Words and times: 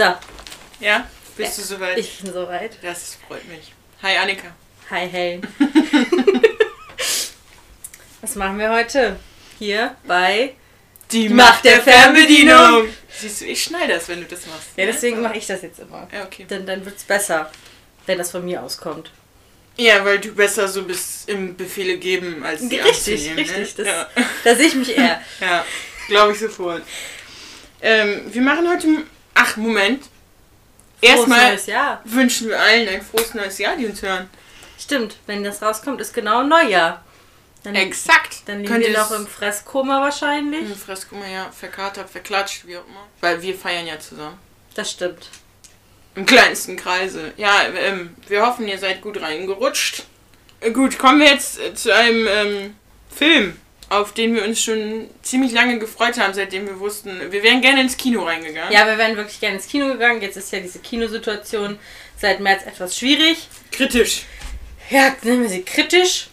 So, 0.00 0.14
Ja? 0.80 1.06
Bist 1.36 1.58
du 1.58 1.62
soweit? 1.62 1.98
ich 1.98 2.20
bin 2.20 2.32
soweit. 2.32 2.78
Das 2.80 3.18
freut 3.28 3.46
mich. 3.46 3.74
Hi 4.02 4.16
Annika. 4.16 4.46
Hi, 4.88 5.06
Helen. 5.06 5.46
Was 8.22 8.34
machen 8.34 8.58
wir 8.58 8.72
heute? 8.72 9.16
Hier 9.58 9.94
bei. 10.06 10.54
Die, 11.12 11.28
Macht 11.28 11.66
der 11.66 11.82
Fernbedienung. 11.82 12.88
Siehst 13.10 13.42
du, 13.42 13.44
ich 13.44 13.62
schneide 13.62 13.92
das, 13.92 14.08
wenn 14.08 14.22
du 14.22 14.26
das 14.26 14.46
machst. 14.46 14.68
Ja, 14.74 14.86
ne? 14.86 14.92
deswegen 14.92 15.20
mache 15.20 15.36
ich 15.36 15.46
das 15.46 15.60
jetzt 15.60 15.80
immer. 15.80 16.08
Ja, 16.10 16.24
okay. 16.24 16.46
Denn 16.48 16.64
dann 16.64 16.82
wird's 16.86 17.04
besser, 17.04 17.52
wenn 18.06 18.16
das 18.16 18.30
von 18.30 18.42
mir 18.42 18.62
auskommt. 18.62 19.10
Ja, 19.76 20.02
weil 20.02 20.18
du 20.18 20.32
besser 20.32 20.66
so 20.66 20.84
bist 20.84 21.28
im 21.28 21.58
Befehle 21.58 21.98
geben, 21.98 22.42
als 22.42 22.66
die 22.66 22.76
Richtig, 22.76 23.28
anzunehmen, 23.28 23.54
richtig. 23.54 23.84
Ne? 23.84 23.84
Das, 23.84 23.86
Ja, 23.86 24.08
Da 24.44 24.56
sehe 24.56 24.66
ich 24.68 24.74
mich 24.76 24.96
eher. 24.96 25.20
ja 25.42 25.62
glaube 26.08 26.32
ich 26.32 26.38
sofort. 26.38 26.84
Ähm, 27.82 28.22
wir 28.32 28.40
machen 28.40 28.66
heute... 28.66 28.86
Ach, 29.34 29.56
Moment. 29.56 30.04
Frohes 31.00 31.14
Erstmal 31.16 31.50
neues 31.50 31.66
Jahr. 31.66 32.00
wünschen 32.04 32.48
wir 32.48 32.60
allen 32.60 32.88
ein 32.88 33.02
frohes 33.02 33.34
neues 33.34 33.58
Jahr, 33.58 33.76
die 33.76 33.86
uns 33.86 34.02
hören. 34.02 34.28
Stimmt, 34.78 35.16
wenn 35.26 35.44
das 35.44 35.62
rauskommt, 35.62 36.00
ist 36.00 36.12
genau 36.12 36.42
Neujahr. 36.42 37.02
Dann, 37.62 37.74
Exakt. 37.74 38.42
dann 38.46 38.60
liegen 38.60 38.72
Könnt 38.72 38.86
wir 38.86 38.92
noch 38.92 39.10
im 39.10 39.26
Fresskoma 39.26 40.00
wahrscheinlich. 40.00 40.68
Hm, 40.68 40.76
Fresskummer, 40.76 41.28
ja, 41.28 41.50
verkatert, 41.50 42.08
verklatscht, 42.08 42.66
wie 42.66 42.76
auch 42.78 42.86
immer. 42.86 43.06
Weil 43.20 43.42
wir 43.42 43.54
feiern 43.54 43.86
ja 43.86 43.98
zusammen. 43.98 44.38
Das 44.74 44.90
stimmt. 44.90 45.28
Im 46.14 46.24
kleinsten 46.24 46.76
Kreise. 46.76 47.32
Ja, 47.36 47.62
ähm, 47.76 48.16
wir 48.28 48.44
hoffen, 48.46 48.66
ihr 48.66 48.78
seid 48.78 49.02
gut 49.02 49.20
reingerutscht. 49.20 50.04
Äh, 50.60 50.70
gut, 50.72 50.98
kommen 50.98 51.20
wir 51.20 51.28
jetzt 51.28 51.60
äh, 51.60 51.74
zu 51.74 51.94
einem 51.94 52.26
ähm, 52.28 52.76
Film, 53.14 53.58
auf 53.90 54.14
den 54.14 54.34
wir 54.34 54.44
uns 54.44 54.62
schon 54.62 55.08
ziemlich 55.20 55.52
lange 55.52 55.78
gefreut 55.80 56.18
haben, 56.18 56.32
seitdem 56.32 56.66
wir 56.66 56.78
wussten, 56.78 57.20
wir 57.30 57.42
wären 57.42 57.60
gerne 57.60 57.80
ins 57.80 57.96
Kino 57.96 58.22
reingegangen. 58.22 58.72
Ja, 58.72 58.86
wir 58.86 58.96
wären 58.96 59.16
wirklich 59.16 59.40
gerne 59.40 59.56
ins 59.56 59.66
Kino 59.66 59.88
gegangen. 59.88 60.22
Jetzt 60.22 60.36
ist 60.36 60.52
ja 60.52 60.60
diese 60.60 60.78
Kinosituation 60.78 61.76
seit 62.16 62.38
März 62.38 62.64
etwas 62.66 62.96
schwierig. 62.96 63.48
Kritisch. 63.72 64.22
Ja, 64.90 65.14
nennen 65.22 65.42
wir 65.42 65.48
sie 65.48 65.62
kritisch. 65.62 66.28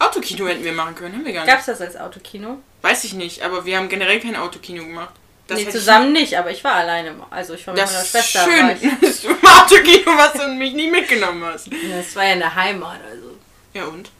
Autokino 0.00 0.48
hätten 0.48 0.64
wir 0.64 0.72
machen 0.72 0.96
können, 0.96 1.14
haben 1.14 1.24
wir 1.24 1.32
gar 1.32 1.44
nicht. 1.44 1.50
Gab 1.50 1.60
es 1.60 1.66
das 1.66 1.80
als 1.80 1.96
Autokino? 1.96 2.58
Weiß 2.82 3.04
ich 3.04 3.14
nicht, 3.14 3.42
aber 3.42 3.64
wir 3.64 3.78
haben 3.78 3.88
generell 3.88 4.20
kein 4.20 4.36
Autokino 4.36 4.84
gemacht. 4.84 5.14
Das 5.46 5.60
nee, 5.60 5.68
zusammen 5.70 6.12
nicht, 6.12 6.36
aber 6.36 6.50
ich 6.50 6.64
war 6.64 6.72
alleine. 6.72 7.14
Also 7.30 7.54
ich 7.54 7.64
war 7.68 7.74
mit 7.74 7.82
das 7.82 7.92
meiner 7.92 8.04
Schwester. 8.04 8.40
War 8.40 8.72
ich. 8.72 8.80
schön, 8.80 8.98
dass 9.00 9.22
du 9.22 9.28
im 9.28 9.46
Autokino 9.46 10.16
warst 10.18 10.40
und 10.40 10.58
mich 10.58 10.74
nie 10.74 10.90
mitgenommen 10.90 11.44
hast. 11.44 11.68
Das 11.68 12.16
war 12.16 12.24
ja 12.24 12.32
in 12.32 12.40
der 12.40 12.54
Heimat, 12.54 13.00
also. 13.08 13.38
Ja 13.72 13.84
und? 13.84 14.10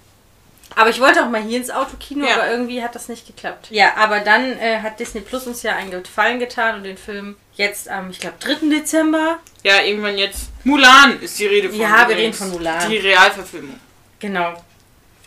Aber 0.75 0.91
ich 0.91 1.00
wollte 1.00 1.22
auch 1.25 1.31
mal 1.31 1.42
hier 1.42 1.59
ins 1.59 1.70
Autokino, 1.70 2.27
Ja. 2.27 2.34
aber 2.34 2.50
irgendwie 2.50 2.83
hat 2.83 2.95
das 2.95 3.09
nicht 3.09 3.27
geklappt. 3.27 3.69
Ja, 3.70 3.95
aber 3.97 4.20
dann 4.20 4.59
äh, 4.59 4.81
hat 4.81 4.98
Disney 5.00 5.20
Plus 5.22 5.47
uns 5.47 5.62
ja 5.62 5.75
einen 5.77 5.91
Gefallen 5.91 6.39
getan 6.39 6.77
und 6.77 6.83
den 6.84 6.98
Film 6.98 7.36
jetzt 7.55 7.89
am, 7.89 8.11
ich 8.11 8.19
glaube, 8.20 8.36
3. 8.41 8.69
Dezember. 8.69 9.39
Ja, 9.62 9.81
irgendwann 9.83 10.19
jetzt. 10.19 10.50
Mulan 10.64 11.20
ist 11.20 11.39
die 11.39 11.47
Rede 11.47 11.70
von. 11.70 11.78
Ja, 11.81 12.09
wir 12.09 12.14
übrigens. 12.17 12.19
reden 12.19 12.34
von 12.34 12.50
Mulan. 12.50 12.91
Die 12.91 12.98
Realverfilmung. 12.98 13.81
Genau. 14.19 14.50
Auf 14.53 14.62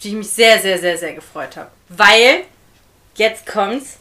Die 0.04 0.10
ich 0.10 0.14
mich 0.16 0.30
sehr, 0.30 0.60
sehr, 0.60 0.78
sehr, 0.78 0.98
sehr 0.98 1.14
gefreut 1.14 1.58
habe. 1.58 1.70
Weil, 1.90 2.44
jetzt 3.16 3.46
kommt's, 3.48 3.98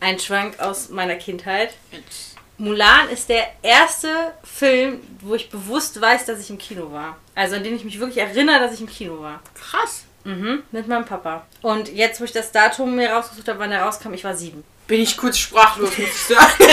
ein 0.00 0.18
Schwank 0.18 0.58
aus 0.60 0.88
meiner 0.90 1.16
Kindheit. 1.16 1.72
Jetzt. 1.90 2.34
Mulan 2.58 3.08
ist 3.10 3.28
der 3.28 3.46
erste 3.62 4.32
Film, 4.42 5.00
wo 5.20 5.34
ich 5.34 5.50
bewusst 5.50 6.00
weiß, 6.00 6.24
dass 6.26 6.40
ich 6.40 6.48
im 6.50 6.56
Kino 6.58 6.90
war. 6.90 7.18
Also 7.34 7.56
an 7.56 7.64
den 7.64 7.76
ich 7.76 7.84
mich 7.84 7.98
wirklich 8.00 8.18
erinnere, 8.18 8.60
dass 8.60 8.72
ich 8.72 8.80
im 8.80 8.88
Kino 8.88 9.20
war. 9.20 9.42
Krass. 9.54 10.04
Mhm, 10.26 10.62
mit 10.72 10.88
meinem 10.88 11.04
Papa. 11.04 11.46
Und 11.62 11.88
jetzt, 11.92 12.20
wo 12.20 12.24
ich 12.24 12.32
das 12.32 12.50
Datum 12.50 12.96
mir 12.96 13.10
rausgesucht 13.10 13.46
habe, 13.48 13.60
wann 13.60 13.70
er 13.70 13.82
rauskam, 13.82 14.12
ich 14.12 14.24
war 14.24 14.34
sieben. 14.34 14.64
Bin 14.88 15.00
ich 15.00 15.16
kurz 15.16 15.38
sprachlos, 15.38 15.96
muss 15.96 16.08
ich 16.08 16.24
sagen. 16.24 16.64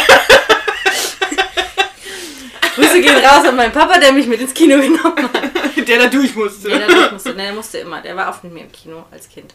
Grüße 2.75 3.01
gehen 3.01 3.23
raus 3.23 3.45
an 3.47 3.55
meinen 3.55 3.71
Papa, 3.71 3.99
der 3.99 4.11
mich 4.11 4.25
mit 4.25 4.41
ins 4.41 4.55
Kino 4.55 4.79
genommen 4.79 5.29
hat. 5.31 5.43
Der 5.87 5.99
da 5.99 6.07
durch 6.07 6.33
musste. 6.33 6.69
Der, 6.69 6.87
durch 6.87 7.11
musste, 7.11 7.31
nee, 7.31 7.43
der 7.43 7.53
musste 7.53 7.77
immer. 7.79 8.01
Der 8.01 8.15
war 8.15 8.29
oft 8.29 8.43
mit 8.45 8.53
mir 8.53 8.61
im 8.61 8.71
Kino 8.71 9.05
als 9.11 9.27
Kind. 9.27 9.53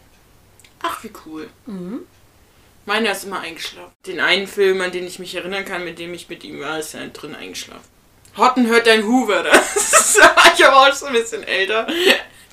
Ach, 0.83 1.03
wie 1.03 1.11
cool. 1.25 1.49
Mhm. 1.65 2.01
Meiner 2.85 3.13
ist 3.13 3.25
immer 3.25 3.41
eingeschlafen. 3.41 3.93
Den 4.07 4.21
einen 4.21 4.47
Film, 4.47 4.81
an 4.83 4.93
den 4.93 5.07
ich 5.07 5.19
mich 5.19 5.35
erinnern 5.35 5.65
kann, 5.65 5.85
mit 5.85 5.99
dem 5.99 6.13
ich 6.13 6.29
mit 6.29 6.45
ihm 6.45 6.61
war, 6.61 6.79
ist 6.79 6.93
er 6.95 7.07
drin 7.09 7.35
eingeschlafen. 7.35 7.89
Hotten 8.37 8.67
hört 8.67 8.87
dein 8.87 9.07
Hoover. 9.07 9.43
Das 9.43 10.17
war 10.21 10.53
ich 10.55 10.65
aber 10.67 10.77
auch 10.77 10.95
schon 10.95 11.09
ein 11.09 11.15
bisschen 11.15 11.45
älter. 11.45 11.87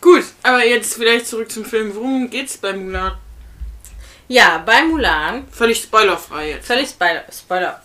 Gut, 0.06 0.24
aber 0.44 0.64
jetzt 0.64 0.94
vielleicht 0.94 1.26
zurück 1.26 1.52
zum 1.52 1.66
Film. 1.66 1.96
Worum 1.96 2.30
geht's 2.30 2.58
bei 2.58 2.74
Mulan? 2.74 3.18
Ja, 4.28 4.60
bei 4.60 4.84
Mulan, 4.84 5.48
Völlig 5.48 5.82
spoilerfrei 5.82 6.50
jetzt. 6.52 6.68
völlig 6.68 6.90
Spoiler, 6.90 7.24
Spoiler, 7.32 7.82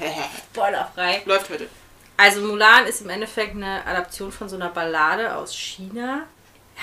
spoilerfrei. 0.52 1.22
Läuft 1.24 1.50
heute. 1.50 1.68
Also 2.16 2.40
Mulan 2.40 2.86
ist 2.86 3.02
im 3.02 3.08
Endeffekt 3.10 3.54
eine 3.54 3.86
Adaption 3.86 4.32
von 4.32 4.48
so 4.48 4.56
einer 4.56 4.70
Ballade 4.70 5.32
aus 5.36 5.54
China. 5.54 6.24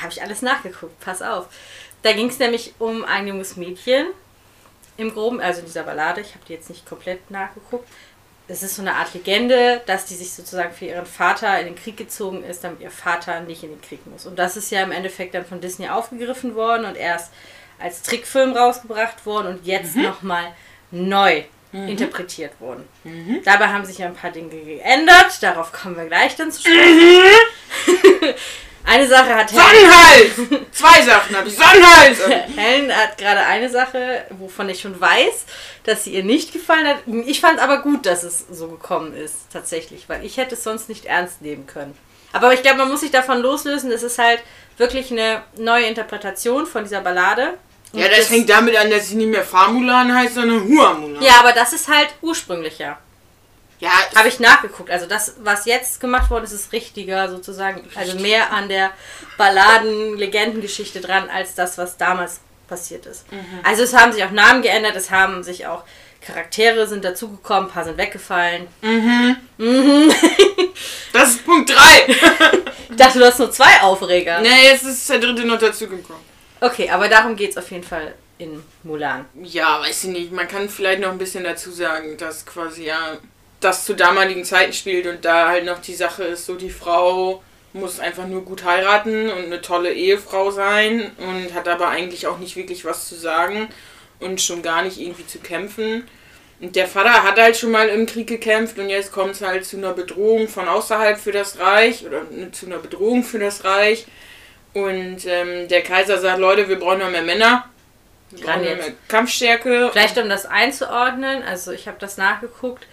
Habe 0.02 0.14
ich 0.14 0.22
alles 0.22 0.42
nachgeguckt, 0.42 0.98
pass 1.02 1.22
auf. 1.22 1.48
Da 2.02 2.14
ging 2.14 2.30
es 2.30 2.40
nämlich 2.40 2.74
um 2.80 3.04
ein 3.04 3.28
junges 3.28 3.58
Mädchen. 3.58 4.08
Im 4.96 5.14
Groben, 5.14 5.42
also 5.42 5.60
in 5.60 5.66
dieser 5.66 5.84
Ballade, 5.84 6.22
ich 6.22 6.34
habe 6.34 6.46
die 6.48 6.54
jetzt 6.54 6.70
nicht 6.70 6.86
komplett 6.86 7.30
nachgeguckt. 7.30 7.90
Es 8.48 8.64
ist 8.64 8.76
so 8.76 8.82
eine 8.82 8.96
Art 8.96 9.14
Legende, 9.14 9.82
dass 9.86 10.06
die 10.06 10.16
sich 10.16 10.34
sozusagen 10.34 10.74
für 10.74 10.86
ihren 10.86 11.06
Vater 11.06 11.60
in 11.60 11.68
den 11.68 11.76
Krieg 11.76 11.96
gezogen 11.96 12.44
ist, 12.44 12.64
damit 12.64 12.82
ihr 12.82 12.92
Vater 12.92 13.40
nicht 13.42 13.64
in 13.64 13.70
den 13.70 13.82
Krieg 13.82 14.06
muss. 14.08 14.26
Und 14.26 14.38
das 14.38 14.58
ist 14.58 14.72
ja 14.72 14.84
im 14.84 14.92
Endeffekt 14.92 15.34
dann 15.36 15.46
von 15.46 15.62
Disney 15.62 15.88
aufgegriffen 15.88 16.56
worden 16.56 16.86
und 16.86 16.98
erst 16.98 17.32
als 17.80 18.02
Trickfilm 18.02 18.54
rausgebracht 18.54 19.26
worden 19.26 19.48
und 19.48 19.66
jetzt 19.66 19.96
nochmal 19.96 20.54
neu 20.92 21.44
interpretiert 21.74 22.60
worden. 22.60 22.86
Dabei 23.46 23.68
haben 23.68 23.86
sich 23.86 24.00
ja 24.00 24.08
ein 24.08 24.14
paar 24.14 24.32
Dinge 24.32 24.50
geändert. 24.50 25.42
Darauf 25.42 25.72
kommen 25.72 25.96
wir 25.96 26.06
gleich 26.06 26.36
dann 26.36 26.52
zu 26.52 26.62
sprechen. 26.62 28.36
eine 28.86 29.08
Sache 29.08 29.36
hat 29.36 29.52
Helen, 29.52 29.62
Sonnenhals! 29.64 30.66
Zwei 30.72 31.02
Sachen 31.02 31.36
habe 31.36 31.48
ich. 31.48 31.56
Sonnenhals! 31.56 32.20
Helen 32.56 32.96
hat 32.96 33.18
gerade 33.18 33.42
eine 33.42 33.70
Sache, 33.70 34.26
wovon 34.32 34.70
ich 34.70 34.82
schon 34.82 35.00
weiß, 35.00 35.46
dass 35.84 36.04
sie 36.04 36.14
ihr 36.14 36.24
nicht 36.24 36.54
gefallen 36.54 36.88
hat. 36.88 36.98
Ich 37.26 37.42
fand 37.42 37.60
aber 37.60 37.82
gut, 37.82 38.06
dass 38.06 38.24
es 38.24 38.46
so 38.52 38.68
gekommen 38.68 39.16
ist, 39.16 39.52
tatsächlich, 39.52 40.10
weil 40.10 40.26
ich 40.26 40.38
hätte 40.38 40.56
es 40.56 40.64
sonst 40.64 40.90
nicht 40.90 41.06
ernst 41.06 41.42
nehmen 41.42 41.68
können. 41.68 41.98
Aber 42.34 42.54
ich 42.54 42.62
glaube, 42.62 42.78
man 42.78 42.90
muss 42.90 43.02
sich 43.02 43.12
davon 43.12 43.40
loslösen. 43.42 43.92
Es 43.92 44.04
ist 44.04 44.18
halt 44.18 44.40
wirklich 44.78 45.12
eine 45.12 45.44
neue 45.58 45.86
Interpretation 45.86 46.66
von 46.66 46.84
dieser 46.84 47.02
Ballade. 47.02 47.58
Ja, 47.94 48.06
Und 48.06 48.18
das 48.18 48.28
fängt 48.28 48.50
damit 48.50 48.76
an, 48.78 48.90
dass 48.90 49.10
sie 49.10 49.16
nicht 49.16 49.28
mehr 49.28 49.44
Farmulan 49.44 50.16
heißt, 50.16 50.36
sondern 50.36 50.66
Huamulan. 50.68 51.22
Ja, 51.22 51.34
aber 51.42 51.52
das 51.52 51.74
ist 51.74 51.90
halt 51.90 52.08
ursprünglicher. 52.22 52.98
Ja, 53.82 53.90
Habe 54.16 54.30
ich 54.30 54.40
nachgeguckt. 54.40 54.90
Also 54.90 55.08
das, 55.08 55.36
was 55.44 55.66
jetzt 55.66 56.00
gemacht 56.00 56.30
worden 56.30 56.46
ist, 56.46 56.52
ist 56.52 56.72
richtiger 56.72 57.30
sozusagen. 57.30 57.84
Also 57.96 58.18
mehr 58.20 58.54
an 58.54 58.70
der 58.70 58.92
Balladen-Legendengeschichte 59.38 61.02
dran, 61.02 61.30
als 61.30 61.56
das, 61.56 61.78
was 61.78 61.98
damals 61.98 62.40
passiert 62.68 63.06
ist. 63.08 63.26
Also 63.64 63.84
es 63.84 63.94
haben 63.94 64.14
sich 64.14 64.24
auch 64.24 64.32
Namen 64.32 64.62
geändert, 64.62 64.96
es 64.96 65.12
haben 65.12 65.44
sich 65.44 65.68
auch 65.68 65.84
Charaktere 66.22 66.88
sind 66.88 67.04
dazugekommen, 67.04 67.70
ein 67.70 67.74
paar 67.74 67.84
sind 67.84 67.98
weggefallen. 67.98 68.68
das 71.14 71.30
ist 71.32 71.46
Punkt 71.46 71.70
3. 71.70 71.76
Ich 72.92 72.98
dachte, 72.98 73.20
du 73.20 73.26
hast 73.26 73.40
nur 73.40 73.50
zwei 73.50 73.80
Aufreger. 73.82 74.42
ne, 74.42 74.50
jetzt 74.64 74.84
ist 74.84 75.10
der 75.10 75.20
dritte 75.20 75.46
noch 75.46 75.58
dazugekommen. 75.58 76.22
Okay, 76.60 76.90
aber 76.90 77.08
darum 77.08 77.38
geht 77.38 77.52
es 77.52 77.58
auf 77.58 77.72
jeden 77.72 77.86
Fall 77.86 78.14
in 78.38 78.62
Mulan. 78.84 79.26
Ja, 79.42 79.80
weiß 79.80 80.04
ich 80.04 80.10
nicht. 80.10 80.32
Man 80.34 80.46
kann 80.48 80.68
vielleicht 80.68 81.00
noch 81.00 81.10
ein 81.10 81.18
bisschen 81.18 81.46
dazu 81.46 81.72
sagen, 81.72 82.18
dass 82.18 82.46
quasi 82.46 82.88
ja 82.88 83.18
das 83.62 83.86
zu 83.86 83.94
damaligen 83.94 84.44
Zeiten 84.44 84.74
spielt 84.74 85.08
und 85.08 85.24
da 85.24 85.50
halt 85.50 85.66
noch 85.66 85.80
die 85.80 85.96
Sache 85.96 86.24
ist, 86.24 86.46
so 86.46 86.56
die 86.56 86.70
Frau 86.70 87.42
muss 87.74 88.00
einfach 88.00 88.28
nur 88.28 88.44
gut 88.44 88.66
heiraten 88.66 89.30
und 89.30 89.46
eine 89.46 89.62
tolle 89.62 89.94
Ehefrau 89.94 90.52
sein 90.52 91.12
und 91.18 91.54
hat 91.54 91.68
aber 91.68 91.88
eigentlich 91.88 92.28
auch 92.28 92.38
nicht 92.40 92.58
wirklich 92.58 92.84
was 92.84 93.08
zu 93.08 93.16
sagen 93.16 93.70
und 94.20 94.42
schon 94.42 94.62
gar 94.62 94.84
nicht 94.84 95.00
irgendwie 95.00 95.26
zu 95.26 95.40
kämpfen. 95.40 96.06
Und 96.60 96.76
der 96.76 96.88
Vater 96.88 97.24
hat 97.24 97.40
halt 97.40 97.56
schon 97.56 97.72
mal 97.72 97.88
im 97.88 98.06
Krieg 98.06 98.28
gekämpft 98.28 98.78
und 98.78 98.90
jetzt 98.90 99.12
kommt 99.12 99.32
es 99.32 99.42
halt 99.42 99.66
zu 99.66 99.78
einer 99.78 99.94
Bedrohung 99.94 100.48
von 100.48 100.68
außerhalb 100.68 101.18
für 101.18 101.32
das 101.32 101.60
Reich 101.60 102.06
oder 102.06 102.24
ne- 102.30 102.52
zu 102.52 102.66
einer 102.66 102.78
Bedrohung 102.78 103.24
für 103.24 103.40
das 103.40 103.64
Reich. 103.64 104.06
Und 104.74 105.26
ähm, 105.26 105.68
der 105.70 105.82
Kaiser 105.82 106.20
sagt, 106.20 106.40
Leute, 106.40 106.68
wir 106.68 106.78
brauchen 106.78 107.00
noch 107.00 107.10
mehr 107.10 107.24
Männer. 107.24 107.66
Wir 108.32 108.46
brauchen 108.46 108.64
noch 108.64 108.76
mehr 108.76 108.94
Kampfstärke. 109.08 109.90
Vielleicht 109.92 110.18
um 110.18 110.30
das 110.30 110.46
einzuordnen, 110.46 111.42
also 111.44 111.72
ich 111.72 111.88
habe 111.88 111.98
das 112.00 112.18
nachgeguckt 112.18 112.86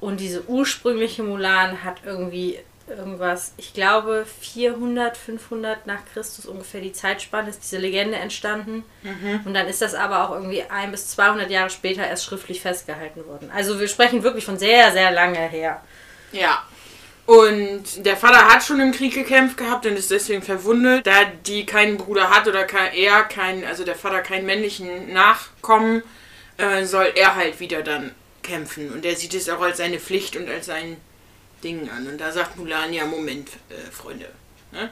und 0.00 0.20
diese 0.20 0.48
ursprüngliche 0.48 1.22
Mulan 1.22 1.82
hat 1.84 2.02
irgendwie 2.04 2.58
irgendwas, 2.88 3.54
ich 3.56 3.72
glaube 3.72 4.26
400, 4.40 5.16
500 5.16 5.86
nach 5.86 6.00
Christus 6.12 6.46
ungefähr 6.46 6.80
die 6.80 6.92
Zeitspanne 6.92 7.48
ist 7.48 7.62
diese 7.62 7.78
Legende 7.78 8.18
entstanden 8.18 8.84
und 9.44 9.54
dann 9.54 9.66
ist 9.66 9.80
das 9.80 9.94
aber 9.94 10.24
auch 10.24 10.32
irgendwie 10.32 10.62
ein 10.68 10.90
bis 10.90 11.08
200 11.08 11.50
Jahre 11.50 11.70
später 11.70 12.06
erst 12.06 12.26
schriftlich 12.26 12.60
festgehalten 12.60 13.26
worden. 13.26 13.50
Also 13.54 13.80
wir 13.80 13.88
sprechen 13.88 14.22
wirklich 14.22 14.44
von 14.44 14.58
sehr, 14.58 14.92
sehr 14.92 15.10
lange 15.12 15.38
her. 15.38 15.82
Ja. 16.32 16.62
Und 17.26 18.04
der 18.04 18.18
Vater 18.18 18.48
hat 18.48 18.62
schon 18.62 18.80
im 18.80 18.92
Krieg 18.92 19.14
gekämpft 19.14 19.56
gehabt 19.56 19.86
und 19.86 19.96
ist 19.96 20.10
deswegen 20.10 20.42
verwundet. 20.42 21.06
Da 21.06 21.24
die 21.46 21.64
keinen 21.64 21.96
Bruder 21.96 22.28
hat 22.28 22.46
oder 22.46 22.66
er 22.92 23.22
keinen, 23.22 23.64
also 23.64 23.84
der 23.84 23.94
Vater 23.94 24.20
keinen 24.20 24.44
männlichen 24.44 25.10
Nachkommen, 25.10 26.02
äh, 26.58 26.84
soll 26.84 27.12
er 27.14 27.34
halt 27.34 27.60
wieder 27.60 27.82
dann 27.82 28.10
kämpfen. 28.44 28.92
Und 28.92 29.04
er 29.04 29.16
sieht 29.16 29.34
es 29.34 29.48
auch 29.48 29.60
als 29.60 29.78
seine 29.78 29.98
Pflicht 29.98 30.36
und 30.36 30.48
als 30.48 30.66
sein 30.66 30.98
Dingen 31.64 31.90
an. 31.90 32.06
Und 32.06 32.18
da 32.18 32.30
sagt 32.30 32.56
Mulan, 32.56 32.92
ja, 32.92 33.06
Moment, 33.06 33.48
äh, 33.68 33.90
Freunde. 33.90 34.28
Ne? 34.70 34.90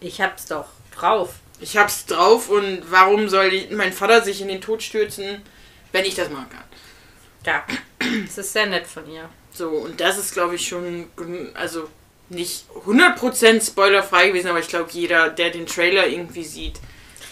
Ich 0.00 0.20
hab's 0.20 0.46
doch 0.46 0.66
drauf. 0.96 1.34
Ich 1.60 1.76
hab's 1.76 2.06
drauf 2.06 2.48
und 2.48 2.82
warum 2.90 3.28
soll 3.28 3.52
mein 3.70 3.92
Vater 3.92 4.22
sich 4.22 4.40
in 4.40 4.48
den 4.48 4.60
Tod 4.60 4.82
stürzen, 4.82 5.42
wenn 5.92 6.04
ich 6.04 6.16
das 6.16 6.28
machen 6.30 6.50
kann? 6.50 6.64
Ja, 7.46 7.64
das 8.26 8.38
ist 8.38 8.52
sehr 8.52 8.66
nett 8.66 8.86
von 8.86 9.08
ihr. 9.08 9.28
So, 9.52 9.68
und 9.68 10.00
das 10.00 10.18
ist, 10.18 10.32
glaube 10.32 10.56
ich, 10.56 10.66
schon, 10.66 11.08
also 11.54 11.88
nicht 12.30 12.64
100% 12.86 13.64
spoilerfrei 13.64 14.28
gewesen, 14.28 14.48
aber 14.48 14.58
ich 14.58 14.68
glaube, 14.68 14.90
jeder, 14.90 15.28
der 15.28 15.50
den 15.50 15.66
Trailer 15.66 16.06
irgendwie 16.06 16.44
sieht, 16.44 16.80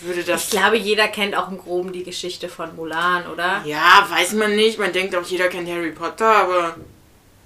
würde 0.03 0.23
das. 0.25 0.45
Ich 0.45 0.51
glaube, 0.51 0.77
jeder 0.77 1.09
kennt 1.09 1.35
auch 1.37 1.51
im 1.51 1.59
Groben 1.59 1.93
die 1.93 2.05
Geschichte 2.05 2.49
von 2.49 2.75
Mulan, 2.77 3.27
oder? 3.27 3.63
ja, 3.65 4.07
weiß 4.09 4.33
man 4.33 4.57
nicht. 4.57 4.79
Man 4.79 4.93
denkt 4.93 5.15
auch, 5.15 5.25
jeder 5.25 5.49
kennt 5.49 5.69
Harry 5.69 5.91
Potter, 5.93 6.27
aber 6.27 6.77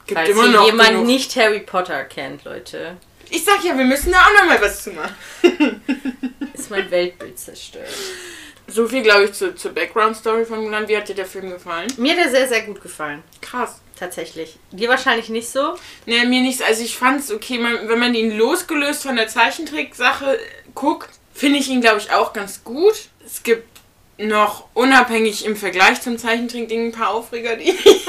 gibt 0.07 0.19
Falls 0.19 0.31
immer 0.31 0.49
noch. 0.49 0.67
jemand 0.67 0.91
genug. 0.91 1.07
nicht 1.07 1.35
Harry 1.37 1.61
Potter 1.61 2.05
kennt, 2.05 2.45
Leute, 2.45 2.97
Ich 3.31 3.45
sag 3.45 3.65
ja, 3.65 3.77
wir 3.77 3.85
müssen 3.85 4.13
da 4.13 4.19
auch 4.19 4.41
noch 4.41 4.47
mal 4.49 4.61
was 4.61 4.85
zu 4.85 4.91
machen. 4.93 5.15
ist 6.55 6.71
mein 6.71 6.91
Weltbild 6.91 7.39
zerstört. 7.39 7.89
So 8.67 8.89
viel, 8.89 9.03
glaube 9.03 9.25
ich, 9.25 9.33
zu, 9.33 9.55
zur 9.55 9.73
Background-Story 9.73 10.47
von 10.47 10.63
Mulan. 10.63 10.89
Wie 10.89 10.97
hat 10.97 11.09
dir 11.09 11.15
der 11.15 11.27
Film 11.27 11.51
gefallen? 11.51 11.93
Mir 11.99 12.13
hat 12.17 12.25
er 12.25 12.31
sehr, 12.31 12.49
sehr 12.49 12.63
gut 12.63 12.83
gefallen. 12.83 13.23
Krass. 13.43 13.81
Tatsächlich. 13.97 14.57
Dir 14.73 14.89
wahrscheinlich 14.89 15.29
nicht 15.29 15.49
so. 15.49 15.77
Nee, 16.07 16.25
mir 16.25 16.41
nichts. 16.41 16.63
Also 16.63 16.83
ich 16.83 16.97
fand's 16.97 17.31
okay, 17.31 17.59
man, 17.59 17.89
wenn 17.89 17.99
man 17.99 18.15
ihn 18.15 18.37
losgelöst 18.37 19.03
von 19.05 19.15
der 19.17 19.29
Zeichentricksache 19.29 20.39
guckt, 20.75 21.11
finde 21.35 21.59
ich 21.59 21.69
ihn, 21.69 21.83
glaube 21.83 21.99
ich, 21.99 22.13
auch 22.13 22.33
ganz 22.33 22.65
gut. 22.65 23.09
Es 23.27 23.43
gibt 23.43 23.69
noch 24.17 24.69
unabhängig 24.75 25.45
im 25.45 25.57
Vergleich 25.57 26.01
zum 26.01 26.17
Zeichentrickding 26.19 26.87
ein 26.87 26.93
paar 26.93 27.11
Aufreger, 27.11 27.57
die 27.57 27.71
ich 27.71 28.07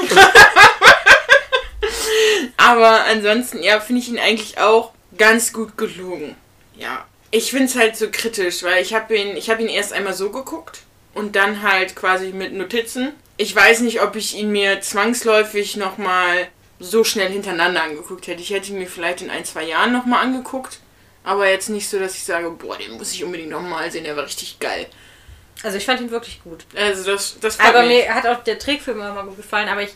Aber 2.56 3.04
ansonsten, 3.04 3.62
ja, 3.62 3.80
finde 3.80 4.00
ich 4.02 4.08
ihn 4.08 4.18
eigentlich 4.18 4.58
auch 4.58 4.92
ganz 5.18 5.52
gut 5.52 5.76
gelogen. 5.76 6.36
Ja. 6.76 7.04
Ich 7.30 7.50
finde 7.50 7.66
es 7.66 7.76
halt 7.76 7.96
so 7.96 8.06
kritisch, 8.10 8.62
weil 8.62 8.82
ich 8.82 8.94
habe 8.94 9.16
ihn, 9.16 9.36
ich 9.36 9.50
habe 9.50 9.62
ihn 9.62 9.68
erst 9.68 9.92
einmal 9.92 10.14
so 10.14 10.30
geguckt 10.30 10.82
und 11.12 11.36
dann 11.36 11.62
halt 11.62 11.96
quasi 11.96 12.28
mit 12.28 12.52
Notizen. 12.52 13.12
Ich 13.36 13.54
weiß 13.54 13.80
nicht, 13.80 14.00
ob 14.02 14.16
ich 14.16 14.36
ihn 14.36 14.52
mir 14.52 14.80
zwangsläufig 14.80 15.76
nochmal 15.76 16.48
so 16.78 17.04
schnell 17.04 17.30
hintereinander 17.30 17.82
angeguckt 17.82 18.26
hätte. 18.26 18.42
Ich 18.42 18.50
hätte 18.50 18.70
ihn 18.70 18.78
mir 18.78 18.86
vielleicht 18.86 19.22
in 19.22 19.30
ein, 19.30 19.44
zwei 19.44 19.64
Jahren 19.64 19.92
nochmal 19.92 20.22
angeguckt. 20.22 20.80
Aber 21.26 21.48
jetzt 21.48 21.70
nicht 21.70 21.88
so, 21.88 21.98
dass 21.98 22.14
ich 22.14 22.22
sage, 22.22 22.48
boah, 22.52 22.78
den 22.78 22.92
muss 22.92 23.12
ich 23.12 23.24
unbedingt 23.24 23.50
nochmal 23.50 23.90
sehen, 23.90 24.04
der 24.04 24.16
war 24.16 24.24
richtig 24.24 24.60
geil. 24.60 24.86
Also 25.64 25.76
ich 25.76 25.84
fand 25.84 26.00
ihn 26.00 26.12
wirklich 26.12 26.40
gut. 26.44 26.64
Also 26.76 27.10
das, 27.10 27.36
das 27.40 27.58
Aber 27.58 27.82
mich. 27.82 28.04
mir 28.04 28.14
hat 28.14 28.28
auch 28.28 28.44
der 28.44 28.60
Trickfilm 28.60 29.00
immer 29.00 29.24
gut 29.24 29.36
gefallen, 29.36 29.68
aber 29.68 29.82
ich 29.82 29.90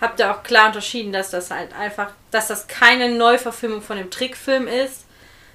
habe 0.00 0.12
da 0.16 0.32
auch 0.32 0.44
klar 0.44 0.68
unterschieden, 0.68 1.12
dass 1.12 1.30
das 1.30 1.50
halt 1.50 1.72
einfach, 1.74 2.12
dass 2.30 2.46
das 2.46 2.68
keine 2.68 3.08
Neuverfilmung 3.10 3.82
von 3.82 3.96
dem 3.96 4.12
Trickfilm 4.12 4.68
ist, 4.68 5.06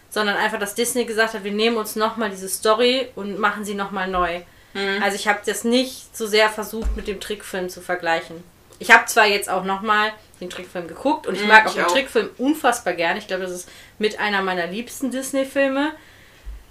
sondern 0.09 0.35
einfach, 0.35 0.59
dass 0.59 0.75
Disney 0.75 1.05
gesagt 1.05 1.33
hat, 1.33 1.45
wir 1.45 1.53
nehmen 1.53 1.77
uns 1.77 1.95
nochmal 1.95 2.29
diese 2.29 2.49
Story 2.49 3.07
und 3.15 3.39
machen 3.39 3.63
sie 3.63 3.73
nochmal 3.75 4.09
neu. 4.09 4.41
Mhm. 4.73 5.01
Also 5.01 5.15
ich 5.15 5.29
habe 5.29 5.39
das 5.45 5.63
nicht 5.63 6.17
so 6.17 6.27
sehr 6.27 6.49
versucht, 6.49 6.97
mit 6.97 7.07
dem 7.07 7.21
Trickfilm 7.21 7.69
zu 7.69 7.79
vergleichen. 7.79 8.43
Ich 8.79 8.91
habe 8.91 9.05
zwar 9.05 9.27
jetzt 9.27 9.49
auch 9.49 9.63
nochmal 9.63 10.11
den 10.41 10.49
Trickfilm 10.49 10.87
geguckt 10.87 11.27
und 11.27 11.35
ich 11.35 11.41
Mhm, 11.41 11.47
mag 11.47 11.65
auch 11.65 11.69
ich 11.69 11.75
den 11.75 11.85
auch. 11.85 11.91
Trickfilm 11.93 12.29
unfassbar 12.37 12.93
gerne. 12.93 13.19
Ich 13.19 13.27
glaube, 13.27 13.43
das 13.43 13.51
ist 13.51 13.69
mit 13.99 14.19
einer 14.19 14.41
meiner 14.41 14.67
liebsten 14.67 15.11
Disney-Filme. 15.11 15.93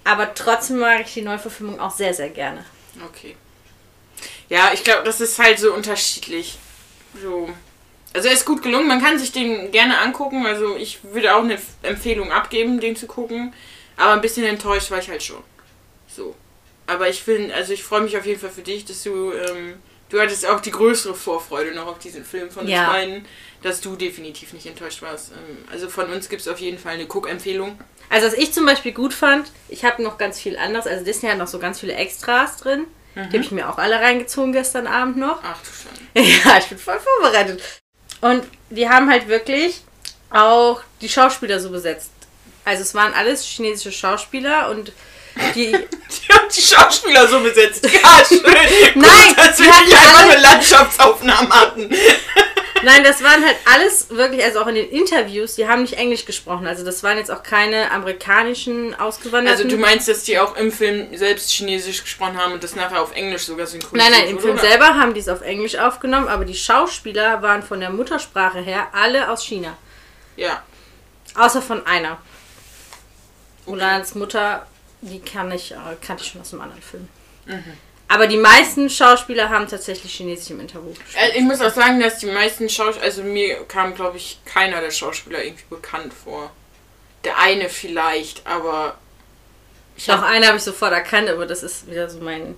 Aber 0.03 0.33
trotzdem 0.33 0.79
mag 0.79 1.01
ich 1.01 1.13
die 1.13 1.21
Neuverfilmung 1.21 1.79
auch 1.79 1.91
sehr, 1.95 2.13
sehr 2.13 2.29
gerne. 2.29 2.65
Okay. 3.07 3.35
Ja, 4.49 4.71
ich 4.73 4.83
glaube, 4.83 5.03
das 5.03 5.21
ist 5.21 5.39
halt 5.39 5.59
so 5.59 5.73
unterschiedlich. 5.73 6.57
So. 7.21 7.49
Also 8.13 8.27
er 8.27 8.33
ist 8.33 8.45
gut 8.45 8.61
gelungen, 8.61 8.87
man 8.87 9.01
kann 9.01 9.17
sich 9.17 9.31
den 9.31 9.71
gerne 9.71 9.99
angucken. 9.99 10.45
Also 10.45 10.75
ich 10.75 10.99
würde 11.03 11.33
auch 11.35 11.43
eine 11.43 11.57
Empfehlung 11.83 12.31
abgeben, 12.31 12.79
den 12.79 12.95
zu 12.95 13.07
gucken. 13.07 13.53
Aber 13.95 14.13
ein 14.13 14.21
bisschen 14.21 14.43
enttäuscht 14.45 14.91
war 14.91 14.99
ich 14.99 15.09
halt 15.09 15.23
schon. 15.23 15.41
So. 16.07 16.35
Aber 16.87 17.07
ich 17.07 17.21
finde, 17.23 17.53
also 17.53 17.71
ich 17.71 17.83
freue 17.83 18.01
mich 18.01 18.17
auf 18.17 18.25
jeden 18.25 18.39
Fall 18.41 18.49
für 18.49 18.63
dich, 18.63 18.83
dass 18.85 19.03
du, 19.03 19.31
ähm, 19.31 19.75
du 20.09 20.19
hattest 20.19 20.45
auch 20.45 20.59
die 20.59 20.71
größere 20.71 21.13
Vorfreude 21.15 21.73
noch 21.73 21.87
auf 21.87 21.99
diesen 21.99 22.25
Film 22.25 22.49
von 22.49 22.63
uns 22.63 22.71
Ja. 22.71 22.89
beiden, 22.89 23.25
dass 23.63 23.81
du 23.81 23.95
definitiv 23.95 24.53
nicht 24.53 24.65
enttäuscht 24.65 25.01
warst. 25.01 25.31
Ähm, 25.31 25.65
also 25.71 25.89
von 25.89 26.11
uns 26.11 26.29
gibt 26.29 26.41
es 26.41 26.47
auf 26.47 26.59
jeden 26.59 26.77
Fall 26.79 26.93
eine 26.93 27.05
Guck-Empfehlung. 27.05 27.79
Also 28.09 28.27
was 28.27 28.33
ich 28.33 28.53
zum 28.53 28.65
Beispiel 28.65 28.91
gut 28.91 29.13
fand, 29.13 29.49
ich 29.69 29.85
habe 29.85 30.03
noch 30.03 30.17
ganz 30.17 30.39
viel 30.39 30.57
anderes. 30.57 30.87
Also 30.87 31.05
Disney 31.05 31.29
hat 31.29 31.37
noch 31.37 31.47
so 31.47 31.59
ganz 31.59 31.79
viele 31.79 31.93
Extras 31.93 32.57
drin. 32.57 32.85
Die 33.15 33.19
habe 33.21 33.37
ich 33.39 33.51
mir 33.51 33.69
auch 33.69 33.77
alle 33.77 33.99
reingezogen 33.99 34.53
gestern 34.53 34.87
Abend 34.87 35.17
noch. 35.17 35.39
Ach 35.43 35.57
du 35.61 35.69
Schande. 36.23 36.31
ja, 36.45 36.57
ich 36.57 36.67
bin 36.67 36.77
voll 36.77 36.97
vorbereitet. 36.99 37.61
Und 38.21 38.43
die 38.69 38.87
haben 38.87 39.09
halt 39.09 39.27
wirklich 39.27 39.81
auch 40.29 40.81
die 41.01 41.09
Schauspieler 41.09 41.59
so 41.59 41.71
besetzt. 41.71 42.11
Also 42.63 42.83
es 42.83 42.93
waren 42.95 43.13
alles 43.13 43.43
chinesische 43.43 43.91
Schauspieler 43.91 44.69
und 44.69 44.93
die... 45.55 45.71
Die 46.11 46.33
haben 46.33 46.47
die 46.53 46.61
Schauspieler 46.61 47.25
so 47.27 47.39
besetzt. 47.39 47.85
Ja, 47.85 48.21
schön. 48.27 48.41
Nein, 48.43 48.93
die 48.95 49.63
wenn 49.63 49.71
hatten 49.71 49.85
die 49.87 49.93
einfach 49.95 50.19
alle- 50.19 50.31
nur 50.33 50.41
Landschaftsaufnahmen 50.41 51.51
hatten. 51.53 51.89
Nein, 52.83 53.03
das 53.03 53.23
waren 53.23 53.45
halt 53.45 53.57
alles 53.73 54.09
wirklich, 54.09 54.43
also 54.43 54.61
auch 54.61 54.67
in 54.67 54.75
den 54.75 54.89
Interviews, 54.89 55.55
die 55.55 55.67
haben 55.67 55.81
nicht 55.81 55.93
Englisch 55.93 56.25
gesprochen. 56.25 56.67
Also 56.67 56.83
das 56.83 57.03
waren 57.03 57.17
jetzt 57.17 57.31
auch 57.31 57.43
keine 57.43 57.91
amerikanischen 57.91 58.95
Ausgewanderten. 58.95 59.65
Also 59.65 59.75
du 59.75 59.81
meinst, 59.81 60.07
dass 60.07 60.23
die 60.23 60.39
auch 60.39 60.55
im 60.55 60.71
Film 60.71 61.15
selbst 61.15 61.51
Chinesisch 61.51 62.03
gesprochen 62.03 62.37
haben 62.37 62.53
und 62.53 62.63
das 62.63 62.75
nachher 62.75 63.01
auf 63.01 63.13
Englisch 63.13 63.43
sogar 63.43 63.67
synchronisiert 63.67 64.11
Nein, 64.11 64.21
nein, 64.21 64.29
im 64.29 64.39
Film 64.39 64.53
oder? 64.53 64.61
selber 64.61 64.95
haben 64.95 65.13
die 65.13 65.19
es 65.19 65.29
auf 65.29 65.41
Englisch 65.41 65.75
aufgenommen, 65.75 66.27
aber 66.27 66.45
die 66.45 66.55
Schauspieler 66.55 67.41
waren 67.41 67.63
von 67.63 67.79
der 67.79 67.89
Muttersprache 67.89 68.59
her 68.59 68.87
alle 68.93 69.29
aus 69.29 69.45
China. 69.45 69.77
Ja. 70.35 70.63
Außer 71.35 71.61
von 71.61 71.85
einer. 71.85 72.17
Mulans 73.65 74.15
Mutter, 74.15 74.65
die 75.01 75.19
kann 75.19 75.51
ich, 75.51 75.71
äh, 75.71 75.75
kannte 76.05 76.23
ich 76.23 76.31
schon 76.31 76.41
aus 76.41 76.53
einem 76.53 76.63
anderen 76.63 76.81
Film. 76.81 77.07
Mhm. 77.45 77.77
Aber 78.13 78.27
die 78.27 78.37
meisten 78.37 78.89
Schauspieler 78.89 79.49
haben 79.49 79.67
tatsächlich 79.69 80.13
Chinesisch 80.13 80.49
im 80.51 80.59
Interview. 80.59 80.91
Äh, 81.15 81.37
Ich 81.37 81.41
muss 81.43 81.61
auch 81.61 81.73
sagen, 81.73 81.99
dass 82.01 82.17
die 82.19 82.25
meisten 82.25 82.67
Schauspieler, 82.67 83.05
also 83.05 83.23
mir 83.23 83.63
kam, 83.67 83.95
glaube 83.95 84.17
ich, 84.17 84.39
keiner 84.43 84.81
der 84.81 84.91
Schauspieler 84.91 85.41
irgendwie 85.43 85.63
bekannt 85.69 86.13
vor. 86.13 86.51
Der 87.23 87.37
eine 87.37 87.69
vielleicht, 87.69 88.45
aber 88.45 88.97
ich 89.95 90.07
Doch 90.07 90.15
hab, 90.17 90.23
eine 90.25 90.47
habe 90.47 90.57
ich 90.57 90.63
sofort 90.63 90.91
erkannt, 90.91 91.29
aber 91.29 91.45
das 91.45 91.63
ist 91.63 91.89
wieder 91.89 92.09
so 92.09 92.19
mein 92.19 92.55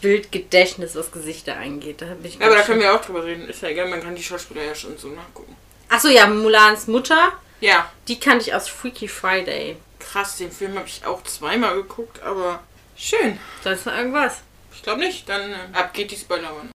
Bildgedächtnis, 0.00 0.96
was 0.96 1.10
Gesichter 1.12 1.56
angeht. 1.56 2.00
Da 2.00 2.06
ja, 2.06 2.46
aber 2.46 2.56
da 2.56 2.62
können 2.62 2.80
wir 2.80 2.94
auch 2.94 3.00
drüber 3.04 3.24
reden. 3.24 3.48
Ist 3.48 3.62
ja 3.62 3.68
egal, 3.68 3.88
man 3.88 4.02
kann 4.02 4.14
die 4.16 4.22
Schauspieler 4.22 4.62
ja 4.64 4.74
schon 4.74 4.96
so 4.98 5.08
nachgucken. 5.08 5.56
Achso, 5.88 6.08
ja, 6.08 6.26
Mulans 6.26 6.86
Mutter, 6.86 7.32
Ja, 7.60 7.90
die 8.08 8.18
kannte 8.20 8.46
ich 8.48 8.54
aus 8.54 8.68
Freaky 8.68 9.08
Friday. 9.08 9.76
krass, 10.00 10.36
den 10.36 10.50
Film 10.50 10.76
habe 10.76 10.86
ich 10.88 11.04
auch 11.04 11.22
zweimal 11.24 11.74
geguckt, 11.76 12.22
aber 12.22 12.60
schön. 12.96 13.38
Sonst 13.62 13.86
noch 13.86 13.96
irgendwas? 13.96 14.38
Ich 14.78 14.84
glaube 14.84 15.00
nicht, 15.00 15.28
dann 15.28 15.52
äh, 15.52 15.56
ab 15.72 15.92
geht 15.92 16.12
die 16.12 16.16
Spoilerwarnung. 16.16 16.70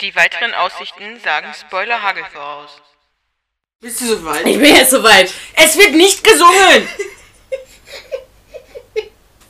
Die 0.00 0.16
weiteren 0.16 0.52
Aussichten 0.54 1.20
sagen 1.22 1.46
Spoiler-Hagel 1.54 2.24
voraus. 2.32 2.70
Bist 3.80 4.00
du 4.00 4.06
soweit? 4.06 4.44
Ich 4.44 4.58
bin 4.58 4.74
jetzt 4.74 4.90
soweit. 4.90 5.32
Es 5.54 5.78
wird 5.78 5.92
nicht 5.94 6.24
gesungen! 6.24 6.88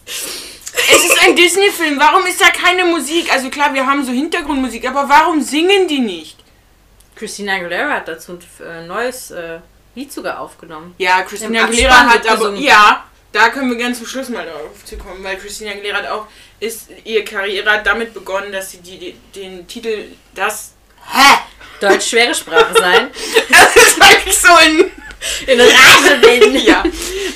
es 0.04 1.04
ist 1.04 1.22
ein 1.22 1.34
Disney-Film, 1.34 1.98
warum 1.98 2.26
ist 2.26 2.42
da 2.42 2.50
keine 2.50 2.84
Musik? 2.84 3.32
Also 3.32 3.48
klar, 3.48 3.72
wir 3.72 3.86
haben 3.86 4.04
so 4.04 4.12
Hintergrundmusik, 4.12 4.86
aber 4.86 5.08
warum 5.08 5.40
singen 5.40 5.88
die 5.88 6.00
nicht? 6.00 6.44
Christina 7.16 7.54
Aguilera 7.54 7.94
hat 7.94 8.08
dazu 8.08 8.32
ein 8.32 8.66
äh, 8.66 8.86
neues 8.86 9.30
äh, 9.30 9.60
Lied 9.94 10.12
sogar 10.12 10.40
aufgenommen. 10.40 10.94
Ja, 10.98 11.22
Christina 11.22 11.64
Aguilera 11.64 12.04
hat 12.04 12.26
aber. 12.28 12.36
gesungen. 12.36 12.62
Ja, 12.62 13.09
da 13.32 13.48
können 13.50 13.70
wir 13.70 13.76
ganz 13.78 13.98
zum 13.98 14.06
Schluss 14.06 14.28
mal 14.28 14.44
darauf 14.44 14.84
zu 14.84 14.96
kommen, 14.98 15.22
weil 15.22 15.36
Christina 15.36 15.70
Aguilera 15.72 15.98
hat 15.98 16.08
auch. 16.08 16.26
Ist, 16.58 16.88
ihre 17.04 17.24
Karriere 17.24 17.70
hat 17.70 17.86
damit 17.86 18.12
begonnen, 18.12 18.52
dass 18.52 18.70
sie 18.72 18.78
die, 18.78 18.98
die, 18.98 19.14
den 19.34 19.66
Titel 19.66 20.04
Das. 20.34 20.72
Hä? 21.10 21.38
Deutsch 21.80 22.08
schwere 22.10 22.34
Sprache 22.34 22.74
sein. 22.78 23.10
Das 23.50 23.74
ist 23.76 24.00
eigentlich 24.02 24.36
so 24.38 24.48
in. 24.66 24.90
In 25.46 25.60
Rage 25.60 26.16
bin. 26.20 26.56
ja. 26.64 26.82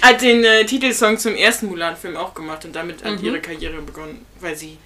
Hat 0.02 0.20
den 0.22 0.42
äh, 0.44 0.64
Titelsong 0.64 1.18
zum 1.18 1.34
ersten 1.36 1.66
Mulan-Film 1.66 2.16
auch 2.16 2.32
gemacht 2.34 2.64
und 2.64 2.74
damit 2.74 3.04
hat 3.04 3.18
Mhm. 3.20 3.24
ihre 3.26 3.40
Karriere 3.40 3.80
begonnen, 3.82 4.24
weil 4.40 4.56
sie 4.56 4.78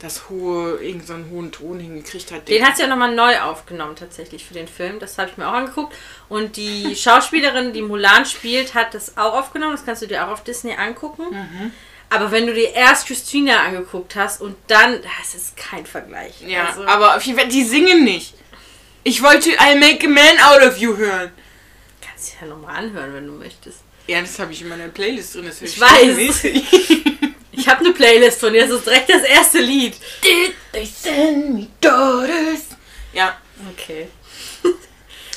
das 0.00 0.30
hohe, 0.30 0.78
irgendeinen 0.82 1.24
so 1.24 1.30
hohen 1.30 1.52
Ton 1.52 1.78
hingekriegt 1.78 2.32
hat. 2.32 2.48
Den 2.48 2.66
hat 2.66 2.76
sie 2.76 2.82
ja 2.82 2.88
nochmal 2.88 3.14
neu 3.14 3.38
aufgenommen 3.40 3.96
tatsächlich 3.96 4.44
für 4.44 4.54
den 4.54 4.66
Film. 4.66 4.98
Das 4.98 5.18
habe 5.18 5.30
ich 5.30 5.36
mir 5.36 5.46
auch 5.46 5.52
angeguckt. 5.52 5.94
Und 6.28 6.56
die 6.56 6.96
Schauspielerin, 6.96 7.72
die 7.72 7.82
Mulan 7.82 8.24
spielt, 8.24 8.74
hat 8.74 8.94
das 8.94 9.16
auch 9.16 9.34
aufgenommen. 9.34 9.72
Das 9.72 9.84
kannst 9.84 10.02
du 10.02 10.06
dir 10.06 10.26
auch 10.26 10.30
auf 10.32 10.42
Disney 10.44 10.72
angucken. 10.74 11.24
Mhm. 11.30 11.72
Aber 12.08 12.32
wenn 12.32 12.46
du 12.46 12.54
dir 12.54 12.72
erst 12.72 13.06
Christina 13.06 13.60
angeguckt 13.62 14.16
hast 14.16 14.40
und 14.40 14.56
dann, 14.66 15.00
das 15.20 15.34
ist 15.34 15.56
kein 15.56 15.86
Vergleich. 15.86 16.40
ja, 16.46 16.66
Also, 16.66 16.84
aber 16.84 17.16
auf 17.16 17.22
jeden 17.22 17.38
Fall, 17.38 17.48
die 17.48 17.62
singen 17.62 18.02
nicht. 18.02 18.34
Ich 19.04 19.22
wollte 19.22 19.50
I'll 19.58 19.78
make 19.78 20.06
a 20.06 20.10
man 20.10 20.38
out 20.42 20.62
of 20.66 20.78
you 20.78 20.96
hören. 20.96 21.30
kannst 22.00 22.32
du 22.32 22.44
ja 22.44 22.50
nochmal 22.50 22.76
anhören, 22.84 23.14
wenn 23.14 23.26
du 23.26 23.32
möchtest. 23.34 23.78
Ja, 24.06 24.20
das 24.20 24.38
habe 24.38 24.52
ich 24.52 24.62
in 24.62 24.68
meiner 24.68 24.88
Playlist 24.88 25.34
drin. 25.36 25.44
Das 25.46 25.62
Ich 25.62 25.80
weiß. 25.80 26.42
habe 27.70 27.84
eine 27.84 27.94
Playlist 27.94 28.40
von 28.40 28.52
dir, 28.52 28.66
das 28.66 28.70
ist 28.78 28.86
direkt 28.86 29.08
das 29.08 29.22
erste 29.22 29.60
Lied. 29.60 29.94
Did 30.22 30.54
they 30.72 30.84
send 30.84 31.54
me 31.54 31.68
daughters? 31.80 32.66
Ja, 33.12 33.36
Okay. 33.72 34.08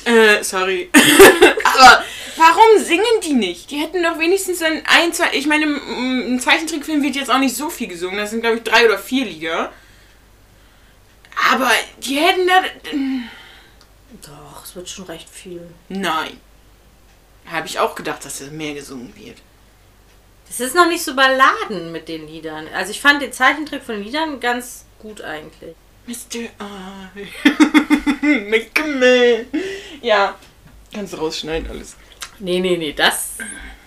Äh, 0.06 0.44
sorry. 0.44 0.90
Aber 1.64 2.04
warum 2.36 2.84
singen 2.84 3.22
die 3.24 3.32
nicht? 3.32 3.70
Die 3.70 3.78
hätten 3.78 4.02
doch 4.02 4.18
wenigstens 4.18 4.58
dann 4.58 4.82
ein, 4.84 5.14
zwei. 5.14 5.32
Ich 5.32 5.46
meine, 5.46 5.64
im, 5.64 6.38
Zeichentrickfilm 6.38 7.02
wird 7.02 7.16
jetzt 7.16 7.30
auch 7.30 7.38
nicht 7.38 7.56
so 7.56 7.70
viel 7.70 7.88
gesungen. 7.88 8.18
Das 8.18 8.28
sind, 8.28 8.42
glaube 8.42 8.58
ich, 8.58 8.62
drei 8.64 8.84
oder 8.84 8.98
vier 8.98 9.24
Lieder. 9.24 9.72
Aber 11.50 11.70
die 12.00 12.16
hätten 12.16 12.46
da. 12.46 12.62
Doch, 14.30 14.62
es 14.66 14.76
wird 14.76 14.90
schon 14.90 15.06
recht 15.06 15.30
viel. 15.30 15.66
Nein. 15.88 16.38
Habe 17.46 17.66
ich 17.66 17.78
auch 17.78 17.94
gedacht, 17.94 18.26
dass 18.26 18.40
das 18.40 18.50
mehr 18.50 18.74
gesungen 18.74 19.14
wird. 19.16 19.38
Es 20.56 20.60
ist 20.60 20.76
noch 20.76 20.86
nicht 20.86 21.02
so 21.02 21.16
balladen 21.16 21.90
mit 21.90 22.06
den 22.06 22.28
Liedern. 22.28 22.68
Also 22.72 22.92
ich 22.92 23.00
fand 23.00 23.20
den 23.20 23.32
Zeichentrick 23.32 23.82
von 23.82 23.96
den 23.96 24.04
Liedern 24.04 24.38
ganz 24.38 24.84
gut 25.00 25.20
eigentlich. 25.20 25.74
Mr. 26.06 26.42
I. 26.60 27.26
Make. 28.48 29.46
Ja. 30.00 30.38
Kannst 30.92 31.12
du 31.12 31.16
rausschneiden, 31.16 31.68
alles. 31.68 31.96
Nee, 32.38 32.60
nee, 32.60 32.76
nee, 32.76 32.92
das. 32.92 33.30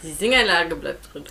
Die 0.04 0.12
Singeinlage 0.12 0.76
bleibt 0.76 1.14
drin. 1.14 1.24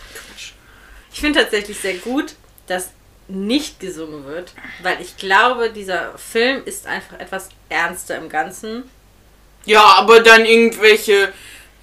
Ich 1.12 1.20
finde 1.20 1.40
tatsächlich 1.40 1.78
sehr 1.78 1.98
gut, 1.98 2.32
dass 2.66 2.92
nicht 3.28 3.78
gesungen 3.78 4.24
wird, 4.24 4.54
weil 4.82 5.02
ich 5.02 5.18
glaube, 5.18 5.68
dieser 5.70 6.16
Film 6.16 6.62
ist 6.64 6.86
einfach 6.86 7.20
etwas 7.20 7.50
ernster 7.68 8.16
im 8.16 8.30
Ganzen. 8.30 8.88
Ja, 9.66 9.84
aber 9.98 10.20
dann 10.20 10.46
irgendwelche 10.46 11.30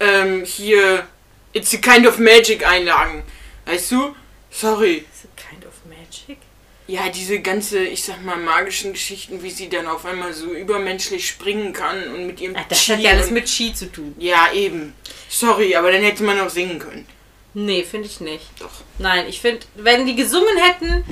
ähm, 0.00 0.44
hier 0.44 1.06
It's 1.54 1.72
a 1.72 1.76
kind 1.76 2.04
of 2.04 2.18
magic 2.18 2.66
Einlagen. 2.66 3.22
Weißt 3.66 3.92
du? 3.92 4.14
Sorry. 4.50 5.04
Is 5.12 5.24
it 5.24 5.30
kind 5.36 5.64
of 5.66 5.72
magic? 5.88 6.38
Ja, 6.86 7.08
diese 7.08 7.40
ganze, 7.40 7.82
ich 7.82 8.04
sag 8.04 8.22
mal, 8.24 8.36
magischen 8.36 8.92
Geschichten, 8.92 9.42
wie 9.42 9.50
sie 9.50 9.70
dann 9.70 9.86
auf 9.86 10.04
einmal 10.04 10.34
so 10.34 10.52
übermenschlich 10.52 11.26
springen 11.26 11.72
kann 11.72 12.08
und 12.08 12.26
mit 12.26 12.40
ihrem 12.42 12.56
Ach, 12.58 12.68
das 12.68 12.84
Chi 12.84 12.92
hat 12.92 13.00
ja 13.00 13.10
alles 13.12 13.30
mit 13.30 13.48
Ski 13.48 13.72
zu 13.72 13.90
tun. 13.90 14.14
Ja, 14.18 14.52
eben. 14.52 14.92
Sorry, 15.30 15.74
aber 15.76 15.90
dann 15.90 16.02
hätte 16.02 16.22
man 16.24 16.38
auch 16.40 16.50
singen 16.50 16.78
können. 16.78 17.06
Nee, 17.54 17.84
finde 17.84 18.06
ich 18.06 18.20
nicht. 18.20 18.44
Doch. 18.58 18.70
Nein, 18.98 19.26
ich 19.28 19.40
finde, 19.40 19.60
wenn 19.76 20.04
die 20.04 20.14
gesungen 20.14 20.58
hätten, 20.58 21.04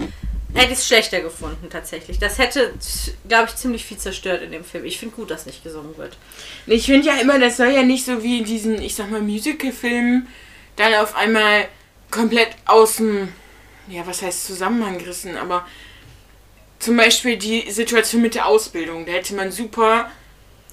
hätte 0.53 0.73
ich 0.73 0.79
es 0.79 0.87
schlechter 0.87 1.21
gefunden, 1.21 1.71
tatsächlich. 1.71 2.19
Das 2.19 2.39
hätte, 2.39 2.75
glaube 3.27 3.49
ich, 3.49 3.57
ziemlich 3.57 3.87
viel 3.87 3.97
zerstört 3.97 4.43
in 4.43 4.53
dem 4.53 4.65
Film. 4.65 4.85
Ich 4.85 4.99
finde 4.99 5.15
gut, 5.15 5.31
dass 5.31 5.47
nicht 5.47 5.65
gesungen 5.65 5.97
wird. 5.97 6.19
Ich 6.67 6.85
finde 6.85 7.07
ja 7.07 7.15
immer, 7.17 7.39
das 7.39 7.57
soll 7.57 7.69
ja 7.69 7.83
nicht 7.83 8.05
so 8.05 8.23
wie 8.23 8.41
in 8.41 8.45
diesen, 8.45 8.83
ich 8.83 8.95
sag 8.95 9.11
mal, 9.11 9.23
Musical-Filmen 9.23 10.29
dann 10.77 10.95
auf 10.95 11.17
einmal 11.17 11.69
komplett 12.13 12.51
aus 12.67 12.97
dem, 12.97 13.33
ja, 13.89 14.07
was 14.07 14.23
heißt 14.23 14.47
Zusammenhang 14.47 14.99
gerissen, 14.99 15.37
aber 15.37 15.67
zum 16.79 16.97
Beispiel 16.97 17.37
die 17.37 17.69
Situation 17.71 18.23
mit 18.23 18.37
der 18.37 18.47
Ausbildung, 18.47 19.05
da 19.05 19.13
hätte 19.13 19.35
man 19.35 19.51
super 19.51 20.11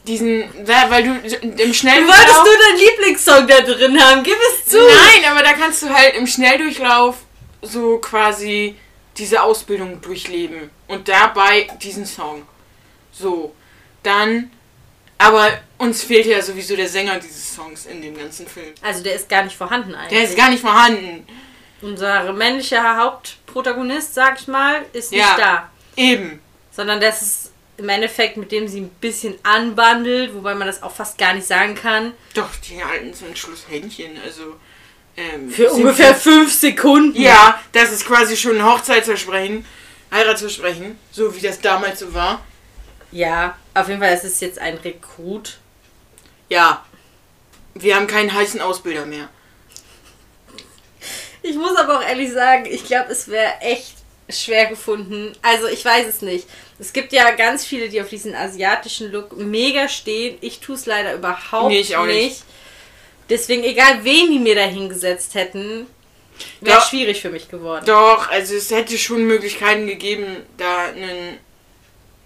diesen, 0.06 0.44
da, 0.66 0.90
weil 0.90 1.04
du 1.04 1.12
im 1.12 1.74
Schnelldurchlauf... 1.74 2.18
Wolltest 2.18 2.40
du 2.40 2.64
deinen 2.64 2.80
Lieblingssong 2.80 3.48
da 3.48 3.62
drin 3.62 4.02
haben? 4.02 4.24
Gib 4.24 4.38
es 4.52 4.66
zu! 4.66 4.78
Nein, 4.78 5.32
aber 5.32 5.44
da 5.44 5.54
kannst 5.54 5.84
du 5.84 5.90
halt 5.90 6.16
im 6.16 6.28
Schnelldurchlauf 6.28 7.18
so 7.62 7.98
quasi 7.98 8.76
diese 9.18 9.42
Ausbildung 9.42 10.02
durchleben 10.02 10.70
und 10.88 11.08
dabei 11.08 11.68
diesen 11.82 12.06
Song. 12.06 12.48
So, 13.12 13.54
dann, 14.04 14.52
aber 15.20 15.52
uns 15.78 16.02
fehlt 16.04 16.26
ja 16.26 16.42
sowieso 16.42 16.76
der 16.76 16.90
Sänger 16.90 17.20
dieses 17.20 17.54
Songs 17.54 17.86
in 17.86 18.02
dem 18.02 18.18
ganzen 18.18 18.48
Film. 18.48 18.74
Also 18.82 19.04
der 19.04 19.14
ist 19.16 19.30
gar 19.30 19.44
nicht 19.44 19.56
vorhanden 19.56 19.94
eigentlich. 19.94 20.18
Der 20.20 20.28
ist 20.28 20.36
gar 20.38 20.50
nicht 20.50 20.62
vorhanden. 20.62 21.28
Unser 21.82 22.34
männlicher 22.34 22.98
Hauptprotagonist, 22.98 24.14
sag 24.16 24.40
ich 24.42 24.48
mal, 24.48 24.86
ist 24.94 25.12
nicht 25.12 25.22
Ja. 25.22 25.36
da. 25.38 25.70
Eben. 25.96 26.40
Sondern 26.72 27.00
das 27.00 27.22
ist 27.22 27.52
im 27.78 27.88
Endeffekt, 27.90 28.36
mit 28.38 28.52
dem 28.52 28.68
sie 28.68 28.82
ein 28.82 28.90
bisschen 28.90 29.36
anbandelt, 29.44 30.34
wobei 30.34 30.56
man 30.56 30.68
das 30.68 30.82
auch 30.84 30.94
fast 30.94 31.18
gar 31.18 31.34
nicht 31.34 31.48
sagen 31.48 31.76
kann. 31.76 32.14
Doch, 32.34 32.50
die 32.68 32.84
halten 32.84 33.14
zum 33.14 33.36
Schluss 33.36 33.66
Händchen, 33.70 34.18
also. 34.24 34.56
Ähm, 35.16 35.50
Für 35.50 35.70
ungefähr 35.72 36.16
fünf 36.16 36.54
Sekunden. 36.54 37.20
Ja, 37.20 37.62
das 37.74 37.92
ist 37.92 38.06
quasi 38.06 38.38
schon 38.38 38.58
ein 38.58 38.66
Hochzeitsversprechen, 38.66 39.66
Heiratsversprechen, 40.12 40.98
so 41.12 41.34
wie 41.36 41.42
das 41.42 41.60
damals 41.62 42.00
so 42.00 42.14
war. 42.14 42.42
Ja, 43.12 43.58
auf 43.74 43.88
jeden 43.88 44.00
Fall 44.00 44.14
ist 44.14 44.24
es 44.24 44.40
jetzt 44.40 44.60
ein 44.60 44.78
Rekrut. 44.78 45.58
Ja. 46.50 46.86
Wir 47.74 47.96
haben 47.96 48.08
keinen 48.08 48.34
heißen 48.34 48.62
Ausbilder 48.62 49.06
mehr. 49.06 49.30
Ich 51.42 51.56
muss 51.56 51.78
aber 51.78 52.00
auch 52.00 52.04
ehrlich 52.04 52.32
sagen, 52.32 52.66
ich 52.66 52.84
glaube, 52.84 53.12
es 53.12 53.28
wäre 53.30 53.60
echt 53.62 53.94
schwer 54.30 54.66
gefunden. 54.66 55.34
Also 55.42 55.68
ich 55.68 55.84
weiß 55.84 56.08
es 56.08 56.22
nicht. 56.22 56.48
Es 56.78 56.94
gibt 56.94 57.14
ja 57.14 57.32
ganz 57.32 57.66
viele, 57.66 57.90
die 57.90 58.02
auf 58.02 58.10
diesen 58.10 58.36
asiatischen 58.36 59.12
Look 59.12 59.38
mega 59.38 59.88
stehen. 59.88 60.38
Ich 60.42 60.60
tue 60.60 60.76
es 60.76 60.86
leider 60.86 61.14
überhaupt 61.14 61.70
Nee, 61.70 61.80
ich 61.80 61.96
auch 61.96 62.06
nicht. 62.06 62.24
nicht. 62.24 62.44
Deswegen, 63.30 63.64
egal 63.64 64.04
wen 64.04 64.32
die 64.32 64.40
mir 64.40 64.56
da 64.56 64.64
hingesetzt 64.64 65.36
hätten, 65.36 65.88
wäre 66.62 66.82
schwierig 66.82 67.22
für 67.22 67.30
mich 67.30 67.50
geworden. 67.50 67.86
Doch, 67.86 68.30
also 68.30 68.56
es 68.56 68.72
hätte 68.72 68.98
schon 68.98 69.26
Möglichkeiten 69.26 69.88
gegeben, 69.88 70.38
da 70.58 70.86
einen, 70.88 71.38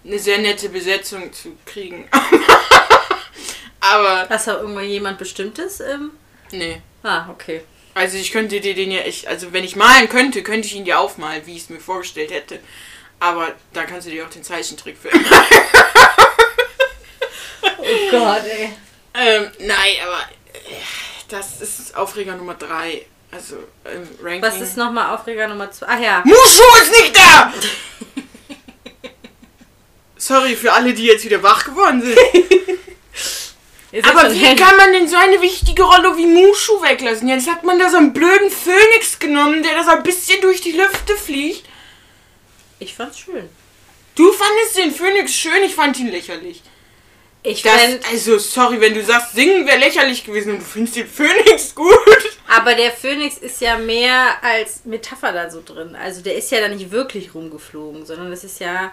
eine 0.04 0.18
sehr 0.18 0.38
nette 0.38 0.68
Besetzung 0.68 1.32
zu 1.32 1.56
kriegen. 1.64 2.08
Aber, 3.80 4.26
Hast 4.28 4.46
du 4.46 4.52
irgendwo 4.52 4.80
jemand 4.80 5.18
Bestimmtes? 5.18 5.80
Ähm? 5.80 6.12
nee. 6.52 6.80
Ah, 7.02 7.28
okay. 7.30 7.62
Also 7.94 8.16
ich 8.16 8.32
könnte 8.32 8.60
dir 8.60 8.74
den 8.74 8.90
ja 8.90 9.00
echt, 9.00 9.26
also 9.26 9.52
wenn 9.52 9.62
ich 9.62 9.76
malen 9.76 10.08
könnte, 10.08 10.42
könnte 10.42 10.66
ich 10.66 10.74
ihn 10.74 10.84
dir 10.84 10.98
aufmalen, 10.98 11.46
wie 11.46 11.54
ich 11.56 11.64
es 11.64 11.68
mir 11.68 11.80
vorgestellt 11.80 12.30
hätte. 12.32 12.58
Aber 13.20 13.52
da 13.72 13.84
kannst 13.84 14.06
du 14.06 14.10
dir 14.10 14.24
auch 14.26 14.30
den 14.30 14.42
Zeichentrickfilm. 14.42 15.24
Oh 17.86 18.10
Gott, 18.10 18.42
ey. 18.46 18.70
ähm, 19.14 19.50
nein, 19.58 19.92
aber 20.06 20.20
äh, 20.54 20.74
das 21.28 21.60
ist 21.60 21.94
Aufreger 21.96 22.34
Nummer 22.34 22.54
3. 22.54 23.04
Also 23.30 23.56
im 23.84 24.08
Ranking. 24.22 24.42
Was 24.42 24.60
ist 24.60 24.76
nochmal 24.76 25.14
Aufreger 25.14 25.48
Nummer 25.48 25.70
2? 25.70 25.86
Ach 25.86 26.00
ja. 26.00 26.22
Mushu 26.24 26.62
ist 26.82 26.90
nicht 26.92 27.16
da! 27.16 27.52
Sorry 30.26 30.56
für 30.56 30.72
alle, 30.72 30.94
die 30.94 31.04
jetzt 31.04 31.24
wieder 31.26 31.42
wach 31.42 31.64
geworden 31.66 32.00
sind. 32.00 32.18
Aber 34.06 34.32
wie 34.32 34.38
hell- 34.38 34.56
kann 34.56 34.76
man 34.78 34.92
denn 34.92 35.06
so 35.06 35.16
eine 35.16 35.40
wichtige 35.42 35.82
Rolle 35.82 36.16
wie 36.16 36.26
Mushu 36.26 36.80
weglassen? 36.82 37.28
Jetzt 37.28 37.46
hat 37.48 37.62
man 37.62 37.78
da 37.78 37.90
so 37.90 37.98
einen 37.98 38.12
blöden 38.14 38.50
Phönix 38.50 39.18
genommen, 39.18 39.62
der 39.62 39.74
da 39.74 39.84
so 39.84 39.90
ein 39.90 40.02
bisschen 40.02 40.40
durch 40.40 40.62
die 40.62 40.72
Lüfte 40.72 41.14
fliegt. 41.16 41.64
Ich 42.78 42.94
fand's 42.94 43.18
schön. 43.20 43.48
Du 44.14 44.32
fandest 44.32 44.78
den 44.78 44.92
Phönix 44.94 45.34
schön, 45.34 45.62
ich 45.62 45.74
fand 45.74 45.98
ihn 46.00 46.08
lächerlich. 46.08 46.62
Ich 47.42 47.60
Das, 47.62 47.74
fänd, 47.74 48.00
also, 48.10 48.38
sorry, 48.38 48.80
wenn 48.80 48.94
du 48.94 49.04
sagst, 49.04 49.34
singen 49.34 49.66
wäre 49.66 49.78
lächerlich 49.78 50.24
gewesen 50.24 50.54
und 50.54 50.60
du 50.60 50.64
findest 50.64 50.96
den 50.96 51.06
Phönix 51.06 51.74
gut. 51.74 51.92
aber 52.48 52.74
der 52.74 52.90
Phönix 52.92 53.36
ist 53.36 53.60
ja 53.60 53.76
mehr 53.76 54.42
als 54.42 54.86
Metapher 54.86 55.32
da 55.32 55.50
so 55.50 55.62
drin. 55.62 55.94
Also 55.94 56.22
der 56.22 56.34
ist 56.36 56.50
ja 56.50 56.60
da 56.60 56.68
nicht 56.68 56.90
wirklich 56.90 57.34
rumgeflogen, 57.34 58.06
sondern 58.06 58.32
es 58.32 58.42
ist 58.44 58.60
ja 58.60 58.90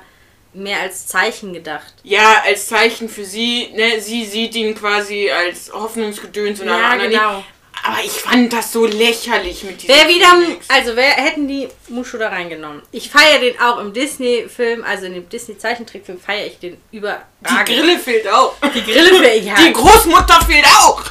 mehr 0.53 0.79
als 0.81 1.07
Zeichen 1.07 1.53
gedacht. 1.53 1.93
Ja, 2.03 2.43
als 2.45 2.67
Zeichen 2.67 3.07
für 3.09 3.23
sie, 3.25 3.69
ne, 3.73 3.99
sie 4.01 4.25
sieht 4.25 4.55
ihn 4.55 4.75
quasi 4.75 5.29
als 5.31 5.71
Hoffnungsgedöns 5.73 6.59
und 6.61 6.69
alle 6.69 6.81
Ja, 6.81 6.89
anderen 6.89 7.11
genau. 7.11 7.35
nicht. 7.37 7.45
Aber 7.83 7.97
ich 8.03 8.11
fand 8.11 8.53
das 8.53 8.71
so 8.71 8.85
lächerlich 8.85 9.63
mit 9.63 9.81
diesem 9.81 9.95
Wer 9.95 10.07
wieder, 10.07 10.27
Phönix. 10.27 10.67
also 10.69 10.95
wer 10.95 11.09
hätten 11.13 11.47
die 11.47 11.67
Mushu 11.87 12.17
da 12.19 12.29
reingenommen? 12.29 12.83
Ich 12.91 13.09
feiere 13.09 13.39
den 13.39 13.59
auch 13.59 13.79
im 13.79 13.91
Disney-Film, 13.91 14.83
also 14.83 15.05
in 15.07 15.15
dem 15.15 15.27
Disney-Zeichentrickfilm 15.27 16.19
feiere 16.19 16.45
ich 16.45 16.59
den 16.59 16.77
über. 16.91 17.23
Die 17.41 17.73
Grille 17.73 17.97
fehlt 17.97 18.27
auch. 18.27 18.53
Die 18.75 18.83
Grille 18.83 19.15
für 19.15 19.33
ja. 19.39 19.55
Die 19.55 19.73
Großmutter 19.73 20.41
fehlt 20.45 20.65
auch. 20.67 21.01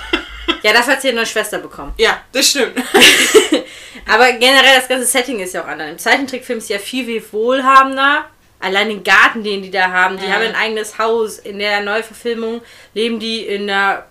ja, 0.63 0.73
dafür 0.73 0.93
hat 0.93 1.03
sie 1.03 1.09
eine 1.09 1.17
neue 1.17 1.27
Schwester 1.27 1.59
bekommen. 1.59 1.93
Ja, 1.99 2.21
das 2.31 2.51
stimmt. 2.51 2.77
Aber 4.07 4.33
generell 4.35 4.77
das 4.77 4.87
ganze 4.89 5.07
Setting 5.07 5.41
ist 5.41 5.55
ja 5.55 5.63
auch 5.65 5.69
anders. 5.69 5.91
Im 5.91 5.99
Zeichentrickfilm 5.99 6.59
ist 6.61 6.69
ja 6.69 6.79
viel, 6.79 7.05
viel 7.05 7.25
wohlhabender. 7.33 8.27
Allein 8.61 8.89
den 8.89 9.03
Garten, 9.03 9.43
den 9.43 9.63
die 9.63 9.71
da 9.71 9.91
haben. 9.91 10.19
Die 10.19 10.27
Ja. 10.27 10.33
haben 10.35 10.43
ein 10.43 10.55
eigenes 10.55 10.99
Haus. 10.99 11.39
In 11.39 11.59
der 11.59 11.81
Neuverfilmung 11.81 12.61
leben 12.95 13.19
die 13.19 13.47
in 13.47 13.63
einer 13.71 14.05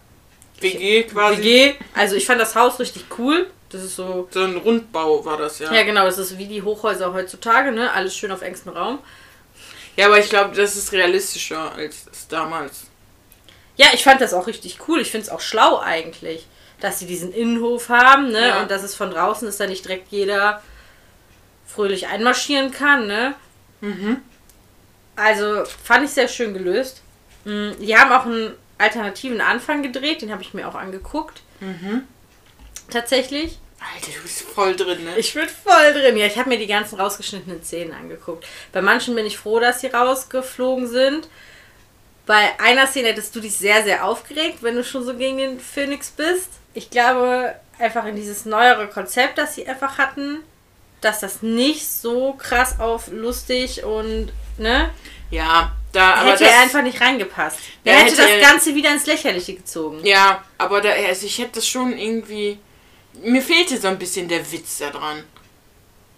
WG 0.60 1.04
quasi. 1.04 1.38
WG. 1.38 1.76
Also 1.94 2.16
ich 2.16 2.26
fand 2.26 2.42
das 2.42 2.56
Haus 2.56 2.80
richtig 2.80 3.06
cool. 3.18 3.48
Das 3.70 3.84
ist 3.84 3.96
so. 3.96 4.28
So 4.32 4.42
ein 4.44 4.58
Rundbau 4.58 5.24
war 5.24 5.38
das, 5.38 5.60
ja. 5.60 5.72
Ja, 5.72 5.84
genau, 5.84 6.06
das 6.06 6.18
ist 6.18 6.38
wie 6.40 6.48
die 6.48 6.64
Hochhäuser 6.64 7.14
heutzutage, 7.14 7.72
ne? 7.72 7.92
Alles 7.94 8.16
schön 8.18 8.32
auf 8.32 8.42
engstem 8.42 8.74
Raum. 8.74 9.00
Ja, 9.96 10.08
aber 10.08 10.18
ich 10.18 10.30
glaube, 10.30 10.56
das 10.56 10.76
ist 10.76 10.92
realistischer 10.92 11.72
als 11.76 12.08
es 12.12 12.28
damals. 12.28 12.86
Ja, 13.76 13.88
ich 13.94 14.04
fand 14.04 14.20
das 14.22 14.34
auch 14.34 14.48
richtig 14.48 14.80
cool. 14.88 15.00
Ich 15.02 15.12
finde 15.12 15.28
es 15.28 15.32
auch 15.32 15.42
schlau 15.42 15.80
eigentlich, 15.80 16.48
dass 16.80 16.98
sie 17.00 17.06
diesen 17.06 17.32
Innenhof 17.32 17.90
haben, 17.90 18.32
ne? 18.32 18.48
Ja. 18.48 18.62
Und 18.62 18.72
dass 18.72 18.82
es 18.82 18.96
von 18.96 19.12
draußen 19.12 19.48
ist, 19.48 19.60
da 19.60 19.68
nicht 19.68 19.86
direkt 19.86 20.08
jeder 20.12 20.64
fröhlich 21.68 22.08
einmarschieren 22.08 22.72
kann, 22.72 23.06
ne? 23.06 23.36
Mhm. 23.82 24.22
Also 25.20 25.64
fand 25.84 26.06
ich 26.06 26.12
sehr 26.12 26.28
schön 26.28 26.54
gelöst. 26.54 27.02
Mm, 27.46 27.72
Die 27.80 27.98
haben 27.98 28.12
auch 28.12 28.26
einen 28.26 28.54
alternativen 28.78 29.42
Anfang 29.42 29.84
gedreht, 29.84 30.22
den 30.22 30.32
habe 30.32 30.42
ich 30.42 30.54
mir 30.54 30.68
auch 30.68 30.76
angeguckt. 30.76 31.42
Mhm. 31.60 32.04
Tatsächlich. 32.90 33.60
Alter, 33.80 34.12
du 34.18 34.22
bist 34.24 34.42
voll 34.42 34.76
drin, 34.76 35.04
ne? 35.06 35.18
Ich 35.18 35.34
bin 35.34 35.48
voll 35.48 35.94
drin. 35.94 36.18
Ja, 36.18 36.26
ich 36.26 36.38
habe 36.38 36.50
mir 36.50 36.58
die 36.58 36.68
ganzen 36.68 37.00
rausgeschnittenen 37.00 37.64
Szenen 37.64 37.94
angeguckt. 37.94 38.46
Bei 38.74 38.82
manchen 38.82 39.16
bin 39.16 39.26
ich 39.26 39.38
froh, 39.38 39.60
dass 39.60 39.80
sie 39.82 39.88
rausgeflogen 39.88 40.88
sind. 40.88 41.30
Bei 42.26 42.60
einer 42.60 42.88
Szene 42.88 43.10
hättest 43.10 43.36
du 43.36 43.40
dich 43.40 43.56
sehr, 43.58 43.84
sehr 43.84 44.06
aufgeregt, 44.06 44.60
wenn 44.62 44.76
du 44.76 44.84
schon 44.84 45.04
so 45.06 45.16
gegen 45.16 45.38
den 45.38 45.60
Phoenix 45.60 46.10
bist. 46.12 46.50
Ich 46.74 46.90
glaube, 46.90 47.56
einfach 47.80 48.06
in 48.06 48.16
dieses 48.16 48.46
neuere 48.46 48.88
Konzept, 48.88 49.38
das 49.38 49.56
sie 49.56 49.68
einfach 49.68 49.98
hatten, 49.98 50.40
dass 51.02 51.22
das 51.22 51.42
nicht 51.42 51.88
so 51.90 52.34
krass 52.34 52.80
auf 52.80 53.08
lustig 53.08 53.84
und, 53.84 54.32
ne? 54.60 54.92
Ja, 55.32 55.76
da, 55.92 56.16
aber 56.16 56.32
hätte 56.32 56.44
das, 56.44 56.54
er 56.54 56.60
einfach 56.62 56.82
nicht 56.84 57.02
reingepasst. 57.02 57.60
Er 57.84 58.00
hätte 58.00 58.22
hätte 58.22 58.40
das 58.40 58.50
Ganze 58.50 58.76
wieder 58.76 58.92
ins 58.92 59.06
Lächerliche 59.06 59.56
gezogen. 59.56 60.06
Ja, 60.06 60.44
aber 60.58 60.82
da, 60.82 60.92
also 60.92 61.26
ich 61.26 61.38
hätte 61.40 61.54
das 61.56 61.68
schon 61.68 61.98
irgendwie. 61.98 62.60
Mir 63.24 63.42
fehlte 63.42 63.78
so 63.80 63.88
ein 63.88 63.98
bisschen 63.98 64.28
der 64.28 64.52
Witz 64.52 64.78
da 64.78 64.92
dran. 64.92 65.24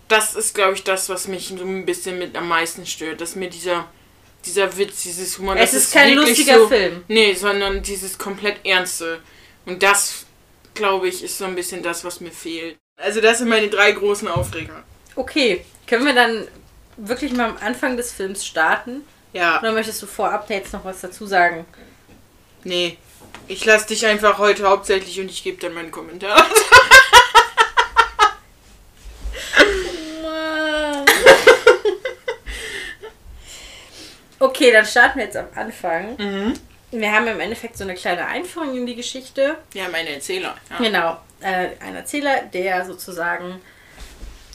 Das 0.07 0.35
ist, 0.35 0.53
glaube 0.53 0.73
ich, 0.73 0.83
das, 0.83 1.07
was 1.07 1.27
mich 1.27 1.47
so 1.47 1.63
ein 1.63 1.85
bisschen 1.85 2.19
mit 2.19 2.35
am 2.35 2.49
meisten 2.49 2.85
stört. 2.85 3.21
Dass 3.21 3.35
mir 3.35 3.49
dieser, 3.49 3.87
dieser 4.45 4.77
Witz, 4.77 5.03
dieses 5.03 5.37
Humor. 5.37 5.55
Es 5.55 5.71
das 5.71 5.83
ist 5.83 5.93
kein 5.93 6.15
lustiger 6.15 6.59
so, 6.59 6.67
Film. 6.67 7.03
Nee, 7.07 7.33
sondern 7.33 7.81
dieses 7.81 8.17
komplett 8.17 8.65
Ernste. 8.65 9.21
Und 9.65 9.81
das, 9.81 10.25
glaube 10.73 11.07
ich, 11.07 11.23
ist 11.23 11.37
so 11.37 11.45
ein 11.45 11.55
bisschen 11.55 11.81
das, 11.81 12.03
was 12.03 12.19
mir 12.19 12.31
fehlt. 12.31 12.75
Also, 12.97 13.21
das 13.21 13.37
sind 13.37 13.47
meine 13.47 13.69
drei 13.69 13.93
großen 13.93 14.27
Aufreger. 14.27 14.83
Okay, 15.15 15.65
können 15.87 16.05
wir 16.05 16.13
dann 16.13 16.47
wirklich 16.97 17.33
mal 17.33 17.49
am 17.49 17.57
Anfang 17.57 17.97
des 17.97 18.11
Films 18.11 18.45
starten? 18.45 19.01
Ja, 19.33 19.59
Oder 19.59 19.71
möchtest 19.71 20.01
du 20.01 20.07
vorab 20.07 20.49
jetzt 20.49 20.73
noch 20.73 20.83
was 20.85 21.01
dazu 21.01 21.25
sagen? 21.25 21.65
nee. 22.63 22.97
Ich 23.47 23.65
lasse 23.65 23.87
dich 23.87 24.05
einfach 24.05 24.37
heute 24.37 24.67
hauptsächlich 24.69 25.19
und 25.19 25.29
ich 25.29 25.43
gebe 25.43 25.59
dann 25.59 25.73
meinen 25.73 25.91
Kommentar. 25.91 26.45
Okay, 34.39 34.71
dann 34.71 34.85
starten 34.85 35.19
wir 35.19 35.25
jetzt 35.25 35.37
am 35.37 35.47
Anfang. 35.55 36.15
Mhm. 36.17 36.53
Wir 36.91 37.11
haben 37.11 37.27
im 37.27 37.39
Endeffekt 37.39 37.77
so 37.77 37.83
eine 37.83 37.93
kleine 37.95 38.25
Einführung 38.25 38.75
in 38.75 38.85
die 38.85 38.95
Geschichte. 38.95 39.57
Ja, 39.73 39.87
meine 39.89 40.09
Erzähler. 40.09 40.55
Ja. 40.69 40.77
Genau. 40.77 41.17
Äh, 41.41 41.69
ein 41.79 41.95
Erzähler, 41.95 42.41
der 42.53 42.85
sozusagen 42.85 43.61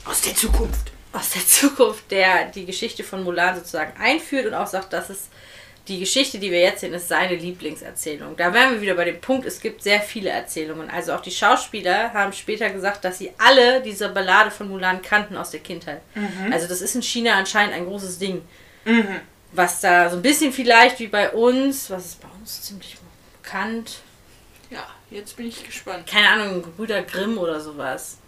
Aus 0.05 0.21
der 0.23 0.35
Zukunft. 0.35 0.93
Aus 1.17 1.31
der 1.31 1.47
Zukunft, 1.47 2.11
der 2.11 2.47
die 2.47 2.67
Geschichte 2.67 3.03
von 3.05 3.25
Mulan 3.25 3.57
sozusagen 3.57 3.99
einführt 4.01 4.47
und 4.47 4.55
auch 4.55 4.67
sagt, 4.67 4.93
dass 4.93 5.11
es 5.11 5.29
die 5.89 6.01
Geschichte, 6.01 6.41
die 6.41 6.51
wir 6.51 6.59
jetzt 6.61 6.81
sehen, 6.81 6.93
ist 6.95 7.07
seine 7.07 7.37
Lieblingserzählung. 7.37 8.37
Da 8.37 8.53
wären 8.53 8.73
wir 8.73 8.81
wieder 8.81 8.95
bei 8.95 9.05
dem 9.05 9.21
Punkt, 9.21 9.47
es 9.47 9.61
gibt 9.61 9.85
sehr 9.85 10.01
viele 10.01 10.31
Erzählungen. 10.31 10.91
Also 10.91 11.13
auch 11.15 11.21
die 11.21 11.31
Schauspieler 11.31 12.13
haben 12.13 12.33
später 12.33 12.71
gesagt, 12.71 13.05
dass 13.05 13.19
sie 13.19 13.31
alle 13.39 13.81
diese 13.83 14.09
Ballade 14.09 14.51
von 14.51 14.69
Mulan 14.69 15.01
kannten 15.01 15.37
aus 15.37 15.51
der 15.53 15.61
Kindheit. 15.61 16.01
Also 16.51 16.67
das 16.67 16.81
ist 16.81 16.97
in 16.97 17.03
China 17.03 17.35
anscheinend 17.35 17.73
ein 17.75 17.85
großes 17.87 18.19
Ding. 18.19 18.43
Mhm. 18.85 19.21
Was 19.53 19.81
da 19.81 20.11
so 20.11 20.17
ein 20.17 20.23
bisschen 20.23 20.53
vielleicht 20.53 20.99
wie 20.99 21.07
bei 21.07 21.31
uns, 21.31 21.89
was 21.89 22.05
ist 22.07 22.21
bei 22.21 22.29
uns 22.41 22.63
ziemlich 22.63 22.97
bekannt, 23.41 24.01
Ja, 24.71 24.85
jetzt 25.13 25.37
bin 25.37 25.47
ich 25.47 25.65
gespannt. 25.65 26.05
keine 26.09 26.29
Ahnung, 26.31 26.65
Brüder 26.77 27.03
Grimm 27.03 27.39
oder 27.39 27.61
sowas. 27.61 28.19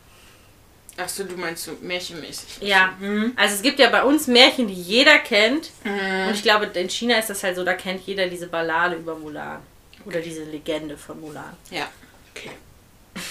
Achso, 0.99 1.23
du 1.25 1.37
meinst 1.37 1.65
so 1.65 1.73
märchenmäßig. 1.81 2.59
Ja, 2.61 2.95
Mhm. 2.99 3.33
also 3.37 3.55
es 3.55 3.63
gibt 3.63 3.79
ja 3.79 3.89
bei 3.89 4.03
uns 4.03 4.27
Märchen, 4.27 4.67
die 4.67 4.75
jeder 4.75 5.19
kennt. 5.21 5.71
Mhm. 5.85 6.27
Und 6.29 6.35
ich 6.35 6.43
glaube, 6.43 6.67
in 6.67 6.91
China 6.91 7.17
ist 7.19 7.31
das 7.31 7.43
halt 7.45 7.55
so, 7.57 7.65
da 7.65 7.75
kennt 7.75 8.05
jeder 8.07 8.27
diese 8.27 8.49
Ballade 8.49 8.97
über 8.97 9.15
Mulan. 9.15 9.61
Oder 10.05 10.21
diese 10.21 10.43
Legende 10.45 10.97
von 10.99 11.21
Mulan. 11.21 11.57
Ja. 11.71 11.89
Okay. 12.35 12.51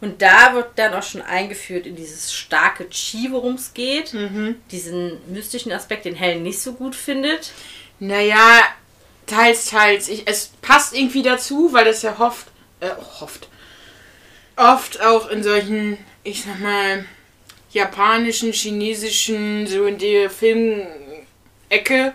Und 0.00 0.20
da 0.20 0.52
wird 0.54 0.70
dann 0.76 0.94
auch 0.94 1.02
schon 1.02 1.22
eingeführt 1.22 1.86
in 1.86 1.96
dieses 1.96 2.32
starke 2.34 2.88
Chi, 2.90 3.28
worum 3.30 3.54
es 3.54 3.72
geht. 3.72 4.12
Mhm. 4.12 4.56
Diesen 4.70 5.18
mystischen 5.32 5.72
Aspekt, 5.72 6.04
den 6.04 6.14
Helen 6.16 6.42
nicht 6.42 6.60
so 6.60 6.72
gut 6.74 6.94
findet. 6.94 7.52
Naja, 7.98 8.60
teils, 9.26 9.66
teils. 9.66 10.08
Ich, 10.08 10.26
es 10.26 10.50
passt 10.60 10.94
irgendwie 10.94 11.22
dazu, 11.22 11.72
weil 11.72 11.84
das 11.86 12.02
ja 12.02 12.18
hofft, 12.18 12.46
äh, 12.80 12.90
hofft. 13.20 13.48
Oft 14.56 15.00
auch 15.02 15.28
in 15.28 15.42
solchen, 15.42 15.98
ich 16.26 16.42
sag 16.42 16.58
mal, 16.58 17.04
japanischen, 17.72 18.52
chinesischen, 18.52 19.66
so 19.66 19.86
in 19.86 19.96
der 19.96 20.28
Filmecke 20.28 22.14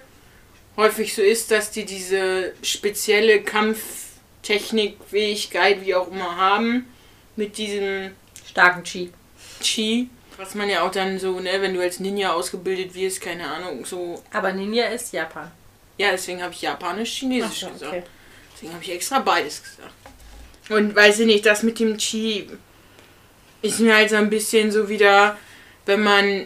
häufig 0.76 1.14
so 1.16 1.22
ist, 1.22 1.50
dass 1.50 1.72
die 1.72 1.86
diese 1.86 2.54
spezielle 2.62 3.42
Kampftechnik, 3.42 4.98
Fähigkeit, 5.10 5.86
wie 5.86 5.96
auch 5.96 6.12
immer 6.12 6.36
haben, 6.36 6.88
mit 7.38 7.58
diesem 7.58 8.12
Starken 8.46 8.84
Chi. 8.84 9.12
Chi, 9.62 10.10
was 10.38 10.56
man 10.56 10.70
ja 10.70 10.86
auch 10.86 10.92
dann 10.92 11.18
so, 11.18 11.40
ne, 11.40 11.62
wenn 11.62 11.74
du 11.74 11.82
als 11.82 12.02
Ninja 12.02 12.34
ausgebildet 12.34 12.94
wirst, 12.94 13.22
keine 13.22 13.48
Ahnung, 13.48 13.86
so. 13.86 14.22
Aber 14.34 14.52
Ninja 14.52 14.88
ist 14.88 15.14
Japan. 15.14 15.50
Ja, 15.98 16.12
deswegen 16.12 16.42
habe 16.42 16.54
ich 16.54 16.62
japanisch, 16.62 17.20
chinesisch 17.20 17.64
Ach 17.64 17.68
so, 17.68 17.74
gesagt. 17.74 17.94
okay. 17.94 18.04
Deswegen 18.54 18.74
habe 18.74 18.84
ich 18.84 18.92
extra 18.92 19.20
beides 19.20 19.64
gesagt. 19.64 19.94
Und 20.70 20.96
weiß 20.96 21.20
ich 21.20 21.26
nicht, 21.28 21.46
das 21.46 21.64
mit 21.64 21.80
dem 21.80 21.98
Chi 21.98 22.50
ist 23.62 23.80
mir 23.80 23.96
halt 23.96 24.10
so 24.10 24.16
ein 24.16 24.30
bisschen 24.30 24.72
so 24.72 24.90
wieder, 24.90 25.38
wenn 25.86 26.04
man 26.04 26.46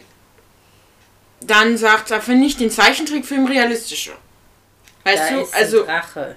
dann 1.42 1.78
sagt, 1.78 2.12
da 2.12 2.20
finde 2.20 2.48
ich 2.48 2.58
den 2.58 2.72
Zeichentrickfilm 2.72 3.46
realistischer. 3.46 4.18
Weißt 5.04 5.32
da 5.32 5.36
du, 5.36 5.42
ist 5.42 5.54
also. 5.54 5.80
ein 5.82 5.86
Drache. 5.86 6.36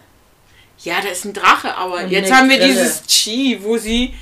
Ja, 0.80 1.00
da 1.00 1.08
ist 1.08 1.24
ein 1.24 1.32
Drache, 1.32 1.74
aber 1.74 2.04
Und 2.04 2.10
jetzt 2.10 2.32
haben 2.32 2.48
wir 2.48 2.58
Grille. 2.58 2.72
dieses 2.72 3.02
Chi, 3.06 3.58
wo 3.62 3.76
sie, 3.76 4.14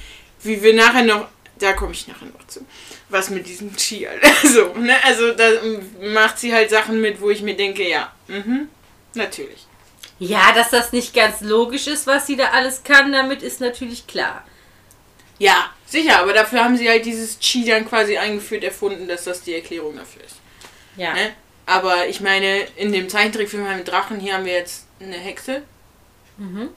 wie 0.43 0.63
wir 0.63 0.75
nachher 0.75 1.03
noch, 1.03 1.29
da 1.59 1.75
komme 1.75 1.93
ich 1.93 2.09
nachher 2.09 2.27
noch 2.27 2.47
zu, 2.47 2.61
was 3.11 3.29
mit 3.31 3.47
diesem 3.47 3.75
Chi 3.77 4.07
halt, 4.09 4.23
so, 4.43 4.73
ne, 4.75 4.95
also 5.05 5.33
da 5.33 5.51
macht 6.01 6.39
sie 6.39 6.55
halt 6.55 6.71
Sachen 6.71 7.01
mit, 7.01 7.21
wo 7.21 7.29
ich 7.31 7.43
mir 7.43 7.57
denke, 7.57 7.87
ja, 7.87 8.11
mhm, 8.29 8.69
natürlich. 9.15 9.67
Ja, 10.19 10.53
dass 10.53 10.71
das 10.71 10.93
nicht 10.93 11.13
ganz 11.13 11.43
logisch 11.43 11.89
ist, 11.89 12.07
was 12.07 12.27
sie 12.27 12.37
da 12.37 12.47
alles 12.47 12.83
kann, 12.85 13.13
damit 13.13 13.43
ist 13.43 13.61
natürlich 13.61 14.07
klar. 14.07 14.43
Ja, 15.39 15.71
sicher, 15.87 16.19
aber 16.21 16.33
dafür 16.33 16.65
haben 16.65 16.77
sie 16.77 16.89
halt 16.89 17.05
dieses 17.05 17.39
Chi 17.39 17.65
dann 17.65 17.89
quasi 17.89 18.17
eingeführt, 18.17 18.65
erfunden, 18.65 19.07
dass 19.07 19.25
das 19.25 19.43
die 19.43 19.55
Erklärung 19.55 19.97
dafür 19.97 20.25
ist, 20.25 20.37
Ja. 20.97 21.13
ne. 21.13 21.33
Aber 21.67 22.07
ich 22.07 22.21
meine, 22.21 22.61
in 22.77 22.93
dem 22.93 23.09
Zeichentrickfilm 23.09 23.67
haben 23.69 23.79
wir 23.79 23.85
Drachen, 23.85 24.21
hier 24.21 24.35
haben 24.35 24.45
wir 24.45 24.53
jetzt 24.55 24.87
eine 25.01 25.17
Hexe. 25.17 25.63
Mhm. 26.39 26.71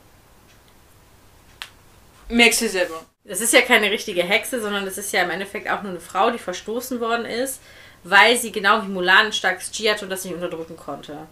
Merkst 2.29 2.61
du 2.61 2.69
selber. 2.69 3.05
Das 3.23 3.41
ist 3.41 3.53
ja 3.53 3.61
keine 3.61 3.91
richtige 3.91 4.23
Hexe, 4.23 4.59
sondern 4.61 4.85
das 4.85 4.97
ist 4.97 5.11
ja 5.13 5.21
im 5.23 5.29
Endeffekt 5.29 5.69
auch 5.69 5.81
nur 5.83 5.91
eine 5.91 5.99
Frau, 5.99 6.31
die 6.31 6.39
verstoßen 6.39 6.99
worden 6.99 7.25
ist, 7.25 7.59
weil 8.03 8.35
sie 8.37 8.51
genau 8.51 8.81
wie 8.83 8.87
Mulan 8.87 9.27
ein 9.27 9.33
starkes 9.33 9.71
Chi 9.71 9.83
hatte 9.85 10.05
und 10.05 10.09
das 10.09 10.25
nicht 10.25 10.33
unterdrücken 10.33 10.77
konnte. 10.77 11.27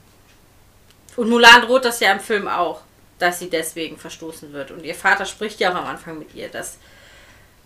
Und 1.15 1.29
Mulan 1.29 1.61
droht 1.63 1.85
das 1.85 1.99
ja 1.99 2.11
im 2.11 2.19
Film 2.19 2.47
auch, 2.47 2.81
dass 3.17 3.39
sie 3.39 3.49
deswegen 3.49 3.97
verstoßen 3.97 4.53
wird. 4.53 4.69
Und 4.69 4.83
ihr 4.83 4.93
Vater 4.95 5.25
spricht 5.25 5.59
ja 5.59 5.71
auch 5.71 5.75
am 5.75 5.85
Anfang 5.87 6.19
mit 6.19 6.35
ihr, 6.35 6.49
dass, 6.49 6.77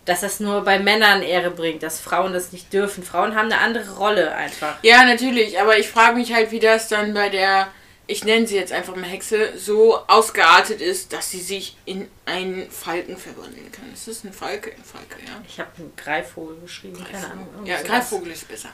dass 0.04 0.20
das 0.20 0.40
nur 0.40 0.62
bei 0.62 0.78
Männern 0.78 1.22
Ehre 1.22 1.50
bringt, 1.50 1.82
dass 1.82 2.00
Frauen 2.00 2.32
das 2.32 2.52
nicht 2.52 2.72
dürfen. 2.72 3.02
Frauen 3.04 3.36
haben 3.36 3.52
eine 3.52 3.60
andere 3.60 3.96
Rolle 3.96 4.32
einfach. 4.32 4.76
Ja, 4.82 5.04
natürlich, 5.04 5.60
aber 5.60 5.78
ich 5.78 5.88
frage 5.88 6.16
mich 6.16 6.32
halt, 6.32 6.50
wie 6.50 6.58
das 6.58 6.88
dann 6.88 7.14
bei 7.14 7.28
der, 7.28 7.68
ich 8.08 8.24
nenne 8.24 8.46
sie 8.46 8.56
jetzt 8.56 8.72
einfach 8.72 8.96
mal 8.96 9.04
Hexe, 9.04 9.56
so 9.56 9.98
ausgeartet 10.08 10.80
ist, 10.80 11.12
dass 11.12 11.30
sie 11.30 11.40
sich 11.40 11.76
in 11.84 12.08
einen 12.26 12.68
Falken 12.70 13.16
verwandeln 13.16 13.70
kann. 13.70 13.92
Ist 13.92 14.08
das 14.08 14.24
ein 14.24 14.32
Falke? 14.32 14.72
Ein 14.72 14.84
Falke, 14.84 15.24
ja. 15.24 15.40
Ich 15.46 15.60
habe 15.60 15.70
einen 15.78 15.92
Greifvogel 15.96 16.56
geschrieben, 16.60 17.04
keine 17.04 17.24
Ahnung. 17.30 17.48
Ja, 17.64 17.76
sowas. 17.78 17.88
Greifvogel 17.88 18.32
ist 18.32 18.48
besser. 18.48 18.70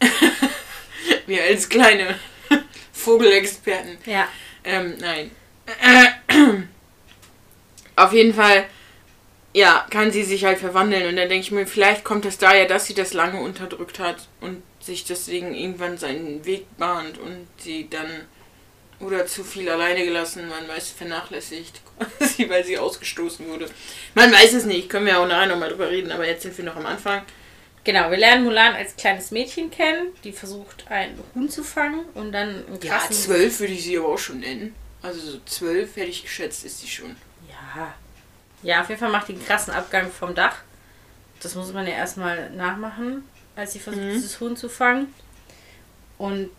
Wir 1.26 1.44
als 1.44 1.68
kleine 1.68 2.18
Vogelexperten. 2.92 3.98
Ja. 4.06 4.26
Ähm, 4.64 4.96
nein. 4.98 5.30
Auf 7.96 8.12
jeden 8.12 8.34
Fall, 8.34 8.66
ja, 9.54 9.86
kann 9.88 10.10
sie 10.10 10.24
sich 10.24 10.44
halt 10.44 10.58
verwandeln. 10.58 11.08
Und 11.08 11.16
dann 11.16 11.28
denke 11.28 11.46
ich 11.46 11.52
mir, 11.52 11.66
vielleicht 11.66 12.04
kommt 12.04 12.26
es 12.26 12.38
daher, 12.38 12.66
dass 12.66 12.86
sie 12.86 12.94
das 12.94 13.14
lange 13.14 13.40
unterdrückt 13.40 14.00
hat 14.00 14.28
und 14.40 14.62
sich 14.80 15.04
deswegen 15.04 15.54
irgendwann 15.54 15.96
seinen 15.96 16.44
Weg 16.44 16.66
bahnt 16.76 17.16
und 17.18 17.46
sie 17.56 17.88
dann 17.88 18.26
oder 19.00 19.26
zu 19.26 19.44
viel 19.44 19.68
alleine 19.68 20.04
gelassen, 20.04 20.48
man 20.48 20.68
weiß, 20.68 20.90
vernachlässigt, 20.90 21.80
quasi, 22.18 22.48
weil 22.48 22.64
sie 22.64 22.78
ausgestoßen 22.78 23.46
wurde. 23.48 23.66
Man 24.14 24.32
weiß 24.32 24.54
es 24.54 24.64
nicht, 24.64 24.88
können 24.88 25.06
wir 25.06 25.20
auch 25.20 25.26
nachher 25.26 25.46
nochmal 25.46 25.70
drüber 25.70 25.90
reden, 25.90 26.10
aber 26.10 26.26
jetzt 26.26 26.42
sind 26.42 26.56
wir 26.56 26.64
noch 26.64 26.76
am 26.76 26.86
Anfang. 26.86 27.22
Genau, 27.84 28.10
wir 28.10 28.16
lernen 28.16 28.44
Mulan 28.44 28.74
als 28.74 28.96
kleines 28.96 29.30
Mädchen 29.30 29.70
kennen, 29.70 30.08
die 30.24 30.32
versucht, 30.32 30.86
einen 30.88 31.18
Huhn 31.34 31.50
zu 31.50 31.62
fangen 31.62 32.00
und 32.14 32.32
dann 32.32 32.64
einen 32.66 32.78
Ja, 32.82 33.00
zwölf 33.10 33.60
würde 33.60 33.74
ich 33.74 33.84
sie 33.84 33.98
aber 33.98 34.08
auch 34.08 34.18
schon 34.18 34.40
nennen. 34.40 34.74
Also 35.02 35.20
so 35.20 35.40
zwölf 35.44 35.96
hätte 35.96 36.08
ich 36.08 36.22
geschätzt, 36.22 36.64
ist 36.64 36.80
sie 36.80 36.88
schon. 36.88 37.14
Ja. 37.48 37.94
Ja, 38.64 38.80
auf 38.80 38.88
jeden 38.88 38.98
Fall 39.00 39.10
macht 39.10 39.28
die 39.28 39.34
einen 39.34 39.44
krassen 39.46 39.72
Abgang 39.72 40.10
vom 40.10 40.34
Dach. 40.34 40.56
Das 41.42 41.54
muss 41.54 41.72
man 41.72 41.86
ja 41.86 41.92
erstmal 41.92 42.50
nachmachen, 42.50 43.24
als 43.54 43.74
sie 43.74 43.78
versucht, 43.78 44.02
Mhm. 44.04 44.12
dieses 44.14 44.40
Huhn 44.40 44.56
zu 44.56 44.68
fangen. 44.68 45.12
Und 46.18 46.50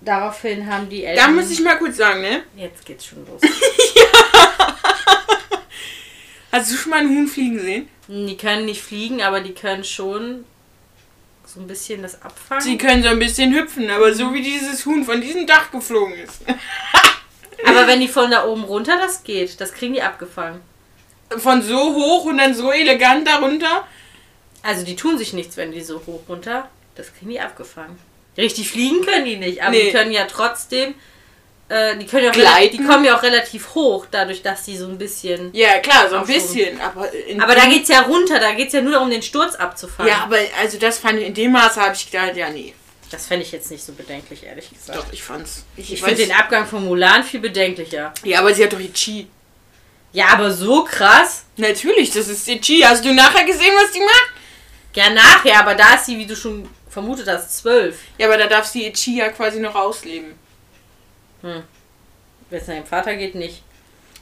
daraufhin 0.00 0.70
haben 0.70 0.88
die 0.88 1.02
Da 1.02 1.08
Eltern... 1.08 1.34
muss 1.36 1.50
ich 1.50 1.60
mal 1.60 1.78
kurz 1.78 1.96
sagen, 1.96 2.20
ne? 2.22 2.42
Jetzt 2.56 2.84
geht's 2.84 3.06
schon 3.06 3.26
los. 3.26 3.40
Hast 6.52 6.70
du 6.70 6.76
schon 6.76 6.90
mal 6.90 7.00
einen 7.00 7.16
Huhn 7.16 7.26
fliegen 7.28 7.58
sehen? 7.60 7.88
die 8.06 8.36
können 8.36 8.66
nicht 8.66 8.82
fliegen, 8.82 9.22
aber 9.22 9.40
die 9.40 9.54
können 9.54 9.82
schon 9.82 10.44
so 11.46 11.58
ein 11.60 11.66
bisschen 11.66 12.02
das 12.02 12.20
abfangen. 12.22 12.62
Sie 12.62 12.76
können 12.76 13.02
so 13.02 13.08
ein 13.08 13.18
bisschen 13.18 13.52
hüpfen, 13.54 13.88
aber 13.90 14.12
so 14.12 14.32
wie 14.34 14.42
dieses 14.42 14.84
Huhn 14.84 15.04
von 15.04 15.20
diesem 15.22 15.46
Dach 15.46 15.70
geflogen 15.70 16.14
ist. 16.14 16.42
Aber 17.66 17.86
wenn 17.86 18.00
die 18.00 18.08
von 18.08 18.30
da 18.30 18.44
oben 18.44 18.64
runter, 18.64 18.98
das 18.98 19.24
geht. 19.24 19.58
Das 19.60 19.72
kriegen 19.72 19.94
die 19.94 20.02
abgefangen. 20.02 20.60
Von 21.38 21.62
so 21.62 21.94
hoch 21.94 22.24
und 22.24 22.38
dann 22.38 22.54
so 22.54 22.70
elegant 22.72 23.26
darunter. 23.28 23.86
Also 24.62 24.84
die 24.84 24.96
tun 24.96 25.18
sich 25.18 25.32
nichts, 25.32 25.56
wenn 25.56 25.72
die 25.72 25.82
so 25.82 26.00
hoch 26.06 26.22
runter. 26.28 26.68
Das 26.94 27.12
kriegen 27.14 27.30
die 27.30 27.40
abgefangen. 27.40 27.98
Richtig 28.36 28.68
fliegen 28.70 29.04
können 29.04 29.24
die 29.24 29.36
nicht, 29.36 29.62
aber 29.62 29.70
Nee. 29.72 29.84
die 29.86 29.90
können 29.92 30.12
ja 30.12 30.26
trotzdem. 30.26 30.94
Äh, 31.68 31.96
die 31.96 32.06
können 32.06 32.24
ja 32.24 32.30
auch 32.30 32.34
Gleiten. 32.34 32.56
relativ, 32.56 32.78
die 32.80 32.84
kommen 32.86 33.04
ja 33.04 33.16
auch 33.16 33.22
relativ 33.22 33.74
hoch, 33.74 34.06
dadurch, 34.10 34.42
dass 34.42 34.64
die 34.64 34.76
so 34.76 34.86
ein 34.86 34.98
bisschen. 34.98 35.50
Ja, 35.54 35.78
klar, 35.78 36.08
so 36.10 36.16
ein 36.16 36.26
bisschen. 36.26 36.78
Aber, 36.80 37.08
Aber 37.40 37.54
da 37.54 37.66
geht's 37.66 37.88
ja 37.88 38.02
runter, 38.02 38.38
da 38.38 38.52
geht's 38.52 38.74
ja 38.74 38.82
nur 38.82 38.92
darum, 38.92 39.08
den 39.10 39.22
Sturz 39.22 39.54
abzufangen. 39.54 40.12
Ja, 40.12 40.24
aber 40.24 40.36
also 40.60 40.78
das 40.78 40.98
fand 40.98 41.20
ich 41.20 41.26
in 41.26 41.34
dem 41.34 41.52
Maße 41.52 41.80
habe 41.80 41.94
ich 41.94 42.10
gedacht, 42.10 42.36
ja, 42.36 42.50
nee. 42.50 42.74
Das 43.10 43.26
fände 43.26 43.44
ich 43.44 43.52
jetzt 43.52 43.70
nicht 43.70 43.84
so 43.84 43.92
bedenklich, 43.92 44.42
ehrlich 44.44 44.68
gesagt. 44.70 44.98
Doch, 44.98 45.06
ich 45.12 45.22
fand's. 45.22 45.64
Ich, 45.76 45.92
Ich 45.92 46.02
finde 46.02 46.16
den 46.26 46.32
Abgang 46.32 46.66
von 46.66 46.84
Mulan 46.84 47.22
viel 47.22 47.40
bedenklicher. 47.40 48.12
Ja, 48.24 48.40
aber 48.40 48.52
sie 48.52 48.64
hat 48.64 48.72
doch 48.72 48.80
ihr 48.80 48.92
Chi. 48.92 49.28
Ja, 50.14 50.28
aber 50.28 50.50
so 50.50 50.84
krass. 50.84 51.44
Natürlich, 51.58 52.10
das 52.12 52.28
ist 52.28 52.46
Chi. 52.62 52.80
Hast 52.82 53.04
du 53.04 53.12
nachher 53.12 53.44
gesehen, 53.44 53.74
was 53.76 53.90
die 53.92 54.00
macht? 54.00 54.32
Ja, 54.94 55.10
nachher, 55.10 55.58
aber 55.60 55.74
da 55.74 55.94
ist 55.94 56.06
sie, 56.06 56.16
wie 56.16 56.24
du 56.26 56.34
schon 56.36 56.66
vermutet 56.88 57.26
hast, 57.28 57.58
zwölf. 57.58 57.98
Ja, 58.16 58.28
aber 58.28 58.38
da 58.38 58.46
darf 58.46 58.64
sie 58.64 58.84
ihr 58.84 58.92
Chi 58.92 59.18
ja 59.18 59.28
quasi 59.30 59.58
noch 59.60 59.74
ausleben. 59.74 60.34
Wenn 61.42 61.62
es 62.50 62.66
nach 62.68 62.76
dem 62.76 62.86
Vater 62.86 63.14
geht, 63.16 63.34
nicht. 63.34 63.62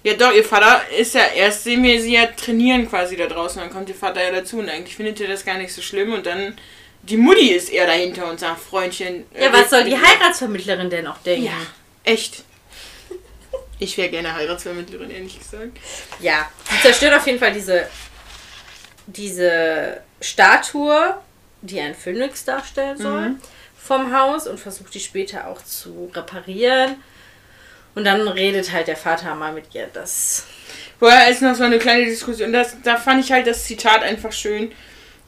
Ja, 0.02 0.14
doch, 0.14 0.32
ihr 0.32 0.44
Vater 0.44 0.82
ist 0.98 1.14
ja, 1.14 1.26
erst 1.36 1.62
sehen 1.62 1.82
wir 1.84 2.00
sie 2.02 2.14
ja 2.14 2.26
trainieren 2.26 2.88
quasi 2.88 3.14
da 3.16 3.26
draußen, 3.26 3.60
dann 3.60 3.70
kommt 3.70 3.88
ihr 3.88 3.94
Vater 3.94 4.20
ja 4.24 4.32
dazu 4.32 4.58
und 4.58 4.68
eigentlich 4.68 4.96
findet 4.96 5.20
ihr 5.20 5.28
das 5.28 5.44
gar 5.44 5.58
nicht 5.58 5.72
so 5.72 5.80
schlimm 5.80 6.12
und 6.12 6.26
dann 6.26 6.56
die 7.02 7.16
Mutti 7.16 7.52
ist 7.52 7.68
eher 7.70 7.86
dahinter 7.86 8.28
und 8.28 8.40
sagt, 8.40 8.60
Freundchen. 8.60 9.24
äh, 9.34 9.44
Ja, 9.44 9.52
was 9.52 9.70
soll 9.70 9.84
die. 9.84 9.96
Heiratsvermittlerin 9.96 10.90
denn 10.90 11.06
auch 11.06 11.18
denken? 11.18 11.46
Ja, 11.46 11.52
echt. 12.04 12.42
Ich 13.82 13.96
wäre 13.98 14.08
gerne 14.08 14.34
Heiratsvermittlerin, 14.34 15.10
ehrlich 15.10 15.38
gesagt. 15.38 15.78
Ja, 16.20 16.48
sie 16.70 16.80
zerstört 16.82 17.14
auf 17.14 17.26
jeden 17.26 17.38
Fall 17.38 17.52
diese, 17.52 17.86
diese 19.06 20.00
Statue, 20.20 21.16
die 21.62 21.80
einen 21.80 21.94
Phönix 21.94 22.44
darstellen 22.44 22.96
soll, 22.96 23.32
vom 23.76 24.16
Haus 24.16 24.46
und 24.46 24.60
versucht 24.60 24.94
die 24.94 25.00
später 25.00 25.48
auch 25.48 25.62
zu 25.62 26.10
reparieren. 26.14 26.96
Und 27.94 28.04
dann 28.04 28.26
redet 28.26 28.72
halt 28.72 28.86
der 28.88 28.96
Vater 28.96 29.34
mal 29.34 29.52
mit 29.52 29.74
ihr, 29.74 29.86
dass. 29.92 30.46
Vorher 30.98 31.28
ist 31.28 31.42
noch 31.42 31.54
so 31.54 31.64
eine 31.64 31.78
kleine 31.78 32.04
Diskussion. 32.06 32.52
Das, 32.52 32.76
da 32.82 32.96
fand 32.96 33.22
ich 33.24 33.30
halt 33.32 33.46
das 33.46 33.64
Zitat 33.64 34.02
einfach 34.02 34.32
schön. 34.32 34.72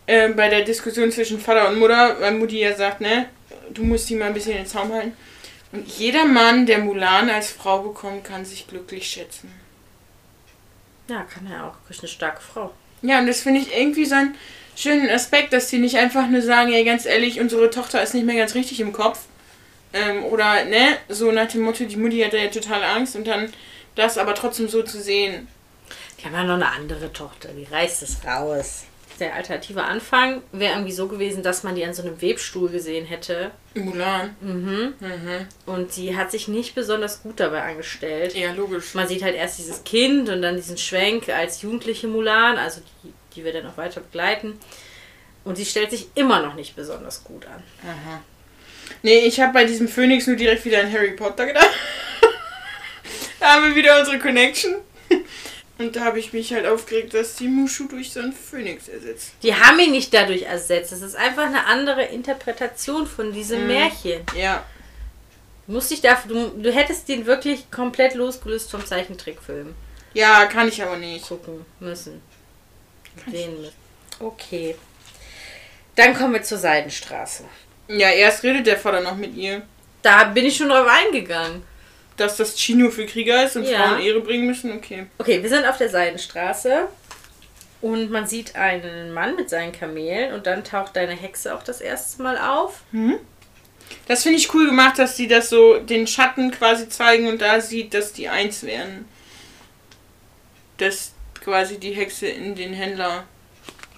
äh, 0.06 0.28
bei 0.30 0.48
der 0.48 0.62
Diskussion 0.62 1.10
zwischen 1.10 1.40
Vater 1.40 1.68
und 1.68 1.78
Mutter, 1.78 2.20
weil 2.20 2.32
Mutti 2.32 2.60
ja 2.60 2.74
sagt, 2.74 3.00
ne, 3.00 3.26
du 3.70 3.82
musst 3.84 4.08
die 4.08 4.14
mal 4.14 4.26
ein 4.26 4.34
bisschen 4.34 4.52
in 4.52 4.58
den 4.58 4.66
Zaum 4.66 4.92
halten. 4.92 5.16
Und 5.74 5.88
jeder 5.88 6.24
Mann, 6.24 6.66
der 6.66 6.78
Mulan 6.78 7.28
als 7.28 7.50
Frau 7.50 7.80
bekommt, 7.80 8.22
kann 8.22 8.44
sich 8.44 8.68
glücklich 8.68 9.08
schätzen. 9.08 9.52
Ja, 11.08 11.22
kann 11.22 11.50
er 11.50 11.66
auch. 11.66 11.74
Kriegt 11.88 11.98
eine 11.98 12.08
starke 12.08 12.40
Frau. 12.40 12.72
Ja, 13.02 13.18
und 13.18 13.26
das 13.26 13.40
finde 13.40 13.60
ich 13.60 13.76
irgendwie 13.76 14.04
so 14.04 14.14
einen 14.14 14.36
schönen 14.76 15.10
Aspekt, 15.10 15.52
dass 15.52 15.66
die 15.66 15.78
nicht 15.78 15.96
einfach 15.96 16.28
nur 16.28 16.42
sagen, 16.42 16.70
ja, 16.70 16.84
ganz 16.84 17.06
ehrlich, 17.06 17.40
unsere 17.40 17.70
Tochter 17.70 18.00
ist 18.00 18.14
nicht 18.14 18.24
mehr 18.24 18.36
ganz 18.36 18.54
richtig 18.54 18.78
im 18.78 18.92
Kopf. 18.92 19.18
Ähm, 19.92 20.24
oder, 20.26 20.64
ne, 20.64 20.96
so 21.08 21.32
nach 21.32 21.48
dem 21.48 21.62
Motto, 21.62 21.84
die 21.84 21.96
Mutti 21.96 22.20
hat 22.20 22.34
ja 22.34 22.46
total 22.46 22.84
Angst 22.84 23.16
und 23.16 23.26
dann 23.26 23.52
das 23.96 24.16
aber 24.16 24.36
trotzdem 24.36 24.68
so 24.68 24.84
zu 24.84 25.02
sehen. 25.02 25.48
Die 26.20 26.24
haben 26.24 26.34
ja 26.34 26.44
noch 26.44 26.54
eine 26.54 26.70
andere 26.70 27.12
Tochter, 27.12 27.48
die 27.48 27.64
reißt 27.64 28.04
es 28.04 28.24
raus. 28.24 28.84
Der 29.20 29.34
alternative 29.34 29.84
Anfang 29.84 30.42
wäre 30.50 30.74
irgendwie 30.74 30.92
so 30.92 31.06
gewesen, 31.06 31.42
dass 31.42 31.62
man 31.62 31.76
die 31.76 31.84
an 31.84 31.94
so 31.94 32.02
einem 32.02 32.20
Webstuhl 32.20 32.68
gesehen 32.68 33.06
hätte. 33.06 33.52
Mulan. 33.74 34.36
Mhm. 34.40 34.94
Mhm. 34.98 35.46
Und 35.66 35.92
sie 35.92 36.16
hat 36.16 36.32
sich 36.32 36.48
nicht 36.48 36.74
besonders 36.74 37.22
gut 37.22 37.38
dabei 37.38 37.62
angestellt. 37.62 38.34
Ja, 38.34 38.52
logisch. 38.52 38.94
Man 38.94 39.06
sieht 39.06 39.22
halt 39.22 39.36
erst 39.36 39.58
dieses 39.58 39.84
Kind 39.84 40.28
und 40.28 40.42
dann 40.42 40.56
diesen 40.56 40.78
Schwenk 40.78 41.28
als 41.28 41.62
jugendliche 41.62 42.08
Mulan, 42.08 42.56
also 42.56 42.80
die, 43.04 43.12
die 43.34 43.44
wir 43.44 43.52
dann 43.52 43.66
auch 43.66 43.76
weiter 43.76 44.00
begleiten. 44.00 44.58
Und 45.44 45.56
sie 45.56 45.64
stellt 45.64 45.90
sich 45.90 46.08
immer 46.14 46.40
noch 46.42 46.54
nicht 46.54 46.74
besonders 46.74 47.22
gut 47.22 47.46
an. 47.46 47.62
Aha. 47.82 48.20
Nee, 49.02 49.26
ich 49.26 49.40
habe 49.40 49.52
bei 49.52 49.64
diesem 49.64 49.88
Phönix 49.88 50.26
nur 50.26 50.36
direkt 50.36 50.64
wieder 50.64 50.80
an 50.80 50.92
Harry 50.92 51.12
Potter 51.12 51.46
gedacht. 51.46 51.70
da 53.40 53.54
haben 53.54 53.68
wir 53.68 53.76
wieder 53.76 53.98
unsere 53.98 54.18
Connection. 54.18 54.76
Und 55.78 55.96
da 55.96 56.04
habe 56.04 56.20
ich 56.20 56.32
mich 56.32 56.52
halt 56.52 56.66
aufgeregt, 56.66 57.14
dass 57.14 57.34
die 57.34 57.48
Mushu 57.48 57.88
durch 57.88 58.12
so 58.12 58.20
einen 58.20 58.32
Phönix 58.32 58.86
ersetzt. 58.88 59.32
Die 59.42 59.54
haben 59.54 59.78
ihn 59.80 59.90
nicht 59.90 60.14
dadurch 60.14 60.42
ersetzt. 60.42 60.92
Es 60.92 61.02
ist 61.02 61.16
einfach 61.16 61.46
eine 61.46 61.66
andere 61.66 62.04
Interpretation 62.04 63.06
von 63.06 63.32
diesem 63.32 63.62
Mhm. 63.62 63.66
Märchen. 63.66 64.22
Ja. 64.36 64.64
Du 65.66 65.72
musst 65.72 65.90
dich 65.90 66.00
dafür, 66.00 66.32
du, 66.32 66.62
du 66.62 66.72
hättest 66.72 67.08
den 67.08 67.26
wirklich 67.26 67.70
komplett 67.72 68.14
losgelöst 68.14 68.70
vom 68.70 68.84
Zeichentrickfilm 68.86 69.74
Ja, 70.12 70.44
kann 70.46 70.68
ich 70.68 70.80
aber 70.82 70.96
nicht. 70.96 71.26
gucken 71.26 71.64
müssen. 71.80 72.20
Sehen 73.30 73.60
müssen. 73.60 73.72
Okay. 74.20 74.76
Dann 75.96 76.14
kommen 76.14 76.34
wir 76.34 76.42
zur 76.42 76.58
Seidenstraße. 76.58 77.44
Ja, 77.88 78.10
erst 78.10 78.42
redet 78.44 78.66
der 78.66 78.76
Vater 78.78 79.00
noch 79.00 79.16
mit 79.16 79.34
ihr, 79.34 79.62
Da 80.02 80.24
bin 80.24 80.44
ich 80.44 80.56
schon 80.56 80.68
drauf 80.68 80.86
eingegangen. 80.86 81.62
Dass 82.16 82.36
das 82.36 82.56
Chino 82.56 82.90
für 82.90 83.06
Krieger 83.06 83.44
ist 83.44 83.56
und 83.56 83.64
Ja. 83.64 83.88
Frauen 83.88 84.00
Ehre 84.00 84.20
bringen 84.20 84.46
müssen. 84.46 84.72
Okay. 84.72 85.06
Okay, 85.18 85.42
wir 85.42 85.48
sind 85.48 85.66
auf 85.66 85.78
der 85.78 85.88
Seidenstraße 85.88 86.88
und 87.80 88.10
man 88.10 88.26
sieht 88.26 88.56
einen 88.56 89.12
Mann 89.12 89.36
mit 89.36 89.50
seinen 89.50 89.72
Kamelen 89.72 90.32
und 90.32 90.46
dann 90.46 90.64
taucht 90.64 90.96
deine 90.96 91.12
Hexe 91.12 91.54
auch 91.54 91.62
das 91.62 91.80
erste 91.80 92.22
Mal 92.22 92.38
auf. 92.38 92.82
Das 94.06 94.22
finde 94.22 94.38
ich 94.38 94.54
cool 94.54 94.66
gemacht, 94.66 94.98
dass 94.98 95.16
die 95.16 95.28
das 95.28 95.50
so 95.50 95.78
den 95.78 96.06
Schatten 96.06 96.50
quasi 96.50 96.88
zeigen 96.88 97.28
und 97.28 97.40
da 97.42 97.60
sieht, 97.60 97.94
dass 97.94 98.12
die 98.12 98.28
eins 98.28 98.62
werden. 98.62 99.06
Dass 100.78 101.12
quasi 101.42 101.78
die 101.78 101.92
Hexe 101.92 102.26
in 102.26 102.54
den 102.54 102.72
Händler 102.72 103.24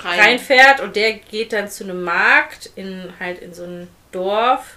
rein. 0.00 0.20
Reinfährt 0.20 0.80
und 0.80 0.96
der 0.96 1.14
geht 1.14 1.52
dann 1.52 1.70
zu 1.70 1.84
einem 1.84 2.02
Markt 2.02 2.70
in 2.76 3.12
halt 3.20 3.38
in 3.40 3.54
so 3.54 3.64
ein 3.64 3.88
Dorf. 4.12 4.75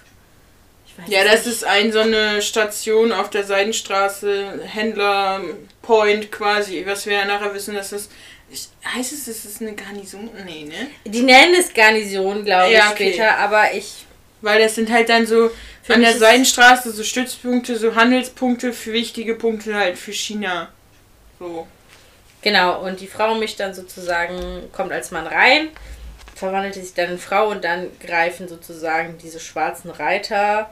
Ich 1.06 1.12
Ja, 1.12 1.22
nicht. 1.22 1.34
das 1.34 1.46
ist 1.46 1.64
ein 1.64 1.92
so 1.92 2.00
eine 2.00 2.42
Station 2.42 3.12
auf 3.12 3.30
der 3.30 3.44
Seidenstraße, 3.44 4.60
Händler 4.64 5.40
Point 5.82 6.30
quasi. 6.32 6.84
Was 6.86 7.06
wir 7.06 7.14
ja 7.14 7.24
nachher 7.24 7.54
wissen, 7.54 7.74
dass 7.74 7.90
das. 7.90 8.08
Ich, 8.50 8.68
heißt 8.84 9.12
es, 9.12 9.28
es 9.28 9.44
ist 9.44 9.60
eine 9.60 9.74
Garnison? 9.74 10.28
Nee, 10.44 10.64
ne? 10.64 10.88
Die 11.04 11.22
nennen 11.22 11.54
es 11.58 11.72
Garnison, 11.72 12.44
glaube 12.44 12.68
ich, 12.72 12.76
Ja, 12.78 12.90
okay. 12.90 13.12
später, 13.12 13.36
aber 13.38 13.72
ich. 13.74 14.04
Weil 14.42 14.60
das 14.60 14.74
sind 14.74 14.90
halt 14.90 15.08
dann 15.08 15.26
so 15.26 15.50
Für 15.82 15.94
an 15.94 16.00
mich 16.00 16.08
der 16.08 16.18
Seidenstraße 16.18 16.90
so 16.92 17.04
Stützpunkte, 17.04 17.76
so 17.76 17.94
Handelspunkte 17.94 18.72
für 18.72 18.92
wichtige 18.92 19.34
Punkte 19.34 19.74
halt 19.74 19.98
für 19.98 20.12
China. 20.12 20.68
So. 21.38 21.66
Genau, 22.42 22.80
und 22.82 23.00
die 23.00 23.06
Frau 23.06 23.34
mischt 23.34 23.60
dann 23.60 23.74
sozusagen, 23.74 24.70
kommt 24.72 24.92
als 24.92 25.10
Mann 25.10 25.26
rein, 25.26 25.68
verwandelt 26.34 26.72
sich 26.74 26.94
dann 26.94 27.10
in 27.12 27.18
Frau 27.18 27.50
und 27.50 27.64
dann 27.64 27.88
greifen 28.00 28.48
sozusagen 28.48 29.18
diese 29.18 29.38
schwarzen 29.40 29.90
Reiter, 29.90 30.70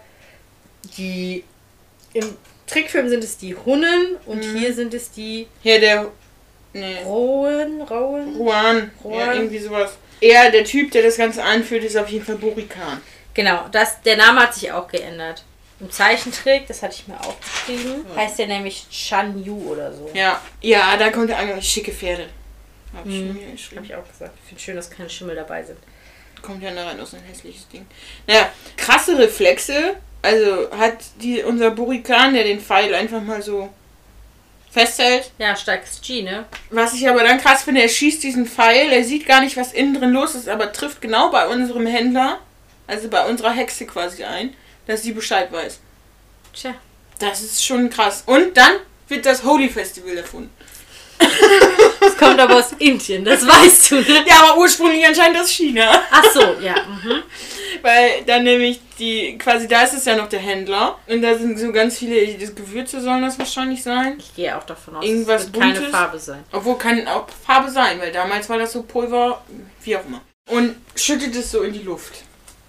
die 0.97 1.45
im 2.15 2.37
Trickfilm 2.67 3.09
sind 3.09 3.25
es 3.25 3.39
die 3.39 3.55
Hunnen 3.57 4.17
und 4.27 4.39
Mhm. 4.45 4.59
hier 4.59 4.75
sind 4.75 4.95
es 4.95 5.11
die 5.11 5.47
Hier 5.63 5.81
der. 5.81 6.11
Nee. 6.75 7.03
Rohen, 7.05 7.81
Rohen. 7.83 8.37
Juan. 8.39 8.91
Ja, 9.05 9.11
Juan. 9.11 9.37
irgendwie 9.37 9.59
sowas. 9.59 9.93
Er, 10.21 10.51
der 10.51 10.65
Typ, 10.65 10.91
der 10.91 11.03
das 11.03 11.17
Ganze 11.17 11.43
anführt, 11.43 11.83
ist 11.85 11.97
auf 11.97 12.09
jeden 12.09 12.25
Fall 12.25 12.37
Borikan. 12.37 13.01
Genau, 13.35 13.67
das, 13.73 14.03
der 14.03 14.17
Name 14.17 14.41
hat 14.41 14.55
sich 14.55 14.71
auch 14.73 14.87
geändert. 14.89 15.45
Im 15.81 15.91
Zeichentrick, 15.91 16.67
das 16.67 16.83
hatte 16.83 16.97
ich 16.99 17.07
mir 17.09 17.19
aufgeschrieben, 17.21 18.05
heißt 18.17 18.39
der 18.41 18.49
nämlich 18.49 18.87
Chan 18.91 19.43
Yu 19.45 19.71
oder 19.71 19.93
so. 19.93 20.11
Ja. 20.13 20.43
Ja, 20.61 20.97
da 20.97 21.11
kommt 21.11 21.31
der 21.31 21.39
andere 21.39 21.63
schicke 21.63 21.93
Pferde. 21.93 22.27
Hab 22.95 23.07
ich 23.07 23.13
Mhm. 23.15 23.35
mir 23.35 23.43
Habe 23.43 23.53
geschrieben. 23.53 23.85
ich 23.85 23.95
auch 23.95 24.07
gesagt. 24.09 24.33
Ich 24.43 24.49
finde 24.49 24.63
schön, 24.63 24.77
dass 24.77 24.91
keine 24.91 25.09
Schimmel 25.09 25.37
dabei 25.37 25.63
sind. 25.63 25.79
Kommt 26.43 26.63
ja 26.63 26.73
nachher 26.73 26.95
noch 26.95 27.07
so 27.07 27.17
ein 27.17 27.23
hässliches 27.23 27.69
Ding. 27.69 27.87
Naja, 28.27 28.51
krasse 28.77 29.17
Reflexe. 29.19 29.95
Also 30.23 30.71
hat 30.77 30.99
die, 31.21 31.43
unser 31.43 31.71
Burikan, 31.71 32.35
der 32.35 32.45
den 32.45 32.61
Pfeil 32.61 32.95
einfach 32.95 33.23
mal 33.23 33.41
so 33.41 33.69
festhält. 34.71 35.31
Ja, 35.39 35.57
starkes 35.57 36.01
G, 36.01 36.23
ne? 36.23 36.45
Was 36.71 36.95
ich 36.95 37.09
aber 37.09 37.23
dann 37.23 37.41
krass 37.41 37.63
finde, 37.63 37.83
er 37.83 37.89
schießt 37.89 38.23
diesen 38.23 38.47
Pfeil, 38.47 38.91
er 38.93 39.05
sieht 39.05 39.27
gar 39.27 39.41
nicht, 39.41 39.57
was 39.57 39.73
innen 39.73 39.95
drin 39.95 40.13
los 40.13 40.35
ist, 40.35 40.49
aber 40.49 40.73
trifft 40.73 41.01
genau 41.01 41.31
bei 41.31 41.47
unserem 41.47 41.87
Händler, 41.87 42.41
also 42.87 43.09
bei 43.09 43.27
unserer 43.27 43.53
Hexe 43.53 43.87
quasi 43.87 44.25
ein, 44.25 44.55
dass 44.87 45.03
sie 45.03 45.13
Bescheid 45.13 45.51
weiß. 45.53 45.81
Tja. 46.53 46.75
Das 47.19 47.43
ist 47.43 47.65
schon 47.65 47.91
krass. 47.91 48.23
Und 48.27 48.57
dann 48.57 48.73
wird 49.09 49.27
das 49.27 49.45
Holy 49.45 49.69
Festival 49.69 50.17
erfunden. 50.17 50.51
Das 52.01 52.17
kommt 52.17 52.41
aber 52.41 52.57
aus 52.57 52.73
Indien, 52.79 53.25
das 53.25 53.47
weißt 53.47 53.91
du, 53.91 53.95
ne? 53.97 54.25
Ja, 54.27 54.43
aber 54.43 54.59
ursprünglich 54.59 55.05
anscheinend 55.07 55.39
aus 55.39 55.51
China. 55.51 56.03
Ach 56.11 56.25
so, 56.33 56.41
ja. 56.61 56.75
Mhm. 56.75 57.23
Weil 57.83 58.23
dann 58.27 58.45
nämlich 58.45 58.81
die, 58.99 59.39
quasi 59.39 59.69
da 59.69 59.83
ist 59.83 59.95
es 59.95 60.05
ja 60.05 60.17
noch 60.17 60.29
der 60.29 60.41
Händler. 60.41 60.99
Und 61.07 61.23
da 61.23 61.37
sind 61.37 61.59
so 61.59 61.71
ganz 61.73 61.99
viele, 61.99 62.35
das 62.35 62.55
Gewürze 62.55 63.01
sollen 63.01 63.23
das 63.23 63.39
wahrscheinlich 63.39 63.83
sein. 63.83 64.17
Ich 64.19 64.35
gehe 64.35 64.57
auch 64.57 64.65
davon 64.65 64.97
aus, 64.97 65.05
Irgendwas 65.05 65.43
es 65.43 65.53
wird 65.53 65.61
keine 65.63 65.75
Buntes? 65.75 65.91
Farbe 65.91 66.19
sein. 66.19 66.45
Obwohl 66.53 66.79
kann 66.79 67.07
auch 67.07 67.27
Farbe 67.47 67.71
sein, 67.71 68.01
weil 68.01 68.13
damals 68.13 68.49
war 68.49 68.59
das 68.59 68.73
so 68.73 68.83
Pulver, 68.83 69.43
wie 69.83 69.97
auch 69.97 70.05
immer. 70.07 70.23
Und 70.51 70.77
schüttet 70.97 71.35
es 71.37 71.51
so 71.51 71.63
in 71.63 71.73
die 71.73 71.83
Luft. 71.83 72.23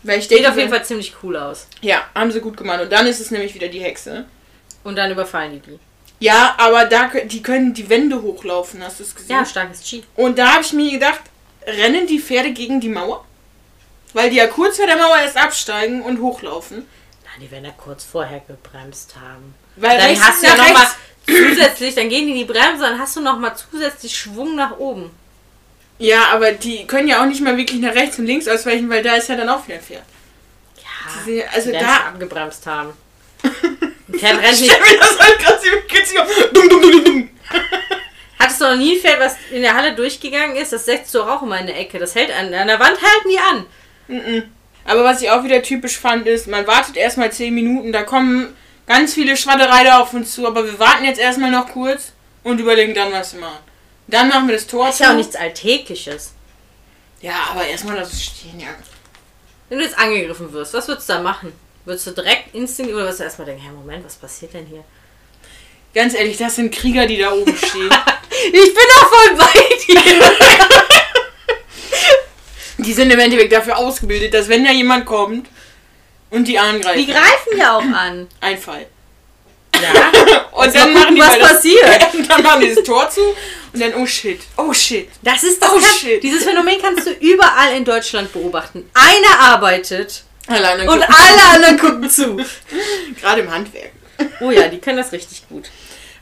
Weil 0.03 0.19
ich 0.19 0.27
Sieht 0.27 0.37
denke, 0.37 0.51
auf 0.51 0.57
jeden 0.57 0.69
Fall 0.69 0.85
ziemlich 0.85 1.13
cool 1.23 1.35
aus. 1.35 1.67
Ja, 1.81 2.03
haben 2.15 2.31
sie 2.31 2.39
gut 2.39 2.57
gemacht. 2.57 2.81
Und 2.81 2.91
dann 2.91 3.07
ist 3.07 3.19
es 3.19 3.31
nämlich 3.31 3.53
wieder 3.53 3.67
die 3.67 3.79
Hexe. 3.79 4.25
Und 4.83 4.97
dann 4.97 5.11
überfallen 5.11 5.53
die 5.53 5.59
die. 5.59 5.79
Ja, 6.19 6.55
aber 6.57 6.85
da 6.85 7.09
die 7.25 7.41
können 7.41 7.73
die 7.73 7.89
Wände 7.89 8.21
hochlaufen, 8.21 8.83
hast 8.83 8.99
du 8.99 9.03
es 9.03 9.15
gesehen? 9.15 9.31
Ja, 9.37 9.45
starkes 9.45 9.81
Chi. 9.81 10.03
Und 10.15 10.37
da 10.37 10.53
habe 10.53 10.63
ich 10.63 10.73
mir 10.73 10.91
gedacht, 10.91 11.21
rennen 11.65 12.07
die 12.07 12.19
Pferde 12.19 12.51
gegen 12.51 12.81
die 12.81 12.89
Mauer? 12.89 13.25
Weil 14.13 14.29
die 14.29 14.35
ja 14.37 14.47
kurz 14.47 14.77
vor 14.77 14.87
der 14.87 14.97
Mauer 14.97 15.17
erst 15.17 15.37
absteigen 15.37 16.01
und 16.01 16.19
hochlaufen. 16.19 16.77
Nein, 16.79 17.39
die 17.41 17.51
werden 17.51 17.65
ja 17.65 17.71
kurz 17.71 18.03
vorher 18.03 18.41
gebremst 18.47 19.15
haben. 19.21 19.53
Weil 19.77 19.97
Dann 19.97 20.07
rechts 20.09 20.27
hast 20.27 20.43
du 20.43 20.47
ja 20.47 20.55
nochmal 20.57 20.75
rechts- 20.83 20.97
zusätzlich, 21.25 21.95
dann 21.95 22.09
gehen 22.09 22.25
die 22.25 22.31
in 22.31 22.37
die 22.39 22.51
Bremse, 22.53 22.81
dann 22.83 22.99
hast 22.99 23.15
du 23.15 23.21
nochmal 23.21 23.53
zusätzlich 23.55 24.17
Schwung 24.17 24.55
nach 24.55 24.77
oben. 24.77 25.11
Ja, 25.99 26.29
aber 26.33 26.51
die 26.53 26.87
können 26.87 27.07
ja 27.07 27.21
auch 27.21 27.27
nicht 27.27 27.41
mal 27.41 27.55
wirklich 27.55 27.79
nach 27.79 27.93
rechts 27.93 28.17
und 28.19 28.25
links 28.25 28.47
ausweichen, 28.47 28.89
weil 28.89 29.03
da 29.03 29.15
ist 29.15 29.29
ja 29.29 29.35
dann 29.35 29.47
auch 29.49 29.65
wieder 29.67 29.75
ein 29.77 29.83
Pferd. 29.83 30.03
Ja, 30.77 31.23
Sie- 31.23 31.45
also 31.45 31.71
die 31.71 31.77
da- 31.77 32.07
abgebremst 32.07 32.65
haben. 32.65 32.93
Ein 34.11 34.19
Pferd 34.19 34.41
rennt 34.41 34.53
Ich 34.53 34.61
nicht. 34.61 34.71
stell 34.71 34.93
mir 34.93 34.99
das 34.99 35.19
halt 35.19 35.39
gerade 35.39 35.61
witzig 35.63 36.17
vor. 36.17 36.47
Dum, 36.53 36.69
dum, 36.69 36.81
dum, 36.81 36.91
dum, 36.91 37.03
dum. 37.03 37.29
Hattest 38.39 38.61
du 38.61 38.65
noch 38.65 38.75
nie 38.77 38.95
ein 38.95 39.01
Pferd, 39.01 39.19
was 39.19 39.35
in 39.51 39.61
der 39.61 39.75
Halle 39.75 39.95
durchgegangen 39.95 40.55
ist? 40.55 40.71
Das 40.73 40.85
setzt 40.85 41.13
du 41.13 41.21
auch 41.23 41.41
immer 41.41 41.59
in 41.59 41.67
der 41.67 41.77
Ecke. 41.79 41.99
Das 41.99 42.15
hält 42.15 42.31
an, 42.31 42.53
an 42.53 42.67
der 42.67 42.79
Wand 42.79 42.97
halten 43.01 43.29
die 43.29 43.39
an. 43.39 43.65
Mhm. 44.07 44.43
Aber 44.85 45.03
was 45.03 45.21
ich 45.21 45.29
auch 45.29 45.43
wieder 45.43 45.61
typisch 45.61 45.97
fand, 45.97 46.25
ist, 46.25 46.47
man 46.47 46.65
wartet 46.65 46.97
erstmal 46.97 47.31
10 47.31 47.53
Minuten, 47.53 47.91
da 47.91 48.03
kommen 48.03 48.55
ganz 48.87 49.13
viele 49.13 49.37
Schwaddereiter 49.37 50.01
auf 50.01 50.13
uns 50.13 50.33
zu, 50.33 50.47
aber 50.47 50.65
wir 50.65 50.79
warten 50.79 51.05
jetzt 51.05 51.19
erstmal 51.19 51.51
noch 51.51 51.67
kurz 51.69 52.13
und 52.43 52.59
überlegen 52.59 52.95
dann, 52.95 53.11
was 53.11 53.33
wir 53.33 53.41
machen. 53.41 53.59
Dann 54.07 54.29
machen 54.29 54.47
wir 54.47 54.55
das 54.55 54.65
Tor 54.65 54.87
Das 54.87 54.95
ist 54.95 55.01
ja 55.01 55.11
auch 55.11 55.15
nichts 55.15 55.35
Alltägliches. 55.35 56.33
Ja, 57.21 57.33
aber 57.51 57.67
erstmal 57.67 57.97
das 57.97 58.23
stehen, 58.23 58.59
ja. 58.59 58.69
Wenn 59.67 59.77
du 59.77 59.83
jetzt 59.83 59.99
angegriffen 59.99 60.51
wirst, 60.53 60.73
was 60.73 60.87
würdest 60.87 61.07
du 61.09 61.13
da 61.13 61.21
machen? 61.21 61.51
Würdest 61.89 62.05
du 62.05 62.11
direkt 62.11 62.53
instinktiv 62.53 62.95
oder 62.95 63.07
wirst 63.07 63.19
du 63.19 63.23
erstmal 63.23 63.47
denken, 63.47 63.63
hey 63.63 63.71
Moment, 63.71 64.05
was 64.05 64.13
passiert 64.15 64.53
denn 64.53 64.67
hier? 64.67 64.83
Ganz 65.95 66.13
ehrlich, 66.13 66.37
das 66.37 66.55
sind 66.55 66.71
Krieger, 66.71 67.07
die 67.07 67.17
da 67.17 67.31
oben 67.33 67.57
stehen. 67.57 67.89
Ich 68.53 68.73
bin 68.73 68.83
doch 68.95 69.09
voll 69.09 69.35
bei 69.35 69.75
dir. 69.87 70.21
Die 72.77 72.93
sind 72.93 73.11
im 73.11 73.19
Endeffekt 73.19 73.51
dafür 73.51 73.77
ausgebildet, 73.77 74.33
dass 74.35 74.47
wenn 74.47 74.63
da 74.63 74.71
jemand 74.71 75.05
kommt 75.05 75.47
und 76.29 76.47
die 76.47 76.57
angreift, 76.59 76.97
Die 76.99 77.07
greifen 77.07 77.57
ja 77.57 77.75
auch 77.75 77.81
an. 77.81 78.27
ein 78.39 78.57
Fall. 78.57 78.85
Ja. 79.73 80.11
Und 80.51 80.73
mal 80.75 80.93
gucken, 80.93 81.15
die 81.15 81.21
was 81.21 81.39
das- 81.39 81.51
passiert. 81.53 82.13
und 82.13 82.29
dann 82.29 82.43
machen 82.43 82.61
die 82.61 82.75
das 82.75 82.83
Tor 82.83 83.09
zu 83.09 83.21
und 83.73 83.79
dann, 83.81 83.93
oh 83.95 84.05
shit, 84.05 84.41
oh 84.57 84.73
shit. 84.73 85.09
Das 85.21 85.43
ist 85.43 85.61
das 85.61 85.69
Oh, 85.71 85.79
kann, 85.79 85.83
shit. 85.99 86.21
Dieses 86.23 86.43
Phänomen 86.43 86.81
kannst 86.81 87.07
du 87.07 87.11
überall 87.11 87.75
in 87.75 87.83
Deutschland 87.85 88.31
beobachten. 88.31 88.89
Einer 88.93 89.39
arbeitet 89.39 90.23
Alleine 90.49 90.83
und 90.89 91.01
alle 91.03 91.43
anderen 91.53 91.77
gucken 91.77 92.09
zu. 92.09 92.37
Gerade 93.21 93.41
im 93.41 93.51
Handwerk. 93.51 93.91
Oh 94.41 94.51
ja, 94.51 94.67
die 94.67 94.79
können 94.79 94.97
das 94.97 95.11
richtig 95.11 95.47
gut. 95.47 95.69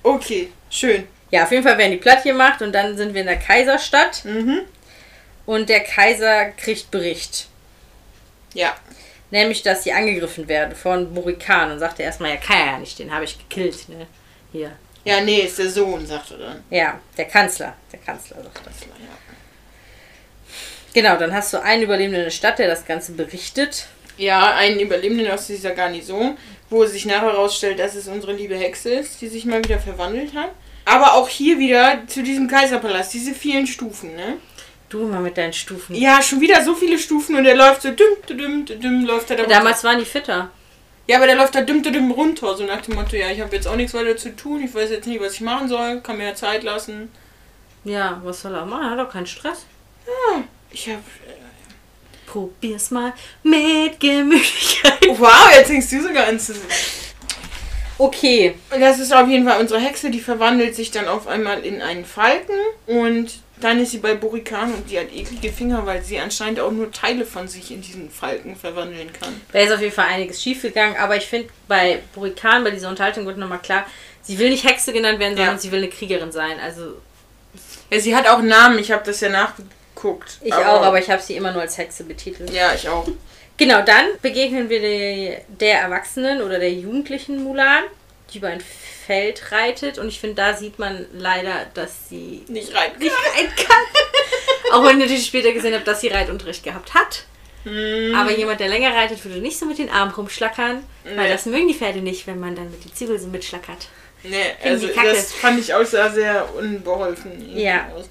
Okay, 0.04 0.52
schön. 0.70 1.08
Ja, 1.32 1.44
auf 1.44 1.52
jeden 1.52 1.64
Fall 1.64 1.78
werden 1.78 1.92
die 1.92 1.98
platt 1.98 2.24
gemacht 2.24 2.62
und 2.62 2.72
dann 2.74 2.96
sind 2.98 3.14
wir 3.14 3.22
in 3.22 3.28
der 3.28 3.40
Kaiserstadt 3.40 4.24
Mhm. 4.26 4.62
und 5.46 5.68
der 5.70 5.82
Kaiser 5.82 6.46
kriegt 6.52 6.92
Bericht. 6.92 7.48
Ja. 8.54 8.76
Nämlich, 9.30 9.62
dass 9.62 9.84
sie 9.84 9.92
angegriffen 9.92 10.48
werden 10.48 10.74
von 10.76 11.14
Burikan 11.14 11.72
und 11.72 11.80
sagte 11.80 12.04
erstmal, 12.04 12.30
ja, 12.32 12.38
kann 12.38 12.58
er 12.58 12.66
ja 12.66 12.80
nicht, 12.80 12.98
den 13.00 13.14
habe 13.14 13.26
ich 13.26 13.38
gekillt, 13.38 13.90
ne? 13.90 14.08
Hier. 14.54 14.72
Ja, 15.04 15.20
nee, 15.22 15.40
ist 15.42 15.60
der 15.60 15.70
Sohn, 15.70 16.06
sagt 16.08 16.32
er 16.32 16.38
dann. 16.38 16.64
Ja, 16.70 17.00
der 17.18 17.26
Kanzler. 17.26 17.76
Der 17.92 18.00
Kanzler 18.00 18.38
sagt 18.44 18.62
das. 18.66 18.82
Ja. 18.82 19.18
Genau, 20.94 21.18
dann 21.18 21.34
hast 21.34 21.54
du 21.54 21.62
einen 21.62 21.84
Überlebenden 21.84 22.22
in 22.22 22.26
der 22.26 22.32
Stadt, 22.32 22.58
der 22.60 22.68
das 22.68 22.86
Ganze 22.86 23.12
berichtet. 23.14 23.88
Ja, 24.18 24.56
einen 24.56 24.80
Überlebenden 24.80 25.30
aus 25.32 25.48
dieser 25.48 25.72
Garnison, 25.72 26.38
wo 26.70 26.86
sich 26.86 27.06
nachher 27.06 27.34
herausstellt, 27.34 27.80
dass 27.80 27.96
es 27.96 28.08
unsere 28.08 28.34
liebe 28.34 28.56
Hexe 28.56 28.90
ist, 28.90 29.22
die 29.22 29.28
sich 29.28 29.46
mal 29.46 29.64
wieder 29.64 29.80
verwandelt 29.80 30.34
hat. 30.34 30.52
Aber 30.86 31.14
auch 31.14 31.30
hier 31.30 31.60
wieder 31.60 32.04
zu 32.08 32.24
diesem 32.24 32.48
Kaiserpalast, 32.48 33.14
diese 33.14 33.34
vielen 33.34 33.68
Stufen, 33.68 34.16
ne? 34.16 34.38
Du 34.90 35.06
mal 35.06 35.20
mit 35.22 35.38
deinen 35.38 35.54
Stufen. 35.54 35.96
Ja, 35.96 36.22
schon 36.22 36.40
wieder 36.40 36.64
so 36.64 36.74
viele 36.74 36.98
Stufen 36.98 37.36
und 37.36 37.44
der 37.44 37.56
läuft 37.56 37.82
so 37.82 37.92
düm, 37.92 38.16
düm, 38.30 38.66
düm, 38.66 38.80
düm 38.80 39.06
läuft 39.06 39.30
er 39.30 39.36
da 39.36 39.44
runter. 39.44 39.58
Damals 39.58 39.84
waren 39.84 40.00
die 40.00 40.06
fitter. 40.06 40.50
Ja, 41.08 41.18
aber 41.18 41.28
der 41.28 41.36
läuft 41.36 41.56
da 41.56 41.62
düm, 41.62 41.84
düm 41.84 42.12
runter, 42.12 42.56
so 42.56 42.64
nach 42.66 42.82
dem 42.82 42.96
Motto, 42.96 43.16
ja, 43.16 43.30
ich 43.30 43.42
habe 43.42 43.56
jetzt 43.56 43.68
auch 43.68 43.76
nichts 43.76 43.94
weiter 43.94 44.16
zu 44.18 44.36
tun, 44.36 44.64
ich 44.64 44.74
weiß 44.74 44.90
jetzt 44.90 45.08
nicht, 45.08 45.22
was 45.22 45.34
ich 45.34 45.42
machen 45.42 45.68
soll, 45.68 46.02
kann 46.02 46.18
mir 46.18 46.26
ja 46.26 46.36
Zeit 46.36 46.64
lassen. 46.64 47.12
Ja, 47.84 48.22
was 48.24 48.42
soll 48.42 48.54
er 48.54 48.64
auch 48.64 48.66
machen? 48.66 48.86
Er 48.86 48.92
hat 48.92 49.00
doch 49.00 49.12
keinen 49.12 49.28
Stress. 49.28 49.66
Ich 50.72 50.90
hab... 50.90 51.00
Probier's 52.28 52.92
mal 52.92 53.14
mit 53.42 54.00
Gemütlichkeit. 54.00 55.08
Wow, 55.18 55.50
jetzt 55.56 55.70
hängst 55.72 55.92
du 55.92 56.02
sogar 56.04 56.28
an 56.28 56.40
zu 56.40 56.54
Okay. 57.98 58.54
Und 58.70 58.80
das 58.80 59.00
ist 59.00 59.12
auf 59.12 59.28
jeden 59.28 59.48
Fall 59.48 59.60
unsere 59.60 59.80
Hexe, 59.80 60.12
die 60.12 60.20
verwandelt 60.20 60.76
sich 60.76 60.92
dann 60.92 61.08
auf 61.08 61.26
einmal 61.26 61.66
in 61.66 61.82
einen 61.82 62.06
Falken 62.06 62.56
und 62.86 63.40
dann 63.60 63.80
ist 63.80 63.90
sie 63.90 63.98
bei 63.98 64.14
Burikan 64.14 64.72
und 64.72 64.92
die 64.92 65.00
hat 65.00 65.12
eklige 65.12 65.52
Finger, 65.52 65.84
weil 65.88 66.04
sie 66.04 66.20
anscheinend 66.20 66.60
auch 66.60 66.70
nur 66.72 66.92
Teile 66.92 67.26
von 67.26 67.48
sich 67.48 67.72
in 67.72 67.82
diesen 67.82 68.12
Falken 68.12 68.56
verwandeln 68.56 69.12
kann. 69.20 69.42
Da 69.52 69.60
ist 69.62 69.72
auf 69.72 69.82
jeden 69.82 69.94
Fall 69.94 70.06
einiges 70.10 70.44
schiefgegangen, 70.44 70.96
aber 70.98 71.16
ich 71.18 71.26
finde, 71.26 71.50
bei 71.68 72.04
Burikan, 72.14 72.64
bei 72.64 72.70
dieser 72.70 72.90
Unterhaltung 72.90 73.26
wird 73.26 73.40
nochmal 73.40 73.58
klar, 73.60 73.84
sie 74.22 74.38
will 74.38 74.52
nicht 74.52 74.64
Hexe 74.64 74.94
genannt 74.94 75.18
werden, 75.18 75.36
sondern 75.36 75.56
Ja. 75.56 75.60
sie 75.60 75.72
will 75.72 75.80
eine 75.80 75.90
Kriegerin 75.90 76.32
sein. 76.32 76.60
Also 76.60 76.98
Ja, 77.90 78.00
sie 78.00 78.16
hat 78.16 78.28
auch 78.28 78.40
einen 78.40 78.50
Namen, 78.50 78.78
ich 78.78 78.92
habe 78.92 79.04
das 79.06 79.22
ja 79.22 79.30
nachgeguckt. 79.30 79.74
Ich 80.44 80.54
auch, 80.54 80.82
aber 80.82 81.00
ich 81.00 81.10
habe 81.10 81.22
sie 81.22 81.36
immer 81.36 81.52
nur 81.52 81.62
als 81.62 81.78
Hexe 81.78 82.04
betitelt. 82.04 82.50
Ja, 82.52 82.74
ich 82.74 82.88
auch. 82.88 83.08
Genau, 83.58 83.82
dann 83.82 84.06
begegnen 84.22 84.70
wir 84.70 84.80
der, 84.80 85.42
der 85.48 85.80
Erwachsenen 85.82 86.42
oder 86.42 86.60
der 86.60 86.72
jugendlichen 86.72 87.44
Mulan, 87.44 87.84
die 88.32 88.38
über 88.38 88.50
ein 88.50 88.62
Feld 88.62 89.52
reitet. 89.52 89.98
Und 89.98 90.10
ich 90.10 90.20
finde, 90.20 90.36
da 90.36 90.54
sieht 90.54 90.78
man 90.80 91.06
leider, 91.14 91.66
dass 91.74 92.10
sie 92.10 92.44
Nicht 92.48 92.74
rein. 92.76 92.92
nicht 93.00 93.12
reiten 93.36 93.56
kann. 93.56 93.86
Auch 94.74 94.84
wenn 94.84 94.98
ich 94.98 95.04
natürlich 95.06 95.26
später 95.26 95.52
gesehen 95.54 95.74
habe, 95.74 95.84
dass 95.86 96.02
sie 96.02 96.10
Reitunterricht 96.10 96.64
gehabt 96.64 96.94
hat. 96.94 97.24
Hm, 97.64 98.14
Aber 98.16 98.32
jemand, 98.32 98.60
der 98.60 98.68
länger 98.68 98.94
reitet, 98.94 99.24
würde 99.26 99.40
nicht 99.40 99.58
so 99.58 99.66
mit 99.66 99.78
den 99.80 99.90
Armen 99.90 100.12
rumschlackern, 100.14 100.84
weil 101.04 101.16
Nee. 101.16 101.30
das 101.32 101.46
mögen 101.48 101.68
die 101.68 101.74
Pferde 101.74 102.00
nicht, 102.00 102.28
wenn 102.28 102.40
man 102.40 102.56
dann 102.56 102.70
mit 102.70 102.84
den 102.86 102.94
Zügeln 102.94 103.20
so 103.20 103.28
mitschlackert. 103.28 103.88
nee, 104.24 104.36
die 104.64 104.70
also 104.70 104.88
das 104.88 105.34
fand 105.34 105.60
ich 105.60 105.74
auch 105.74 105.86
sehr, 105.86 106.12
sehr 106.12 106.48
unbeholfen. 106.56 107.58
Ja. 107.58 107.88
aus. 107.96 108.06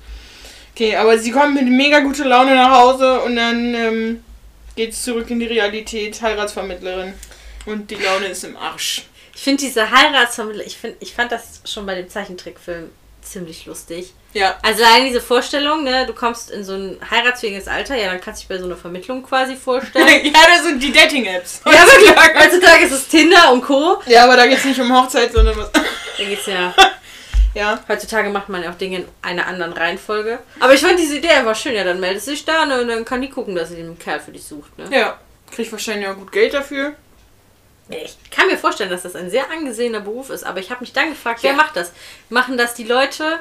Okay, 0.76 0.94
aber 0.94 1.18
sie 1.18 1.30
kommt 1.30 1.54
mit 1.54 1.66
mega 1.68 2.00
guter 2.00 2.26
Laune 2.26 2.54
nach 2.54 2.70
Hause 2.70 3.22
und 3.22 3.34
dann 3.36 3.74
ähm, 3.74 4.24
geht's 4.74 5.04
zurück 5.04 5.30
in 5.30 5.40
die 5.40 5.46
Realität, 5.46 6.20
Heiratsvermittlerin. 6.20 7.14
Und 7.64 7.90
die 7.90 7.94
Laune 7.94 8.26
ist 8.26 8.44
im 8.44 8.58
Arsch. 8.58 9.04
Ich 9.34 9.40
finde 9.40 9.64
diese 9.64 9.90
Heiratsvermittler, 9.90 10.66
ich, 10.66 10.76
find, 10.76 10.96
ich 11.00 11.14
fand 11.14 11.32
das 11.32 11.62
schon 11.64 11.86
bei 11.86 11.94
dem 11.94 12.10
Zeichentrickfilm 12.10 12.90
ziemlich 13.22 13.64
lustig. 13.64 14.12
Ja. 14.34 14.58
Also 14.60 14.84
allein 14.84 15.06
diese 15.06 15.22
Vorstellung, 15.22 15.82
ne, 15.82 16.04
du 16.04 16.12
kommst 16.12 16.50
in 16.50 16.62
so 16.62 16.74
ein 16.74 16.98
heiratsfähiges 17.10 17.68
Alter, 17.68 17.96
ja, 17.96 18.10
dann 18.10 18.20
kannst 18.20 18.42
du 18.42 18.46
dich 18.46 18.48
bei 18.54 18.58
so 18.58 18.66
einer 18.66 18.76
Vermittlung 18.76 19.22
quasi 19.22 19.56
vorstellen. 19.56 20.06
ja, 20.26 20.40
das 20.46 20.62
sind 20.62 20.82
die 20.82 20.92
Dating-Apps. 20.92 21.62
ja, 21.64 21.72
wirklich. 21.72 22.14
Heutzutage 22.38 22.84
ist 22.84 22.92
es 22.92 23.08
Tinder 23.08 23.50
und 23.50 23.62
Co. 23.62 24.02
Ja, 24.04 24.24
aber 24.24 24.36
da 24.36 24.46
geht's 24.46 24.66
nicht 24.66 24.78
um 24.78 24.94
Hochzeit, 24.94 25.32
sondern 25.32 25.56
was. 25.56 25.72
Da 25.72 26.24
geht's 26.24 26.44
ja. 26.44 26.74
ja. 27.56 27.80
Heutzutage 27.88 28.30
macht 28.30 28.48
man 28.48 28.62
ja 28.62 28.70
auch 28.70 28.76
Dinge 28.78 28.98
in 28.98 29.04
einer 29.22 29.46
anderen 29.46 29.72
Reihenfolge. 29.72 30.38
Aber 30.60 30.74
ich 30.74 30.80
fand 30.80 30.98
diese 30.98 31.16
Idee 31.18 31.30
einfach 31.30 31.56
schön. 31.56 31.74
Ja, 31.74 31.84
dann 31.84 31.98
meldest 32.00 32.26
du 32.26 32.30
dich 32.32 32.44
da 32.44 32.66
ne, 32.66 32.80
und 32.82 32.88
dann 32.88 33.04
kann 33.04 33.20
die 33.22 33.30
gucken, 33.30 33.54
dass 33.54 33.70
sie 33.70 33.76
den 33.76 33.98
Kerl 33.98 34.20
für 34.20 34.30
dich 34.32 34.44
sucht. 34.44 34.78
Ne? 34.78 34.86
Ja. 34.96 35.18
Krieg 35.50 35.70
wahrscheinlich 35.72 36.08
auch 36.08 36.16
gut 36.16 36.32
Geld 36.32 36.54
dafür. 36.54 36.94
Ich 37.88 38.16
kann 38.30 38.48
mir 38.48 38.58
vorstellen, 38.58 38.90
dass 38.90 39.02
das 39.02 39.14
ein 39.14 39.30
sehr 39.30 39.50
angesehener 39.50 40.00
Beruf 40.00 40.30
ist, 40.30 40.42
aber 40.44 40.58
ich 40.60 40.70
habe 40.70 40.80
mich 40.80 40.92
dann 40.92 41.10
gefragt, 41.10 41.42
wer 41.42 41.52
Ja. 41.52 41.56
macht 41.56 41.76
das? 41.76 41.92
Machen 42.30 42.58
das 42.58 42.74
die 42.74 42.82
Leute, 42.84 43.38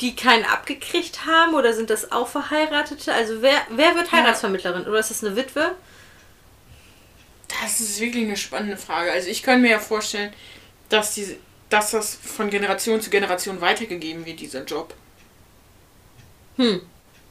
die 0.00 0.16
keinen 0.16 0.44
abgekriegt 0.44 1.24
haben 1.24 1.54
oder 1.54 1.72
sind 1.72 1.88
das 1.90 2.10
auch 2.12 2.26
Verheiratete? 2.28 3.12
Also 3.12 3.42
wer, 3.42 3.58
wer 3.70 3.94
wird 3.94 4.06
Ja. 4.10 4.18
Heiratsvermittlerin? 4.18 4.86
Oder 4.86 4.98
ist 4.98 5.10
das 5.10 5.24
eine 5.24 5.36
Witwe? 5.36 5.72
Das 7.62 7.80
ist 7.80 8.00
wirklich 8.00 8.24
eine 8.24 8.36
spannende 8.36 8.76
Frage. 8.76 9.12
Also 9.12 9.28
ich 9.28 9.42
kann 9.42 9.62
mir 9.62 9.70
ja 9.70 9.78
vorstellen, 9.78 10.32
dass, 10.88 11.14
diese, 11.14 11.36
dass 11.70 11.90
das 11.92 12.14
von 12.22 12.48
Generation 12.50 13.00
zu 13.00 13.10
Generation 13.10 13.60
weitergegeben 13.60 14.24
wird, 14.26 14.40
dieser 14.40 14.64
Job. 14.64 14.94
Hm. 16.56 16.80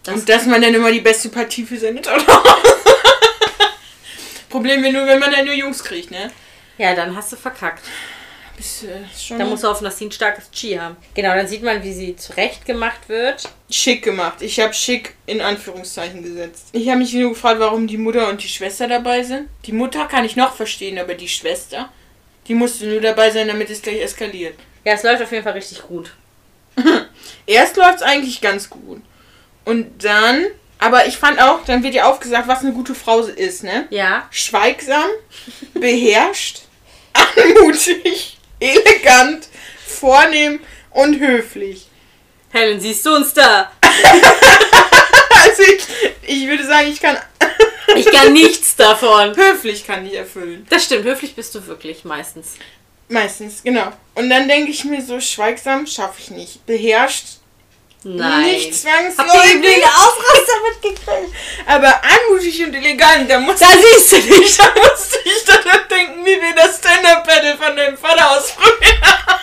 Das- 0.04 0.15
Und 0.15 0.30
dass 0.30 0.45
man 0.45 0.62
dann 0.62 0.74
immer 0.74 0.91
die 0.91 1.02
beste 1.02 1.30
Partie 1.30 1.65
für 1.65 1.78
seine 1.78 2.02
Tochter 2.02 2.34
hat. 2.34 2.58
Problem 4.50 4.84
wäre 4.84 4.93
nur, 4.93 5.06
wenn 5.08 5.19
man 5.19 5.32
dann 5.32 5.45
nur 5.45 5.54
Jungs 5.56 5.84
kriegt, 5.84 6.12
ne? 6.12 6.32
Ja, 6.78 6.93
dann 6.95 7.15
hast 7.15 7.32
du 7.32 7.36
verkackt. 7.36 7.84
Ist, 8.58 8.84
äh, 8.84 9.00
schon 9.17 9.38
Da 9.38 9.43
musst 9.45 9.63
du 9.63 9.67
hoffen, 9.67 9.84
dass 9.84 9.98
sie 9.98 10.06
ein 10.06 10.12
starkes 10.13 10.50
Chi 10.52 10.76
haben. 10.80 10.95
Genau, 11.13 11.36
dann 11.36 11.45
sieht 11.48 11.62
man, 11.62 11.84
wie 11.84 11.91
sie 11.91 12.15
zurechtgemacht 12.15 13.10
wird. 13.10 13.50
schick 13.69 14.02
gemacht. 14.04 14.41
Ich 14.41 14.60
habe 14.62 14.74
schick 14.74 15.15
in 15.26 15.41
Anführungszeichen 15.41 16.24
gesetzt. 16.24 16.67
Ich 16.71 16.88
habe 16.88 17.00
mich 17.00 17.12
nur 17.13 17.32
gefragt, 17.32 17.60
warum 17.60 17.86
die 17.88 17.98
Mutter 17.98 18.30
und 18.30 18.41
die 18.41 18.48
Schwester 18.48 18.88
dabei 18.88 19.24
sind. 19.24 19.50
Die 19.65 19.74
Mutter 19.74 20.06
kann 20.06 20.24
ich 20.24 20.38
noch 20.38 20.56
verstehen, 20.56 20.98
aber 21.00 21.15
die 21.15 21.28
Schwester, 21.28 21.89
die 22.47 22.53
musste 22.53 22.86
nur 22.86 23.01
dabei 23.01 23.31
sein, 23.31 23.47
damit 23.47 23.69
es 23.69 23.81
gleich 23.81 24.01
eskaliert. 24.01 24.55
Ja, 24.84 24.93
es 24.93 25.03
läuft 25.03 25.23
auf 25.23 25.31
jeden 25.31 25.43
Fall 25.43 25.53
richtig 25.53 25.81
gut. 25.81 26.13
Erst 27.45 27.77
läuft 27.77 27.97
es 27.97 28.01
eigentlich 28.01 28.41
ganz 28.41 28.69
gut. 28.69 29.01
Und 29.63 30.03
dann, 30.03 30.45
aber 30.77 31.08
ich 31.08 31.17
fand 31.17 31.41
auch, 31.41 31.63
dann 31.65 31.84
wird 31.84 31.95
ja 31.95 32.05
aufgesagt, 32.05 32.47
was 32.47 32.62
eine 32.62 32.73
gute 32.73 32.93
Frau 32.93 33.21
ist, 33.21 33.63
ne? 33.63 33.88
Ja. 33.89 34.27
Schweigsam, 34.29 35.10
beherrscht, 35.73 36.62
anmutig, 37.13 38.38
elegant, 38.60 39.47
vornehm 39.86 40.60
und 40.91 41.19
höflich. 41.19 41.88
Helen, 42.51 42.79
siehst 42.79 43.05
du 43.05 43.15
uns 43.15 43.34
da? 43.34 43.71
Also 45.43 45.63
ich, 45.63 45.84
ich 46.27 46.47
würde 46.47 46.65
sagen, 46.65 46.89
ich 46.89 47.01
kann 47.01 47.17
Ich 47.95 48.06
kann 48.12 48.34
nichts 48.34 48.76
davon. 48.76 49.36
höflich 49.36 49.86
kann 49.86 50.06
ich 50.06 50.13
erfüllen. 50.15 50.65
Das 50.69 50.86
stimmt, 50.86 51.04
höflich 51.06 51.36
bist 51.36 51.54
du 51.56 51.65
wirklich 51.67 52.04
meistens. 52.04 52.54
Meistens, 53.08 53.62
genau. 53.63 53.91
Und 54.15 54.30
dann 54.30 54.48
denke 54.48 54.71
ich 54.71 54.84
mir 54.86 55.02
so, 55.02 55.19
schweigsam 55.19 55.86
schaffe 55.86 56.19
ich 56.19 56.32
nicht. 56.32 56.65
Beherrscht, 56.65 57.26
Nein. 58.04 58.43
nicht 58.45 58.74
zwangsläufig. 58.74 59.62
den 59.62 59.84
Aufraster 59.84 60.54
mitgekriegt? 60.71 61.36
Aber 61.67 62.02
anmutig 62.04 62.63
und 62.65 62.74
elegant, 62.74 63.30
da 63.30 63.39
muss 63.39 63.60
Da 63.60 63.67
siehst 63.67 64.12
du 64.12 64.15
nicht. 64.17 64.60
da 64.60 64.65
musste 64.76 65.17
ich 65.24 65.43
daran 65.45 65.82
denken, 65.89 66.26
wie 66.26 66.41
wir 66.41 66.56
das 66.56 66.78
Stand-Up-Paddle 66.80 67.58
von 67.58 67.76
deinem 67.76 67.98
Vater 67.98 68.21
haben. 68.24 68.43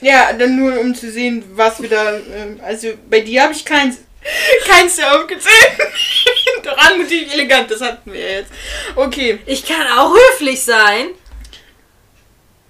Ja, 0.00 0.32
dann 0.32 0.56
nur 0.56 0.78
um 0.78 0.94
zu 0.94 1.10
sehen, 1.10 1.44
was 1.54 1.82
wir 1.82 1.88
da. 1.88 2.16
ähm, 2.18 2.60
Also 2.64 2.92
bei 3.10 3.20
dir 3.20 3.42
habe 3.42 3.52
ich 3.52 3.64
keins, 3.64 3.96
keins 4.66 4.96
der 4.96 5.14
aufgezählt. 5.16 5.78
Doch 6.64 6.76
anmutig, 6.76 7.32
elegant, 7.32 7.70
das 7.70 7.80
hatten 7.80 8.12
wir 8.12 8.20
jetzt. 8.20 8.52
Okay. 8.94 9.38
Ich 9.46 9.64
kann 9.66 9.86
auch 9.96 10.14
höflich 10.14 10.62
sein. 10.62 11.08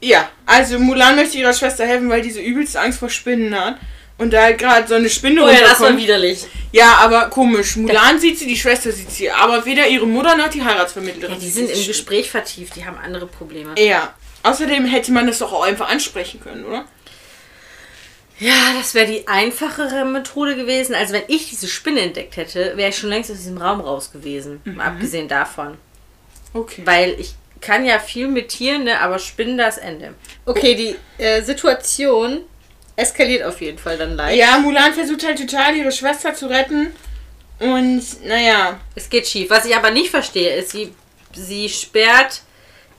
Ja, 0.01 0.31
also 0.47 0.79
Mulan 0.79 1.17
möchte 1.17 1.39
ihrer 1.39 1.53
Schwester 1.53 1.85
helfen, 1.87 2.09
weil 2.09 2.23
diese 2.23 2.41
übelste 2.41 2.81
Angst 2.81 3.01
vor 3.01 3.11
Spinnen 3.11 3.59
hat. 3.59 3.77
Und 4.17 4.33
da 4.33 4.43
halt 4.43 4.59
gerade 4.59 4.87
so 4.89 4.95
eine 4.95 5.09
Spinne 5.09 5.45
Oh 5.45 5.49
ja, 5.49 5.61
das 5.61 5.79
war 5.79 5.97
widerlich. 5.97 6.45
Ja, 6.73 6.97
aber 6.99 7.31
komisch. 7.31 7.77
Mulan 7.77 8.19
sieht 8.19 8.37
sie, 8.39 8.47
die 8.47 8.57
Schwester 8.57 8.91
sieht 8.91 9.13
sie. 9.13 9.31
Aber 9.31 9.65
weder 9.65 9.87
ihre 9.87 10.07
Mutter 10.07 10.37
noch 10.37 10.49
die 10.49 10.63
Heiratsvermittlerin. 10.63 11.37
Ja, 11.37 11.41
die 11.41 11.51
sind 11.51 11.71
im 11.71 11.87
Gespräch 11.87 12.29
vertieft, 12.29 12.75
die 12.75 12.85
haben 12.85 12.99
andere 12.99 13.27
Probleme. 13.27 13.75
Ja. 13.79 14.15
Außerdem 14.43 14.87
hätte 14.87 15.13
man 15.13 15.27
das 15.27 15.39
doch 15.39 15.53
auch 15.53 15.63
einfach 15.63 15.89
ansprechen 15.89 16.41
können, 16.41 16.65
oder? 16.65 16.85
Ja, 18.41 18.75
das 18.77 18.95
wäre 18.95 19.07
die 19.07 19.27
einfachere 19.27 20.05
Methode 20.05 20.55
gewesen. 20.55 20.95
Also 20.95 21.15
wenn 21.15 21.25
ich 21.29 21.49
diese 21.49 21.69
Spinne 21.69 22.01
entdeckt 22.03 22.37
hätte, 22.37 22.77
wäre 22.77 22.91
ich 22.91 22.97
schon 22.99 23.11
längst 23.11 23.31
aus 23.31 23.39
diesem 23.39 23.59
Raum 23.59 23.81
raus 23.81 24.13
gewesen. 24.13 24.61
Mal 24.65 24.87
abgesehen 24.87 25.29
davon. 25.29 25.77
Okay. 26.53 26.83
Weil 26.85 27.17
ich 27.19 27.35
kann 27.61 27.85
ja 27.85 27.99
viel 27.99 28.29
mit 28.29 28.51
Tieren, 28.51 28.85
ne, 28.85 29.01
aber 29.01 29.19
Spinnen 29.19 29.59
das 29.59 29.79
Ende. 29.79 30.15
Okay, 30.47 30.75
die 30.75 31.23
äh, 31.23 31.43
Situation 31.43 32.41
eskaliert 32.97 33.45
auf 33.45 33.61
jeden 33.61 33.79
Fall 33.79 33.97
dann 33.99 34.17
leicht. 34.17 34.39
Ja, 34.39 34.59
Mulan 34.59 34.93
versucht 34.93 35.27
halt 35.27 35.39
total, 35.39 35.77
ihre 35.77 35.93
Schwester 35.93 36.35
zu 36.35 36.47
retten. 36.47 36.93
Und, 37.59 38.25
naja. 38.25 38.81
Es 38.95 39.11
geht 39.11 39.27
schief. 39.27 39.51
Was 39.51 39.65
ich 39.65 39.75
aber 39.75 39.91
nicht 39.91 40.11
verstehe, 40.11 40.57
ist, 40.57 40.71
sie, 40.71 40.93
sie 41.33 41.69
sperrt 41.69 42.43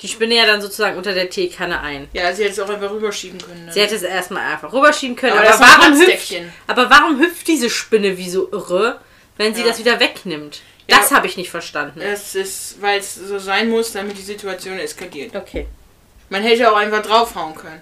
die 0.02 0.08
Spinne 0.08 0.36
ja 0.36 0.46
dann 0.46 0.62
sozusagen 0.62 0.98
unter 0.98 1.14
der 1.14 1.30
Teekanne 1.30 1.80
ein. 1.82 2.08
Ja, 2.14 2.34
sie 2.34 2.44
hätte 2.44 2.54
es 2.54 2.60
auch 2.60 2.70
einfach 2.70 2.90
rüberschieben 2.92 3.40
können. 3.40 3.66
Ne? 3.66 3.74
Sie 3.74 3.82
hätte 3.82 3.96
es 3.96 4.02
erstmal 4.04 4.54
einfach 4.54 4.72
rüberschieben 4.72 5.16
können. 5.16 5.34
Aber 5.38 5.50
Aber, 5.54 5.60
warum 5.60 6.00
hüpft, 6.00 6.34
aber 6.68 6.90
warum 6.90 7.20
hüpft 7.20 7.48
diese 7.48 7.70
Spinne 7.70 8.18
wie 8.18 8.30
so 8.30 8.50
irre, 8.52 9.00
wenn 9.38 9.54
sie 9.54 9.62
Ja. 9.62 9.68
das 9.68 9.80
wieder 9.80 10.00
wegnimmt? 10.00 10.62
Ja. 10.88 10.98
Das 10.98 11.12
habe 11.12 11.28
ich 11.28 11.38
nicht 11.38 11.52
verstanden. 11.52 12.02
Es 12.02 12.34
ist, 12.34 12.82
weil 12.82 13.00
es 13.00 13.14
so 13.16 13.38
sein 13.40 13.70
muss, 13.70 13.92
damit 13.92 14.18
die 14.18 14.22
Situation 14.24 14.80
eskaliert. 14.80 15.36
Okay. 15.36 15.68
Man 16.30 16.42
hätte 16.44 16.72
auch 16.72 16.76
einfach 16.78 17.02
draufhauen 17.04 17.54
können. 17.56 17.82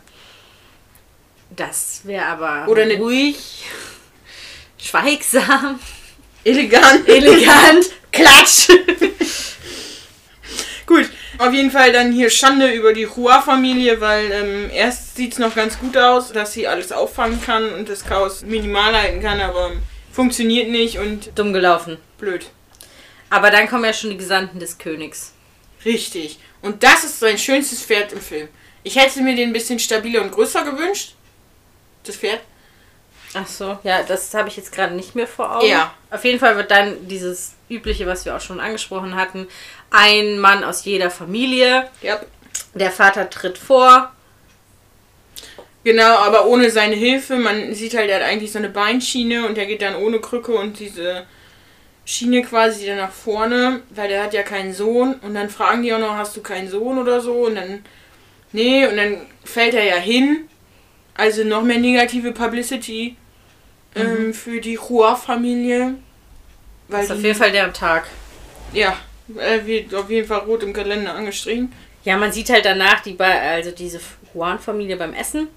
Das 1.49 2.01
wäre 2.03 2.25
aber 2.25 2.67
Oder 2.67 2.81
eine- 2.83 2.95
ruhig, 2.97 3.37
schweigsam, 4.77 5.79
Elegant. 6.43 7.07
elegant, 7.07 7.85
klatsch. 8.11 8.69
Gut, 10.85 11.09
auf 11.37 11.53
jeden 11.53 11.71
Fall 11.71 11.91
dann 11.91 12.11
hier 12.11 12.29
Schande 12.29 12.71
über 12.71 12.93
die 12.93 13.07
Hua-Familie, 13.07 14.01
weil 14.01 14.31
ähm, 14.31 14.69
erst 14.73 15.15
sieht 15.15 15.33
es 15.33 15.39
noch 15.39 15.55
ganz 15.55 15.79
gut 15.79 15.97
aus, 15.97 16.31
dass 16.31 16.53
sie 16.53 16.67
alles 16.67 16.91
auffangen 16.91 17.41
kann 17.41 17.73
und 17.73 17.89
das 17.89 18.05
Chaos 18.05 18.43
minimal 18.43 18.95
halten 18.95 19.21
kann, 19.21 19.39
aber 19.39 19.71
funktioniert 20.11 20.69
nicht 20.69 20.99
und 20.99 21.31
Dumm 21.35 21.53
gelaufen. 21.53 21.97
blöd. 22.17 22.47
Aber 23.29 23.51
dann 23.51 23.67
kommen 23.67 23.83
ja 23.83 23.93
schon 23.93 24.09
die 24.09 24.17
Gesandten 24.17 24.59
des 24.59 24.77
Königs. 24.77 25.33
Richtig. 25.85 26.39
Und 26.61 26.83
das 26.83 27.03
ist 27.03 27.19
sein 27.19 27.37
schönstes 27.37 27.81
Pferd 27.81 28.13
im 28.13 28.21
Film. 28.21 28.47
Ich 28.83 28.95
hätte 28.95 29.21
mir 29.21 29.35
den 29.35 29.49
ein 29.49 29.53
bisschen 29.53 29.79
stabiler 29.79 30.21
und 30.21 30.31
größer 30.31 30.63
gewünscht. 30.63 31.15
Das 32.03 32.15
Pferd. 32.15 32.39
Ach 33.43 33.47
so. 33.47 33.77
Ja, 33.83 34.03
das 34.03 34.33
habe 34.33 34.49
ich 34.49 34.57
jetzt 34.57 34.71
gerade 34.71 34.95
nicht 34.95 35.15
mehr 35.15 35.27
vor 35.27 35.57
Augen. 35.57 35.67
Ja. 35.67 35.93
Auf 36.09 36.23
jeden 36.23 36.39
Fall 36.39 36.55
wird 36.57 36.71
dann 36.71 37.07
dieses 37.07 37.53
übliche, 37.69 38.05
was 38.07 38.25
wir 38.25 38.35
auch 38.35 38.41
schon 38.41 38.59
angesprochen 38.59 39.15
hatten, 39.15 39.47
ein 39.91 40.39
Mann 40.39 40.63
aus 40.63 40.85
jeder 40.85 41.09
Familie. 41.09 41.89
Ja. 42.01 42.19
Der 42.73 42.91
Vater 42.91 43.29
tritt 43.29 43.57
vor. 43.57 44.11
Genau, 45.83 46.17
aber 46.17 46.47
ohne 46.47 46.69
seine 46.69 46.95
Hilfe. 46.95 47.37
Man 47.37 47.73
sieht 47.73 47.95
halt, 47.95 48.09
er 48.09 48.17
hat 48.17 48.27
eigentlich 48.27 48.51
so 48.51 48.57
eine 48.57 48.69
Beinschiene 48.69 49.47
und 49.47 49.57
er 49.57 49.65
geht 49.65 49.81
dann 49.81 49.95
ohne 49.95 50.19
Krücke 50.19 50.53
und 50.53 50.79
diese 50.79 51.25
Schiene 52.03 52.41
quasi 52.41 52.85
dann 52.87 52.97
nach 52.97 53.11
vorne, 53.11 53.81
weil 53.91 54.09
der 54.09 54.23
hat 54.23 54.33
ja 54.33 54.43
keinen 54.43 54.73
Sohn. 54.73 55.15
Und 55.21 55.35
dann 55.35 55.49
fragen 55.49 55.83
die 55.83 55.93
auch 55.93 55.99
noch, 55.99 56.15
hast 56.15 56.35
du 56.35 56.41
keinen 56.41 56.69
Sohn 56.69 56.97
oder 56.97 57.21
so? 57.21 57.45
Und 57.45 57.55
dann, 57.55 57.85
nee, 58.51 58.85
und 58.85 58.97
dann 58.97 59.25
fällt 59.43 59.75
er 59.75 59.83
ja 59.83 59.95
hin. 59.95 60.49
Also 61.15 61.43
noch 61.43 61.63
mehr 61.63 61.79
negative 61.79 62.31
Publicity 62.31 63.15
ähm, 63.95 64.33
für 64.33 64.61
die 64.61 64.77
Hua-Familie. 64.77 65.95
Das 66.89 67.05
ist 67.05 67.11
auf 67.11 67.21
jeden 67.21 67.37
Fall 67.37 67.51
deren 67.51 67.73
Tag. 67.73 68.07
ja, 68.73 68.95
er 69.35 69.65
wird 69.65 69.93
auf 69.93 70.09
jeden 70.09 70.27
Fall 70.27 70.39
rot 70.39 70.63
im 70.63 70.73
Kalender 70.73 71.13
angestrichen. 71.13 71.73
Ja, 72.03 72.15
man 72.15 72.31
sieht 72.31 72.49
halt 72.49 72.63
danach 72.63 73.01
die, 73.01 73.19
also 73.19 73.71
diese 73.71 73.99
Juan-Familie 74.33 74.95
beim 74.95 75.13
Essen. 75.13 75.49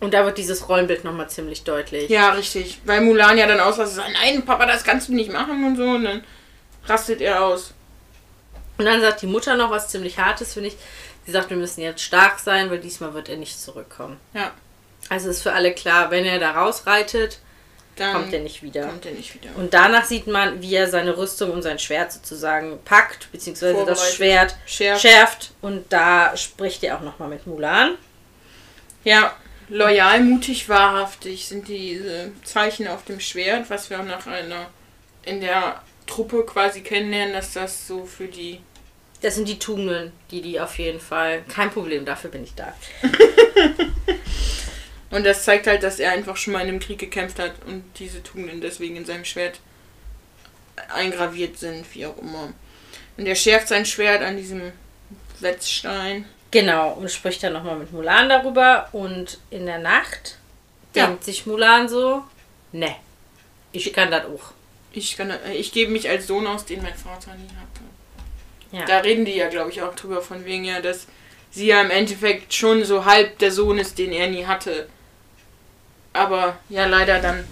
Und 0.00 0.14
da 0.14 0.24
wird 0.24 0.38
dieses 0.38 0.68
Rollenbild 0.68 1.04
nochmal 1.04 1.28
ziemlich 1.28 1.64
deutlich. 1.64 2.08
Ja, 2.08 2.30
richtig. 2.30 2.80
Weil 2.84 3.00
Mulan 3.00 3.36
ja 3.36 3.46
dann 3.46 3.60
ausrastet, 3.60 3.96
sagt, 3.96 4.12
nein, 4.12 4.44
Papa, 4.44 4.64
das 4.64 4.84
kannst 4.84 5.08
du 5.08 5.14
nicht 5.14 5.30
machen 5.32 5.64
und 5.64 5.76
so. 5.76 5.82
Und 5.82 6.04
dann 6.04 6.24
rastet 6.86 7.20
er 7.20 7.44
aus. 7.44 7.74
Und 8.78 8.84
dann 8.84 9.00
sagt 9.00 9.22
die 9.22 9.26
Mutter 9.26 9.56
noch 9.56 9.70
was 9.70 9.88
ziemlich 9.88 10.18
Hartes, 10.18 10.54
finde 10.54 10.68
ich. 10.68 10.76
Sie 11.26 11.32
sagt, 11.32 11.50
wir 11.50 11.56
müssen 11.56 11.82
jetzt 11.82 12.00
stark 12.02 12.38
sein, 12.38 12.70
weil 12.70 12.78
diesmal 12.78 13.12
wird 13.12 13.28
er 13.28 13.36
nicht 13.36 13.60
zurückkommen. 13.60 14.18
Ja, 14.32 14.52
Also 15.08 15.30
ist 15.30 15.42
für 15.42 15.52
alle 15.52 15.72
klar, 15.72 16.10
wenn 16.10 16.24
er 16.24 16.38
da 16.38 16.52
rausreitet, 16.52 17.38
dann 17.96 18.12
kommt 18.12 18.32
er 18.32 18.40
nicht 18.40 18.62
wieder. 18.62 18.86
kommt 18.86 19.06
er 19.06 19.12
nicht 19.12 19.34
wieder. 19.34 19.50
Und 19.56 19.74
danach 19.74 20.04
sieht 20.04 20.26
man, 20.26 20.62
wie 20.62 20.74
er 20.74 20.88
seine 20.88 21.16
Rüstung 21.16 21.50
und 21.50 21.62
sein 21.62 21.78
Schwert 21.78 22.12
sozusagen 22.12 22.78
packt, 22.84 23.30
beziehungsweise 23.32 23.84
das. 23.84 24.14
Schwert 24.14 24.56
Schärft. 24.66 25.02
schärft. 25.02 25.50
Und 25.60 25.92
da 25.92 26.36
spricht 26.36 26.84
er 26.84 26.96
auch 26.96 27.02
nochmal 27.02 27.28
mit 27.28 27.46
Mulan. 27.46 27.96
Ja, 29.04 29.34
loyal, 29.68 30.22
mutig, 30.22 30.68
wahrhaftig 30.68 31.46
sind 31.46 31.68
diese 31.68 32.30
Zeichen 32.44 32.88
auf 32.88 33.04
dem 33.04 33.20
Schwert, 33.20 33.68
was 33.70 33.90
wir 33.90 34.00
auch 34.00 34.04
nach 34.04 34.26
einer 34.26 34.66
in 35.24 35.40
der 35.40 35.82
Truppe 36.06 36.44
quasi 36.44 36.80
kennenlernen, 36.80 37.34
dass 37.34 37.52
das 37.52 37.86
so 37.86 38.04
für 38.04 38.26
die 38.26 38.60
Das 39.20 39.34
sind 39.34 39.48
die 39.48 39.58
Tugenden, 39.58 40.12
die 40.30 40.40
die 40.40 40.60
auf 40.60 40.78
jeden 40.78 41.00
Fall. 41.00 41.42
Kein 41.48 41.70
Problem, 41.70 42.04
dafür 42.04 42.30
bin 42.30 42.44
ich 42.44 42.54
da. 42.54 42.72
und 45.10 45.24
das 45.24 45.44
zeigt 45.44 45.66
halt, 45.66 45.82
dass 45.82 45.98
er 45.98 46.12
einfach 46.12 46.36
schon 46.36 46.52
mal 46.52 46.62
in 46.62 46.68
einem 46.68 46.80
Krieg 46.80 46.98
gekämpft 46.98 47.38
hat 47.38 47.52
und 47.66 47.84
diese 47.98 48.22
Tugenden 48.22 48.60
deswegen 48.60 48.96
in 48.96 49.04
seinem 49.06 49.24
Schwert 49.24 49.60
eingraviert 50.94 51.58
sind, 51.58 51.84
wie 51.94 52.06
auch 52.06 52.16
immer. 52.18 52.52
Und 53.16 53.26
er 53.26 53.34
schärft 53.34 53.68
sein 53.68 53.84
Schwert 53.86 54.22
an 54.22 54.36
diesem 54.36 54.72
Wetzstein. 55.40 56.24
Genau, 56.50 56.92
und 56.92 57.10
spricht 57.10 57.42
dann 57.42 57.52
nochmal 57.52 57.76
mit 57.76 57.92
Mulan 57.92 58.28
darüber. 58.28 58.88
Und 58.92 59.38
in 59.50 59.66
der 59.66 59.78
Nacht 59.78 60.36
Ja. 60.94 61.06
denkt 61.06 61.24
sich 61.24 61.46
Mulan 61.46 61.88
so, 61.88 62.22
ne, 62.72 62.94
ich 63.72 63.92
kann 63.92 64.10
das 64.10 64.24
auch. 64.26 64.52
Ich, 64.92 65.16
kann, 65.16 65.32
ich 65.52 65.72
gebe 65.72 65.92
mich 65.92 66.08
als 66.08 66.26
Sohn 66.26 66.46
aus, 66.46 66.64
den 66.64 66.82
mein 66.82 66.94
Vater 66.94 67.34
nie 67.34 67.48
hatte. 67.48 67.82
Ja. 68.72 68.84
Da 68.86 68.98
reden 69.00 69.24
die 69.24 69.36
ja, 69.36 69.48
glaube 69.48 69.70
ich, 69.70 69.82
auch 69.82 69.94
drüber, 69.94 70.22
von 70.22 70.44
wegen 70.44 70.64
ja, 70.64 70.80
dass 70.80 71.06
sie 71.50 71.66
ja 71.66 71.80
im 71.82 71.90
Endeffekt 71.90 72.52
schon 72.54 72.84
so 72.84 73.04
halb 73.04 73.38
der 73.38 73.52
Sohn 73.52 73.78
ist, 73.78 73.98
den 73.98 74.12
er 74.12 74.28
nie 74.28 74.46
hatte. 74.46 74.88
Aber 76.18 76.58
ja, 76.68 76.86
leider 76.86 77.20
dann 77.20 77.44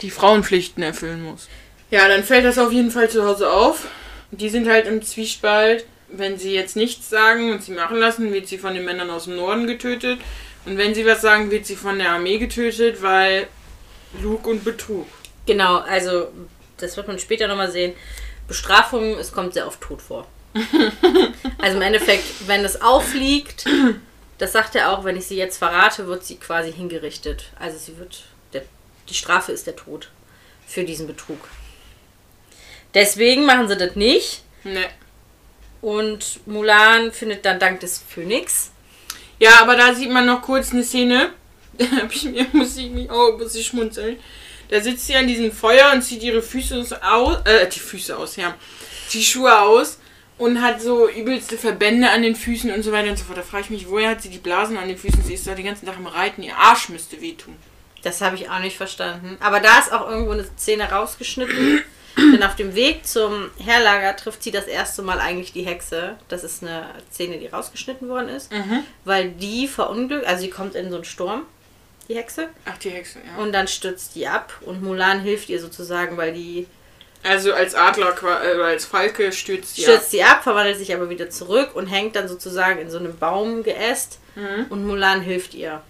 die 0.00 0.12
Frauenpflichten 0.12 0.80
erfüllen 0.80 1.22
muss. 1.22 1.48
Ja, 1.90 2.06
dann 2.06 2.22
fällt 2.22 2.44
das 2.44 2.56
auf 2.56 2.70
jeden 2.70 2.92
Fall 2.92 3.10
zu 3.10 3.26
Hause 3.26 3.50
auf. 3.50 3.88
Die 4.30 4.48
sind 4.48 4.68
halt 4.68 4.86
im 4.86 5.02
Zwiespalt. 5.02 5.84
Wenn 6.08 6.38
sie 6.38 6.54
jetzt 6.54 6.76
nichts 6.76 7.10
sagen 7.10 7.50
und 7.52 7.64
sie 7.64 7.72
machen 7.72 7.96
lassen, 7.98 8.32
wird 8.32 8.46
sie 8.46 8.58
von 8.58 8.74
den 8.74 8.84
Männern 8.84 9.10
aus 9.10 9.24
dem 9.24 9.34
Norden 9.34 9.66
getötet. 9.66 10.20
Und 10.66 10.78
wenn 10.78 10.94
sie 10.94 11.04
was 11.04 11.20
sagen, 11.20 11.50
wird 11.50 11.66
sie 11.66 11.74
von 11.74 11.98
der 11.98 12.10
Armee 12.10 12.38
getötet, 12.38 13.02
weil 13.02 13.48
Lug 14.22 14.46
und 14.46 14.62
Betrug. 14.62 15.08
Genau, 15.46 15.78
also 15.78 16.28
das 16.76 16.96
wird 16.96 17.08
man 17.08 17.18
später 17.18 17.48
nochmal 17.48 17.72
sehen. 17.72 17.94
Bestrafung, 18.46 19.18
es 19.18 19.32
kommt 19.32 19.54
sehr 19.54 19.66
oft 19.66 19.80
tot 19.80 20.00
vor. 20.00 20.28
also 21.58 21.76
im 21.76 21.82
Endeffekt, 21.82 22.24
wenn 22.46 22.64
es 22.64 22.82
aufliegt, 22.82 23.64
das 24.40 24.52
sagt 24.52 24.74
er 24.74 24.90
auch, 24.90 25.04
wenn 25.04 25.18
ich 25.18 25.26
sie 25.26 25.36
jetzt 25.36 25.58
verrate, 25.58 26.06
wird 26.06 26.24
sie 26.24 26.36
quasi 26.36 26.72
hingerichtet. 26.72 27.44
Also 27.58 27.76
sie 27.76 27.98
wird, 27.98 28.24
der, 28.54 28.62
die 29.10 29.14
Strafe 29.14 29.52
ist 29.52 29.66
der 29.66 29.76
Tod 29.76 30.08
für 30.66 30.82
diesen 30.82 31.06
Betrug. 31.06 31.38
Deswegen 32.94 33.44
machen 33.44 33.68
sie 33.68 33.76
das 33.76 33.96
nicht. 33.96 34.42
Ne. 34.64 34.86
Und 35.82 36.40
Mulan 36.46 37.12
findet 37.12 37.44
dann 37.44 37.58
dank 37.58 37.80
des 37.80 38.02
Phönix. 38.08 38.70
Ja, 39.38 39.60
aber 39.60 39.76
da 39.76 39.94
sieht 39.94 40.10
man 40.10 40.24
noch 40.24 40.40
kurz 40.40 40.72
eine 40.72 40.84
Szene. 40.84 41.32
Da 41.78 41.86
hab 42.02 42.14
ich 42.14 42.24
mir, 42.24 42.46
muss 42.52 42.76
ich 42.76 42.90
mich 42.90 43.08
auch 43.08 43.38
muss 43.38 43.54
ich 43.54 43.66
schmunzeln. 43.66 44.18
Da 44.68 44.80
sitzt 44.80 45.06
sie 45.06 45.16
an 45.16 45.26
diesem 45.26 45.50
Feuer 45.50 45.92
und 45.94 46.02
zieht 46.02 46.22
ihre 46.22 46.42
Füße 46.42 47.00
aus, 47.02 47.38
äh, 47.44 47.68
die 47.68 47.78
Füße 47.78 48.16
aus, 48.18 48.36
ja. 48.36 48.54
Die 49.12 49.24
Schuhe 49.24 49.58
aus 49.60 49.99
und 50.40 50.62
hat 50.62 50.80
so 50.80 51.08
übelste 51.08 51.58
Verbände 51.58 52.10
an 52.10 52.22
den 52.22 52.34
Füßen 52.34 52.72
und 52.72 52.82
so 52.82 52.92
weiter 52.92 53.10
und 53.10 53.18
so 53.18 53.24
fort. 53.24 53.36
Da 53.36 53.42
frage 53.42 53.64
ich 53.64 53.70
mich, 53.70 53.88
woher 53.90 54.08
hat 54.08 54.22
sie 54.22 54.30
die 54.30 54.38
Blasen 54.38 54.78
an 54.78 54.88
den 54.88 54.96
Füßen? 54.96 55.22
Sie 55.22 55.34
ist 55.34 55.46
da 55.46 55.54
den 55.54 55.66
ganzen 55.66 55.84
Tag 55.84 55.98
am 55.98 56.06
Reiten, 56.06 56.42
ihr 56.42 56.56
Arsch 56.56 56.88
müsste 56.88 57.20
wehtun. 57.20 57.56
Das 58.02 58.22
habe 58.22 58.36
ich 58.36 58.48
auch 58.48 58.58
nicht 58.60 58.78
verstanden. 58.78 59.36
Aber 59.40 59.60
da 59.60 59.78
ist 59.78 59.92
auch 59.92 60.08
irgendwo 60.08 60.32
eine 60.32 60.44
Szene 60.44 60.90
rausgeschnitten. 60.90 61.82
Denn 62.16 62.42
auf 62.42 62.56
dem 62.56 62.74
Weg 62.74 63.06
zum 63.06 63.50
Herlager 63.58 64.16
trifft 64.16 64.42
sie 64.42 64.50
das 64.50 64.66
erste 64.66 65.02
Mal 65.02 65.20
eigentlich 65.20 65.52
die 65.52 65.62
Hexe. 65.62 66.16
Das 66.28 66.42
ist 66.42 66.62
eine 66.62 66.86
Szene, 67.12 67.36
die 67.36 67.46
rausgeschnitten 67.46 68.08
worden 68.08 68.30
ist. 68.30 68.50
Weil 69.04 69.30
die 69.32 69.68
verunglückt, 69.68 70.26
also 70.26 70.42
sie 70.42 70.50
kommt 70.50 70.74
in 70.74 70.88
so 70.88 70.96
einen 70.96 71.04
Sturm, 71.04 71.42
die 72.08 72.16
Hexe. 72.16 72.48
Ach, 72.64 72.78
die 72.78 72.90
Hexe, 72.90 73.18
ja. 73.18 73.42
Und 73.42 73.52
dann 73.52 73.68
stürzt 73.68 74.14
die 74.14 74.26
ab 74.26 74.54
und 74.62 74.82
Mulan 74.82 75.20
hilft 75.20 75.50
ihr 75.50 75.60
sozusagen, 75.60 76.16
weil 76.16 76.32
die 76.32 76.66
Also 77.22 77.52
als 77.52 77.74
Adler, 77.74 78.12
qua- 78.12 78.42
äh, 78.42 78.54
oder 78.54 78.64
als 78.66 78.86
Falke 78.86 79.30
stürzt 79.32 79.76
sie 79.76 79.82
stürzt 79.82 80.10
sie 80.10 80.22
ab, 80.22 80.42
verwandelt 80.42 80.78
sich 80.78 80.94
aber 80.94 81.10
wieder 81.10 81.28
zurück 81.28 81.70
und 81.74 81.86
hängt 81.86 82.16
dann 82.16 82.28
sozusagen 82.28 82.80
in 82.80 82.90
so 82.90 82.98
einem 82.98 83.16
Baumgeäst. 83.18 84.18
Und 84.70 84.86
Mulan 84.86 85.20
hilft 85.20 85.52
ihr. 85.54 85.82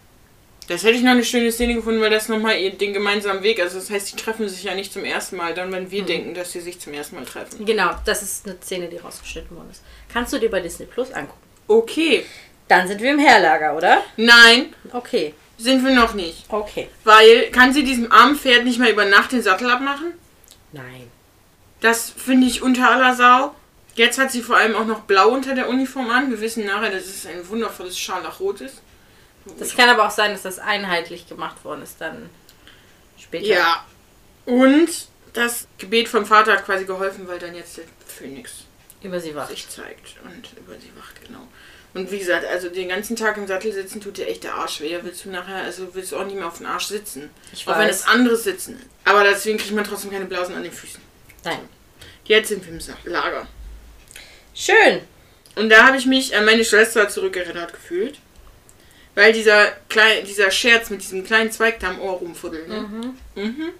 Das 0.66 0.82
hätte 0.82 0.94
ich 0.96 1.02
noch 1.02 1.10
eine 1.12 1.24
schöne 1.24 1.50
Szene 1.52 1.74
gefunden, 1.74 2.00
weil 2.00 2.10
das 2.10 2.28
nochmal 2.28 2.56
den 2.70 2.92
gemeinsamen 2.92 3.42
Weg, 3.42 3.60
also 3.60 3.78
das 3.78 3.90
heißt, 3.90 4.12
die 4.12 4.16
treffen 4.16 4.48
sich 4.48 4.62
ja 4.64 4.74
nicht 4.74 4.92
zum 4.92 5.04
ersten 5.04 5.36
Mal, 5.36 5.52
dann 5.54 5.70
wenn 5.72 5.90
wir 5.90 6.02
denken, 6.04 6.32
dass 6.34 6.52
sie 6.52 6.60
sich 6.60 6.80
zum 6.80 6.92
ersten 6.94 7.16
Mal 7.16 7.24
treffen. 7.24 7.64
Genau, 7.64 7.90
das 8.04 8.22
ist 8.22 8.46
eine 8.46 8.56
Szene, 8.62 8.88
die 8.88 8.96
rausgeschnitten 8.98 9.56
worden 9.56 9.68
ist. 9.70 9.82
Kannst 10.12 10.32
du 10.32 10.38
dir 10.38 10.50
bei 10.50 10.60
Disney 10.60 10.86
Plus 10.86 11.12
angucken. 11.12 11.40
Okay. 11.68 12.24
Dann 12.68 12.86
sind 12.88 13.00
wir 13.02 13.10
im 13.10 13.18
Herlager, 13.18 13.76
oder? 13.76 14.02
Nein, 14.16 14.74
Okay. 14.92 15.34
sind 15.58 15.84
wir 15.84 15.92
noch 15.92 16.14
nicht. 16.14 16.44
Okay. 16.48 16.88
Weil, 17.04 17.50
kann 17.50 17.72
sie 17.72 17.82
diesem 17.84 18.10
armen 18.12 18.36
Pferd 18.36 18.64
nicht 18.64 18.78
mal 18.78 18.90
über 18.90 19.04
Nacht 19.04 19.32
den 19.32 19.42
Sattel 19.42 19.68
abmachen? 19.70 20.12
Nein. 20.72 21.10
Das 21.80 22.10
finde 22.10 22.46
ich 22.46 22.62
unter 22.62 22.90
aller 22.90 23.14
Sau. 23.14 23.54
Jetzt 23.94 24.18
hat 24.18 24.30
sie 24.30 24.42
vor 24.42 24.56
allem 24.56 24.76
auch 24.76 24.86
noch 24.86 25.00
blau 25.00 25.30
unter 25.30 25.54
der 25.54 25.68
Uniform 25.68 26.10
an. 26.10 26.30
Wir 26.30 26.40
wissen 26.40 26.64
nachher, 26.64 26.90
dass 26.90 27.04
es 27.04 27.26
ein 27.26 27.48
wundervolles 27.48 27.98
Scharlachrot 27.98 28.60
ist. 28.60 28.82
Das 29.58 29.74
kann 29.74 29.88
aber 29.88 30.06
auch 30.06 30.10
sein, 30.10 30.32
dass 30.32 30.42
das 30.42 30.58
einheitlich 30.58 31.28
gemacht 31.28 31.64
worden 31.64 31.82
ist 31.82 32.00
dann 32.00 32.28
später. 33.18 33.46
Ja. 33.46 33.84
Und 34.44 35.08
das 35.32 35.66
Gebet 35.78 36.08
vom 36.08 36.26
Vater 36.26 36.52
hat 36.52 36.64
quasi 36.64 36.84
geholfen, 36.84 37.26
weil 37.28 37.38
dann 37.38 37.54
jetzt 37.54 37.76
der 37.78 37.84
Phönix 38.06 38.64
Über 39.02 39.20
sie 39.20 39.34
wacht. 39.34 39.50
sich 39.50 39.68
zeigt 39.68 40.16
und 40.24 40.52
über 40.58 40.74
sie 40.74 40.90
wacht, 40.96 41.20
genau. 41.26 41.46
Und 41.92 42.10
wie 42.12 42.18
gesagt, 42.18 42.46
also 42.46 42.68
den 42.68 42.88
ganzen 42.88 43.16
Tag 43.16 43.36
im 43.36 43.46
Sattel 43.48 43.72
sitzen 43.72 44.00
tut 44.00 44.18
dir 44.18 44.28
echt 44.28 44.44
der 44.44 44.54
Arsch 44.54 44.80
weh. 44.80 44.96
Willst 45.02 45.24
du 45.24 45.30
nachher, 45.30 45.56
also 45.64 45.92
willst 45.94 46.12
du 46.12 46.18
auch 46.18 46.24
nicht 46.24 46.36
mehr 46.36 46.46
auf 46.46 46.58
den 46.58 46.66
Arsch 46.66 46.86
sitzen. 46.86 47.30
Ich 47.52 47.66
auch 47.66 47.76
wenn 47.76 47.88
weiß. 47.88 48.00
es 48.00 48.06
anderes 48.06 48.44
sitzen. 48.44 48.80
Aber 49.04 49.24
deswegen 49.24 49.58
kriegt 49.58 49.74
man 49.74 49.84
trotzdem 49.84 50.10
keine 50.10 50.26
Blasen 50.26 50.54
an 50.54 50.62
den 50.62 50.72
Füßen. 50.72 51.00
Nein. 51.44 51.60
Jetzt 52.24 52.48
sind 52.48 52.64
wir 52.64 52.72
im 52.72 52.80
Lager. 53.12 53.46
Schön. 54.54 55.00
Und 55.56 55.68
da 55.70 55.86
habe 55.86 55.96
ich 55.96 56.06
mich 56.06 56.36
an 56.36 56.44
meine 56.44 56.64
Schwester 56.64 57.08
zurückerinnert 57.08 57.72
gefühlt. 57.72 58.18
Weil 59.14 59.32
dieser, 59.32 59.72
klein, 59.88 60.24
dieser 60.24 60.50
Scherz 60.50 60.90
mit 60.90 61.02
diesem 61.02 61.24
kleinen 61.24 61.50
Zweig 61.50 61.80
da 61.80 61.90
am 61.90 62.00
Ohr 62.00 62.14
rumfuddeln. 62.14 62.68
Ne? 62.68 63.14
Mhm. 63.34 63.70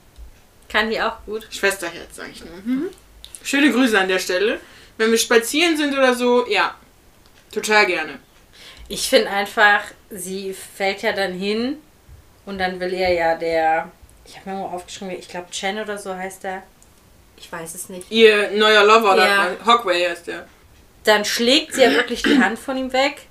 Kann 0.68 0.90
die 0.90 1.00
auch 1.00 1.24
gut. 1.24 1.46
Schwesterherz, 1.50 2.16
sage 2.16 2.30
ich 2.32 2.44
nur. 2.44 2.56
Mhm. 2.64 2.90
Schöne 3.42 3.70
Grüße 3.70 3.98
an 3.98 4.08
der 4.08 4.18
Stelle. 4.18 4.60
Wenn 4.98 5.10
wir 5.10 5.18
spazieren 5.18 5.76
sind 5.76 5.92
oder 5.94 6.14
so, 6.14 6.46
ja. 6.48 6.74
Total 7.52 7.86
gerne. 7.86 8.18
Ich 8.88 9.08
finde 9.08 9.30
einfach, 9.30 9.82
sie 10.10 10.52
fällt 10.52 11.02
ja 11.02 11.12
dann 11.12 11.32
hin 11.32 11.78
und 12.44 12.58
dann 12.58 12.80
will 12.80 12.92
ihr 12.92 13.12
ja 13.12 13.36
der, 13.36 13.90
ich 14.24 14.36
habe 14.36 14.50
mir 14.50 14.56
mal 14.56 14.74
aufgeschrieben, 14.74 15.16
ich 15.16 15.28
glaube 15.28 15.50
Chen 15.50 15.78
oder 15.78 15.96
so 15.96 16.14
heißt 16.14 16.44
der. 16.44 16.64
Ich 17.40 17.50
weiß 17.50 17.74
es 17.74 17.88
nicht. 17.88 18.10
Ihr 18.10 18.50
neuer 18.52 18.84
Lover, 18.84 19.16
Ja. 19.16 19.48
oder 19.56 19.66
Hockway 19.66 20.04
heißt 20.08 20.26
der. 20.26 20.46
Dann 21.04 21.24
schlägt 21.24 21.74
sie 21.74 21.82
ja 21.82 21.90
wirklich 21.92 22.22
die 22.22 22.38
Hand 22.38 22.58
von 22.58 22.76
ihm 22.76 22.92
weg 22.92 23.22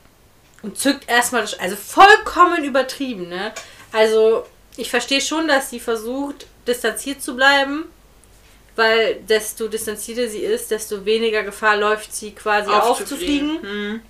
und 0.64 0.78
zückt 0.78 1.08
erstmal 1.08 1.42
das, 1.44 1.58
also 1.60 1.76
vollkommen 1.76 2.64
übertrieben, 2.64 3.30
ne? 3.30 3.54
Also, 3.92 4.46
ich 4.76 4.90
verstehe 4.90 5.22
schon, 5.22 5.48
dass 5.48 5.70
sie 5.70 5.80
versucht, 5.80 6.48
distanziert 6.68 7.22
zu 7.22 7.36
bleiben, 7.36 7.86
weil 8.76 9.16
desto 9.28 9.68
distanzierter 9.68 10.28
sie 10.28 10.40
ist, 10.40 10.72
desto 10.72 11.06
weniger 11.06 11.44
Gefahr 11.44 11.78
läuft 11.78 12.14
sie 12.14 12.32
quasi 12.32 12.70
aufzufliegen. 12.72 13.62
Mhm. 13.62 14.02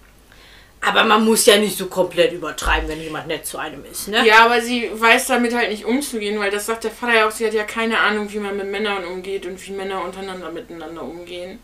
Aber 0.82 1.04
man 1.04 1.26
muss 1.26 1.46
ja 1.46 1.58
nicht 1.58 1.78
so 1.78 1.88
komplett 1.88 2.32
übertreiben, 2.32 2.88
wenn 2.88 3.02
jemand 3.02 3.28
nett 3.28 3.46
zu 3.46 3.58
einem 3.58 3.84
ist, 3.86 4.08
ne? 4.08 4.26
Ja, 4.26 4.46
aber 4.46 4.62
sie 4.62 4.90
weiß 4.94 5.28
damit 5.28 5.54
halt 5.54 5.70
nicht 5.70 5.84
umzugehen, 5.84 6.40
weil 6.40 6.52
das 6.52 6.68
sagt 6.68 6.86
der 6.86 6.92
Vater 6.92 7.16
ja 7.16 7.28
auch, 7.28 7.32
sie 7.32 7.46
hat 7.46 7.54
ja 7.54 7.66
keine 7.66 8.00
Ahnung, 8.00 8.32
wie 8.32 8.40
man 8.40 8.56
mit 8.56 8.68
Männern 8.68 9.04
umgeht 9.04 9.46
und 9.46 9.66
wie 9.68 9.72
Männer 9.72 10.04
untereinander 10.04 10.52
miteinander 10.52 11.04
umgehen. 11.04 11.60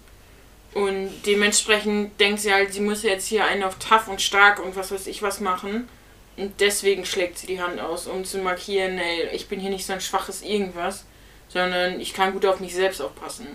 Und 0.73 1.09
dementsprechend 1.25 2.19
denkt 2.19 2.41
sie 2.41 2.53
halt, 2.53 2.73
sie 2.73 2.81
muss 2.81 3.03
jetzt 3.03 3.27
hier 3.27 3.45
einen 3.45 3.63
auf 3.63 3.79
tough 3.79 4.09
und 4.09 4.21
stark 4.21 4.59
und 4.63 4.75
was 4.75 4.91
weiß 4.91 5.07
ich 5.07 5.21
was 5.21 5.39
machen. 5.39 5.87
Und 6.35 6.59
deswegen 6.59 7.05
schlägt 7.05 7.37
sie 7.37 7.47
die 7.47 7.61
Hand 7.61 7.79
aus, 7.79 8.07
um 8.07 8.25
zu 8.25 8.39
markieren, 8.39 8.97
ey, 8.97 9.29
ich 9.31 9.47
bin 9.47 9.61
hier 9.61 9.69
nicht 9.69 9.85
so 9.85 9.93
ein 9.93 10.01
schwaches 10.01 10.41
Irgendwas, 10.41 11.05
sondern 11.47 12.01
ich 12.01 12.13
kann 12.13 12.33
gut 12.33 12.45
auf 12.45 12.59
mich 12.59 12.75
selbst 12.75 13.01
aufpassen. 13.01 13.47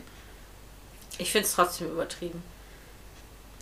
Ich 1.19 1.31
finde 1.31 1.47
es 1.47 1.55
trotzdem 1.55 1.91
übertrieben. 1.91 2.43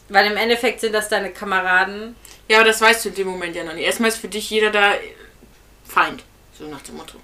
Weil 0.08 0.30
im 0.30 0.36
Endeffekt 0.36 0.80
sind 0.80 0.92
das 0.94 1.08
deine 1.08 1.30
Kameraden. 1.30 2.16
Ja, 2.48 2.58
aber 2.58 2.66
das 2.66 2.80
weißt 2.80 3.04
du 3.04 3.08
in 3.10 3.14
dem 3.14 3.28
Moment 3.28 3.54
ja 3.54 3.64
noch 3.64 3.74
nicht. 3.74 3.84
Erstmal 3.84 4.08
ist 4.08 4.18
für 4.18 4.28
dich 4.28 4.48
jeder 4.48 4.70
da 4.70 4.94
Feind, 5.86 6.22
so 6.58 6.64
nach 6.64 6.80
dem 6.82 6.96
Motto. 6.96 7.18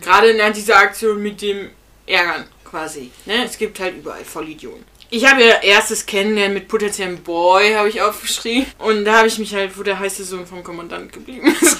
Gerade 0.00 0.30
in 0.30 0.52
dieser 0.52 0.76
Aktion 0.76 1.22
mit 1.22 1.42
dem 1.42 1.70
Ärgern 2.06 2.46
quasi. 2.64 3.10
Ne? 3.24 3.44
Es 3.44 3.58
gibt 3.58 3.80
halt 3.80 3.96
überall 3.96 4.24
Vollidioten. 4.24 4.84
Ich 5.10 5.26
habe 5.30 5.44
ja 5.44 5.62
erstes 5.62 6.06
Kennenlernen 6.06 6.54
mit 6.54 6.66
potenziellem 6.66 7.22
Boy, 7.22 7.74
habe 7.74 7.88
ich 7.88 8.02
aufgeschrieben. 8.02 8.66
Und 8.78 9.04
da 9.04 9.18
habe 9.18 9.28
ich 9.28 9.38
mich 9.38 9.54
halt, 9.54 9.78
wo 9.78 9.82
der 9.82 9.98
heiße 9.98 10.24
Sohn 10.24 10.46
vom 10.46 10.64
Kommandant 10.64 11.12
geblieben 11.12 11.54
ist. 11.60 11.78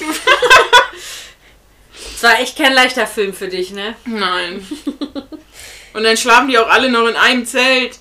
Es 2.15 2.23
war 2.23 2.39
echt 2.41 2.57
kein 2.57 2.73
leichter 2.73 3.07
Film 3.07 3.35
für 3.35 3.49
dich, 3.49 3.71
ne? 3.73 3.97
Nein. 4.05 4.67
Und 5.95 6.05
dann 6.05 6.17
schlafen 6.17 6.49
die 6.49 6.59
auch 6.59 6.69
alle 6.69 6.91
noch 6.91 7.07
in 7.09 7.17
einem 7.17 7.45
Zelt. 7.45 7.99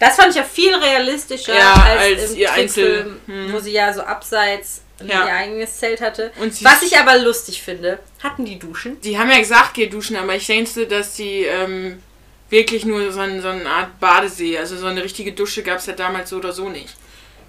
Das 0.00 0.16
fand 0.16 0.34
ich 0.34 0.40
auch 0.40 0.46
viel 0.46 0.74
realistischer 0.74 1.54
Ja, 1.56 1.74
als, 1.74 2.00
als 2.22 2.30
im 2.32 2.36
ihr 2.38 2.52
Einzel- 2.52 3.16
hm. 3.26 3.52
wo 3.52 3.60
sie 3.60 3.70
ja 3.72 3.92
so 3.92 4.00
abseits 4.02 4.80
Ja. 5.04 5.26
ihr 5.26 5.32
eigenes 5.34 5.76
Zelt 5.78 6.00
hatte. 6.00 6.32
Was 6.62 6.82
ich 6.82 6.98
aber 6.98 7.18
lustig 7.18 7.62
finde, 7.62 8.00
hatten 8.22 8.44
die 8.44 8.58
Duschen? 8.58 9.00
Die 9.02 9.18
haben 9.18 9.30
ja 9.30 9.38
gesagt, 9.38 9.74
geh 9.74 9.86
duschen, 9.86 10.16
aber 10.16 10.34
ich 10.34 10.46
denke, 10.46 10.86
dass 10.86 11.14
die 11.14 11.44
ähm, 11.44 12.02
wirklich 12.48 12.84
nur 12.84 13.12
so, 13.12 13.20
ein, 13.20 13.40
so 13.40 13.48
eine 13.48 13.68
Art 13.68 14.00
Badesee, 14.00 14.58
also 14.58 14.76
so 14.76 14.86
eine 14.86 15.02
richtige 15.04 15.32
Dusche 15.32 15.62
gab 15.62 15.78
es 15.78 15.86
ja 15.86 15.92
damals 15.92 16.30
so 16.30 16.36
oder 16.38 16.52
so 16.52 16.68
nicht. 16.68 16.94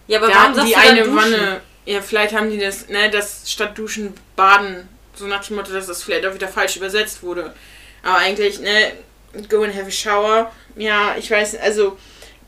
Ja, 0.08 0.20
aber 0.20 0.28
Da 0.28 0.36
warum 0.36 0.54
sagst 0.56 0.70
die 0.70 0.74
du 0.74 0.80
eine 0.80 1.04
Duschen? 1.04 1.16
Wanne. 1.18 1.62
Ja, 1.86 2.02
vielleicht 2.02 2.36
haben 2.36 2.52
die 2.52 2.60
das, 2.60 2.90
ne, 2.90 3.10
das 3.10 3.50
statt 3.52 3.78
Duschen 3.78 4.14
Baden, 4.36 4.88
so 5.16 5.26
nach 5.26 5.44
dem 5.44 5.56
Motto, 5.56 5.72
dass 5.74 5.88
das 5.88 6.04
vielleicht 6.04 6.26
auch 6.26 6.34
wieder 6.34 6.48
falsch 6.48 6.76
übersetzt 6.78 7.24
wurde. 7.24 7.54
Aber 8.04 8.18
eigentlich, 8.18 8.60
ne, 8.60 8.92
go 9.50 9.64
and 9.64 9.74
have 9.74 9.88
a 9.88 9.92
shower. 9.92 10.52
Ja, 10.76 11.16
ich 11.18 11.30
weiß, 11.32 11.58
also 11.60 11.98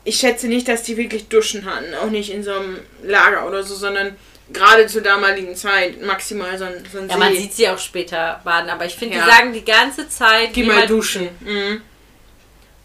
ich 0.04 0.16
schätze 0.16 0.48
nicht, 0.48 0.68
dass 0.68 0.82
die 0.82 0.96
wirklich 0.96 1.28
Duschen 1.28 1.64
hatten, 1.64 1.94
auch 1.94 2.10
nicht 2.10 2.30
in 2.30 2.42
so 2.42 2.52
einem 2.52 2.78
Lager 3.02 3.46
oder 3.46 3.62
so, 3.62 3.74
sondern 3.74 4.16
gerade 4.52 4.86
zur 4.86 5.00
damaligen 5.02 5.56
Zeit 5.56 6.02
maximal 6.02 6.56
so 6.58 6.64
ein, 6.64 6.84
so 6.92 6.98
ein 6.98 7.08
Ja, 7.08 7.16
man 7.16 7.32
See. 7.32 7.40
sieht 7.40 7.54
sie 7.54 7.68
auch 7.68 7.78
später 7.78 8.40
baden, 8.44 8.68
aber 8.68 8.84
ich 8.84 8.94
finde, 8.94 9.16
Ja. 9.16 9.24
die 9.24 9.30
sagen 9.30 9.52
die 9.52 9.64
ganze 9.64 10.08
Zeit, 10.08 10.52
Geh 10.52 10.64
mal 10.64 10.86
duschen. 10.86 11.28
Mhm. 11.40 11.80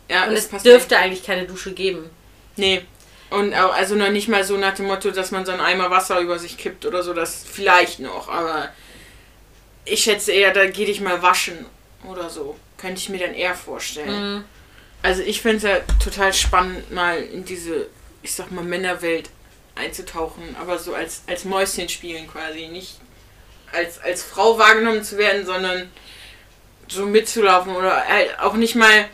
Ja, 0.09 0.26
Und 0.26 0.34
es 0.34 0.47
passt 0.47 0.65
dürfte 0.65 0.97
eigentlich 0.97 1.24
keine 1.24 1.45
Dusche 1.45 1.74
geben. 1.74 2.09
Nee. 2.55 2.82
Und 3.30 3.53
auch, 3.53 3.74
also 3.74 3.93
noch 3.95 4.09
nicht 4.09 4.28
mal 4.28 4.43
so 4.43 4.57
nach 4.57 4.74
dem 4.74 4.88
Motto, 4.88 5.11
dass 5.11 5.30
man 5.32 5.45
so 5.45 5.51
einen 5.51 5.61
Eimer 5.61 5.91
Wasser 5.91 6.20
über 6.20 6.39
sich 6.39 6.57
kippt 6.57 6.86
oder 6.86 7.03
so, 7.03 7.13
das 7.13 7.43
vielleicht 7.51 7.99
noch, 7.99 8.28
aber 8.28 8.70
ich 9.86 10.01
schätze 10.03 10.32
eher, 10.32 10.51
da 10.51 10.65
geh 10.67 10.86
dich 10.86 10.99
mal 11.01 11.22
waschen 11.22 11.65
oder 12.09 12.30
so. 12.30 12.57
Könnte 12.78 12.99
ich 13.01 13.09
mir 13.09 13.20
dann 13.20 13.36
eher 13.36 13.53
vorstellen. 13.53 14.36
Mhm. 14.38 14.43
Also 15.02 15.22
ich 15.22 15.41
fände 15.41 15.58
es 15.58 15.64
ja 15.64 15.80
total 16.04 16.34
spannend, 16.34 16.91
mal 16.91 17.22
in 17.22 17.45
diese, 17.45 17.88
ich 18.22 18.34
sag 18.34 18.52
mal, 18.52 18.64
Männerwelt 18.64 19.30
einzutauchen, 19.76 20.56
aber 20.60 20.78
so 20.78 20.93
als, 20.93 21.24
als 21.28 21.45
Mäuschen 21.45 21.88
spielen 21.88 22.28
quasi. 22.28 22.68
Nicht 22.68 23.00
als, 23.72 24.00
als 24.00 24.24
Frau 24.24 24.58
wahrgenommen 24.58 25.04
zu 25.04 25.18
werden, 25.18 25.45
sondern 25.45 25.89
so 26.88 27.06
mitzulaufen 27.06 27.76
oder 27.76 28.06
halt 28.08 28.39
auch 28.39 28.56
nicht 28.56 28.76
mal 28.76 29.06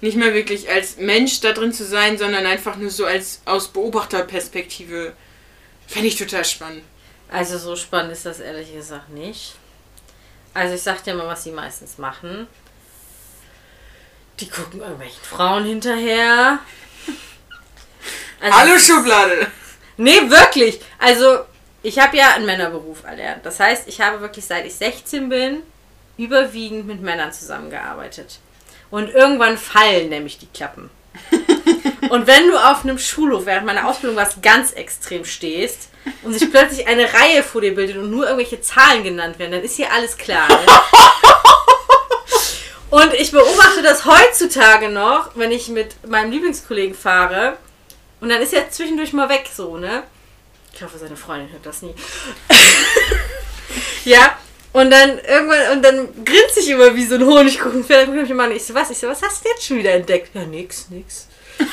nicht 0.00 0.16
mal 0.16 0.32
wirklich 0.32 0.70
als 0.70 0.96
Mensch 0.96 1.40
da 1.40 1.52
drin 1.52 1.72
zu 1.72 1.84
sein, 1.84 2.16
sondern 2.16 2.46
einfach 2.46 2.76
nur 2.76 2.90
so 2.90 3.04
als 3.04 3.42
aus 3.44 3.68
Beobachterperspektive. 3.68 5.12
Fände 5.86 6.08
ich 6.08 6.16
total 6.16 6.44
spannend. 6.44 6.84
Also 7.30 7.58
so 7.58 7.76
spannend 7.76 8.12
ist 8.12 8.24
das 8.24 8.40
ehrlich 8.40 8.72
gesagt 8.72 9.10
nicht. 9.10 9.54
Also 10.54 10.74
ich 10.74 10.82
sag 10.82 11.04
dir 11.04 11.14
mal, 11.14 11.26
was 11.26 11.44
sie 11.44 11.50
meistens 11.50 11.98
machen. 11.98 12.46
Die 14.40 14.48
gucken 14.48 14.80
irgendwelchen 14.80 15.22
Frauen 15.22 15.64
hinterher. 15.64 16.60
Also, 18.40 18.58
Hallo 18.58 18.78
Schublade! 18.78 19.48
Nee, 19.98 20.30
wirklich. 20.30 20.80
Also 20.98 21.40
Ich 21.82 21.98
habe 21.98 22.16
ja 22.16 22.34
einen 22.34 22.46
Männerberuf 22.46 23.04
erlernt. 23.04 23.44
Das 23.44 23.60
heißt, 23.60 23.86
ich 23.88 24.00
habe 24.00 24.20
wirklich 24.20 24.44
seit 24.44 24.66
ich 24.66 24.74
16 24.74 25.28
bin 25.28 25.62
überwiegend 26.16 26.86
mit 26.86 27.00
Männern 27.00 27.32
zusammengearbeitet. 27.32 28.38
Und 28.90 29.08
irgendwann 29.10 29.56
fallen 29.56 30.08
nämlich 30.08 30.38
die 30.38 30.48
Klappen. 30.48 30.90
Und 32.10 32.26
wenn 32.26 32.48
du 32.48 32.56
auf 32.56 32.82
einem 32.82 32.98
Schulhof 32.98 33.46
während 33.46 33.66
meiner 33.66 33.88
Ausbildung 33.88 34.16
was 34.16 34.42
ganz 34.42 34.72
extrem 34.72 35.24
stehst 35.24 35.88
und 36.22 36.32
sich 36.32 36.50
plötzlich 36.50 36.86
eine 36.86 37.04
Reihe 37.12 37.42
vor 37.42 37.60
dir 37.60 37.74
bildet 37.74 37.96
und 37.96 38.10
nur 38.10 38.24
irgendwelche 38.24 38.60
Zahlen 38.60 39.04
genannt 39.04 39.38
werden, 39.38 39.52
dann 39.52 39.62
ist 39.62 39.76
hier 39.76 39.92
alles 39.92 40.16
klar. 40.16 40.48
Ne? 40.48 40.56
Und 42.90 43.14
ich 43.14 43.30
beobachte 43.30 43.82
das 43.82 44.04
heutzutage 44.04 44.88
noch, 44.88 45.30
wenn 45.36 45.52
ich 45.52 45.68
mit 45.68 46.06
meinem 46.08 46.32
Lieblingskollegen 46.32 46.94
fahre. 46.94 47.56
Und 48.20 48.28
dann 48.28 48.42
ist 48.42 48.52
er 48.52 48.70
zwischendurch 48.70 49.12
mal 49.12 49.28
weg, 49.28 49.48
so, 49.54 49.76
ne? 49.76 50.02
Ich 50.74 50.82
hoffe, 50.82 50.98
seine 50.98 51.16
Freundin 51.16 51.50
hört 51.52 51.64
das 51.66 51.82
nie. 51.82 51.94
ja, 54.04 54.36
und 54.72 54.90
dann 54.90 55.18
irgendwann, 55.18 55.72
und 55.72 55.82
dann 55.84 56.24
grinst 56.24 56.56
ich 56.56 56.68
immer 56.68 56.94
wie 56.94 57.04
so 57.04 57.16
ein 57.16 57.26
Honigkuchenpferd. 57.26 58.08
Dann 58.08 58.16
guckt 58.16 58.28
mich 58.28 58.40
an. 58.40 58.52
Ich 58.52 58.64
so, 58.64 58.74
was? 58.74 58.90
Ich 58.90 58.98
so, 58.98 59.08
was 59.08 59.22
hast 59.22 59.44
du 59.44 59.48
jetzt 59.48 59.64
schon 59.64 59.78
wieder 59.78 59.92
entdeckt? 59.92 60.34
Ja, 60.34 60.44
nix, 60.44 60.88
nix. 60.90 61.26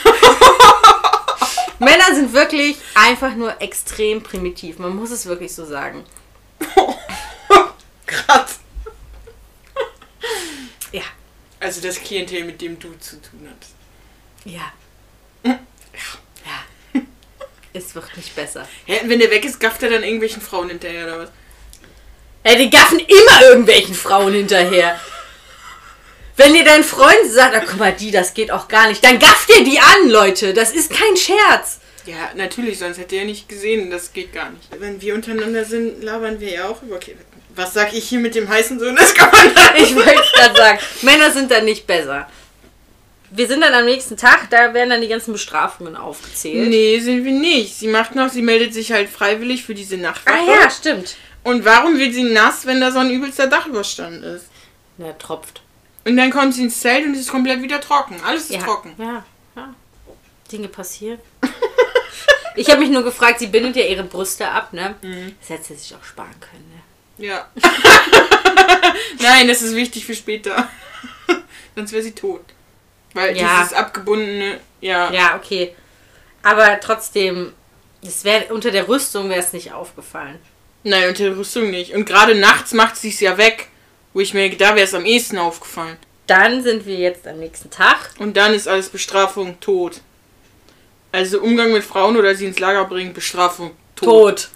Männer 1.79 2.15
sind 2.15 2.33
wirklich 2.33 2.77
einfach 2.95 3.35
nur 3.35 3.61
extrem 3.61 4.23
primitiv. 4.23 4.79
Man 4.79 4.95
muss 4.95 5.11
es 5.11 5.27
wirklich 5.27 5.53
so 5.53 5.63
sagen. 5.65 6.03
Krass. 8.07 8.56
Ja. 10.91 11.03
Also 11.59 11.81
das 11.81 11.99
Klientel, 11.99 12.43
mit 12.43 12.61
dem 12.61 12.79
du 12.79 12.93
zu 12.99 13.21
tun 13.21 13.49
hast. 13.49 13.73
Ja. 14.45 14.71
Ja. 15.43 15.59
Es 17.73 17.93
wird 17.93 18.17
nicht 18.17 18.35
besser. 18.35 18.67
Ja, 18.87 18.95
wenn 19.03 19.19
der 19.19 19.29
weg 19.29 19.45
ist, 19.45 19.59
gafft 19.59 19.83
er 19.83 19.89
dann 19.89 20.03
irgendwelchen 20.03 20.41
Frauen 20.41 20.69
hinterher 20.69 21.05
oder 21.05 21.19
was? 21.19 21.29
Ey, 22.43 22.57
die 22.57 22.69
gaffen 22.69 22.99
immer 22.99 23.41
irgendwelchen 23.43 23.93
Frauen 23.93 24.33
hinterher. 24.33 24.99
Wenn 26.37 26.53
dir 26.53 26.63
dein 26.63 26.83
Freund 26.83 27.29
sagt, 27.29 27.55
ah, 27.55 27.63
guck 27.67 27.77
mal, 27.77 27.93
die, 27.93 28.11
das 28.11 28.33
geht 28.33 28.51
auch 28.51 28.67
gar 28.67 28.87
nicht, 28.87 29.03
dann 29.03 29.19
gafft 29.19 29.49
ihr 29.49 29.63
die 29.63 29.79
an, 29.79 30.09
Leute. 30.09 30.53
Das 30.53 30.71
ist 30.71 30.91
kein 30.91 31.17
Scherz. 31.17 31.79
Ja, 32.05 32.31
natürlich, 32.35 32.79
sonst 32.79 32.99
hätte 32.99 33.17
er 33.17 33.25
nicht 33.25 33.49
gesehen, 33.49 33.91
das 33.91 34.13
geht 34.13 34.31
gar 34.31 34.49
nicht. 34.51 34.69
Wenn 34.79 35.01
wir 35.01 35.13
untereinander 35.13 35.65
sind, 35.65 36.01
labern 36.03 36.39
wir 36.39 36.49
ja 36.51 36.69
auch 36.69 36.81
über 36.81 36.95
okay, 36.95 37.17
Was 37.57 37.73
sag 37.73 37.91
ich 37.93 38.07
hier 38.07 38.19
mit 38.19 38.35
dem 38.35 38.47
heißen 38.47 38.79
Sohn? 38.79 38.95
Das 38.99 39.13
kann 39.13 39.29
man 39.31 39.53
da 39.53 39.75
Ich 39.75 39.93
wollte 39.95 40.21
gerade 40.35 40.55
sagen, 40.55 40.79
Männer 41.01 41.31
sind 41.31 41.51
dann 41.51 41.65
nicht 41.65 41.85
besser. 41.85 42.27
Wir 43.31 43.45
sind 43.47 43.59
dann 43.61 43.73
am 43.73 43.83
nächsten 43.83 44.15
Tag, 44.15 44.49
da 44.49 44.73
werden 44.73 44.89
dann 44.89 45.01
die 45.01 45.09
ganzen 45.09 45.33
Bestrafungen 45.33 45.97
aufgezählt. 45.97 46.69
Nee, 46.69 46.97
sind 46.99 47.25
wir 47.25 47.33
nicht. 47.33 47.75
Sie 47.77 47.87
macht 47.89 48.15
noch, 48.15 48.29
sie 48.29 48.41
meldet 48.41 48.73
sich 48.73 48.93
halt 48.93 49.09
freiwillig 49.09 49.63
für 49.65 49.75
diese 49.75 49.97
Nachtwache. 49.97 50.37
Ah 50.37 50.61
ja, 50.63 50.69
stimmt. 50.69 51.17
Und 51.43 51.65
warum 51.65 51.97
wird 51.97 52.13
sie 52.13 52.23
nass, 52.23 52.65
wenn 52.65 52.79
da 52.79 52.91
so 52.91 52.99
ein 52.99 53.09
übelster 53.09 53.47
Dachüberstand 53.47 54.23
ist? 54.23 54.45
Der 54.97 55.17
tropft. 55.17 55.61
Und 56.05 56.15
dann 56.15 56.31
kommt 56.31 56.53
sie 56.53 56.63
ins 56.63 56.79
Zelt 56.79 57.05
und 57.05 57.13
es 57.15 57.21
ist 57.21 57.29
komplett 57.31 57.61
wieder 57.61 57.81
trocken. 57.81 58.15
Alles 58.25 58.43
ist 58.43 58.51
Ja, 58.53 58.59
trocken. 58.63 58.93
ja, 58.97 59.25
ja. 59.57 59.73
Dinge 60.51 60.67
passieren. 60.69 61.19
Ich 62.59 62.71
habe 62.71 62.79
mich 62.79 62.89
nur 62.89 63.03
gefragt, 63.03 63.37
sie 63.37 63.45
bindet 63.45 63.75
ja 63.75 63.83
ihre 63.85 64.03
Brüste 64.03 64.49
ab, 64.49 64.73
ne? 64.73 64.95
Das 65.39 65.49
hätte 65.51 65.63
sie 65.65 65.75
sich 65.75 65.93
auch 65.93 66.03
sparen 66.03 66.33
können, 66.39 66.67
ne? 66.73 66.76
Ja. 67.17 67.47
Nein, 69.19 69.47
das 69.47 69.61
ist 69.61 69.75
wichtig 69.75 70.05
für 70.05 70.15
später. 70.15 70.69
Sonst 71.75 71.91
wäre 71.91 72.03
sie 72.03 72.13
tot. 72.13 72.41
Weil 73.13 73.35
Ja. 73.37 73.59
dieses 73.61 73.73
abgebundene, 73.73 74.59
ja. 74.81 75.11
Ja, 75.11 75.35
okay. 75.35 75.75
Aber 76.43 76.79
trotzdem, 76.79 77.53
es 78.01 78.23
wär, 78.23 78.51
unter 78.51 78.71
der 78.71 78.87
Rüstung 78.87 79.29
wäre 79.29 79.39
es 79.39 79.53
nicht 79.53 79.73
aufgefallen. 79.73 80.39
Nein, 80.83 81.09
unter 81.09 81.23
der 81.23 81.37
Rüstung 81.37 81.69
nicht. 81.71 81.93
Und 81.93 82.05
gerade 82.05 82.35
nachts 82.35 82.73
macht 82.73 82.95
sie 82.97 83.09
es 83.09 83.19
ja 83.19 83.37
weg. 83.37 83.67
Wo 84.13 84.19
ich 84.21 84.33
mir, 84.33 84.55
da 84.57 84.75
wäre 84.75 84.85
es 84.85 84.93
am 84.93 85.05
ehesten 85.05 85.37
aufgefallen. 85.37 85.97
Dann 86.27 86.63
sind 86.63 86.85
wir 86.85 86.95
jetzt 86.95 87.27
am 87.27 87.39
nächsten 87.39 87.69
Tag. 87.69 88.11
Und 88.19 88.35
dann 88.37 88.53
ist 88.53 88.67
alles 88.67 88.89
Bestrafung 88.89 89.59
tot. 89.59 90.01
Also 91.11 91.39
Umgang 91.39 91.71
mit 91.71 91.83
Frauen 91.83 92.17
oder 92.17 92.35
sie 92.35 92.45
ins 92.45 92.59
Lager 92.59 92.85
bringen, 92.85 93.13
Bestrafung 93.13 93.71
tot. 93.95 94.07
Tot. 94.07 94.49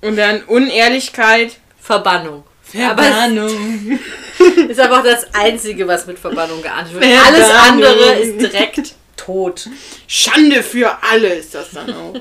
Und 0.00 0.16
dann 0.16 0.42
Unehrlichkeit, 0.44 1.56
Verbannung. 1.80 2.44
Verbannung. 2.62 3.98
Ist 4.68 4.80
aber 4.80 5.00
auch 5.00 5.04
das 5.04 5.34
Einzige, 5.34 5.86
was 5.86 6.06
mit 6.06 6.18
Verbannung 6.18 6.62
geahndet 6.62 6.94
wird. 6.94 7.04
Verbannung. 7.04 7.42
Alles 7.42 7.50
andere 7.50 8.12
ist 8.20 8.40
direkt 8.40 8.94
tot. 9.16 9.68
Schande 10.06 10.62
für 10.62 11.02
alle 11.02 11.28
ist 11.34 11.54
das 11.54 11.72
dann 11.72 11.92
auch. 11.92 12.14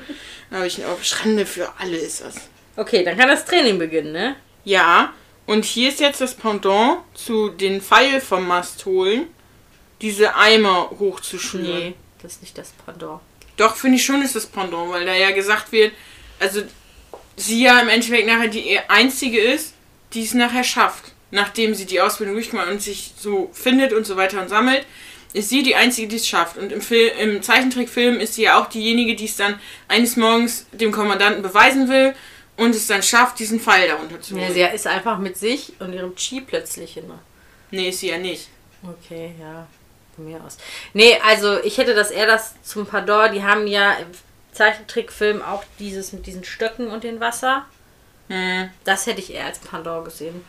Habe 0.52 0.68
ich 0.68 0.80
noch, 0.80 1.04
Schande 1.04 1.46
für 1.46 1.70
alle 1.78 1.98
ist 1.98 2.22
das. 2.22 2.36
Okay, 2.76 3.04
dann 3.04 3.18
kann 3.18 3.28
das 3.28 3.46
Training 3.46 3.78
beginnen, 3.78 4.12
ne? 4.12 4.36
Ja, 4.64 5.14
und 5.46 5.66
hier 5.66 5.90
ist 5.90 6.00
jetzt 6.00 6.22
das 6.22 6.34
Pendant 6.34 7.00
zu 7.14 7.50
den 7.50 7.82
Pfeil 7.82 8.20
vom 8.20 8.48
Mast 8.48 8.86
holen, 8.86 9.28
diese 10.02 10.36
Eimer 10.36 10.90
hochzuschüren. 10.98 11.66
Nee, 11.66 11.96
das 12.22 12.34
ist 12.34 12.42
nicht 12.42 12.58
das 12.58 12.74
Pendant. 12.86 13.22
Doch, 13.58 13.76
finde 13.76 13.98
ich 13.98 14.06
schon 14.06 14.22
ist 14.22 14.36
das 14.36 14.46
Pendant, 14.46 14.92
weil 14.92 15.06
da 15.06 15.14
ja 15.14 15.32
gesagt 15.32 15.72
wird, 15.72 15.94
also 16.40 16.62
sie 17.40 17.64
ja 17.64 17.80
im 17.80 17.90
Endeffekt 17.90 18.28
nachher 18.28 18.48
die 18.48 18.80
einzige 18.88 19.40
ist, 19.40 19.74
die 20.14 20.24
es 20.24 20.34
nachher 20.34 20.64
schafft. 20.64 21.12
Nachdem 21.32 21.76
sie 21.76 21.86
die 21.86 22.02
Ausbildung 22.02 22.36
durchgemacht 22.36 22.70
und 22.70 22.82
sich 22.82 23.14
so 23.18 23.50
findet 23.54 23.94
und 23.94 24.06
so 24.06 24.16
weiter 24.18 24.42
und 24.42 24.50
sammelt, 24.50 24.86
ist 25.34 25.50
sie 25.50 25.62
die 25.62 25.76
einzige, 25.76 26.08
die 26.08 26.16
es 26.16 26.28
schafft. 26.28 26.58
Und 26.58 26.72
im, 26.72 26.82
Film, 26.82 27.12
im 27.20 27.42
Zeichentrickfilm 27.44 28.20
ist 28.20 28.34
sie 28.34 28.44
ja 28.44 28.60
auch 28.60 28.66
diejenige, 28.68 29.16
die 29.16 29.26
es 29.26 29.36
dann 29.36 29.60
eines 29.88 30.16
Morgens 30.16 30.66
dem 30.72 30.92
Kommandanten 30.92 31.44
beweisen 31.44 31.88
will 31.88 32.16
und 32.58 32.74
es 32.74 32.88
dann 32.88 33.04
schafft, 33.04 33.38
diesen 33.38 33.60
Pfeil 33.60 33.88
darunter 33.88 34.20
zu 34.20 34.36
Ja, 34.36 34.42
holen. 34.46 34.54
sie 34.54 34.62
ist 34.62 34.88
einfach 34.88 35.20
mit 35.20 35.38
sich 35.38 35.74
und 35.80 35.94
ihrem 35.94 36.16
Chi 36.16 36.42
plötzlich 36.42 36.98
immer. 36.98 37.20
Nee, 37.70 37.90
ist 37.90 38.00
sie 38.00 38.10
ja 38.10 38.18
nicht. 38.18 38.48
Okay, 38.82 39.34
ja. 39.40 39.68
Von 40.16 40.26
mir 40.26 40.44
aus. 40.44 40.58
Nee, 40.94 41.16
also 41.24 41.62
ich 41.64 41.78
hätte 41.78 41.94
das 41.94 42.10
eher 42.10 42.26
das 42.26 42.56
zum 42.64 42.88
Pardon. 42.88 43.32
Die 43.32 43.44
haben 43.44 43.68
ja 43.68 43.96
Zeichentrickfilm 44.52 45.42
auch 45.42 45.64
dieses 45.80 46.14
mit 46.14 46.26
diesen 46.26 46.44
Stöcken 46.44 46.88
und 46.88 47.04
dem 47.04 47.20
Wasser. 47.20 47.66
Hm. 48.28 48.70
Das 48.84 49.06
hätte 49.06 49.20
ich 49.20 49.34
eher 49.34 49.46
als 49.46 49.60
Pendant 49.60 50.06
gesehen. 50.06 50.46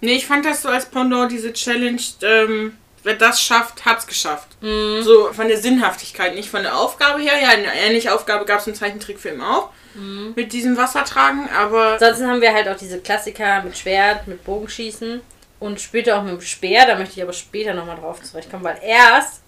Nee, 0.00 0.14
ich 0.14 0.26
fand 0.26 0.44
das 0.44 0.62
so 0.62 0.68
als 0.68 0.86
Pendant, 0.86 1.30
diese 1.30 1.52
Challenge, 1.52 2.00
ähm, 2.22 2.76
wer 3.02 3.14
das 3.14 3.42
schafft, 3.42 3.84
hat's 3.84 4.06
geschafft. 4.06 4.48
Mhm. 4.60 5.02
So 5.02 5.32
von 5.32 5.48
der 5.48 5.58
Sinnhaftigkeit, 5.58 6.34
nicht 6.34 6.50
von 6.50 6.62
der 6.62 6.76
Aufgabe 6.76 7.20
her. 7.20 7.40
Ja, 7.40 7.48
eine 7.48 7.74
ähnliche 7.74 8.14
Aufgabe 8.14 8.44
gab 8.44 8.60
es 8.60 8.66
im 8.66 8.74
Zeichentrickfilm 8.74 9.40
auch. 9.42 9.70
Mhm. 9.94 10.34
Mit 10.36 10.52
diesem 10.52 10.76
Wassertragen, 10.76 11.48
aber 11.50 11.94
Ansonsten 11.94 12.28
haben 12.28 12.40
wir 12.40 12.52
halt 12.52 12.68
auch 12.68 12.76
diese 12.76 13.00
Klassiker 13.00 13.62
mit 13.62 13.76
Schwert, 13.76 14.28
mit 14.28 14.44
Bogenschießen 14.44 15.20
und 15.58 15.80
später 15.80 16.18
auch 16.18 16.22
mit 16.22 16.32
dem 16.32 16.40
Speer. 16.40 16.86
Da 16.86 16.96
möchte 16.96 17.14
ich 17.16 17.22
aber 17.22 17.32
später 17.32 17.74
nochmal 17.74 17.96
drauf 17.96 18.22
zurechtkommen, 18.22 18.64
weil 18.64 18.78
erst 18.82 19.42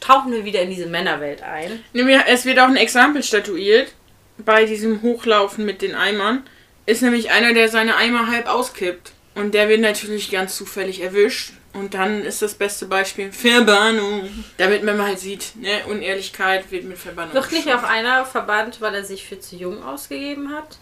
tauchen 0.00 0.32
wir 0.32 0.44
wieder 0.44 0.62
in 0.62 0.70
diese 0.70 0.86
Männerwelt 0.86 1.42
ein. 1.42 1.82
Es 2.26 2.44
wird 2.44 2.58
auch 2.58 2.68
ein 2.68 2.76
Exempel 2.76 3.22
statuiert 3.22 3.92
bei 4.38 4.64
diesem 4.64 5.02
Hochlaufen 5.02 5.64
mit 5.64 5.82
den 5.82 5.94
Eimern. 5.94 6.44
Ist 6.86 7.02
nämlich 7.02 7.30
einer, 7.30 7.52
der 7.52 7.68
seine 7.68 7.96
Eimer 7.96 8.26
halb 8.28 8.48
auskippt. 8.48 9.12
Und 9.34 9.54
der 9.54 9.68
wird 9.68 9.80
natürlich 9.80 10.30
ganz 10.30 10.56
zufällig 10.56 11.02
erwischt. 11.02 11.52
Und 11.72 11.94
dann 11.94 12.24
ist 12.24 12.42
das 12.42 12.54
beste 12.54 12.86
Beispiel 12.86 13.30
Verbannung. 13.32 14.28
Damit 14.56 14.82
man 14.82 14.96
mal 14.96 15.16
sieht, 15.16 15.54
ne, 15.56 15.82
Unehrlichkeit 15.88 16.70
wird 16.72 16.84
mit 16.84 16.98
Verbannung. 16.98 17.32
Wird 17.32 17.52
nicht 17.52 17.72
auch 17.72 17.84
einer 17.84 18.26
verbannt, 18.26 18.80
weil 18.80 18.94
er 18.94 19.04
sich 19.04 19.26
für 19.26 19.38
zu 19.38 19.54
jung 19.54 19.82
ausgegeben 19.84 20.52
hat? 20.52 20.78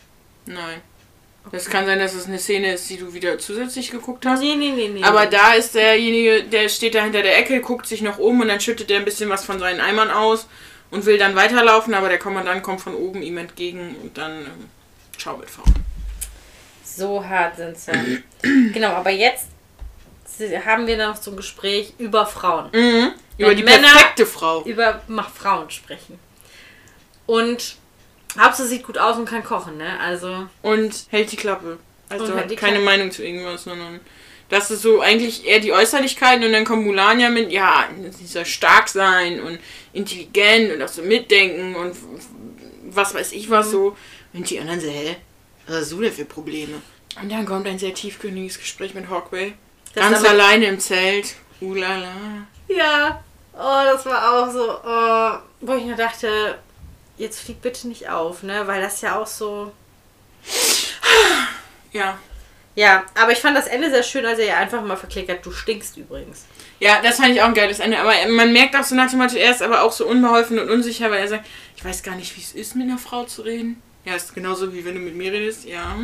Nein. 0.47 0.81
Das 1.53 1.69
kann 1.71 1.87
sein, 1.87 1.99
dass 1.99 2.15
es 2.15 2.27
eine 2.27 2.39
Szene 2.39 2.75
ist, 2.75 2.89
die 2.91 2.97
du 2.99 3.13
wieder 3.15 3.39
zusätzlich 3.39 3.91
geguckt 3.91 4.27
hast. 4.27 4.41
Nee, 4.41 4.55
nee, 4.57 4.71
nee, 4.71 4.89
nee. 4.89 5.03
Aber 5.03 5.27
da 5.27 5.55
ist 5.55 5.75
derjenige, 5.75 6.45
der 6.45 6.69
steht 6.69 6.95
da 6.95 7.03
hinter 7.03 7.23
der 7.23 7.39
Ecke, 7.39 7.61
guckt 7.61 7.87
sich 7.87 8.03
noch 8.03 8.19
um 8.19 8.41
und 8.41 8.49
dann 8.49 8.61
schüttet 8.61 8.91
er 8.91 8.99
ein 8.99 9.05
bisschen 9.05 9.31
was 9.31 9.45
von 9.45 9.59
seinen 9.59 9.81
Eimern 9.81 10.11
aus 10.11 10.47
und 10.91 11.07
will 11.07 11.19
dann 11.19 11.35
weiterlaufen, 11.37 11.95
aber 11.95 12.09
der 12.09 12.19
Kommandant 12.19 12.63
kommt 12.63 12.81
von 12.81 12.95
oben 12.95 13.23
ihm 13.23 13.39
entgegen 13.39 13.97
und 14.03 14.17
dann 14.19 14.33
ähm, 14.43 14.69
schau 15.17 15.37
mit 15.37 15.51
V. 15.51 15.63
So 16.85 17.25
hart 17.25 17.57
sind 17.57 17.79
sie. 17.79 18.23
genau, 18.73 18.89
aber 18.91 19.11
jetzt 19.11 19.47
haben 20.65 20.87
wir 20.87 20.97
noch 20.97 21.17
so 21.17 21.31
ein 21.33 21.37
Gespräch 21.37 21.95
über 21.99 22.27
Frauen. 22.27 22.71
Mhm. 22.73 23.13
Über 23.39 23.55
die 23.55 23.63
Männer- 23.63 23.89
perfekte 23.89 24.27
Frau. 24.27 24.63
Über 24.65 25.01
Frauen 25.35 25.71
sprechen. 25.71 26.19
Und 27.27 27.77
Hauptsache 28.39 28.69
sieht 28.69 28.85
gut 28.87 28.99
aus 28.99 29.17
und 29.17 29.25
kann 29.29 29.43
kochen, 29.45 29.77
ne? 29.79 29.99
Also, 30.01 30.47
Und 30.63 31.07
hält 31.11 31.33
die 31.33 31.37
Klappe. 31.37 31.79
Also 32.09 32.27
hat 32.35 32.49
keine 32.49 32.57
Klappe. 32.57 32.81
Meinung 32.81 33.11
zu 33.11 33.23
irgendwas, 33.25 33.65
sondern 33.65 34.01
das 34.49 34.71
ist 34.71 34.81
so 34.83 35.01
eigentlich 35.01 35.47
eher 35.47 35.61
die 35.61 35.73
Äußerlichkeiten 35.73 36.43
und 36.45 36.53
dann 36.53 36.65
kommt 36.65 36.87
Mulan 36.87 37.21
ja 37.21 37.29
mit, 37.29 37.53
ja, 37.53 37.85
sie 38.11 38.27
soll 38.27 38.47
stark 38.47 38.89
sein 38.89 39.41
und 39.43 39.59
intelligent 39.93 40.73
und 40.73 40.83
auch 40.83 40.89
so 40.89 41.03
mitdenken 41.03 41.75
und 41.77 41.95
was 42.91 43.13
weiß 43.15 43.33
ich 43.33 43.49
Mhm. 43.49 43.53
was 43.53 43.71
so. 43.71 43.97
Und 44.33 44.49
die 44.49 44.59
anderen 44.59 44.81
so, 44.81 44.89
hä? 44.89 45.17
Was 45.67 45.77
hast 45.77 45.93
du 45.93 46.01
denn 46.01 46.13
für 46.13 46.25
Probleme? 46.25 46.81
Und 47.21 47.31
dann 47.31 47.45
kommt 47.45 47.67
ein 47.67 47.79
sehr 47.79 47.93
tiefgründiges 47.93 48.59
Gespräch 48.59 48.95
mit 48.95 49.11
Hawkeye. 49.11 49.53
Das 49.95 50.11
Ganz 50.11 50.25
alleine 50.25 50.67
im 50.67 50.79
Zelt. 50.81 51.35
Ulala. 51.61 52.13
ja. 52.69 53.23
Oh, 53.53 53.83
das 53.85 54.07
war 54.07 54.47
auch 54.47 54.53
so, 54.53 54.79
oh, 54.85 55.39
wo 55.67 55.75
ich 55.77 55.85
nur 55.85 55.97
dachte, 55.97 56.59
jetzt 57.19 57.41
flieg 57.41 57.61
bitte 57.61 57.89
nicht 57.89 58.09
auf, 58.09 58.43
ne? 58.43 58.67
Weil 58.67 58.81
das 58.81 59.01
ja 59.01 59.19
auch 59.21 59.27
so. 59.27 59.73
Ja. 61.93 62.19
Ja, 62.75 63.05
aber 63.21 63.33
ich 63.33 63.39
fand 63.39 63.57
das 63.57 63.67
Ende 63.67 63.91
sehr 63.91 64.05
schön, 64.05 64.25
als 64.25 64.39
er 64.39 64.47
ihr 64.47 64.57
einfach 64.57 64.81
mal 64.83 64.97
verklickert, 64.97 65.45
du 65.45 65.51
stinkst 65.51 65.97
übrigens. 65.97 66.45
Ja, 66.79 67.01
das 67.03 67.17
fand 67.17 67.31
ich 67.35 67.43
auch 67.43 67.47
ein 67.49 67.55
geiles 67.55 67.81
Ende. 67.81 67.99
Aber 67.99 68.13
man 68.29 68.53
merkt 68.53 68.77
auch 68.77 68.85
so 68.85 68.95
nach 68.95 69.11
dem 69.11 69.19
Motto, 69.19 69.35
er 69.37 69.51
ist 69.51 69.63
aber 69.63 69.83
auch 69.83 69.91
so 69.91 70.07
unbeholfen 70.07 70.61
und 70.61 70.71
unsicher, 70.71 71.11
weil 71.11 71.19
er 71.21 71.29
sagt, 71.29 71.47
ich 71.77 71.85
weiß 71.85 72.05
gar 72.05 72.15
nicht, 72.15 72.37
wie 72.37 72.41
es 72.41 72.53
ist, 72.53 72.77
mit 72.77 72.89
einer 72.89 72.99
Frau 72.99 73.25
zu 73.25 73.43
reden. 73.43 73.83
Ja, 74.05 74.15
ist 74.15 74.33
genauso 74.33 74.73
wie 74.73 74.85
wenn 74.85 74.95
du 74.95 75.01
mit 75.01 75.17
mir 75.17 75.33
redest. 75.33 75.65
Ja. 75.65 75.97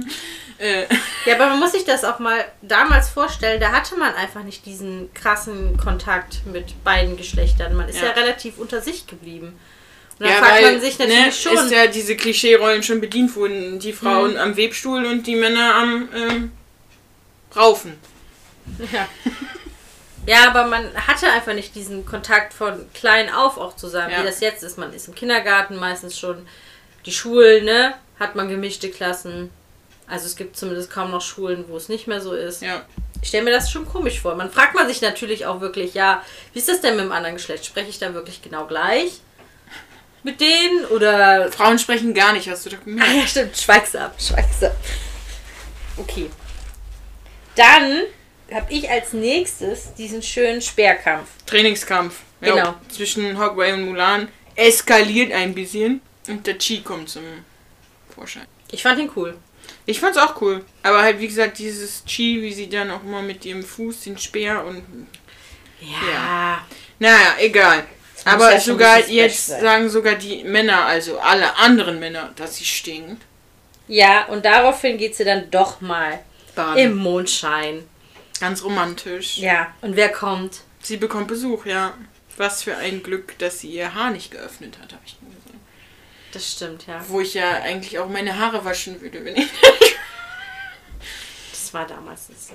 äh. 0.58 0.86
Ja, 1.26 1.36
aber 1.36 1.46
man 1.50 1.60
muss 1.60 1.72
sich 1.72 1.84
das 1.84 2.04
auch 2.04 2.18
mal 2.18 2.44
damals 2.60 3.08
vorstellen, 3.08 3.60
da 3.60 3.70
hatte 3.70 3.96
man 3.96 4.12
einfach 4.14 4.42
nicht 4.42 4.66
diesen 4.66 5.14
krassen 5.14 5.76
Kontakt 5.76 6.44
mit 6.44 6.82
beiden 6.82 7.16
Geschlechtern. 7.16 7.76
Man 7.76 7.88
ist 7.88 8.00
ja, 8.00 8.06
Ja. 8.06 8.12
relativ 8.12 8.58
unter 8.58 8.82
sich 8.82 9.06
geblieben. 9.06 9.56
Dann 10.18 10.28
Ja, 10.28 10.36
fragt 10.36 10.52
weil 10.52 10.72
man 10.72 10.80
sich 10.80 10.98
natürlich 10.98 11.24
ne, 11.26 11.32
schon. 11.32 11.56
ist 11.66 11.70
ja 11.70 11.86
diese 11.88 12.16
Klischee-Rollen 12.16 12.82
schon 12.82 13.00
bedient 13.00 13.34
wurden. 13.36 13.78
Die 13.78 13.92
Frauen 13.92 14.32
Mhm. 14.32 14.38
am 14.38 14.56
Webstuhl 14.56 15.04
und 15.04 15.26
die 15.26 15.36
Männer 15.36 15.74
am 15.74 16.08
ähm, 16.14 16.52
Raufen. 17.54 17.98
Ja. 18.92 19.06
ja, 20.26 20.48
aber 20.48 20.66
man 20.66 20.92
hatte 21.06 21.30
einfach 21.30 21.52
nicht 21.54 21.74
diesen 21.74 22.06
Kontakt 22.06 22.54
von 22.54 22.86
klein 22.94 23.30
auf 23.32 23.58
auch 23.58 23.76
zusammen, 23.76 24.10
Ja. 24.10 24.20
wie 24.22 24.26
das 24.26 24.40
jetzt 24.40 24.62
ist. 24.62 24.78
Man 24.78 24.92
ist 24.92 25.08
im 25.08 25.14
Kindergarten 25.14 25.76
meistens 25.76 26.18
schon. 26.18 26.46
Die 27.04 27.12
Schulen, 27.12 27.64
ne, 27.66 27.94
hat 28.18 28.34
man 28.34 28.48
gemischte 28.48 28.90
Klassen. 28.90 29.50
Also 30.08 30.26
es 30.26 30.34
gibt 30.36 30.56
zumindest 30.56 30.90
kaum 30.90 31.10
noch 31.10 31.20
Schulen, 31.20 31.66
wo 31.68 31.76
es 31.76 31.88
nicht 31.88 32.06
mehr 32.06 32.20
so 32.20 32.32
ist. 32.32 32.62
Ja. 32.62 32.84
Ich 33.22 33.28
stelle 33.28 33.44
mir 33.44 33.50
das 33.50 33.70
schon 33.70 33.86
komisch 33.86 34.20
vor. 34.20 34.34
Man 34.34 34.50
fragt 34.50 34.74
man 34.74 34.88
sich 34.88 35.02
natürlich 35.02 35.46
auch 35.46 35.60
wirklich, 35.60 35.94
ja, 35.94 36.22
wie 36.52 36.58
ist 36.58 36.68
das 36.68 36.80
denn 36.80 36.96
mit 36.96 37.04
dem 37.04 37.12
anderen 37.12 37.36
Geschlecht? 37.36 37.66
Spreche 37.66 37.90
ich 37.90 37.98
da 37.98 38.14
wirklich 38.14 38.40
genau 38.42 38.66
gleich 38.66 39.20
mit 40.26 40.40
denen? 40.40 40.84
Oder. 40.86 41.50
Frauen 41.52 41.78
sprechen 41.78 42.12
gar 42.12 42.32
nicht, 42.34 42.48
hast 42.50 42.66
du 42.66 42.70
doch 42.70 42.78
Ah 42.78 42.84
gemerkt. 42.84 43.14
ja, 43.14 43.26
stimmt, 43.26 43.56
schweig's 43.56 43.94
ab, 43.94 44.14
schweig's 44.20 44.62
ab. 44.62 44.76
Okay. 45.96 46.28
Dann 47.54 48.02
habe 48.52 48.72
ich 48.72 48.90
als 48.90 49.12
nächstes 49.14 49.94
diesen 49.94 50.22
schönen 50.22 50.60
Speerkampf. 50.60 51.28
Trainingskampf. 51.46 52.20
Ja, 52.42 52.54
Genau. 52.54 52.74
Zwischen 52.90 53.38
Hogway 53.38 53.72
und 53.72 53.86
Mulan 53.86 54.28
eskaliert 54.56 55.32
ein 55.32 55.54
bisschen 55.54 56.02
und 56.28 56.46
der 56.46 56.58
Chi 56.58 56.82
kommt 56.82 57.08
zum 57.08 57.22
Vorschein. 58.14 58.46
Ich 58.70 58.82
fand 58.82 58.98
ihn 58.98 59.10
cool. 59.16 59.38
Ich 59.86 60.00
fand's 60.00 60.18
auch 60.18 60.40
cool. 60.42 60.64
Aber 60.82 61.02
halt, 61.02 61.20
wie 61.20 61.28
gesagt, 61.28 61.58
dieses 61.58 62.04
Chi, 62.04 62.42
wie 62.42 62.52
sie 62.52 62.68
dann 62.68 62.90
auch 62.90 63.02
immer 63.02 63.22
mit 63.22 63.44
ihrem 63.44 63.62
Fuß 63.62 64.02
den 64.02 64.18
Speer 64.18 64.64
und. 64.64 64.82
Ja. 65.80 66.64
Naja, 66.98 67.36
egal. 67.38 67.86
Aber 68.26 68.52
ja 68.52 68.60
sogar 68.60 68.98
jetzt 69.08 69.46
sein. 69.46 69.60
sagen 69.60 69.88
sogar 69.88 70.16
die 70.16 70.42
Männer, 70.44 70.84
also 70.84 71.18
alle 71.18 71.56
anderen 71.56 72.00
Männer, 72.00 72.32
dass 72.36 72.56
sie 72.56 72.64
stinkt. 72.64 73.22
Ja, 73.88 74.26
und 74.26 74.44
daraufhin 74.44 74.98
geht 74.98 75.14
sie 75.14 75.24
dann 75.24 75.50
doch 75.50 75.80
mal 75.80 76.18
Baden. 76.54 76.76
im 76.78 76.96
Mondschein. 76.96 77.86
Ganz 78.40 78.64
romantisch. 78.64 79.38
Ja, 79.38 79.72
und 79.80 79.96
wer 79.96 80.10
kommt? 80.10 80.60
Sie 80.82 80.96
bekommt 80.96 81.28
Besuch, 81.28 81.66
ja. 81.66 81.94
Was 82.36 82.62
für 82.62 82.76
ein 82.76 83.02
Glück, 83.02 83.38
dass 83.38 83.60
sie 83.60 83.70
ihr 83.70 83.94
Haar 83.94 84.10
nicht 84.10 84.30
geöffnet 84.30 84.78
hat, 84.82 84.92
habe 84.92 85.02
ich 85.06 85.18
gesagt. 85.18 85.36
Das 86.32 86.52
stimmt, 86.52 86.86
ja. 86.86 87.02
Wo 87.08 87.20
ich 87.20 87.34
ja 87.34 87.62
eigentlich 87.62 87.98
auch 87.98 88.08
meine 88.08 88.38
Haare 88.38 88.64
waschen 88.64 89.00
würde, 89.00 89.24
wenn 89.24 89.36
ich. 89.36 89.48
Das 91.50 91.72
war 91.72 91.86
damals 91.86 92.28
nicht 92.28 92.42
so. 92.42 92.54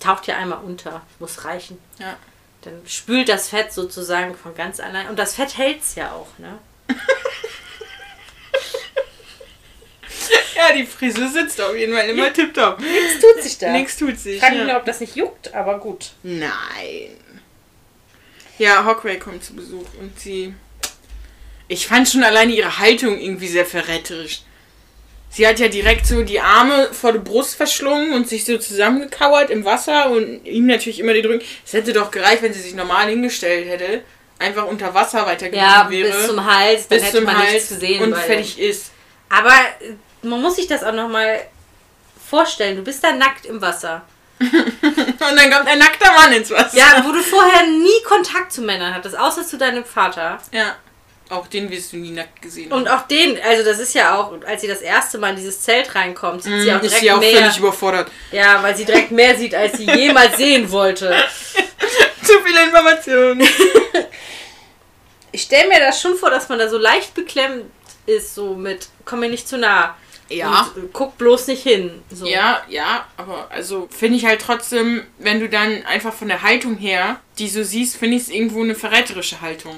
Taucht 0.00 0.26
ja 0.26 0.36
einmal 0.36 0.64
unter, 0.64 1.02
muss 1.18 1.44
reichen. 1.44 1.78
Ja. 1.98 2.16
Dann 2.64 2.82
spült 2.86 3.28
das 3.28 3.48
Fett 3.50 3.72
sozusagen 3.72 4.34
von 4.34 4.54
ganz 4.54 4.80
allein. 4.80 5.08
Und 5.08 5.18
das 5.18 5.34
Fett 5.34 5.58
hält's 5.58 5.94
ja 5.94 6.12
auch, 6.12 6.38
ne? 6.38 6.58
Ja, 10.56 10.72
die 10.72 10.86
Frisur 10.86 11.28
sitzt 11.28 11.60
auf 11.60 11.76
jeden 11.76 11.94
Fall 11.94 12.08
immer 12.08 12.32
tipptopp. 12.32 12.80
Nichts 12.80 13.20
tut 13.20 13.42
sich 13.42 13.58
da. 13.58 13.72
Nichts 13.72 13.96
tut 13.96 14.18
sich. 14.18 14.36
Ich 14.36 14.40
frage 14.40 14.54
mich 14.54 14.66
ja. 14.66 14.72
nur, 14.72 14.76
ob 14.80 14.86
das 14.86 15.00
nicht 15.00 15.16
juckt, 15.16 15.52
aber 15.52 15.78
gut. 15.78 16.12
Nein. 16.22 17.18
Ja, 18.58 18.84
Hockway 18.86 19.18
kommt 19.18 19.44
zu 19.44 19.54
Besuch 19.54 19.86
und 20.00 20.18
sie. 20.18 20.54
Ich 21.66 21.86
fand 21.86 22.08
schon 22.08 22.22
alleine 22.22 22.52
ihre 22.52 22.78
Haltung 22.78 23.18
irgendwie 23.18 23.48
sehr 23.48 23.66
verräterisch. 23.66 24.42
Sie 25.34 25.46
hat 25.46 25.58
ja 25.58 25.66
direkt 25.68 26.06
so 26.06 26.22
die 26.22 26.40
Arme 26.40 26.90
vor 26.92 27.12
der 27.12 27.18
Brust 27.18 27.56
verschlungen 27.56 28.14
und 28.14 28.28
sich 28.28 28.44
so 28.44 28.56
zusammengekauert 28.56 29.50
im 29.50 29.64
Wasser 29.64 30.10
und 30.10 30.44
ihm 30.46 30.66
natürlich 30.66 31.00
immer 31.00 31.12
die 31.12 31.22
drücken. 31.22 31.44
Es 31.66 31.72
hätte 31.72 31.92
doch 31.92 32.12
gereicht, 32.12 32.42
wenn 32.42 32.52
sie 32.52 32.60
sich 32.60 32.74
normal 32.74 33.08
hingestellt 33.08 33.68
hätte. 33.68 34.02
Einfach 34.38 34.66
unter 34.66 34.94
Wasser 34.94 35.26
weitergegangen 35.26 35.68
Ja, 35.68 35.90
wäre. 35.90 36.08
bis 36.12 36.26
zum 36.28 36.44
Hals, 36.44 36.86
dann 36.86 36.98
bis 36.98 37.06
hätte 37.08 37.16
zum 37.16 37.24
man 37.24 37.36
Hals 37.38 37.52
nichts 37.52 37.68
gesehen. 37.70 38.02
und 38.02 38.16
fertig 38.16 38.58
ist. 38.60 38.92
Aber 39.28 39.50
äh, 39.50 39.94
man 40.26 40.40
muss 40.40 40.54
sich 40.56 40.68
das 40.68 40.84
auch 40.84 40.92
nochmal 40.92 41.40
vorstellen. 42.30 42.76
Du 42.76 42.82
bist 42.82 43.02
da 43.02 43.12
nackt 43.12 43.46
im 43.46 43.60
Wasser. 43.60 44.02
Und 44.40 44.42
dann 45.20 45.50
kommt 45.50 45.68
ein 45.68 45.78
nackter 45.78 46.12
Mann 46.12 46.32
ins 46.32 46.50
Wasser. 46.50 46.76
Ja, 46.76 47.04
wo 47.04 47.12
du 47.12 47.22
vorher 47.22 47.66
nie 47.66 48.02
Kontakt 48.04 48.52
zu 48.52 48.62
Männern 48.62 48.92
hattest, 48.94 49.16
außer 49.16 49.46
zu 49.46 49.56
deinem 49.56 49.84
Vater. 49.84 50.38
Ja. 50.52 50.76
Auch 51.30 51.46
den 51.46 51.70
wirst 51.70 51.92
du 51.92 51.96
nie 51.96 52.10
nackt 52.10 52.42
gesehen. 52.42 52.70
Und 52.70 52.86
auch 52.86 53.06
den, 53.06 53.38
also 53.42 53.64
das 53.64 53.78
ist 53.78 53.94
ja 53.94 54.18
auch, 54.18 54.32
als 54.46 54.60
sie 54.60 54.68
das 54.68 54.82
erste 54.82 55.16
Mal 55.16 55.30
in 55.30 55.36
dieses 55.36 55.60
Zelt 55.62 55.94
reinkommt, 55.94 56.42
sieht 56.42 56.60
sie 56.60 56.70
auch 56.70 56.76
ist 56.76 56.90
direkt 56.90 57.00
sie 57.00 57.12
auch 57.12 57.20
mehr. 57.20 57.38
völlig 57.38 57.58
überfordert. 57.58 58.10
Ja, 58.30 58.62
weil 58.62 58.76
sie 58.76 58.84
direkt 58.84 59.10
mehr 59.10 59.36
sieht, 59.36 59.54
als 59.54 59.78
sie 59.78 59.84
jemals 59.84 60.36
sehen 60.36 60.70
wollte. 60.70 61.08
Zu 62.22 62.32
viele 62.44 62.64
Informationen. 62.64 63.46
Ich 65.32 65.42
stelle 65.42 65.68
mir 65.68 65.80
das 65.80 66.00
schon 66.00 66.14
vor, 66.14 66.30
dass 66.30 66.48
man 66.48 66.58
da 66.58 66.68
so 66.68 66.78
leicht 66.78 67.14
beklemmt 67.14 67.64
ist, 68.06 68.34
so 68.34 68.54
mit, 68.54 68.88
komm 69.04 69.20
mir 69.20 69.30
nicht 69.30 69.48
zu 69.48 69.56
nah. 69.56 69.96
Ja. 70.28 70.70
Und, 70.74 70.92
guck 70.92 71.18
bloß 71.18 71.48
nicht 71.48 71.62
hin. 71.62 72.02
So. 72.10 72.26
Ja, 72.26 72.62
ja, 72.68 73.06
aber 73.16 73.48
also 73.50 73.88
finde 73.90 74.16
ich 74.16 74.24
halt 74.24 74.40
trotzdem, 74.40 75.04
wenn 75.18 75.40
du 75.40 75.48
dann 75.48 75.84
einfach 75.84 76.14
von 76.14 76.28
der 76.28 76.42
Haltung 76.42 76.76
her 76.76 77.20
die 77.38 77.48
so 77.48 77.62
siehst, 77.62 77.96
finde 77.96 78.16
ich 78.16 78.22
es 78.22 78.28
irgendwo 78.28 78.62
eine 78.62 78.74
verräterische 78.74 79.40
Haltung. 79.40 79.74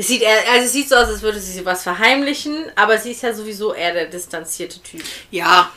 Es 0.00 0.06
sieht, 0.08 0.24
also 0.24 0.64
es 0.64 0.72
sieht 0.72 0.88
so 0.88 0.96
aus, 0.96 1.08
als 1.08 1.20
würde 1.22 1.38
sie 1.38 1.64
was 1.64 1.82
verheimlichen, 1.82 2.64
aber 2.76 2.96
sie 2.98 3.10
ist 3.12 3.22
ja 3.22 3.32
sowieso 3.34 3.74
eher 3.74 3.92
der 3.92 4.06
distanzierte 4.06 4.80
Typ. 4.82 5.02
Ja. 5.30 5.70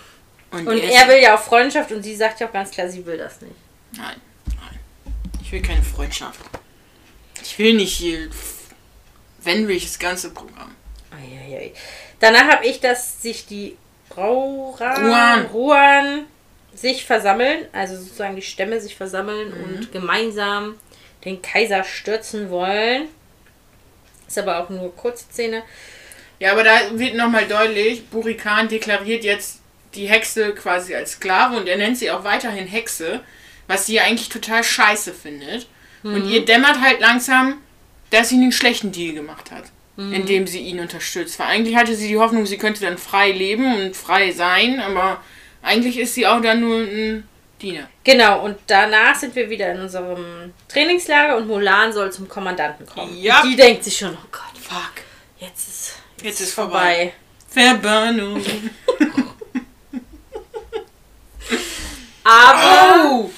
Und 0.52 0.68
ist- 0.68 0.94
er 0.94 1.08
will 1.08 1.22
ja 1.22 1.36
auch 1.36 1.42
Freundschaft 1.42 1.92
und 1.92 2.04
sie 2.04 2.16
sagt 2.16 2.40
ja 2.40 2.48
auch 2.48 2.54
ganz 2.54 2.72
klar, 2.72 2.88
sie 2.88 3.06
will 3.06 3.18
das 3.18 3.42
nicht. 3.42 3.56
Nein, 3.98 4.22
nein. 4.48 4.80
Ich 5.42 5.52
will 5.52 5.62
keine 5.62 5.84
Freundschaft. 5.84 6.40
Ich 7.42 7.58
will 7.60 7.74
nicht 7.74 7.94
hier. 7.98 8.30
Wenn 9.42 9.68
will 9.68 9.76
ich 9.76 9.84
das 9.86 10.00
ganze 10.00 10.30
Programm. 10.34 10.74
Eieiei. 11.12 11.74
Danach 12.20 12.48
habe 12.48 12.66
ich, 12.66 12.80
dass 12.80 13.22
sich 13.22 13.46
die 13.46 13.76
Rauran. 14.16 15.46
Ruan 15.48 16.26
sich 16.74 17.06
versammeln, 17.06 17.68
also 17.74 17.98
sozusagen 17.98 18.36
die 18.38 18.42
Stämme 18.42 18.80
sich 18.80 18.96
versammeln 18.96 19.50
Mhm. 19.50 19.64
und 19.80 19.92
gemeinsam 19.92 20.76
den 21.26 21.42
Kaiser 21.42 21.84
stürzen 21.84 22.50
wollen. 22.50 23.10
Ist 24.28 24.38
aber 24.38 24.60
auch 24.60 24.70
nur 24.70 24.96
kurze 24.96 25.26
Szene. 25.26 25.64
Ja, 26.40 26.52
aber 26.52 26.64
da 26.64 26.74
wird 26.94 27.16
nochmal 27.16 27.48
deutlich, 27.48 28.08
Burikan 28.08 28.68
deklariert 28.68 29.24
jetzt 29.24 29.62
die 29.96 30.08
Hexe 30.08 30.54
quasi 30.54 30.96
als 30.96 31.14
Sklave 31.14 31.58
und 31.58 31.68
er 31.68 31.78
nennt 31.78 31.98
sie 31.98 32.12
auch 32.12 32.24
weiterhin 32.24 32.68
Hexe, 32.68 33.22
was 33.68 33.86
sie 33.86 33.96
ja 33.96 34.04
eigentlich 34.04 34.30
total 34.30 34.64
scheiße 34.64 35.14
findet. 35.14 35.68
Und 36.04 36.30
ihr 36.30 36.44
dämmert 36.44 36.82
halt 36.82 37.00
langsam, 37.00 37.62
dass 38.10 38.28
sie 38.28 38.36
einen 38.36 38.52
schlechten 38.52 38.92
Deal 38.92 39.14
gemacht 39.14 39.52
hat, 39.52 39.64
indem 39.96 40.48
sie 40.48 40.60
ihn 40.60 40.82
unterstützt. 40.82 41.40
Weil 41.40 41.48
eigentlich 41.48 41.78
hatte 41.78 41.96
sie 41.96 42.10
die 42.10 42.18
Hoffnung, 42.18 42.46
sie 42.46 42.58
könnte 42.58 42.82
dann 42.82 42.98
frei 42.98 43.32
leben 43.32 43.74
und 43.76 43.96
frei 43.96 44.32
sein, 44.32 44.82
aber 44.82 45.22
eigentlich 45.62 45.98
ist 45.98 46.14
sie 46.16 46.28
auch 46.28 46.42
dann 46.42 46.60
nur 46.60 46.80
ein 46.80 47.28
Diener. 47.64 47.90
Genau, 48.04 48.44
und 48.46 48.58
danach 48.68 49.16
sind 49.16 49.36
wir 49.36 49.50
wieder 49.50 49.72
in 49.72 49.80
unserem 49.82 50.54
Trainingslager 50.68 51.38
und 51.38 51.48
Mulan 51.48 51.92
soll 51.92 52.12
zum 52.12 52.28
Kommandanten 52.30 52.86
kommen. 52.86 53.18
Ja. 53.20 53.42
Die 53.44 53.56
denkt 53.56 53.84
sich 53.84 53.98
schon, 53.98 54.14
oh 54.14 54.28
Gott, 54.32 54.62
Fuck. 54.62 55.02
jetzt 55.40 55.68
ist, 55.68 55.96
Jetzt 56.22 56.42
ist 56.42 56.54
vorbei. 56.54 57.14
vorbei. 57.50 57.80
Verbannung. 57.80 58.44
Aber 62.24 63.04
Oh! 63.10 63.32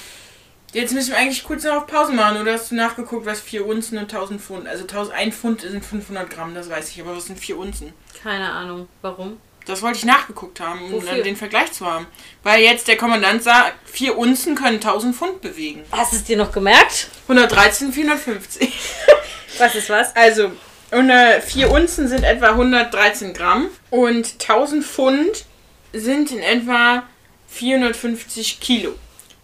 Jetzt 0.72 0.92
müssen 0.92 1.10
wir 1.12 1.16
eigentlich 1.16 1.42
kurz 1.42 1.64
noch 1.64 1.76
auf 1.76 1.86
Pause 1.86 2.12
machen. 2.12 2.40
Oder 2.40 2.52
hast 2.52 2.70
du 2.70 2.74
nachgeguckt, 2.74 3.24
was 3.24 3.40
4 3.40 3.64
Unzen 3.66 3.96
und 3.96 4.12
1000 4.12 4.40
Pfund? 4.40 4.66
Also 4.68 4.82
1000, 4.82 5.16
ein 5.16 5.32
Pfund 5.32 5.62
sind 5.62 5.82
500 5.84 6.28
Gramm, 6.28 6.54
das 6.54 6.68
weiß 6.68 6.90
ich. 6.90 7.00
Aber 7.00 7.16
was 7.16 7.26
sind 7.26 7.38
4 7.38 7.56
Unzen? 7.56 7.94
keine 8.22 8.50
Ahnung, 8.50 8.88
warum. 9.02 9.38
Das 9.66 9.82
wollte 9.82 9.98
ich 9.98 10.04
nachgeguckt 10.04 10.60
haben, 10.60 10.80
um 10.84 10.92
Wofür? 10.92 11.10
dann 11.10 11.22
den 11.24 11.36
Vergleich 11.36 11.72
zu 11.72 11.84
haben. 11.84 12.06
Weil 12.44 12.62
jetzt 12.62 12.86
der 12.88 12.96
Kommandant 12.96 13.42
sagt, 13.42 13.74
4 13.90 14.16
Unzen 14.16 14.54
können 14.54 14.76
1000 14.76 15.14
Pfund 15.14 15.40
bewegen. 15.40 15.84
Hast 15.90 16.12
du 16.12 16.16
es 16.16 16.24
dir 16.24 16.36
noch 16.36 16.52
gemerkt? 16.52 17.08
113, 17.22 17.92
450. 17.92 18.72
Was 19.58 19.74
ist 19.74 19.88
was? 19.88 20.14
Also, 20.14 20.52
4 20.90 21.70
Unzen 21.70 22.08
sind 22.08 22.22
etwa 22.24 22.50
113 22.50 23.32
Gramm. 23.32 23.68
Und 23.90 24.34
1000 24.34 24.84
Pfund 24.84 25.46
sind 25.92 26.30
in 26.30 26.40
etwa 26.40 27.04
450 27.48 28.60
Kilo. 28.60 28.94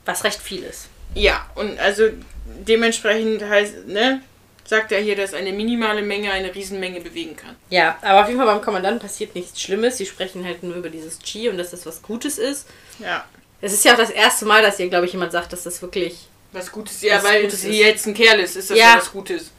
Was 0.05 0.25
recht 0.25 0.41
viel 0.41 0.63
ist. 0.63 0.89
Ja, 1.15 1.47
und 1.55 1.79
also 1.81 2.11
dementsprechend 2.45 3.43
heißt, 3.43 3.87
ne, 3.87 4.23
sagt 4.73 4.91
er 4.91 5.01
hier, 5.03 5.17
dass 5.17 5.35
eine 5.35 5.53
minimale 5.53 6.01
Menge 6.01 6.33
eine 6.33 6.55
Riesenmenge 6.55 7.03
bewegen 7.03 7.37
kann. 7.37 7.55
Ja, 7.69 7.99
aber 8.01 8.23
auf 8.23 8.29
jeden 8.29 8.39
Fall 8.41 8.47
beim 8.47 8.63
Kommandanten 8.63 9.01
passiert 9.07 9.35
nichts 9.35 9.61
Schlimmes. 9.61 9.99
Sie 9.99 10.07
sprechen 10.07 10.47
halt 10.47 10.63
nur 10.63 10.77
über 10.77 10.89
dieses 10.89 11.19
Chi 11.19 11.51
und 11.51 11.59
dass 11.59 11.73
das 11.73 11.85
was 11.85 12.01
Gutes 12.01 12.39
ist. 12.39 12.67
Ja. 12.99 13.27
Es 13.61 13.75
ist 13.75 13.85
ja 13.85 13.93
auch 13.93 13.99
das 13.99 14.09
erste 14.09 14.47
Mal, 14.47 14.63
dass 14.63 14.81
ihr, 14.81 14.89
glaube 14.89 15.05
ich, 15.05 15.13
jemand 15.13 15.31
sagt, 15.31 15.53
dass 15.53 15.65
das 15.65 15.83
wirklich. 15.83 16.27
Was 16.53 16.73
Gutes, 16.73 17.03
ja, 17.03 17.17
Was 17.17 17.25
weil 17.25 17.43
Gutes 17.43 17.61
sie 17.61 17.81
ist. 17.81 17.87
jetzt 17.87 18.07
ein 18.07 18.15
Kerl 18.15 18.41
ist, 18.41 18.57
ist 18.57 18.71
das 18.71 18.79
Ja. 18.79 18.93
ja, 18.93 18.97
was 18.97 19.13
Gutes. 19.13 19.51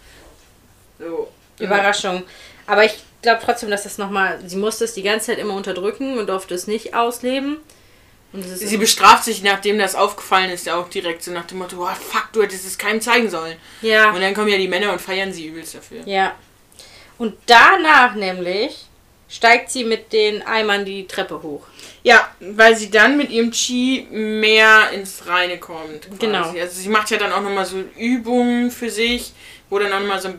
So. 0.97 1.28
Überraschung. 1.59 2.24
Aber 2.66 2.84
ich 2.84 2.95
glaube 3.22 3.41
trotzdem, 3.45 3.70
dass 3.70 3.84
das 3.84 3.99
nochmal. 3.99 4.39
Sie 4.47 4.57
musste 4.57 4.84
es 4.86 4.95
die 4.95 5.03
ganze 5.03 5.28
Zeit 5.28 5.38
immer 5.38 5.53
unterdrücken 5.53 6.18
und 6.18 6.28
durfte 6.28 6.55
es 6.55 6.66
nicht 6.66 6.95
ausleben. 6.95 7.57
Sie 8.34 8.78
bestraft 8.78 9.26
sich, 9.26 9.44
nachdem 9.44 9.78
das 9.78 9.94
aufgefallen 9.94 10.50
ist, 10.50 10.66
ja 10.66 10.76
auch 10.76 10.90
direkt 10.90 11.24
so 11.24 11.32
nach 11.32 11.46
dem 11.46 11.60
Motto, 11.60 11.78
oh, 11.80 11.94
fuck, 11.94 12.30
du 12.34 12.42
hättest 12.42 12.66
es 12.66 12.78
keinem 12.80 13.00
zeigen 13.00 13.30
sollen. 13.30 13.58
ja. 13.82 14.12
Und 14.12 14.22
dann 14.22 14.34
kommen 14.34 14.48
ja 14.48 14.58
die 14.58 14.68
Männer 14.68 14.92
und 14.92 15.00
feiern 15.00 15.32
sie 15.32 15.48
übelst 15.48 15.76
dafür. 15.76 16.02
Ja. 16.06 16.36
Und 17.20 17.36
danach 17.46 18.16
nämlich 18.16 18.88
steigt 19.30 19.70
sie 19.70 19.84
mit 19.84 20.14
den 20.14 20.42
Eimern 20.42 20.84
die 20.84 21.08
Treppe 21.08 21.42
hoch. 21.44 21.68
Ja, 22.04 22.28
weil 22.40 22.76
sie 22.76 22.90
dann 22.90 23.18
mit 23.18 23.30
ihrem 23.30 23.52
Chi 23.52 24.08
mehr 24.12 24.90
ins 24.92 25.26
Reine 25.28 25.58
kommt. 25.58 26.08
Quasi. 26.08 26.18
Genau. 26.20 26.50
Also 26.50 26.82
sie 26.82 26.90
macht 26.90 27.12
ja 27.12 27.18
dann 27.18 27.32
auch 27.32 27.42
nochmal 27.42 27.66
so 27.66 27.84
Übungen 27.98 28.72
für 28.72 28.90
sich, 28.90 29.32
wo 29.70 29.80
dann 29.80 29.94
auch 29.94 30.00
nochmal 30.00 30.22
so, 30.22 30.30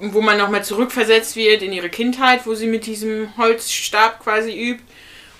wo 0.00 0.20
man 0.20 0.38
nochmal 0.38 0.64
zurückversetzt 0.64 1.36
wird 1.36 1.62
in 1.62 1.72
ihre 1.72 1.88
Kindheit, 1.88 2.46
wo 2.46 2.54
sie 2.54 2.66
mit 2.66 2.86
diesem 2.86 3.34
Holzstab 3.36 4.22
quasi 4.22 4.52
übt. 4.52 4.82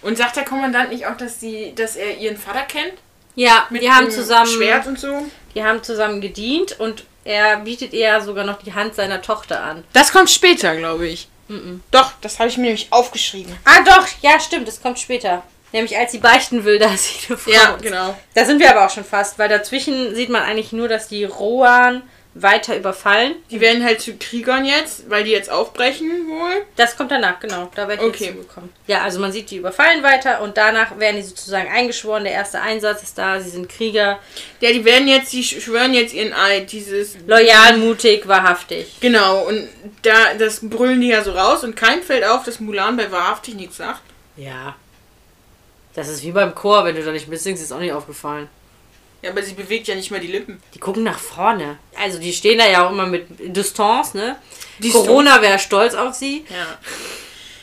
Und 0.04 0.16
sagt 0.18 0.36
der 0.36 0.44
Kommandant 0.44 0.90
nicht 0.90 1.06
auch, 1.06 1.16
dass 1.16 1.40
sie, 1.40 1.72
dass 1.74 1.96
er 1.96 2.18
ihren 2.18 2.36
Vater 2.36 2.62
kennt? 2.62 2.92
Ja, 3.34 3.66
Mit 3.70 3.82
die 3.82 3.90
haben 3.90 4.06
dem 4.06 4.12
zusammen. 4.14 4.46
Schwert 4.50 4.86
und 4.86 4.98
so? 5.00 5.24
Die 5.54 5.64
haben 5.64 5.82
zusammen 5.82 6.20
gedient 6.20 6.78
und 6.78 7.04
er 7.24 7.56
bietet 7.58 7.92
ihr 7.92 8.20
sogar 8.20 8.44
noch 8.44 8.62
die 8.62 8.74
Hand 8.74 8.94
seiner 8.94 9.22
Tochter 9.22 9.62
an. 9.62 9.82
Das 9.92 10.12
kommt 10.12 10.30
später, 10.30 10.76
glaube 10.76 11.06
ich. 11.08 11.28
Mhm. 11.48 11.82
Doch, 11.90 12.12
das 12.20 12.38
habe 12.38 12.48
ich 12.48 12.56
mir 12.58 12.64
nämlich 12.64 12.88
aufgeschrieben. 12.90 13.56
Ah 13.64 13.82
doch, 13.84 14.06
ja 14.22 14.38
stimmt, 14.40 14.68
das 14.68 14.80
kommt 14.82 14.98
später. 14.98 15.42
Nämlich 15.72 15.96
als 15.96 16.12
sie 16.12 16.18
beichten 16.18 16.64
will, 16.64 16.78
dass 16.80 17.04
sie 17.08 17.26
eine 17.28 17.36
Frau 17.38 17.50
Ja, 17.50 17.74
ist. 17.74 17.82
genau. 17.82 18.14
Da 18.34 18.44
sind 18.44 18.60
wir 18.60 18.70
aber 18.70 18.86
auch 18.86 18.90
schon 18.90 19.04
fast, 19.04 19.38
weil 19.38 19.48
dazwischen 19.48 20.14
sieht 20.14 20.28
man 20.28 20.42
eigentlich 20.42 20.72
nur, 20.72 20.86
dass 20.88 21.08
die 21.08 21.24
Rohan 21.24 22.02
weiter 22.36 22.76
überfallen. 22.76 23.36
Die 23.50 23.60
werden 23.60 23.84
halt 23.84 24.00
zu 24.00 24.14
Kriegern 24.16 24.64
jetzt, 24.64 25.08
weil 25.08 25.22
die 25.22 25.30
jetzt 25.30 25.50
aufbrechen 25.50 26.08
wohl. 26.28 26.64
Das 26.74 26.96
kommt 26.96 27.12
danach, 27.12 27.38
genau. 27.38 27.70
Da 27.76 27.86
werde 27.86 28.02
ich 28.02 28.08
Okay. 28.08 28.32
zugekommen. 28.32 28.70
Ja, 28.88 29.02
also 29.02 29.20
man 29.20 29.30
sieht, 29.30 29.50
die 29.50 29.58
überfallen 29.58 30.02
weiter 30.02 30.40
und 30.42 30.56
danach 30.56 30.98
werden 30.98 31.16
die 31.16 31.22
sozusagen 31.22 31.68
eingeschworen. 31.70 32.24
Der 32.24 32.32
erste 32.32 32.60
Einsatz 32.60 33.04
ist 33.04 33.16
da, 33.18 33.40
sie 33.40 33.50
sind 33.50 33.68
Krieger. 33.68 34.18
Ja, 34.60 34.72
die 34.72 34.84
werden 34.84 35.06
jetzt, 35.06 35.32
die 35.32 35.44
schwören 35.44 35.94
jetzt 35.94 36.12
ihren 36.12 36.32
Eid, 36.32 36.72
dieses 36.72 37.16
Loyal, 37.26 37.76
mutig, 37.76 38.26
wahrhaftig. 38.26 38.96
Genau, 39.00 39.46
und 39.46 39.68
da 40.02 40.34
das 40.36 40.58
brüllen 40.62 41.00
die 41.00 41.08
ja 41.08 41.22
so 41.22 41.32
raus 41.32 41.62
und 41.62 41.76
keinem 41.76 42.02
fällt 42.02 42.24
auf, 42.24 42.42
dass 42.44 42.58
Mulan 42.58 42.96
bei 42.96 43.12
wahrhaftig 43.12 43.54
nichts 43.54 43.76
sagt. 43.76 44.02
Ja. 44.36 44.74
Das 45.94 46.08
ist 46.08 46.24
wie 46.24 46.32
beim 46.32 46.52
Chor, 46.56 46.84
wenn 46.84 46.96
du 46.96 47.04
da 47.04 47.12
nicht 47.12 47.28
mitsingst, 47.28 47.62
ist 47.62 47.70
auch 47.70 47.78
nicht 47.78 47.92
aufgefallen. 47.92 48.48
Ja, 49.24 49.30
aber 49.30 49.42
sie 49.42 49.54
bewegt 49.54 49.88
ja 49.88 49.94
nicht 49.94 50.10
mal 50.10 50.20
die 50.20 50.26
Lippen. 50.26 50.62
Die 50.74 50.78
gucken 50.78 51.02
nach 51.02 51.18
vorne. 51.18 51.78
Also 51.98 52.18
die 52.18 52.32
stehen 52.32 52.58
da 52.58 52.68
ja 52.68 52.86
auch 52.86 52.90
immer 52.92 53.06
mit 53.06 53.26
Distanz, 53.56 54.12
ne? 54.12 54.36
Distanz. 54.78 55.06
Corona 55.06 55.40
wäre 55.40 55.58
stolz 55.58 55.94
auf 55.94 56.14
sie. 56.14 56.44
Ja. 56.50 56.78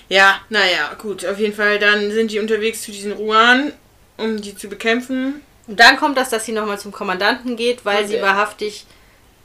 Ja, 0.09 0.41
naja, 0.49 0.93
gut. 0.99 1.23
Auf 1.25 1.37
jeden 1.39 1.53
Fall, 1.55 1.77
dann 1.79 2.11
sind 2.11 2.31
die 2.31 2.39
unterwegs 2.39 2.81
zu 2.81 2.91
diesen 2.91 3.11
Ruan, 3.11 3.71
um 4.17 4.41
die 4.41 4.55
zu 4.57 4.67
bekämpfen. 4.69 5.41
Und 5.67 5.79
dann 5.79 5.97
kommt 5.97 6.17
das, 6.17 6.29
dass 6.29 6.45
sie 6.45 6.51
nochmal 6.51 6.79
zum 6.79 6.91
Kommandanten 6.91 7.55
geht, 7.55 7.85
weil 7.85 8.07
sie 8.07 8.15
Okay. 8.15 8.23
wahrhaftig 8.23 8.85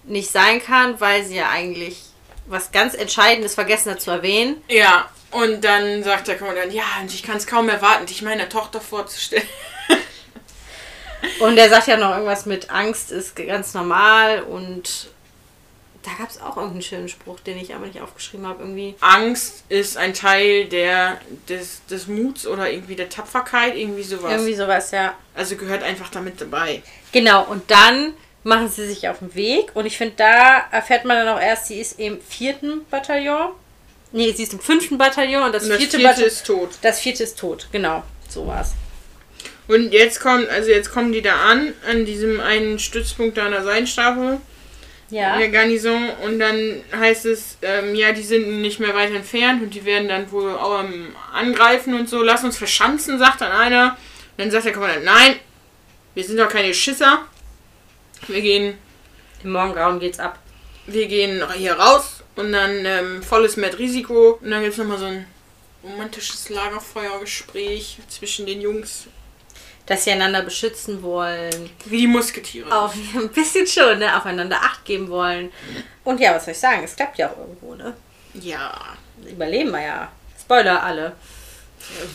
nicht 0.05 0.31
sein 0.31 0.62
kann, 0.64 0.99
weil 1.01 1.23
sie 1.25 1.37
ja 1.37 1.51
eigentlich 1.51 2.01
was 2.47 2.73
ganz 2.73 2.95
Entscheidendes 2.95 3.55
vergessen 3.55 3.91
hat 3.93 4.01
zu 4.01 4.11
erwähnen. 4.11 4.62
Ja, 4.69 5.11
und 5.33 5.62
dann 5.64 6.03
sagt 6.03 6.29
der 6.29 6.39
Kommandant, 6.39 6.73
ja, 6.73 6.85
und 7.01 7.12
ich 7.12 7.23
kann 7.23 7.37
es 7.37 7.47
kaum 7.47 7.69
erwarten, 7.69 8.07
dich 8.07 8.23
meiner 8.23 8.49
Tochter 8.49 8.81
vorzustellen. 8.81 9.47
Und 11.41 11.57
er 11.59 11.68
sagt 11.68 11.87
ja 11.89 11.97
noch 11.97 12.11
irgendwas 12.11 12.47
mit 12.47 12.70
Angst 12.70 13.11
ist 13.12 13.37
ganz 13.37 13.74
normal 13.74 14.43
und 14.43 15.09
da 16.03 16.12
gab 16.18 16.31
es 16.31 16.41
auch 16.41 16.57
irgendeinen 16.57 16.83
schönen 16.83 17.09
Spruch, 17.09 17.41
den 17.41 17.59
ich 17.59 17.74
aber 17.74 17.87
nicht 17.87 18.01
aufgeschrieben 18.01 18.47
habe. 18.47 18.62
Irgendwie. 18.62 18.95
Angst 19.01 19.64
ist 19.68 19.97
ein 19.97 20.14
Teil 20.14 20.66
der, 20.66 21.20
des, 21.49 21.85
des 21.87 22.07
Muts 22.07 22.47
oder 22.47 22.70
irgendwie 22.70 22.95
der 22.95 23.09
Tapferkeit, 23.09 23.74
irgendwie 23.77 24.05
sowas. 24.05 24.31
Irgendwie 24.31 24.55
sowas, 24.55 24.93
ja. 24.93 25.14
Also 25.35 25.57
gehört 25.57 25.83
einfach 25.83 26.09
damit 26.11 26.41
dabei. 26.41 26.83
Genau, 27.11 27.45
und 27.45 27.70
dann 27.70 28.14
machen 28.45 28.68
sie 28.68 28.87
sich 28.87 29.09
auf 29.09 29.18
den 29.18 29.35
Weg 29.35 29.72
und 29.74 29.87
ich 29.87 29.99
finde, 29.99 30.14
da 30.18 30.64
erfährt 30.70 31.05
man 31.05 31.16
dann 31.16 31.37
auch 31.37 31.41
erst, 31.41 31.66
sie 31.66 31.81
ist 31.81 31.99
im 31.99 32.20
vierten 32.20 32.85
Bataillon. 32.89 33.51
Nee, 34.12 34.33
sie 34.33 34.45
ist 34.45 34.53
im 34.53 34.61
fünften 34.61 34.99
Bataillon 34.99 35.43
und 35.43 35.53
das, 35.53 35.64
Und 35.64 35.70
das 35.70 35.79
vierte, 35.79 35.97
vierte 35.99 36.09
Bataillon. 36.09 36.29
ist 36.29 36.47
tot. 36.47 36.70
Das 36.83 37.01
vierte 37.01 37.24
ist 37.24 37.37
tot, 37.37 37.66
genau. 37.72 38.05
So 38.29 38.47
war's. 38.47 38.74
Und 39.69 39.93
jetzt 39.93 40.21
kommt, 40.21 40.49
also 40.49 40.71
jetzt 40.71 40.93
kommen 40.93 41.12
die 41.12 41.23
da 41.23 41.35
an, 41.51 41.73
an 41.89 42.05
diesem 42.05 42.41
einen 42.41 42.79
Stützpunkt 42.79 43.37
da 43.37 43.47
an 43.47 43.53
der 43.53 43.64
Seidenstaffel 43.64 44.39
Ja. 45.11 45.35
in 45.35 45.41
der 45.41 45.49
Garnison 45.49 46.09
und 46.25 46.39
dann 46.39 46.83
heißt 46.97 47.27
es, 47.27 47.59
ähm, 47.62 47.95
ja, 47.97 48.12
die 48.12 48.23
sind 48.23 48.61
nicht 48.61 48.79
mehr 48.79 48.95
weit 48.95 49.12
entfernt 49.12 49.62
und 49.62 49.71
die 49.75 49.85
werden 49.85 50.09
dann 50.09 50.31
wohl 50.31 50.51
auch 50.53 50.85
ähm, 50.85 51.14
angreifen 51.33 51.95
und 51.95 52.09
so. 52.09 52.23
Lass 52.23 52.45
uns 52.45 52.57
verschanzen, 52.59 53.19
sagt 53.19 53.41
dann 53.41 53.51
einer. 53.53 53.97
Und 54.37 54.45
dann 54.45 54.51
sagt 54.51 54.67
der 54.67 54.73
Kommandant, 54.73 55.05
nein, 55.05 55.37
wir 56.14 56.23
sind 56.25 56.39
doch 56.39 56.49
keine 56.49 56.73
Schisser. 56.73 57.23
Wir 58.29 58.41
gehen, 58.43 58.79
Im 59.45 59.53
Morgengrauen 59.53 59.99
geht's 60.01 60.19
ab. 60.21 60.39
wir 60.87 61.07
gehen 61.09 61.43
hier 61.57 61.75
raus 61.75 62.23
und 62.37 62.53
dann 62.53 62.85
ähm, 62.85 63.23
volles 63.23 63.57
mit 63.57 63.79
Risiko. 63.79 64.39
Und 64.41 64.51
dann 64.51 64.61
gibt 64.61 64.73
es 64.73 64.79
nochmal 64.79 64.99
so 64.99 65.07
ein 65.07 65.27
romantisches 65.83 66.49
Lagerfeuergespräch 66.51 67.99
zwischen 68.09 68.47
den 68.47 68.61
Jungs. 68.61 69.07
Dass 69.87 70.05
sie 70.05 70.11
einander 70.11 70.43
beschützen 70.43 71.03
wollen. 71.03 71.70
Wie 71.84 71.99
die 71.99 72.07
Musketiere. 72.09 72.70
Auf, 72.76 72.93
ein 73.14 73.28
bisschen 73.30 73.66
schon, 73.66 73.99
ne? 74.01 74.16
Aufeinander 74.16 74.57
Acht 74.61 74.84
geben 74.84 75.09
wollen. 75.09 75.53
Und 76.05 76.20
ja, 76.20 76.34
was 76.34 76.45
soll 76.45 76.53
ich 76.53 76.59
sagen? 76.61 76.82
Es 76.84 76.97
klappt 76.97 77.18
ja 77.18 77.30
auch 77.30 77.39
irgendwo, 77.39 77.74
ne? 77.74 77.95
Ja, 78.34 78.72
Überleben 79.30 79.70
wir 79.70 79.80
ja. 79.82 80.09
Spoiler 80.41 80.82
alle. 80.82 81.12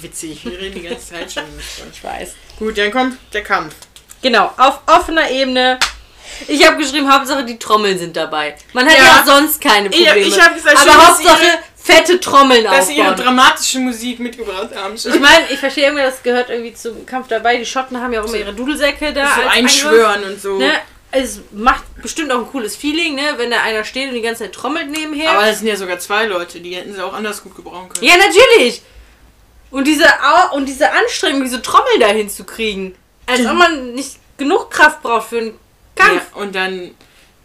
witzig. 0.02 0.44
Wir 0.46 0.60
reden 0.60 0.82
die 0.82 0.88
ganze 0.88 1.14
Zeit 1.14 1.32
schon. 1.32 1.44
Ich 1.92 2.04
weiß. 2.04 2.36
Gut, 2.60 2.78
dann 2.78 2.92
kommt 2.92 3.18
der 3.34 3.44
Kampf. 3.44 3.74
Genau, 4.22 4.52
auf 4.58 4.82
offener 4.86 5.30
Ebene. 5.32 5.80
Ich 6.48 6.66
habe 6.66 6.78
geschrieben, 6.78 7.12
Hauptsache 7.12 7.44
die 7.44 7.58
Trommeln 7.60 7.98
sind 7.98 8.16
dabei. 8.16 8.56
Man 8.74 8.86
hat 8.86 8.98
ja, 8.98 9.04
Ja. 9.04 9.22
auch 9.22 9.26
sonst 9.26 9.60
keine 9.60 9.90
Ich- 9.90 10.06
Probleme. 10.06 10.28
ich 10.28 10.40
hab 10.42 10.54
gesagt, 10.54 10.78
Aber 10.78 11.08
Hauptsache 11.08 11.60
fette 11.82 12.20
Trommeln 12.20 12.64
Dass 12.64 12.88
sie 12.88 12.98
ihre 12.98 13.16
dramatische 13.16 13.80
Musik 13.80 14.20
mitgebracht 14.20 14.70
haben. 14.76 14.96
Ich 14.96 15.20
meine, 15.20 15.50
ich 15.52 15.60
verstehe 15.60 15.90
immer, 15.90 16.04
das 16.04 16.22
gehört 16.22 16.50
irgendwie 16.50 16.74
zum 16.74 17.06
Kampf 17.06 17.28
dabei. 17.28 17.58
Die 17.58 17.66
Schotten 17.66 18.00
haben 18.00 18.14
ja 18.14 18.22
auch 18.22 18.28
immer 18.28 18.38
ihre 18.38 18.54
Dudelsäcke 18.54 19.14
da. 19.14 19.36
so 19.36 19.42
einschwören 19.50 20.24
und 20.24 20.42
so. 20.42 20.58
Ne? 20.58 20.74
Es 21.12 21.42
macht 21.52 21.84
bestimmt 22.02 22.32
auch 22.32 22.40
ein 22.40 22.48
cooles 22.48 22.76
Feeling, 22.76 23.16
ne? 23.16 23.34
wenn 23.38 23.52
da 23.52 23.62
einer 23.62 23.84
steht 23.84 24.10
und 24.10 24.16
die 24.16 24.22
ganze 24.22 24.44
Zeit 24.44 24.54
trommelt 24.54 24.90
nebenher. 24.90 25.32
Aber 25.32 25.46
das 25.46 25.60
sind 25.60 25.68
ja 25.68 25.76
sogar 25.76 26.00
zwei 26.00 26.26
Leute, 26.26 26.62
die 26.62 26.76
hätten 26.76 26.94
sie 26.94 27.04
auch 27.04 27.14
anders 27.14 27.44
gut 27.44 27.56
gebrauchen 27.56 27.90
können. 27.90 28.06
Ja, 28.06 28.16
natürlich. 28.18 28.82
Und 29.72 29.86
diese, 29.86 30.06
Au- 30.06 30.56
und 30.56 30.68
diese 30.68 30.92
Anstrengung, 30.92 31.44
diese 31.44 31.62
Trommel 31.62 32.00
da 32.00 32.08
hinzukriegen. 32.08 32.96
Als 33.26 33.46
ob 33.46 33.54
man 33.54 33.94
nicht 33.94 34.18
genug 34.38 34.70
Kraft 34.72 35.02
braucht 35.02 35.30
für 35.30 35.38
einen 35.40 35.60
Kampf. 35.96 36.24
Ja, 36.36 36.42
und 36.42 36.56
dann, 36.56 36.92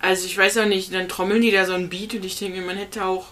also 0.00 0.26
ich 0.26 0.36
weiß 0.36 0.58
auch 0.58 0.66
nicht, 0.66 0.92
dann 0.92 1.08
trommeln 1.08 1.40
die 1.40 1.50
da 1.50 1.64
so 1.64 1.74
ein 1.74 1.88
Beat 1.88 2.14
und 2.14 2.24
ich 2.24 2.38
denke, 2.38 2.60
man 2.60 2.76
hätte 2.76 3.04
auch 3.04 3.26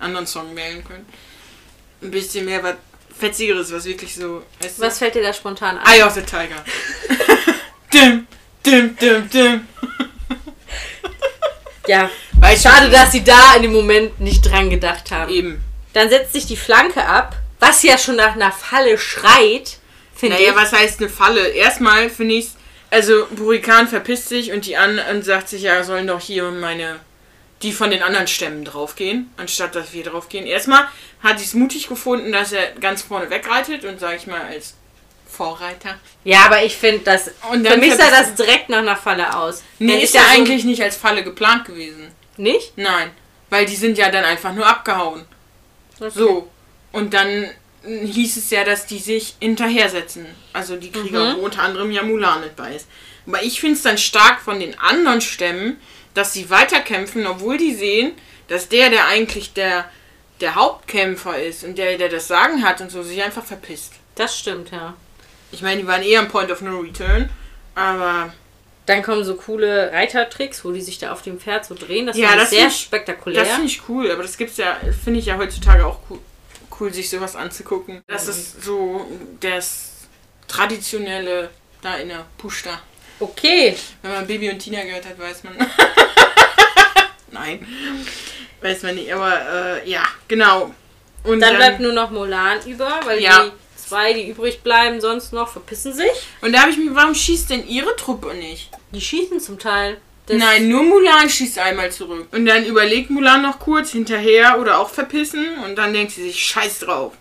anderen 0.00 0.26
Song 0.26 0.54
wählen 0.56 0.84
können. 0.84 1.06
Ein 2.02 2.10
bisschen 2.10 2.44
mehr 2.44 2.62
was 2.62 2.76
Fetzigeres, 3.18 3.72
was 3.72 3.84
wirklich 3.84 4.14
so. 4.14 4.42
Weißt 4.60 4.78
du? 4.78 4.82
Was 4.82 4.98
fällt 4.98 5.14
dir 5.14 5.22
da 5.22 5.32
spontan 5.32 5.78
ein? 5.78 5.86
Eye 5.86 6.02
of 6.02 6.14
the 6.14 6.22
Tiger. 6.22 6.64
dim, 7.92 8.26
dim, 8.64 8.96
dim, 8.96 9.28
dim. 9.28 9.68
Ja. 11.86 12.10
Du, 12.40 12.56
Schade, 12.56 12.88
dass 12.90 13.12
sie 13.12 13.22
da 13.22 13.54
in 13.56 13.62
dem 13.62 13.72
Moment 13.72 14.20
nicht 14.20 14.42
dran 14.42 14.70
gedacht 14.70 15.10
haben. 15.10 15.30
Eben. 15.30 15.60
Dann 15.92 16.08
setzt 16.08 16.32
sich 16.32 16.46
die 16.46 16.56
Flanke 16.56 17.04
ab, 17.04 17.36
was 17.58 17.82
ja 17.82 17.98
schon 17.98 18.16
nach 18.16 18.34
einer 18.34 18.52
Falle 18.52 18.96
schreit, 18.96 19.78
finde 20.14 20.36
Naja, 20.36 20.50
ich. 20.50 20.56
was 20.56 20.72
heißt 20.72 21.00
eine 21.00 21.08
Falle? 21.10 21.48
Erstmal 21.48 22.08
finde 22.08 22.36
ich 22.36 22.48
also 22.90 23.26
Burikan 23.30 23.86
verpisst 23.86 24.28
sich 24.28 24.52
und 24.52 24.66
die 24.66 24.76
an 24.76 25.00
und 25.10 25.24
sagt 25.24 25.48
sich, 25.48 25.62
ja, 25.62 25.82
sollen 25.84 26.06
doch 26.08 26.20
hier 26.20 26.50
meine, 26.50 26.98
die 27.62 27.72
von 27.72 27.90
den 27.90 28.02
anderen 28.02 28.26
Stämmen 28.26 28.64
draufgehen, 28.64 29.30
anstatt 29.36 29.74
dass 29.74 29.92
wir 29.92 30.02
draufgehen. 30.04 30.46
Erstmal 30.46 30.88
hat 31.22 31.38
sie 31.38 31.44
es 31.44 31.54
mutig 31.54 31.88
gefunden, 31.88 32.32
dass 32.32 32.52
er 32.52 32.72
ganz 32.80 33.02
vorne 33.02 33.28
wegreitet 33.30 33.84
und 33.84 34.00
sag 34.00 34.16
ich 34.16 34.26
mal 34.26 34.40
als 34.40 34.74
Vorreiter. 35.28 35.98
Ja, 36.24 36.44
aber 36.46 36.64
ich 36.64 36.76
finde 36.76 37.04
das. 37.04 37.30
Und 37.52 37.66
Für 37.66 37.76
mich 37.76 37.94
sah 37.94 38.10
das 38.10 38.34
direkt 38.34 38.68
nach 38.68 38.78
einer 38.78 38.96
Falle 38.96 39.36
aus. 39.36 39.62
Nee, 39.78 40.02
ist 40.02 40.14
ja 40.14 40.22
so- 40.22 40.28
eigentlich 40.30 40.64
nicht 40.64 40.82
als 40.82 40.96
Falle 40.96 41.22
geplant 41.22 41.64
gewesen. 41.66 42.10
Nicht? 42.36 42.72
Nein, 42.76 43.10
weil 43.50 43.66
die 43.66 43.76
sind 43.76 43.96
ja 43.98 44.10
dann 44.10 44.24
einfach 44.24 44.52
nur 44.54 44.66
abgehauen. 44.66 45.24
Okay. 45.98 46.10
So. 46.14 46.48
Und 46.92 47.14
dann 47.14 47.28
äh, 47.84 48.06
hieß 48.06 48.38
es 48.38 48.50
ja, 48.50 48.64
dass 48.64 48.86
die 48.86 48.98
sich 48.98 49.36
hinterhersetzen. 49.38 50.26
Also 50.52 50.76
die 50.76 50.90
Krieger, 50.90 51.34
Mhm. 51.34 51.40
wo 51.40 51.44
unter 51.44 51.62
anderem 51.62 51.90
ja 51.90 52.02
Mulan 52.02 52.40
mit 52.40 52.56
bei 52.56 52.74
ist. 52.74 52.88
Aber 53.26 53.42
ich 53.42 53.60
finde 53.60 53.76
es 53.76 53.82
dann 53.82 53.98
stark 53.98 54.40
von 54.40 54.58
den 54.58 54.78
anderen 54.78 55.20
Stämmen, 55.20 55.78
dass 56.14 56.32
sie 56.32 56.50
weiterkämpfen, 56.50 57.26
obwohl 57.26 57.56
die 57.58 57.74
sehen, 57.74 58.12
dass 58.48 58.68
der, 58.68 58.90
der 58.90 59.06
eigentlich 59.06 59.52
der, 59.52 59.84
der 60.40 60.54
Hauptkämpfer 60.56 61.40
ist 61.40 61.64
und 61.64 61.78
der, 61.78 61.98
der 61.98 62.08
das 62.08 62.26
Sagen 62.28 62.62
hat 62.64 62.80
und 62.80 62.90
so, 62.90 63.02
sich 63.02 63.22
einfach 63.22 63.44
verpisst. 63.44 63.94
Das 64.16 64.36
stimmt, 64.38 64.70
ja. 64.70 64.94
Ich 65.52 65.62
meine, 65.62 65.80
die 65.80 65.86
waren 65.86 66.02
eher 66.02 66.20
am 66.20 66.28
Point 66.28 66.50
of 66.50 66.60
No 66.62 66.78
Return, 66.80 67.28
aber 67.74 68.32
Dann 68.86 69.02
kommen 69.04 69.22
so 69.22 69.36
coole 69.36 69.92
Reitertricks, 69.92 70.64
wo 70.64 70.72
die 70.72 70.80
sich 70.80 70.98
da 70.98 71.12
auf 71.12 71.22
dem 71.22 71.38
Pferd 71.38 71.64
so 71.64 71.74
drehen. 71.76 72.06
Das 72.06 72.16
Ja, 72.16 72.34
das 72.34 72.50
sehr 72.50 72.66
ich- 72.66 72.76
spektakulär. 72.80 73.44
das 73.44 73.52
finde 73.52 73.66
ich 73.68 73.82
cool. 73.88 74.10
Aber 74.10 74.22
das 74.22 74.36
gibt's 74.36 74.56
ja, 74.56 74.76
finde 75.04 75.20
ich 75.20 75.26
ja 75.26 75.36
heutzutage 75.38 75.86
auch 75.86 76.00
cool, 76.10 76.18
cool, 76.80 76.92
sich 76.92 77.08
sowas 77.08 77.36
anzugucken. 77.36 78.00
Das 78.08 78.26
ist 78.26 78.64
so 78.64 79.06
das 79.38 80.08
traditionelle 80.48 81.50
da 81.82 81.96
in 81.98 82.08
der 82.08 82.24
Pushta. 82.38 82.80
Okay, 83.20 83.76
Wenn 84.02 84.12
man 84.12 84.26
Baby 84.26 84.50
und 84.50 84.58
Tina 84.58 84.82
gehört 84.82 85.06
hat, 85.06 85.18
weiß 85.18 85.44
man. 85.44 85.54
Nein. 87.30 87.66
Weiß 88.60 88.82
man 88.82 88.94
nicht, 88.94 89.12
aber 89.12 89.80
äh, 89.84 89.88
ja, 89.90 90.02
genau. 90.28 90.74
Und 91.24 91.40
dann 91.40 91.56
bleibt 91.56 91.80
nur 91.80 91.92
noch 91.92 92.10
Mulan 92.10 92.58
über, 92.66 93.00
weil 93.04 93.20
Ja. 93.22 93.44
die 93.44 93.50
zwei, 93.76 94.12
die 94.12 94.28
übrig 94.28 94.62
bleiben, 94.62 95.00
sonst 95.00 95.32
noch 95.32 95.48
verpissen 95.48 95.92
sich. 95.92 96.10
und 96.40 96.52
da 96.52 96.60
habe 96.62 96.70
ich 96.70 96.76
mich, 96.76 96.88
warum 96.92 97.14
schießt 97.14 97.50
denn 97.50 97.66
ihre 97.66 97.94
Truppe 97.96 98.34
nicht? 98.34 98.70
Die 98.92 99.00
schießen 99.00 99.40
zum 99.40 99.58
Teil. 99.58 99.98
Das- 100.26 100.36
Nein, 100.38 100.68
nur 100.68 100.82
Mulan 100.82 101.28
schießt 101.28 101.58
einmal 101.58 101.90
zurück. 101.90 102.28
Und 102.32 102.46
dann 102.46 102.64
überlegt 102.64 103.10
Mulan 103.10 103.42
noch 103.42 103.58
kurz 103.58 103.90
hinterher 103.92 104.58
oder 104.60 104.78
auch 104.78 104.90
verpissen 104.90 105.58
und 105.64 105.76
dann 105.76 105.92
denkt 105.92 106.12
sie 106.12 106.22
sich, 106.22 106.38
scheiß 106.44 106.80
drauf. 106.80 107.12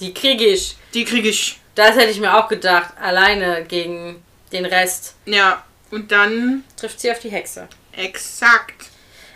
Die 0.00 0.12
kriege 0.14 0.44
ich. 0.44 0.76
Die 0.94 1.04
kriege 1.04 1.28
ich. 1.28 1.58
Das 1.74 1.96
hätte 1.96 2.10
ich 2.10 2.20
mir 2.20 2.36
auch 2.36 2.48
gedacht. 2.48 2.90
Alleine 3.00 3.64
gegen 3.66 4.22
den 4.52 4.64
Rest 4.64 5.14
Ja, 5.26 5.64
und 5.90 6.10
dann 6.12 6.64
trifft 6.76 7.00
sie 7.00 7.10
auf 7.10 7.18
die 7.18 7.30
Hexe. 7.30 7.68
exakt. 7.92 8.86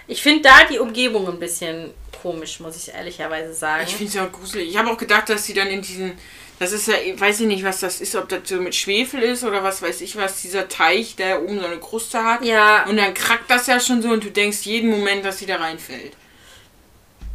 Ich 0.06 0.22
finde 0.22 0.42
da 0.42 0.64
die 0.68 0.80
Umgebung 0.80 1.28
ein 1.28 1.38
bisschen 1.38 1.94
komisch, 2.20 2.58
muss 2.58 2.76
ich 2.76 2.92
ehrlicherweise 2.92 3.54
sagen. 3.54 3.84
Ich 3.86 3.94
finde 3.94 4.08
es 4.08 4.14
ja 4.14 4.26
auch 4.26 4.32
gruselig. 4.32 4.68
Ich 4.68 4.76
habe 4.76 4.90
auch 4.90 4.98
gedacht, 4.98 5.28
dass 5.28 5.44
sie 5.44 5.54
dann 5.54 5.68
in 5.68 5.82
diesen. 5.82 6.18
Das 6.58 6.72
ist 6.72 6.88
ja, 6.88 6.94
ich 6.96 7.18
weiß 7.18 7.40
ich 7.40 7.46
nicht, 7.46 7.62
was 7.64 7.78
das 7.80 8.00
ist, 8.00 8.14
ob 8.16 8.28
das 8.28 8.40
so 8.44 8.56
mit 8.56 8.74
Schwefel 8.74 9.22
ist 9.22 9.44
oder 9.44 9.62
was 9.62 9.80
weiß 9.80 10.00
ich 10.02 10.16
was, 10.16 10.42
dieser 10.42 10.68
Teich, 10.68 11.14
der 11.16 11.42
oben 11.42 11.60
so 11.60 11.64
eine 11.66 11.78
Kruste 11.78 12.22
hat. 12.24 12.44
ja, 12.44 12.84
Und 12.86 12.96
dann 12.96 13.14
krackt 13.14 13.48
das 13.50 13.66
ja 13.68 13.78
schon 13.80 14.02
so 14.02 14.08
und 14.10 14.24
du 14.24 14.30
denkst 14.30 14.62
jeden 14.62 14.90
Moment, 14.90 15.24
dass 15.24 15.38
sie 15.38 15.46
da 15.46 15.56
reinfällt. 15.56 16.12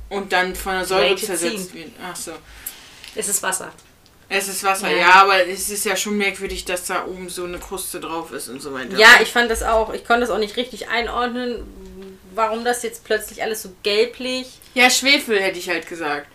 Und 0.10 0.32
dann 0.34 0.54
von 0.54 0.74
der 0.74 0.86
Säure 0.86 1.16
zersetzt 1.16 1.74
wird. 1.74 1.92
Ach 2.04 2.16
so. 2.16 2.34
es 3.16 3.28
ist 3.28 3.42
Wasser. 3.42 3.72
Es 4.28 4.48
ist 4.48 4.64
Wasser, 4.64 4.90
Ja. 4.90 4.98
ja. 4.98 5.14
aber 5.24 5.48
es 5.48 5.70
ist 5.70 5.86
ja 5.86 5.96
schon 5.96 6.18
merkwürdig, 6.18 6.66
dass 6.66 6.86
da 6.86 7.06
oben 7.06 7.30
so 7.30 7.44
eine 7.44 7.60
Kruste 7.60 8.00
drauf 8.00 8.32
ist 8.32 8.50
und 8.50 8.62
so 8.62 8.74
weiter. 8.74 8.98
Ja, 8.98 9.20
ich 9.22 9.32
fand 9.32 9.52
das 9.52 9.62
auch. 9.64 9.94
Ich 9.94 10.04
konnte 10.06 10.22
das 10.22 10.30
auch 10.32 10.40
nicht 10.40 10.58
richtig 10.58 10.88
einordnen, 10.90 11.64
warum 12.34 12.66
das 12.66 12.82
jetzt 12.84 13.04
plötzlich 13.04 13.44
alles 13.44 13.62
so 13.62 13.70
gelblich. 13.84 14.48
Ja, 14.74 14.90
Schwefel 14.90 15.40
hätte 15.40 15.60
ich 15.60 15.70
halt 15.70 15.88
gesagt. 15.88 16.28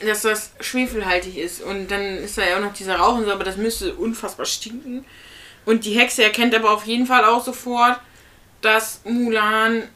Dass 0.00 0.22
das 0.22 0.52
schwefelhaltig 0.60 1.36
ist. 1.36 1.62
Und 1.62 1.88
dann 1.90 2.02
ist 2.18 2.36
da 2.38 2.42
ja 2.46 2.56
auch 2.56 2.60
noch 2.60 2.72
dieser 2.74 2.96
Rauch 2.96 3.16
und 3.16 3.24
so, 3.26 3.32
aber 3.32 3.44
das 3.44 3.56
müsste 3.56 3.94
unfassbar 3.94 4.46
stinken. 4.46 5.04
Und 5.66 5.84
die 5.84 5.98
Hexe 5.98 6.24
erkennt 6.24 6.54
aber 6.54 6.70
auf 6.70 6.86
jeden 6.86 7.06
Fall 7.06 7.24
auch 7.24 7.44
sofort, 7.44 8.00
dass 8.62 9.00
Mulan 9.04 9.88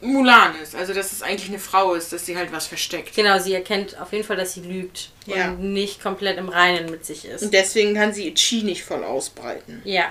Mulan 0.00 0.54
ist. 0.62 0.74
Also, 0.74 0.92
dass 0.92 1.12
es 1.12 1.22
eigentlich 1.22 1.48
eine 1.48 1.58
Frau 1.58 1.94
ist, 1.94 2.12
dass 2.12 2.26
sie 2.26 2.36
halt 2.36 2.52
was 2.52 2.66
versteckt. 2.66 3.14
Genau, 3.16 3.38
sie 3.38 3.54
erkennt 3.54 3.98
auf 4.00 4.12
jeden 4.12 4.24
Fall, 4.24 4.36
dass 4.36 4.52
sie 4.54 4.60
lügt 4.60 5.10
Ja. 5.26 5.48
und 5.48 5.72
nicht 5.72 6.02
komplett 6.02 6.36
im 6.38 6.48
Reinen 6.48 6.90
mit 6.90 7.04
sich 7.06 7.24
ist. 7.24 7.52
deswegen 7.52 7.94
kann 7.94 8.12
sie 8.12 8.28
ihr 8.28 8.34
Chi 8.34 8.62
nicht 8.62 8.84
voll 8.84 9.02
ausbreiten. 9.04 9.80
Ja. 9.84 10.04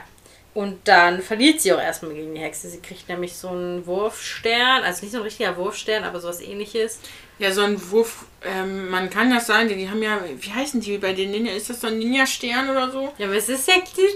Und 0.53 0.87
dann 0.87 1.21
verliert 1.21 1.59
sie 1.59 1.73
auch 1.73 1.81
erstmal 1.81 2.13
gegen 2.13 2.33
die 2.33 2.39
Hexe. 2.39 2.69
Sie 2.69 2.79
kriegt 2.79 3.09
nämlich 3.09 3.35
so 3.35 3.49
einen 3.49 3.85
Wurfstern, 3.85 4.83
also 4.83 5.03
nicht 5.03 5.11
so 5.11 5.17
ein 5.17 5.23
richtiger 5.23 5.57
Wurfstern, 5.57 6.05
aber 6.05 6.21
sowas 6.21 6.39
ähnliches. 6.39 6.99
Ja, 7.39 7.51
so 7.51 7.63
ein 7.63 7.91
Wurf, 7.91 8.23
ähm, 8.45 8.89
man 8.89 9.09
kann 9.09 9.29
das 9.29 9.47
sein, 9.47 9.67
die 9.67 9.89
haben 9.89 10.01
ja, 10.01 10.21
wie 10.39 10.49
heißen 10.53 10.79
die 10.79 10.97
bei 10.97 11.11
den 11.11 11.31
Ninja? 11.31 11.51
Ist 11.51 11.69
das 11.69 11.81
so 11.81 11.87
ein 11.87 11.99
Ninja-Stern 11.99 12.69
oder 12.69 12.89
so? 12.89 13.11
Ja, 13.17 13.25
aber 13.27 13.35
es 13.35 13.49
ist 13.49 13.67
ja 13.67 13.73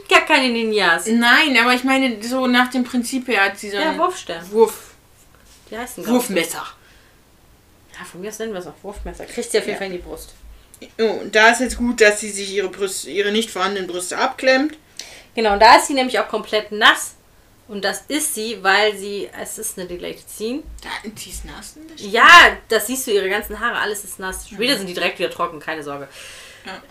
gar 0.08 0.22
keine 0.26 0.48
Ninjas. 0.48 1.08
Nein, 1.08 1.58
aber 1.62 1.74
ich 1.74 1.84
meine, 1.84 2.24
so 2.24 2.48
nach 2.48 2.70
dem 2.72 2.86
Prinzip 2.86 3.28
her 3.28 3.44
hat 3.44 3.60
sie 3.60 3.70
so 3.72 3.76
Ja, 3.76 3.90
einen 3.90 4.00
Wurfstern. 4.00 4.42
Wurf, 4.52 4.89
Die 5.72 5.78
heißen 5.78 6.04
glaub 6.04 6.16
ich. 6.18 6.30
Wurfmesser. 6.30 6.66
Ja, 7.98 8.06
von 8.06 8.22
mir 8.22 8.30
aus 8.30 8.40
nennen 8.40 8.54
wir 8.54 8.60
es 8.60 8.68
auch 8.68 8.74
Wurfmesser. 8.82 9.26
Kriegt 9.26 9.52
sie 9.52 9.58
auf 9.60 9.66
jeden 9.66 9.72
Ja. 9.74 9.78
Fall 9.78 9.88
in 9.88 9.94
die 9.94 10.00
Brust. 10.00 10.34
Oh, 11.00 11.04
und 11.22 11.36
da 11.36 11.50
ist 11.50 11.60
jetzt 11.60 11.78
gut, 11.78 12.00
dass 12.00 12.22
sie 12.22 12.30
sich 12.32 12.52
ihre 12.54 12.70
Brüste, 12.70 13.10
ihre 13.10 13.32
nicht 13.32 13.52
vorhandenen 13.52 13.88
Brüste 13.88 14.18
abklemmt. 14.18 14.78
Genau, 15.36 15.54
und 15.54 15.60
da 15.60 15.76
ist 15.78 15.88
sie 15.88 15.94
nämlich 15.94 16.18
auch 16.20 16.28
komplett 16.30 16.72
nass. 16.72 17.16
Und 17.68 17.84
das 17.86 18.04
ist 18.08 18.34
sie, 18.34 18.58
weil 18.64 18.98
sie, 18.98 19.30
es 19.40 19.60
ist 19.60 19.78
eine 19.78 19.88
Deleted 19.88 20.28
Scene. 20.28 20.64
Da, 20.82 20.90
die 21.10 21.30
ist 21.30 21.46
nass. 21.46 21.76
Sch- 21.98 22.08
Ja, 22.10 22.58
das 22.68 22.88
siehst 22.88 23.06
du, 23.06 23.12
ihre 23.12 23.30
ganzen 23.30 23.60
Haare, 23.60 23.78
alles 23.78 24.04
ist 24.06 24.18
nass. 24.20 24.48
Später 24.50 24.76
sind 24.78 24.88
die 24.88 24.94
direkt 24.96 25.20
wieder 25.20 25.30
trocken, 25.30 25.60
keine 25.60 25.84
Sorge. 25.84 26.08
Ja. 26.66 26.82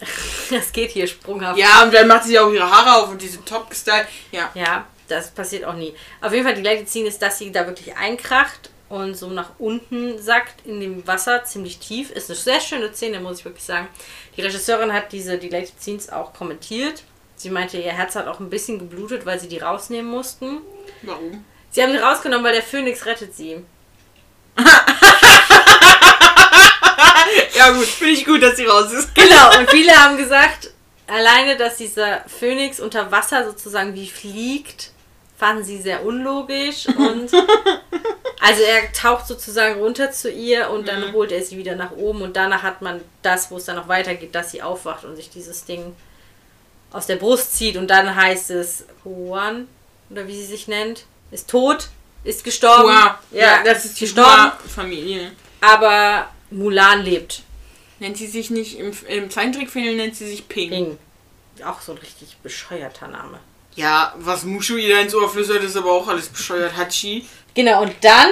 Das 0.57 0.71
geht 0.73 0.93
hier 0.93 1.07
sprunghaft. 1.07 1.59
Ja, 1.59 1.83
und 1.83 1.93
dann 1.93 2.07
macht 2.07 2.25
sie 2.25 2.39
auch 2.39 2.51
ihre 2.53 2.71
Haare 2.71 3.03
auf 3.03 3.11
und 3.11 3.21
diese 3.21 3.45
top 3.45 3.69
gestylt. 3.71 4.07
Ja. 4.33 4.51
Ja, 4.55 4.87
das 5.09 5.31
passiert 5.31 5.65
auch 5.65 5.75
nie. 5.75 5.95
Auf 6.21 6.33
jeden 6.33 6.45
Fall, 6.45 6.55
die 6.55 6.63
Deleted 6.63 6.89
Scene 6.89 7.09
ist, 7.09 7.21
dass 7.21 7.39
sie 7.39 7.51
da 7.51 7.67
wirklich 7.67 7.97
einkracht 7.97 8.71
und 8.89 9.17
so 9.17 9.29
nach 9.29 9.51
unten 9.59 10.21
sackt 10.21 10.67
in 10.67 10.81
dem 10.81 11.07
Wasser, 11.07 11.45
ziemlich 11.45 11.79
tief. 11.79 12.11
Ist 12.11 12.31
eine 12.31 12.39
sehr 12.39 12.61
schöne 12.61 12.93
Szene, 12.93 13.21
muss 13.21 13.41
ich 13.41 13.45
wirklich 13.45 13.65
sagen. 13.65 13.89
Die 14.37 14.43
Regisseurin 14.43 14.93
hat 14.93 15.13
diese 15.13 15.39
Deleted 15.39 15.81
Scenes 15.81 16.11
auch 16.11 16.33
kommentiert. 16.33 17.03
Sie 17.37 17.51
meinte, 17.51 17.79
ihr 17.79 17.93
Herz 17.93 18.17
hat 18.17 18.27
auch 18.27 18.41
ein 18.41 18.51
bisschen 18.51 18.79
geblutet, 18.79 19.27
weil 19.27 19.39
sie 19.39 19.49
die 19.49 19.59
rausnehmen 19.59 20.11
mussten. 20.11 20.59
Warum? 21.03 21.45
Sie 21.71 21.83
haben 21.83 21.93
sie 21.93 21.99
rausgenommen, 21.99 22.45
weil 22.45 22.55
der 22.55 22.63
Phönix 22.63 23.05
rettet 23.07 23.35
sie. 23.35 23.63
Ja 27.59 27.71
gut, 27.71 27.87
finde 27.87 28.15
ich 28.15 28.25
gut, 28.25 28.43
dass 28.43 28.57
sie 28.57 28.67
raus 28.67 28.93
ist. 28.93 29.15
Genau, 29.15 29.59
und 29.59 29.69
viele 29.71 29.93
haben 29.93 30.17
gesagt, 30.17 30.71
alleine, 31.09 31.57
dass 31.57 31.77
dieser 31.77 32.25
Phönix 32.27 32.79
unter 32.79 33.11
Wasser 33.11 33.45
sozusagen 33.45 33.95
wie 33.95 34.09
fliegt, 34.09 34.93
fanden 35.39 35.63
sie 35.63 35.81
sehr 35.81 36.05
unlogisch 36.05 36.87
und 36.89 37.33
also 38.41 38.63
er 38.63 38.93
taucht 38.93 39.29
sozusagen 39.29 39.81
runter 39.81 40.11
zu 40.11 40.31
ihr 40.31 40.69
und 40.71 40.89
dann 40.89 41.13
holt 41.13 41.31
er 41.31 41.43
sie 41.43 41.57
wieder 41.57 41.77
nach 41.77 41.93
oben 41.93 42.23
und 42.23 42.37
danach 42.37 42.63
hat 42.65 42.83
man 42.83 43.01
das, 43.23 43.51
wo 43.51 43.57
es 43.57 43.65
dann 43.65 43.77
noch 43.77 43.87
weitergeht, 43.87 44.35
dass 44.35 44.51
sie 44.51 44.63
aufwacht 44.63 45.05
und 45.05 45.15
sich 45.15 45.31
dieses 45.31 45.65
Ding 45.65 45.95
aus 46.91 47.07
der 47.07 47.17
Brust 47.17 47.57
zieht 47.57 47.77
und 47.77 47.89
dann 47.89 48.17
heißt 48.17 48.51
es 48.51 48.85
Juan 49.05 49.69
oder 50.11 50.27
wie 50.27 50.35
sie 50.35 50.47
sich 50.47 50.67
nennt, 50.67 51.05
ist 51.31 51.49
tot, 51.49 51.89
ist 52.25 52.43
gestorben. 52.43 52.89
Hua. 52.89 53.21
Ja, 53.31 53.63
das 53.63 53.85
ist 53.85 54.01
die 54.01 54.07
gestorben, 54.07 54.53
Familie. 54.75 55.31
aber 55.61 56.29
Mulan 56.51 57.03
lebt. 57.05 57.43
Nennt 58.01 58.17
sie 58.17 58.27
sich 58.27 58.51
nicht, 58.51 58.79
im, 58.79 58.93
im 59.07 59.31
Zeichentrickfilm 59.31 59.97
nennt 59.97 60.17
sie 60.17 60.27
sich 60.29 60.49
Ping. 60.49 60.71
Ping. 60.71 60.99
Auch 61.65 61.81
so 61.81 61.93
ein 61.93 61.99
richtig 61.99 62.37
bescheuerter 62.43 63.09
Name. 63.09 63.39
Ja, 63.79 64.13
was 64.19 64.43
Mushu 64.43 64.77
ihr 64.77 65.01
ins 65.01 65.15
Ohr 65.15 65.31
flüstert, 65.31 65.63
ist 65.63 65.77
aber 65.77 65.93
auch 65.93 66.09
alles 66.09 66.29
bescheuert. 66.29 66.77
Hachi. 66.77 67.25
Genau, 67.55 67.83
und 67.83 67.93
dann 68.03 68.29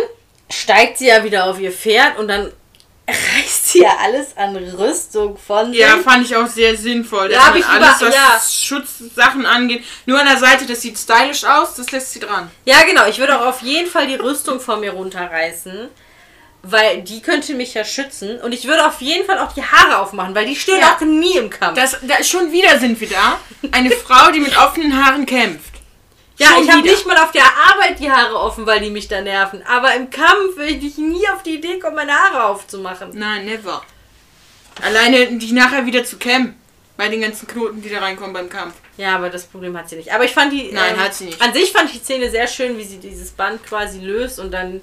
steigt 0.50 0.98
sie 0.98 1.06
ja 1.06 1.22
wieder 1.22 1.46
auf 1.46 1.60
ihr 1.60 1.70
Pferd 1.70 2.18
und 2.18 2.26
dann 2.28 2.52
reißt 3.08 3.68
sie 3.72 3.82
ja 3.82 3.96
alles 4.02 4.36
an 4.36 4.56
Rüstung 4.56 5.38
von 5.38 5.70
sich. 5.70 5.78
Ja, 5.80 5.98
fand 5.98 6.24
ich 6.26 6.34
auch 6.34 6.48
sehr 6.48 6.76
sinnvoll. 6.76 7.30
Ja, 7.30 7.36
dass 7.38 7.44
hab 7.46 7.52
man 7.52 7.60
ich 7.60 7.66
alles, 7.68 8.00
über- 8.00 8.08
was 8.08 8.14
ja. 8.14 8.40
Schutzsachen 8.66 9.46
angeht. 9.46 9.84
Nur 10.06 10.18
an 10.18 10.26
der 10.26 10.38
Seite, 10.38 10.66
das 10.66 10.80
sieht 10.82 10.98
stylisch 10.98 11.44
aus, 11.44 11.76
das 11.76 11.92
lässt 11.92 12.12
sie 12.12 12.18
dran. 12.20 12.50
Ja, 12.64 12.82
genau. 12.82 13.06
Ich 13.06 13.18
würde 13.18 13.40
auch 13.40 13.46
auf 13.46 13.62
jeden 13.62 13.88
Fall 13.88 14.08
die 14.08 14.16
Rüstung 14.16 14.58
von 14.58 14.80
mir 14.80 14.90
runterreißen. 14.92 15.88
Weil 16.68 17.02
die 17.02 17.20
könnte 17.22 17.54
mich 17.54 17.74
ja 17.74 17.84
schützen. 17.84 18.40
Und 18.40 18.52
ich 18.52 18.66
würde 18.66 18.86
auf 18.86 19.00
jeden 19.00 19.24
Fall 19.26 19.38
auch 19.38 19.52
die 19.52 19.62
Haare 19.62 19.98
aufmachen, 19.98 20.34
weil 20.34 20.46
die 20.46 20.56
stören 20.56 20.80
Ja. 20.80 20.96
auch 20.96 21.00
nie 21.02 21.36
im 21.36 21.48
Kampf. 21.50 21.76
Das, 21.78 21.96
da, 22.02 22.22
schon 22.24 22.50
wieder 22.50 22.78
sind 22.78 23.00
wir 23.00 23.08
da. 23.08 23.38
Eine 23.72 23.90
Frau, 23.90 24.30
die 24.32 24.40
mit 24.40 24.56
offenen 24.58 24.96
Haaren 25.04 25.26
kämpft. 25.26 25.74
ja, 26.38 26.48
schon 26.48 26.64
ich 26.64 26.70
habe 26.72 26.82
nicht 26.82 27.06
mal 27.06 27.18
auf 27.18 27.30
der 27.32 27.44
Arbeit 27.44 27.98
die 28.00 28.10
Haare 28.10 28.34
offen, 28.36 28.66
weil 28.66 28.80
die 28.80 28.90
mich 28.90 29.06
da 29.08 29.20
nerven. 29.20 29.62
Aber 29.66 29.94
im 29.94 30.10
Kampf 30.10 30.56
würde 30.56 30.72
ich 30.72 30.98
nie 30.98 31.28
auf 31.34 31.42
die 31.42 31.54
Idee 31.56 31.78
kommen, 31.78 31.96
meine 31.96 32.12
Haare 32.12 32.44
aufzumachen. 32.44 33.10
Nein, 33.14 33.44
never. 33.44 33.82
Alleine 34.82 35.26
dich 35.38 35.52
nachher 35.52 35.86
wieder 35.86 36.04
zu 36.04 36.16
kämmen. 36.18 36.54
Bei 36.98 37.08
den 37.10 37.20
ganzen 37.20 37.46
Knoten, 37.46 37.82
die 37.82 37.90
da 37.90 37.98
reinkommen 37.98 38.32
beim 38.32 38.48
Kampf. 38.48 38.74
Ja, 38.96 39.16
aber 39.16 39.28
das 39.28 39.44
Problem 39.44 39.76
hat 39.76 39.88
sie 39.88 39.96
nicht. 39.96 40.12
Aber 40.14 40.24
ich 40.24 40.32
fand 40.32 40.50
die. 40.52 40.68
ähm, 40.68 40.74
Nein, 40.74 40.98
hat 40.98 41.14
sie 41.14 41.26
nicht. 41.26 41.40
An 41.42 41.52
sich 41.52 41.70
fand 41.70 41.90
ich 41.90 41.98
die 41.98 42.04
Szene 42.04 42.30
sehr 42.30 42.46
schön, 42.48 42.78
wie 42.78 42.84
sie 42.84 42.96
dieses 42.96 43.32
Band 43.32 43.62
quasi 43.66 44.00
löst 44.00 44.38
und 44.40 44.50
dann 44.50 44.80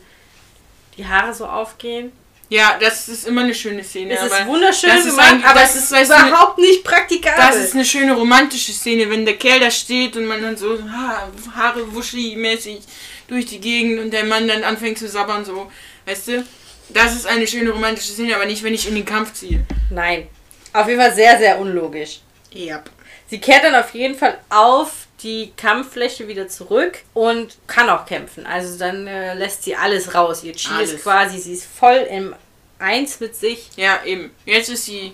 die 0.98 1.08
Haare 1.08 1.34
so 1.34 1.46
aufgehen. 1.46 2.12
Ja, 2.50 2.78
das 2.80 3.08
ist 3.10 3.28
immer 3.28 3.42
eine 3.42 3.56
schöne 3.56 3.84
Szene. 3.84 4.14
Es 4.14 4.20
aber 4.22 4.42
ist 4.42 4.48
wunderschön 4.48 5.04
gemacht, 5.04 5.38
aber 5.44 5.64
es 5.64 5.76
ist 5.76 5.92
überhaupt 5.92 6.60
nicht 6.60 6.84
praktikabel. 6.84 7.44
Das 7.48 7.56
ist 7.56 7.74
eine 7.74 7.86
schöne 7.86 8.14
romantische 8.14 8.74
Szene, 8.74 9.10
wenn 9.10 9.26
der 9.26 9.38
Kerl 9.38 9.60
da 9.60 9.72
steht 9.72 10.16
und 10.16 10.26
man 10.26 10.42
dann 10.42 10.56
so 10.56 10.78
ha, 10.92 11.32
Haare 11.56 11.82
wuschli-mäßig 11.94 12.82
durch 13.28 13.48
die 13.48 13.60
Gegend 13.60 14.00
und 14.00 14.12
der 14.12 14.26
Mann 14.26 14.48
dann 14.48 14.64
anfängt 14.64 15.00
zu 15.00 15.08
sabbern, 15.08 15.44
so, 15.44 15.72
weißt 16.06 16.28
du? 16.28 16.46
Das 16.90 17.16
ist 17.16 17.26
eine 17.26 17.48
schöne 17.48 17.72
romantische 17.72 18.12
Szene, 18.12 18.36
aber 18.36 18.46
nicht, 18.46 18.62
wenn 18.62 18.74
ich 18.74 18.88
in 18.88 18.96
den 18.96 19.06
Kampf 19.06 19.34
ziehe. 19.34 19.66
Nein. 19.90 20.28
Auf 20.74 20.88
jeden 20.88 21.00
Fall 21.00 21.16
sehr, 21.16 21.38
sehr 21.40 21.60
unlogisch. 21.60 22.20
Ja. 22.52 22.84
Sie 23.28 23.40
kehrt 23.40 23.64
dann 23.64 23.74
auf 23.74 23.96
jeden 23.96 24.16
Fall 24.16 24.38
auf 24.50 25.08
die 25.24 25.54
Kampffläche 25.58 26.28
wieder 26.28 26.48
zurück 26.48 27.00
und 27.14 27.58
kann 27.68 27.90
auch 27.90 28.06
kämpfen. 28.06 28.46
Also 28.46 28.78
dann 28.78 29.08
äh, 29.08 29.34
lässt 29.34 29.64
sie 29.64 29.76
alles 29.76 30.14
raus. 30.14 30.44
Ihr 30.44 30.54
Chi 30.54 30.70
Alles. 30.74 30.92
ist 30.94 31.04
quasi, 31.04 31.40
sie 31.40 31.54
ist 31.54 31.66
voll 31.66 32.06
im 32.10 32.36
Eins 32.80 33.20
mit 33.20 33.36
sich. 33.36 33.70
Ja, 33.78 34.04
eben. 34.04 34.32
Jetzt 34.46 34.70
ist 34.70 34.86
sie 34.86 35.14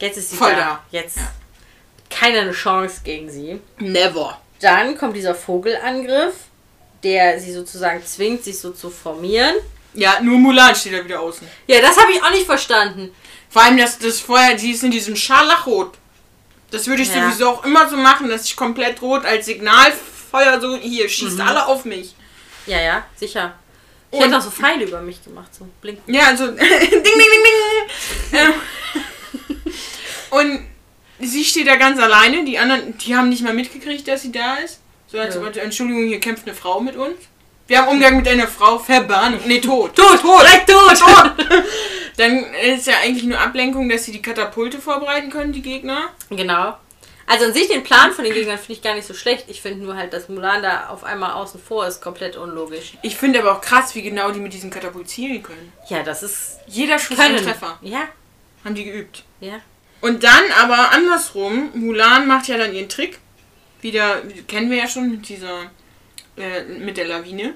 Jetzt 0.00 0.16
ist 0.18 0.30
sie 0.30 0.36
Voll 0.36 0.52
da. 0.52 0.56
da. 0.56 0.82
Jetzt 0.90 1.18
keine 2.10 2.52
Chance 2.52 3.00
gegen 3.04 3.30
sie. 3.30 3.60
never. 3.78 4.40
Dann 4.60 4.96
kommt 4.96 5.14
dieser 5.16 5.34
Vogelangriff, 5.34 6.34
der 7.02 7.38
sie 7.40 7.52
sozusagen 7.52 8.04
zwingt, 8.04 8.42
sich 8.44 8.58
so 8.58 8.70
zu 8.72 8.90
formieren. 8.90 9.54
Ja, 9.94 10.20
nur 10.20 10.38
Mulan 10.38 10.74
steht 10.74 10.92
da 10.94 11.04
wieder 11.04 11.20
außen. 11.20 11.46
Ja, 11.66 11.80
das 11.80 11.96
habe 11.96 12.12
ich 12.12 12.22
auch 12.22 12.30
nicht 12.30 12.46
verstanden. 12.46 13.12
Vor 13.50 13.62
allem, 13.62 13.76
dass 13.76 13.98
das 13.98 14.20
vorher, 14.20 14.58
sie 14.58 14.72
ist 14.72 14.82
in 14.84 14.90
diesem 14.90 15.16
Scharlachrot. 15.16 15.94
Das 16.70 16.86
würde 16.86 17.02
ich 17.02 17.08
Ja. 17.14 17.22
sowieso 17.30 17.48
auch 17.50 17.64
immer 17.64 17.88
so 17.88 17.96
machen, 17.96 18.28
dass 18.28 18.44
ich 18.44 18.54
komplett 18.56 19.00
rot 19.02 19.24
als 19.24 19.46
Signalfeuer 19.46 20.60
so, 20.60 20.76
hier, 20.76 21.08
schießt 21.08 21.40
alle 21.40 21.66
auf 21.66 21.84
mich. 21.84 22.14
Ja, 22.66 22.80
ja, 22.80 23.06
sicher. 23.16 23.54
Ich 24.10 24.16
Und- 24.18 24.24
hätte 24.24 24.32
noch 24.36 24.42
so 24.42 24.50
Pfeile 24.50 24.84
über 24.84 25.00
mich 25.00 25.22
gemacht, 25.24 25.54
so 25.54 25.66
blinken. 25.80 26.12
Ja, 26.12 26.26
also, 26.26 26.46
ding, 26.48 26.58
ding, 26.58 27.02
ding, 27.02 27.12
ding. 28.32 28.40
Ähm, 28.40 28.54
und 30.30 30.60
sie 31.20 31.44
steht 31.44 31.66
da 31.66 31.76
ganz 31.76 31.98
alleine, 32.00 32.44
die 32.44 32.58
anderen, 32.58 32.96
die 32.98 33.16
haben 33.16 33.28
nicht 33.30 33.42
mal 33.42 33.54
mitgekriegt, 33.54 34.06
dass 34.06 34.22
sie 34.22 34.32
da 34.32 34.56
ist. 34.56 34.80
So 35.10 35.18
als 35.18 35.34
Ja. 35.36 35.40
ob, 35.40 35.56
Entschuldigung, 35.56 36.06
hier 36.06 36.20
kämpft 36.20 36.46
eine 36.46 36.54
Frau 36.54 36.80
mit 36.80 36.96
uns. 36.96 37.16
Wir 37.66 37.78
haben 37.78 37.88
Umgang 37.88 38.16
mit 38.16 38.28
einer 38.28 38.46
Frau, 38.48 38.78
Verbannung. 38.78 39.40
Nee, 39.46 39.60
tot. 39.60 39.94
Tot, 39.96 40.20
tot, 40.20 40.42
direkt 40.42 40.70
tot, 40.70 40.98
tot! 40.98 41.32
Dann 42.18 42.44
ist 42.54 42.86
ja 42.86 42.94
eigentlich 43.02 43.24
nur 43.24 43.38
Ablenkung, 43.40 43.88
dass 43.88 44.04
sie 44.04 44.12
die 44.12 44.20
Katapulte 44.22 44.78
vorbereiten 44.80 45.30
können, 45.30 45.52
die 45.52 45.62
Gegner. 45.62 46.10
genau. 46.30 46.76
Also 47.30 47.44
an 47.44 47.52
sich 47.52 47.68
den 47.68 47.84
Plan 47.84 48.12
von 48.12 48.24
den 48.24 48.32
Gegnern 48.32 48.56
finde 48.56 48.72
ich 48.72 48.82
gar 48.82 48.94
nicht 48.94 49.06
so 49.06 49.12
schlecht. 49.12 49.44
Ich 49.48 49.60
finde 49.60 49.84
nur 49.84 49.96
halt, 49.96 50.14
dass 50.14 50.30
Mulan 50.30 50.62
da 50.62 50.88
auf 50.88 51.04
einmal 51.04 51.32
außen 51.32 51.60
vor 51.60 51.86
ist, 51.86 52.00
komplett 52.00 52.36
unlogisch. 52.38 52.94
Ich 53.02 53.16
finde 53.16 53.40
aber 53.40 53.52
auch 53.52 53.60
krass, 53.60 53.94
wie 53.94 54.00
genau 54.00 54.30
die 54.30 54.40
mit 54.40 54.54
diesem 54.54 54.70
Katapult 54.70 55.10
zielen 55.10 55.42
können. 55.42 55.70
Ja, 55.90 56.02
das 56.02 56.22
ist 56.22 56.58
Jeder 56.66 56.98
Schuss 56.98 57.18
ein. 57.18 57.36
Treffer. 57.36 57.78
Ja, 57.82 58.08
Haben 58.64 58.74
die 58.74 58.84
geübt. 58.84 59.24
ja. 59.40 59.60
Und 60.00 60.22
dann 60.24 60.44
aber 60.58 60.92
andersrum, 60.92 61.70
Mulan 61.74 62.26
macht 62.28 62.46
ja 62.48 62.56
dann 62.56 62.72
ihren 62.72 62.88
Trick. 62.88 63.18
Wieder, 63.82 64.22
kennen 64.46 64.70
wir 64.70 64.78
ja 64.78 64.88
schon 64.88 65.10
mit 65.10 65.28
dieser, 65.28 65.70
äh, 66.36 66.62
mit 66.62 66.96
der 66.96 67.08
Lawine. 67.08 67.54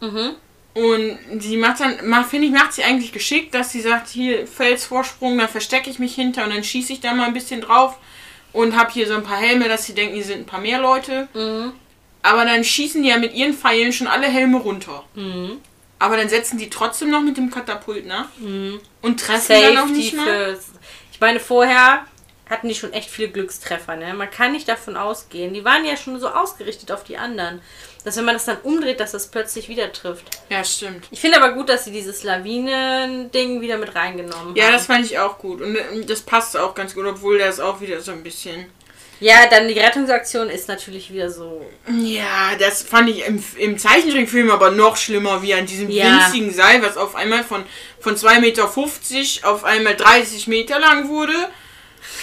Mhm. 0.00 0.36
Und 0.74 1.18
sie 1.38 1.58
macht 1.58 1.80
dann, 1.80 1.98
finde 2.24 2.46
ich, 2.46 2.52
macht 2.52 2.72
sie 2.72 2.82
eigentlich 2.82 3.12
geschickt, 3.12 3.54
dass 3.54 3.72
sie 3.72 3.82
sagt, 3.82 4.08
hier 4.08 4.46
Felsvorsprung, 4.46 5.36
da 5.36 5.46
verstecke 5.46 5.90
ich 5.90 5.98
mich 5.98 6.14
hinter 6.14 6.44
und 6.44 6.50
dann 6.50 6.64
schieße 6.64 6.94
ich 6.94 7.00
da 7.00 7.12
mal 7.12 7.26
ein 7.26 7.34
bisschen 7.34 7.60
drauf 7.60 7.98
und 8.54 8.76
habe 8.76 8.90
hier 8.90 9.06
so 9.06 9.14
ein 9.14 9.22
paar 9.22 9.36
Helme, 9.36 9.68
dass 9.68 9.84
sie 9.84 9.94
denken, 9.94 10.14
hier 10.14 10.24
sind 10.24 10.40
ein 10.40 10.46
paar 10.46 10.60
mehr 10.60 10.80
Leute. 10.80 11.28
Mhm. 11.34 11.72
Aber 12.22 12.44
dann 12.44 12.64
schießen 12.64 13.02
die 13.02 13.10
ja 13.10 13.18
mit 13.18 13.34
ihren 13.34 13.52
Pfeilen 13.52 13.92
schon 13.92 14.06
alle 14.06 14.28
Helme 14.28 14.58
runter. 14.58 15.04
Mhm. 15.14 15.58
Aber 15.98 16.16
dann 16.16 16.28
setzen 16.28 16.56
die 16.58 16.70
trotzdem 16.70 17.10
noch 17.10 17.20
mit 17.20 17.36
dem 17.36 17.50
Katapult 17.50 18.06
nach 18.06 18.28
Mhm. 18.38 18.80
und 19.02 19.20
treffen 19.20 19.60
dann 19.60 19.76
auch 19.76 19.82
Safety 19.82 19.92
nicht 19.92 20.14
mal. 20.14 20.58
Ich 21.12 21.20
meine, 21.20 21.38
vorher 21.38 22.06
hatten 22.48 22.68
die 22.68 22.74
schon 22.74 22.92
echt 22.92 23.10
viele 23.10 23.28
Glückstreffer, 23.28 23.96
ne? 23.96 24.12
Man 24.14 24.30
kann 24.30 24.52
nicht 24.52 24.68
davon 24.68 24.96
ausgehen. 24.96 25.54
Die 25.54 25.64
waren 25.64 25.84
ja 25.84 25.96
schon 25.96 26.18
so 26.18 26.28
ausgerichtet 26.28 26.90
auf 26.92 27.04
die 27.04 27.16
anderen. 27.16 27.60
Dass 28.04 28.16
wenn 28.16 28.24
man 28.24 28.34
das 28.34 28.44
dann 28.46 28.58
umdreht, 28.64 28.98
dass 28.98 29.12
das 29.12 29.28
plötzlich 29.28 29.68
wieder 29.68 29.92
trifft. 29.92 30.24
Ja, 30.50 30.64
stimmt. 30.64 31.06
Ich 31.12 31.20
finde 31.20 31.36
aber 31.40 31.52
gut, 31.52 31.68
dass 31.68 31.84
sie 31.84 31.92
dieses 31.92 32.24
Lawinen-Ding 32.24 33.60
wieder 33.60 33.78
mit 33.78 33.94
reingenommen 33.94 34.56
Ja, 34.56 34.64
haben. 34.66 34.72
das 34.72 34.86
fand 34.86 35.04
ich 35.06 35.18
auch 35.18 35.38
gut. 35.38 35.60
Und 35.60 35.76
äh, 35.76 36.04
das 36.04 36.20
passt 36.22 36.56
auch 36.56 36.74
ganz 36.74 36.94
gut, 36.94 37.06
obwohl 37.06 37.38
das 37.38 37.60
auch 37.60 37.80
wieder 37.80 38.00
so 38.00 38.12
ein 38.12 38.22
bisschen. 38.22 38.66
Ja, 39.20 39.46
dann 39.48 39.68
die 39.68 39.78
Rettungsaktion 39.78 40.50
ist 40.50 40.66
natürlich 40.66 41.12
wieder 41.12 41.30
so. 41.30 41.64
Ja, 42.02 42.56
das 42.58 42.82
fand 42.82 43.08
ich 43.08 43.24
im, 43.24 43.40
im 43.56 43.78
Zeichentrickfilm 43.78 44.50
aber 44.50 44.72
noch 44.72 44.96
schlimmer, 44.96 45.40
wie 45.42 45.54
an 45.54 45.64
diesem 45.64 45.88
Ja. 45.90 46.24
winzigen 46.26 46.52
Seil, 46.52 46.82
was 46.82 46.96
auf 46.96 47.14
einmal 47.14 47.44
von, 47.44 47.62
von 48.00 48.16
2,50 48.16 48.40
Meter 48.40 48.64
auf 49.48 49.62
einmal 49.62 49.94
30 49.94 50.48
Meter 50.48 50.80
lang 50.80 51.08
wurde. 51.08 51.34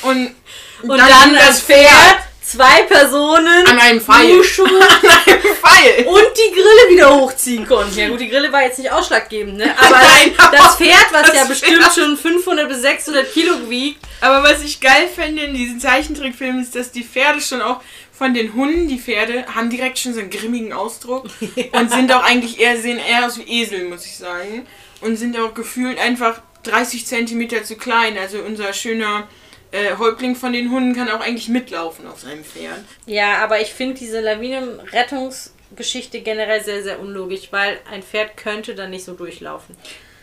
Und, 0.02 0.36
Und 0.82 0.98
dann, 0.98 1.36
das 1.36 1.62
Pferd, 1.62 2.18
zwei 2.52 2.84
Personen, 2.84 3.66
an 3.68 3.80
einem 3.80 4.02
Pfeil. 4.02 4.32
An 4.40 5.10
einem 5.26 5.42
Pfeil. 5.56 6.06
und 6.08 6.28
die 6.38 6.52
Grille 6.54 6.90
wieder 6.96 7.16
hochziehen 7.16 7.68
konnten. 7.68 7.98
Ja 7.98 8.10
gut, 8.10 8.20
die 8.20 8.30
Grille 8.30 8.52
war 8.52 8.64
jetzt 8.64 8.80
nicht 8.80 8.92
ausschlaggebend, 8.92 9.58
ne? 9.58 9.76
Aber 9.78 9.98
Nein, 9.98 10.34
das 10.52 10.76
Pferd, 10.78 11.08
was 11.12 11.28
das 11.28 11.36
ja 11.36 11.46
bestimmt 11.46 11.84
Pferd- 11.84 11.94
schon 11.96 12.18
500 12.18 12.68
bis 12.68 12.82
600 12.82 13.32
Kilo 13.34 13.70
wiegt, 13.70 14.00
Aber 14.22 14.44
was 14.44 14.64
ich 14.64 14.80
geil 14.80 15.08
finde 15.14 15.44
in 15.44 15.54
diesen 15.54 15.80
Zeichentrickfilmen 15.80 16.62
ist, 16.64 16.76
dass 16.76 16.92
die 16.92 17.04
Pferde 17.04 17.42
schon 17.42 17.62
auch 17.62 17.82
von 18.12 18.34
den 18.34 18.54
Hunden, 18.54 18.88
die 18.88 19.00
Pferde, 19.00 19.46
haben 19.56 19.70
direkt 19.70 19.98
schon 20.00 20.14
so 20.14 20.20
einen 20.20 20.30
grimmigen 20.30 20.74
Ausdruck 20.74 21.28
und 21.72 21.92
sind 21.92 22.12
auch 22.12 22.24
eigentlich 22.24 22.60
eher, 22.60 22.78
sehen 22.78 23.00
eher 23.00 23.26
aus 23.26 23.38
wie 23.38 23.62
Esel, 23.62 23.86
muss 23.88 24.06
ich 24.06 24.18
sagen. 24.18 24.66
Und 25.02 25.16
sind 25.16 25.40
auch 25.40 25.54
gefühlt 25.54 25.98
einfach 25.98 26.42
30 26.64 27.06
Zentimeter 27.06 27.64
zu 27.64 27.78
klein. 27.78 28.18
Also 28.18 28.40
unser 28.40 28.74
schöner 28.74 29.28
äh, 29.72 29.96
Häuptling 29.98 30.36
von 30.36 30.54
den 30.54 30.72
Hunden 30.72 30.96
kann 30.96 31.10
auch 31.10 31.22
eigentlich 31.22 31.48
mitlaufen 31.48 32.08
auf 32.08 32.20
seinem 32.20 32.44
Pferd. 32.44 32.80
Ja, 33.06 33.38
aber 33.44 33.62
ich 33.62 33.74
finde 33.74 33.96
diese 33.96 34.20
Lawinenrettungsgeschichte 34.20 36.22
generell 36.22 36.64
sehr, 36.64 36.84
sehr 36.84 37.00
unlogisch, 37.00 37.50
weil 37.52 37.80
ein 37.92 38.04
Pferd 38.04 38.38
könnte 38.38 38.76
dann 38.76 38.90
nicht 38.90 39.06
so 39.06 39.14
durchlaufen. 39.14 39.76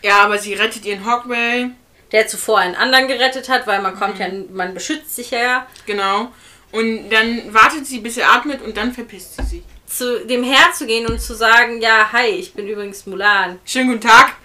Ja, 0.03 0.23
aber 0.23 0.37
sie 0.37 0.53
rettet 0.53 0.85
ihren 0.85 1.05
Hogway, 1.05 1.69
Der 2.11 2.27
zuvor 2.27 2.59
einen 2.59 2.75
anderen 2.75 3.07
gerettet 3.07 3.49
hat, 3.49 3.67
weil 3.67 3.81
man 3.81 3.95
kommt 3.95 4.19
ja, 4.19 4.27
man 4.51 4.73
beschützt 4.73 5.15
sich 5.15 5.31
ja. 5.31 5.67
genau. 5.85 6.31
Und 6.71 7.09
dann 7.09 7.53
wartet 7.53 7.85
sie, 7.85 7.99
bis 7.99 8.17
er 8.17 8.31
atmet 8.31 8.61
und 8.61 8.75
dann 8.75 8.93
verpisst 8.93 9.37
sie 9.37 9.43
sich. 9.43 9.63
Zu 9.85 10.25
dem 10.25 10.43
Herr 10.43 10.73
zu 10.73 10.85
gehen 10.85 11.07
und 11.07 11.21
zu 11.21 11.33
sagen, 11.33 11.81
ja, 11.81 12.11
hi, 12.11 12.27
ich 12.27 12.53
bin 12.53 12.67
übrigens 12.67 13.05
Mulan. 13.05 13.59
Schönen 13.65 13.87
guten 13.87 14.01
Tag. 14.01 14.35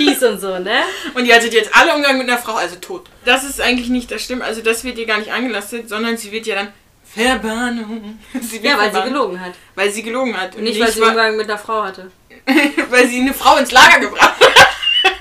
Peace 0.00 0.22
und 0.22 0.40
so, 0.40 0.58
ne? 0.58 0.82
Und 1.14 1.26
ihr 1.26 1.34
hattet 1.34 1.52
jetzt 1.52 1.70
alle 1.74 1.94
Umgang 1.94 2.16
mit 2.18 2.28
einer 2.28 2.38
Frau, 2.38 2.54
also 2.54 2.76
tot. 2.76 3.06
Das 3.24 3.44
ist 3.44 3.60
eigentlich 3.60 3.88
nicht 3.88 4.10
das 4.10 4.22
Stimmt. 4.22 4.42
Also 4.42 4.62
das 4.62 4.84
wird 4.84 4.98
ihr 4.98 5.06
gar 5.06 5.18
nicht 5.18 5.32
angelastet, 5.32 5.88
sondern 5.88 6.16
sie 6.16 6.32
wird 6.32 6.46
ja 6.46 6.54
dann 6.56 6.72
Verbannung. 7.04 8.18
Ja, 8.62 8.78
weil 8.78 8.92
sie 8.92 9.02
gelogen 9.02 9.40
hat. 9.40 9.52
Weil 9.74 9.90
sie 9.90 10.02
gelogen 10.02 10.40
hat. 10.40 10.56
Und 10.56 10.62
nicht, 10.62 10.80
weil 10.80 10.92
sie 10.92 11.02
Umgang 11.02 11.36
mit 11.36 11.48
einer 11.50 11.58
Frau 11.58 11.82
hatte. 11.82 12.10
weil 12.90 13.08
sie 13.08 13.20
eine 13.20 13.34
Frau 13.34 13.56
ins 13.56 13.72
Lager 13.72 14.00
gebracht 14.00 14.40
hat. 14.40 14.66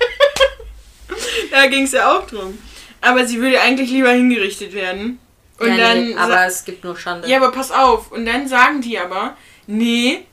da 1.52 1.66
ging 1.68 1.84
es 1.84 1.92
ja 1.92 2.16
auch 2.16 2.28
drum. 2.28 2.58
Aber 3.02 3.26
sie 3.26 3.42
würde 3.42 3.60
eigentlich 3.62 3.90
lieber 3.90 4.12
hingerichtet 4.12 4.74
werden. 4.74 5.20
Und 5.58 5.76
ja, 5.76 5.78
dann 5.78 6.10
nee, 6.10 6.16
aber 6.16 6.46
es 6.46 6.64
gibt 6.64 6.84
nur 6.84 6.98
Schande. 6.98 7.28
ja, 7.28 7.38
aber 7.38 7.52
pass 7.52 7.72
auf. 7.72 8.12
Und 8.12 8.26
dann 8.26 8.48
sagen 8.48 8.82
die 8.82 8.98
aber, 8.98 9.36
nee, 9.68 10.26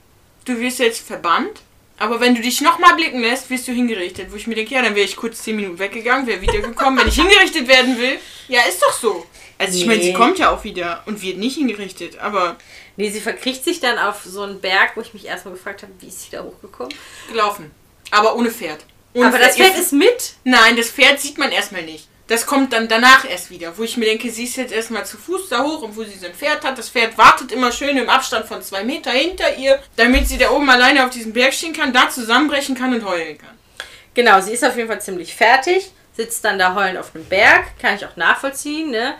du 0.44 0.59
wirst 0.61 0.78
jetzt 0.78 1.07
verbannt. 1.07 1.62
Aber 1.99 2.20
wenn 2.20 2.34
du 2.34 2.42
dich 2.42 2.61
nochmal 2.61 2.94
blicken 2.94 3.20
lässt, 3.20 3.49
wirst 3.49 3.66
du 3.68 3.72
hingerichtet. 3.72 4.30
Wo 4.30 4.36
ich 4.36 4.47
mir 4.47 4.55
denke, 4.55 4.74
ja, 4.74 4.82
dann 4.82 4.94
wäre 4.94 5.07
ich 5.07 5.16
kurz 5.16 5.42
10 5.42 5.57
Minuten 5.57 5.78
weggegangen, 5.78 6.26
wäre 6.26 6.40
wiedergekommen. 6.42 7.01
wenn 7.01 7.09
ich 7.09 7.14
hingerichtet 7.14 7.68
werden 7.68 7.99
will, 7.99 8.18
ja, 8.49 8.61
ist 8.68 8.82
doch 8.82 8.92
so. 8.92 9.26
Also 9.59 9.78
ich 9.78 9.86
meine, 9.86 10.03
sie 10.03 10.09
Nee. 10.12 10.14
kommt 10.16 10.38
ja 10.38 10.51
auch 10.51 10.64
wieder 10.64 11.03
und 11.07 11.22
wird 11.22 11.38
nicht 11.38 11.57
hingerichtet. 11.57 12.18
Aber 12.18 12.57
Nee, 12.99 13.11
sie 13.11 13.20
verkriecht 13.20 13.62
sich 13.64 13.80
dann 13.80 13.99
auf 13.99 14.22
so 14.24 14.42
einen 14.42 14.61
Berg, 14.61 14.92
wo 14.97 15.01
ich 15.03 15.12
mich 15.14 15.26
erstmal 15.26 15.55
gefragt 15.55 15.82
habe, 15.82 15.92
wie 16.01 16.07
ist 16.09 16.22
sie 16.22 16.30
da 16.30 16.42
hochgekommen? 16.42 16.92
gelaufen. 17.28 17.70
Aber 18.11 18.36
ohne 18.36 18.51
Pferd. 18.51 18.84
Ohne 19.14 19.26
aber 19.28 19.38
das 19.38 19.57
Pferd 19.57 19.76
ist 19.78 19.92
mit. 19.92 20.34
Nein, 20.44 20.76
das 20.76 20.90
Pferd 20.90 21.20
sieht 21.20 21.36
man 21.38 21.51
erstmal 21.51 21.82
nicht. 21.82 22.09
Das 22.29 22.45
kommt 22.45 22.72
dann 22.72 22.89
danach 22.89 23.24
erst 23.29 23.51
wieder, 23.51 23.79
wo 23.79 23.85
ich 23.85 23.97
mir 23.97 24.07
denke, 24.07 24.31
sie 24.31 24.45
ist 24.45 24.57
jetzt 24.57 24.72
erstmal 24.72 25.07
zu 25.07 25.16
Fuß 25.16 25.49
da 25.49 25.62
hoch 25.62 25.83
und 25.83 25.97
wo 25.97 26.03
sie 26.03 26.18
so 26.18 26.27
ein 26.27 26.35
Pferd 26.35 26.64
hat. 26.64 26.77
Das 26.77 26.89
Pferd 26.89 27.16
wartet 27.16 27.53
immer 27.53 27.70
schön 27.70 27.97
im 27.97 28.09
Abstand 28.09 28.47
von 28.47 28.61
zwei 28.62 28.83
Meter 28.83 29.12
hinter 29.12 29.57
ihr, 29.57 29.81
damit 29.95 30.27
sie 30.27 30.37
da 30.37 30.51
oben 30.51 30.68
alleine 30.68 31.05
auf 31.05 31.11
diesem 31.11 31.33
Berg 31.33 31.55
stehen 31.55 31.72
kann, 31.72 31.93
da 31.93 32.11
zusammenbrechen 32.11 32.74
kann 32.74 32.93
und 32.93 33.05
heulen 33.05 33.39
kann. 33.39 33.57
Genau, 34.14 34.41
sie 34.41 34.53
ist 34.55 34.64
auf 34.64 34.77
jeden 34.77 34.89
Fall 34.89 35.01
ziemlich 35.01 35.35
fertig, 35.37 35.93
sitzt 36.16 36.45
dann 36.45 36.59
da 36.59 36.74
heulend 36.74 36.99
auf 36.99 37.12
dem 37.12 37.24
Berg, 37.27 37.79
kann 37.81 37.95
ich 37.95 38.05
auch 38.05 38.16
nachvollziehen, 38.16 38.91
ne? 38.91 39.14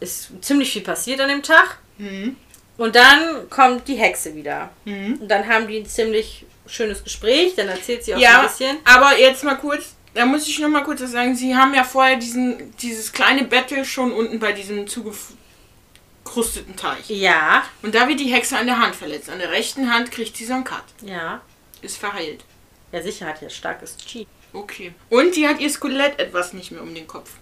Ist 0.00 0.30
ziemlich 0.42 0.72
viel 0.72 0.82
passiert 0.82 1.20
an 1.20 1.28
dem 1.28 1.42
Tag. 1.42 1.78
Mhm. 1.96 2.36
Und 2.76 2.96
dann 2.96 3.48
kommt 3.48 3.86
die 3.88 3.94
Hexe 3.94 4.34
wieder. 4.34 4.70
Mhm. 4.84 5.18
Und 5.22 5.28
dann 5.28 5.46
haben 5.46 5.68
die 5.68 5.78
ein 5.78 5.86
ziemlich 5.86 6.44
schönes 6.66 7.02
Gespräch, 7.04 7.54
dann 7.54 7.68
erzählt 7.68 8.04
sie 8.04 8.14
auch 8.14 8.18
Ja, 8.18 8.40
ein 8.40 8.48
bisschen. 8.48 8.76
aber 8.84 9.16
jetzt 9.18 9.44
mal 9.44 9.54
kurz, 9.54 9.94
da 10.14 10.26
muss 10.26 10.46
ich 10.46 10.58
noch 10.58 10.68
mal 10.68 10.82
kurz 10.84 11.00
was 11.00 11.12
sagen. 11.12 11.34
Sie 11.34 11.56
haben 11.56 11.74
ja 11.74 11.84
vorher 11.84 12.16
diesen, 12.16 12.76
dieses 12.78 13.12
kleine 13.12 13.44
Battle 13.44 13.84
schon 13.84 14.12
unten 14.12 14.38
bei 14.38 14.52
diesem 14.52 14.86
zugekrusteten 14.86 16.76
Teich. 16.76 17.08
Ja, 17.08 17.64
Und 17.82 17.94
da 17.94 18.08
wird 18.08 18.20
die 18.20 18.32
Hexe 18.32 18.58
an 18.58 18.66
der 18.66 18.78
Hand 18.78 18.94
verletzt. 18.96 19.30
An 19.30 19.38
der 19.38 19.50
rechten 19.50 19.92
Hand 19.92 20.10
kriegt 20.10 20.36
sie 20.36 20.44
so 20.44 20.54
einen 20.54 20.64
Cut. 20.64 20.84
ja. 21.02 21.40
Ist 21.80 21.96
verheilt. 21.96 22.44
Ja, 22.92 23.02
sicher 23.02 23.26
hat 23.26 23.42
ja 23.42 23.50
starkes 23.50 23.96
Chi. 23.96 24.24
Okay. 24.52 24.94
Und 25.10 25.34
die 25.34 25.48
hat 25.48 25.58
ihr 25.58 25.68
Skelett 25.68 26.20
etwas 26.20 26.52
nicht 26.52 26.70
mehr 26.70 26.80
um 26.80 26.94
den 26.94 27.08
Kopf. 27.08 27.32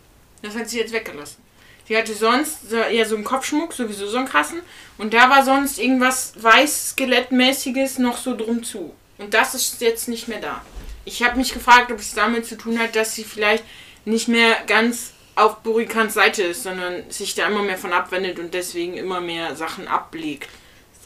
Das 0.40 0.54
hat 0.56 0.70
sie 0.70 0.78
jetzt 0.78 0.94
weggelassen. 0.94 1.42
Sie 1.86 1.94
hatte 1.94 2.14
sonst 2.14 2.70
so, 2.70 2.76
eher 2.76 3.04
so 3.04 3.16
einen 3.16 3.24
Kopfschmuck, 3.24 3.74
sowieso 3.74 4.06
so 4.06 4.16
einen 4.16 4.28
krassen. 4.28 4.62
Und 4.96 5.12
da 5.12 5.28
war 5.28 5.44
sonst 5.44 5.78
irgendwas 5.78 6.32
weiß-skelettmäßiges 6.40 7.98
noch 7.98 8.16
so 8.16 8.34
drum 8.34 8.62
zu. 8.62 8.94
Und 9.18 9.34
das 9.34 9.54
ist 9.54 9.80
jetzt 9.82 10.08
nicht 10.08 10.28
mehr 10.28 10.40
da. 10.40 10.64
Ich 11.11 11.24
habe 11.24 11.36
mich 11.36 11.52
gefragt, 11.52 11.90
ob 11.90 11.98
es 11.98 12.14
damit 12.14 12.46
zu 12.46 12.56
tun 12.56 12.78
hat, 12.78 12.94
dass 12.94 13.14
sie 13.16 13.24
vielleicht 13.24 13.64
nicht 14.04 14.28
mehr 14.28 14.56
ganz 14.68 15.12
auf 15.34 15.56
Burikans 15.58 16.14
Seite 16.14 16.42
ist, 16.44 16.62
sondern 16.62 17.11
sich 17.11 17.34
da 17.34 17.48
immer 17.48 17.62
mehr 17.62 17.78
von 17.78 17.92
abwendet 17.92 18.38
und 18.38 18.54
deswegen 18.54 18.94
immer 18.96 19.20
mehr 19.20 19.56
Sachen 19.56 19.88
ablegt. 19.88 20.48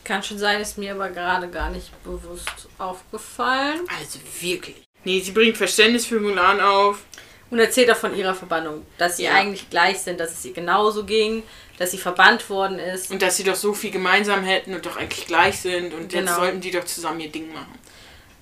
Kann 0.04 0.22
schon 0.22 0.38
sein, 0.38 0.60
ist 0.60 0.76
mir 0.76 0.92
aber 0.92 1.08
gerade 1.08 1.48
gar 1.48 1.70
nicht 1.70 1.90
bewusst 2.04 2.68
aufgefallen. 2.76 3.80
Also 3.98 4.18
wirklich. 4.40 4.76
Nee, 5.04 5.20
sie 5.20 5.32
bringt 5.32 5.56
Verständnis 5.56 6.04
für 6.04 6.20
Mulan 6.20 6.60
auf. 6.60 6.98
Und 7.50 7.58
erzählt 7.58 7.90
auch 7.90 7.96
von 7.96 8.14
ihrer 8.16 8.34
Verbannung, 8.34 8.84
dass 8.98 9.16
sie 9.18 9.24
Ja. 9.24 9.34
eigentlich 9.34 9.70
gleich 9.70 10.00
sind, 10.00 10.18
dass 10.20 10.32
es 10.32 10.44
ihr 10.44 10.52
genauso 10.52 11.04
ging, 11.04 11.42
dass 11.78 11.92
sie 11.92 11.98
verbannt 11.98 12.50
worden 12.50 12.78
ist. 12.78 13.10
Und 13.10 13.22
dass 13.22 13.36
sie 13.36 13.44
doch 13.44 13.54
so 13.54 13.72
viel 13.72 13.90
gemeinsam 13.90 14.42
hätten 14.44 14.74
und 14.74 14.84
doch 14.84 14.96
eigentlich 14.96 15.26
gleich 15.26 15.60
sind. 15.60 15.94
Und 15.94 16.12
jetzt 16.12 16.26
Genau. 16.26 16.36
sollten 16.36 16.60
die 16.60 16.70
doch 16.72 16.84
zusammen 16.84 17.20
ihr 17.20 17.30
Ding 17.30 17.52
machen. 17.52 17.78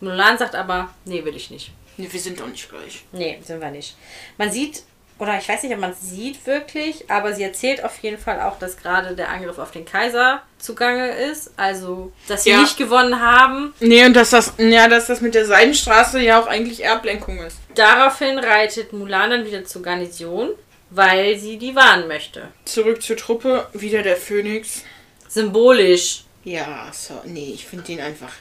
Mulan 0.02 0.36
sagt 0.36 0.54
aber, 0.54 0.90
nee, 1.04 1.24
will 1.24 1.36
ich 1.36 1.50
nicht. 1.50 1.70
Nee, 1.96 2.08
wir 2.10 2.20
sind 2.20 2.40
doch 2.40 2.48
nicht 2.48 2.68
gleich. 2.68 3.04
Nee, 3.12 3.38
sind 3.44 3.60
wir 3.60 3.70
nicht. 3.70 3.96
Man 4.38 4.50
sieht, 4.50 4.82
oder 5.18 5.38
ich 5.38 5.48
weiß 5.48 5.62
nicht, 5.62 5.72
ob 5.72 5.78
man 5.78 5.92
es 5.92 6.00
sieht 6.00 6.44
wirklich, 6.46 7.08
aber 7.10 7.32
sie 7.34 7.44
erzählt 7.44 7.84
auf 7.84 7.96
jeden 8.02 8.18
Fall 8.18 8.40
auch, 8.40 8.58
dass 8.58 8.76
gerade 8.76 9.14
der 9.14 9.28
Angriff 9.28 9.58
auf 9.58 9.70
den 9.70 9.84
Kaiser 9.84 10.42
zugange 10.58 11.10
ist. 11.10 11.52
Also, 11.56 12.12
dass 12.28 12.44
sie 12.44 12.50
Ja. 12.50 12.60
nicht 12.62 12.76
gewonnen 12.76 13.20
haben. 13.20 13.72
Nee, 13.78 14.04
und 14.04 14.14
dass 14.14 14.30
das, 14.30 14.54
ja, 14.58 14.88
dass 14.88 15.06
das 15.06 15.20
mit 15.20 15.34
der 15.34 15.46
Seidenstraße 15.46 16.20
ja 16.20 16.40
auch 16.42 16.46
eigentlich 16.46 16.82
Erblenkung 16.82 17.38
ist. 17.38 17.58
Daraufhin 17.74 18.38
reitet 18.38 18.92
Mulan 18.92 19.30
dann 19.30 19.46
wieder 19.46 19.64
zur 19.64 19.82
Garnison, 19.82 20.48
weil 20.90 21.38
sie 21.38 21.58
die 21.58 21.76
warnen 21.76 22.08
möchte. 22.08 22.48
Zurück 22.64 23.02
zur 23.02 23.16
Truppe, 23.16 23.68
wieder 23.74 24.02
der 24.02 24.16
Phönix. 24.16 24.82
Symbolisch. 25.28 26.24
Ja, 26.44 26.90
so, 26.92 27.20
nee, 27.24 27.52
ich 27.54 27.66
finde 27.66 27.92
ihn 27.92 28.00
einfach. 28.00 28.32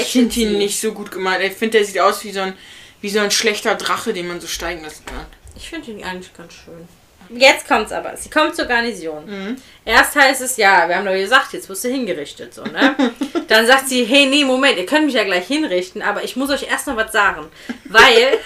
Ich 0.00 0.12
finde 0.12 0.34
ihn 0.40 0.58
nicht 0.58 0.80
so 0.80 0.92
gut 0.92 1.10
gemalt. 1.10 1.42
Ich 1.42 1.52
finde, 1.52 1.78
der 1.78 1.86
sieht 1.86 1.98
aus 1.98 2.24
wie 2.24 2.32
so 2.32 2.40
ein, 2.40 2.54
wie 3.00 3.10
so 3.10 3.20
ein 3.20 3.30
schlechter 3.30 3.74
Drache, 3.74 4.12
den 4.12 4.28
man 4.28 4.40
so 4.40 4.46
steigen 4.46 4.82
lassen 4.82 5.04
kann. 5.06 5.26
Ich 5.56 5.70
finde 5.70 5.90
ihn 5.90 6.04
eigentlich 6.04 6.34
ganz 6.34 6.52
schön. 6.52 6.86
Jetzt 7.30 7.66
kommt's 7.66 7.92
aber. 7.92 8.16
Sie 8.16 8.30
kommt 8.30 8.54
zur 8.54 8.66
Garnison. 8.66 9.26
Mhm. 9.26 9.56
Erst 9.84 10.14
heißt 10.14 10.42
es, 10.42 10.56
ja, 10.56 10.88
wir 10.88 10.96
haben 10.96 11.04
doch 11.04 11.12
gesagt, 11.12 11.52
jetzt 11.52 11.68
wirst 11.68 11.84
du 11.84 11.88
hingerichtet, 11.88 12.54
so, 12.54 12.62
ne? 12.62 12.94
Dann 13.48 13.66
sagt 13.66 13.88
sie, 13.88 14.04
hey, 14.04 14.26
nee, 14.26 14.44
Moment, 14.44 14.78
ihr 14.78 14.86
könnt 14.86 15.06
mich 15.06 15.14
ja 15.14 15.24
gleich 15.24 15.46
hinrichten, 15.46 16.02
aber 16.02 16.24
ich 16.24 16.36
muss 16.36 16.50
euch 16.50 16.68
erst 16.68 16.86
noch 16.86 16.96
was 16.96 17.12
sagen. 17.12 17.46
Weil, 17.84 18.38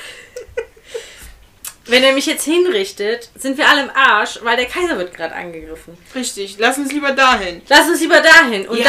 wenn 1.90 2.02
er 2.04 2.12
mich 2.12 2.26
jetzt 2.26 2.44
hinrichtet, 2.44 3.28
sind 3.36 3.58
wir 3.58 3.68
alle 3.68 3.82
im 3.82 3.90
Arsch, 3.94 4.38
weil 4.42 4.56
der 4.56 4.66
Kaiser 4.66 4.96
wird 4.98 5.14
gerade 5.14 5.34
angegriffen. 5.34 5.96
Richtig, 6.14 6.56
lass 6.58 6.78
uns 6.78 6.92
lieber 6.92 7.12
dahin. 7.12 7.62
Lass 7.68 7.88
uns 7.88 8.00
lieber 8.00 8.20
dahin. 8.20 8.66
Und 8.68 8.78
Ja, 8.78 8.84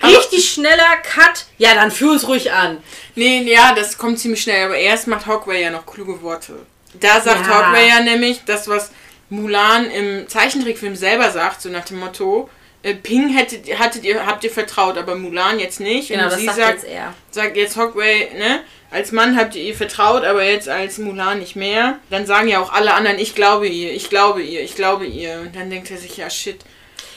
dann 0.00 0.10
richtig 0.10 0.50
schneller 0.50 0.96
Cut. 1.02 1.46
Ja, 1.58 1.74
dann 1.74 1.90
führ 1.90 2.12
uns 2.12 2.26
ruhig 2.28 2.52
an. 2.52 2.78
Nee, 3.14 3.42
ja, 3.42 3.74
das 3.74 3.98
kommt 3.98 4.18
ziemlich 4.18 4.42
schnell, 4.42 4.66
aber 4.66 4.76
erst 4.76 5.06
macht 5.06 5.26
Hawkeye 5.26 5.62
ja 5.62 5.70
noch 5.70 5.86
kluge 5.86 6.20
Worte. 6.22 6.54
Da 6.94 7.20
sagt 7.20 7.46
Ja. 7.46 7.54
Hawkeye 7.70 7.88
ja 7.88 8.00
nämlich 8.00 8.42
das, 8.44 8.68
was 8.68 8.90
Mulan 9.30 9.90
im 9.90 10.28
Zeichentrickfilm 10.28 10.94
selber 10.94 11.30
sagt, 11.30 11.62
so 11.62 11.70
nach 11.70 11.84
dem 11.86 11.98
Motto, 12.00 12.50
äh, 12.82 12.94
Ping 12.94 13.28
hättet, 13.28 13.78
hattet 13.78 14.04
ihr, 14.04 14.26
habt 14.26 14.44
ihr 14.44 14.50
vertraut, 14.50 14.98
aber 14.98 15.14
Mulan 15.14 15.58
jetzt 15.58 15.80
nicht. 15.80 16.08
Genau, 16.08 16.24
und 16.24 16.32
das 16.32 16.40
sie 16.40 16.46
sagt 16.46 16.58
sagt, 16.58 16.82
jetzt 16.82 16.86
er. 16.88 17.14
sagt 17.30 17.56
jetzt 17.56 17.76
Hawkeye, 17.76 18.28
ne, 18.36 18.60
als 18.90 19.12
Mann 19.12 19.36
habt 19.36 19.54
ihr 19.54 19.62
ihr 19.62 19.74
vertraut, 19.74 20.24
aber 20.24 20.44
jetzt 20.44 20.68
als 20.68 20.98
Mulan 20.98 21.38
nicht 21.38 21.56
mehr. 21.56 21.98
Dann 22.10 22.26
sagen 22.26 22.48
ja 22.48 22.60
auch 22.60 22.72
alle 22.72 22.94
anderen, 22.94 23.18
ich 23.18 23.34
glaube 23.34 23.66
ihr, 23.68 23.92
ich 23.92 24.10
glaube 24.10 24.42
ihr, 24.42 24.60
ich 24.62 24.74
glaube 24.74 25.06
ihr. 25.06 25.40
Und 25.40 25.56
dann 25.56 25.70
denkt 25.70 25.90
er 25.90 25.96
sich, 25.96 26.16
ja 26.16 26.28
shit. 26.28 26.60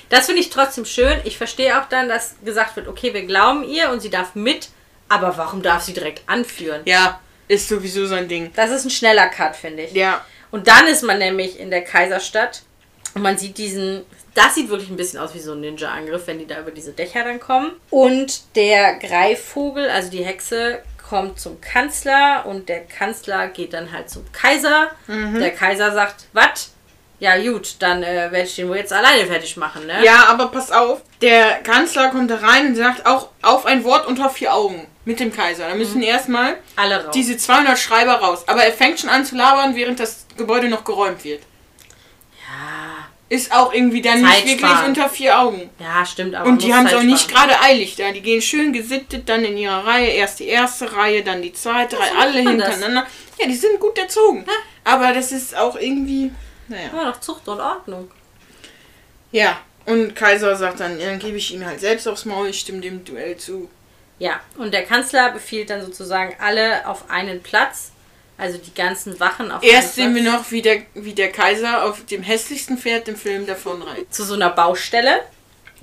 Das 0.10 0.28
finde 0.28 0.42
ich 0.42 0.50
trotzdem 0.50 0.86
schön. 0.86 1.20
Ich 1.24 1.38
verstehe 1.38 1.82
auch 1.82 1.90
dann, 1.90 2.08
dass 2.08 2.36
gesagt 2.46 2.76
wird, 2.76 2.88
okay, 2.88 3.14
wir 3.14 3.24
glauben 3.24 3.64
ihr 3.68 3.90
und 3.90 4.02
sie 4.02 4.10
darf 4.10 4.36
mit, 4.36 4.70
aber 5.10 5.38
warum 5.38 5.62
darf 5.62 5.84
sie 5.84 5.94
direkt 5.94 6.22
anführen? 6.28 6.82
Ja, 6.86 7.20
ist 7.48 7.68
sowieso 7.68 8.06
so 8.06 8.16
ein 8.16 8.28
Ding. 8.28 8.52
Das 8.56 8.72
ist 8.72 8.86
ein 8.86 8.92
schneller 8.92 9.28
Cut, 9.28 9.56
finde 9.56 9.84
ich. 9.84 9.92
Ja, 9.94 10.24
Und 10.52 10.68
dann 10.68 10.88
ist 10.88 11.04
man 11.04 11.18
nämlich 11.18 11.60
in 11.60 11.72
der 11.72 11.84
Kaiserstadt 11.84 12.62
und 13.16 13.22
man 13.22 13.38
sieht 13.38 13.58
diesen. 13.58 14.04
Das 14.36 14.54
sieht 14.56 14.70
wirklich 14.70 14.90
ein 14.90 14.98
bisschen 14.98 15.20
aus 15.20 15.34
wie 15.34 15.40
so 15.40 15.54
ein 15.54 15.62
Ninja-Angriff, 15.62 16.28
wenn 16.28 16.38
die 16.40 16.46
da 16.46 16.60
über 16.60 16.72
diese 16.72 16.92
Dächer 16.92 17.24
dann 17.24 17.40
kommen. 17.40 17.72
Und 17.90 18.56
der 18.56 19.00
Greifvogel, 19.00 19.90
also 19.90 20.12
die 20.12 20.24
Hexe, 20.24 20.84
kommt 21.10 21.40
zum 21.40 21.62
Kanzler 21.62 22.46
und 22.46 22.68
der 22.68 22.82
Kanzler 22.86 23.48
geht 23.48 23.74
dann 23.74 23.92
halt 23.92 24.10
zum 24.10 24.26
Kaiser. 24.32 24.92
Der 25.08 25.52
Kaiser 25.52 25.92
sagt, 25.94 26.26
was? 26.34 26.72
Ja 27.20 27.38
gut, 27.42 27.76
dann 27.80 28.04
äh, 28.04 28.30
werde 28.32 28.42
ich 28.42 28.56
den 28.56 28.68
wohl 28.68 28.76
jetzt 28.76 28.92
alleine 28.92 29.26
fertig 29.26 29.56
machen, 29.56 29.86
ne? 29.88 30.04
Ja, 30.04 30.26
aber 30.28 30.48
pass 30.50 30.70
auf, 30.72 31.02
der 31.22 31.62
Kanzler 31.64 32.10
kommt 32.10 32.30
da 32.30 32.36
rein 32.38 32.68
und 32.68 32.76
sagt 32.76 33.06
auch 33.06 33.30
auf 33.42 33.66
ein 33.66 33.86
Wort 33.86 34.06
unter 34.06 34.30
vier 34.30 34.54
Augen 34.54 34.86
mit 35.06 35.22
dem 35.22 35.32
Kaiser. 35.32 35.70
Da 35.70 35.76
müssen 35.76 36.02
erstmal 36.04 36.58
Alle 36.76 37.06
raus. 37.06 37.14
diese 37.14 37.38
200 37.38 37.80
Schreiber 37.80 38.16
raus. 38.16 38.44
Aber 38.48 38.66
er 38.66 38.74
fängt 38.74 39.00
schon 39.00 39.10
an 39.10 39.24
zu 39.24 39.36
labern, 39.38 39.76
während 39.76 40.00
das 40.02 40.26
Gebäude 40.36 40.68
noch 40.68 40.84
geräumt 40.84 41.24
wird. 41.24 41.42
ja, 42.46 43.05
Ist 43.28 43.52
auch 43.52 43.74
irgendwie 43.74 44.02
dann 44.02 44.24
Zeit 44.24 44.46
nicht 44.46 44.60
wirklich 44.60 44.70
sparen. 44.70 44.90
unter 44.90 45.10
vier 45.10 45.40
Augen. 45.40 45.70
ja, 45.80 46.06
stimmt, 46.06 46.36
aber 46.36 46.48
Und 46.48 46.62
die 46.62 46.74
haben 46.74 46.86
es 46.86 46.94
auch 46.94 47.02
nicht 47.02 47.28
gerade 47.28 47.60
eilig 47.60 47.96
da. 47.96 48.12
Die 48.12 48.22
gehen 48.22 48.42
schön 48.42 48.72
gesittet 48.72 49.28
dann 49.28 49.44
in 49.44 49.58
ihrer 49.58 49.86
Reihe. 49.86 50.10
Erst 50.10 50.40
die 50.40 50.48
erste 50.48 50.96
Reihe, 50.96 51.24
dann 51.24 51.42
die 51.42 51.52
zweite 51.52 51.98
Reihe. 51.98 52.12
Alle 52.20 52.44
man 52.44 52.60
das. 52.60 52.70
hintereinander. 52.70 53.08
Ja, 53.40 53.48
die 53.48 53.56
sind 53.56 53.80
gut 53.80 53.98
erzogen. 53.98 54.46
Aber 54.84 55.12
das 55.14 55.32
ist 55.32 55.56
auch 55.58 55.76
irgendwie... 55.76 56.32
Naja. 56.68 56.90
Immer 56.92 57.06
noch 57.06 57.20
Zucht 57.20 57.48
und 57.48 57.60
Ordnung. 57.60 58.12
Ja. 59.32 59.60
Und 59.86 60.16
Kaiser 60.16 60.56
sagt 60.56 60.80
dann, 60.80 61.00
ja, 61.00 61.08
dann 61.08 61.20
gebe 61.20 61.38
ich 61.38 61.54
ihm 61.54 61.66
halt 61.66 61.80
selbst 61.80 62.08
aufs 62.08 62.26
Maul, 62.26 62.48
ich 62.50 62.60
stimme 62.60 62.82
dem 62.82 63.06
Duell 63.06 63.38
zu. 63.38 63.70
Ja, 64.18 64.40
und 64.58 64.74
der 64.74 64.84
Kanzler 64.84 65.32
befiehlt 65.32 65.70
dann 65.70 65.82
sozusagen 65.82 66.36
alle 66.40 66.88
auf 66.88 67.10
einen 67.10 67.44
Platz, 67.44 67.92
also 68.38 68.58
die 68.58 68.74
ganzen 68.74 69.20
Wachen 69.20 69.52
auf 69.52 69.64
Erst 69.64 69.98
einen 70.00 70.14
sehen 70.14 70.24
wir 70.26 70.32
noch, 70.32 70.52
wie 70.52 70.62
der, 70.62 70.82
wie 70.94 71.14
der 71.14 71.32
Kaiser 71.32 71.84
auf 71.86 72.06
dem 72.06 72.22
hässlichsten 72.24 72.78
Pferd 72.78 73.08
im 73.08 73.16
Film 73.16 73.46
davonreitet. 73.46 74.14
zu 74.14 74.24
so 74.24 74.34
einer 74.34 74.50
Baustelle. 74.50 75.22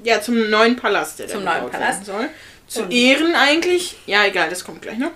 Ja, 0.02 0.20
zum 0.20 0.50
neuen 0.50 0.76
Palast, 0.76 1.18
der 1.18 1.28
Zum 1.28 1.44
da 1.44 1.58
neuen 1.60 1.70
Palast. 1.70 2.06
soll. 2.06 2.28
Zu 2.66 2.82
Und- 2.84 2.90
Ehren 2.92 3.34
eigentlich. 3.34 3.96
Ja, 4.06 4.24
egal, 4.26 4.48
das 4.50 4.64
kommt 4.64 4.82
gleich 4.82 4.98
noch. 4.98 5.10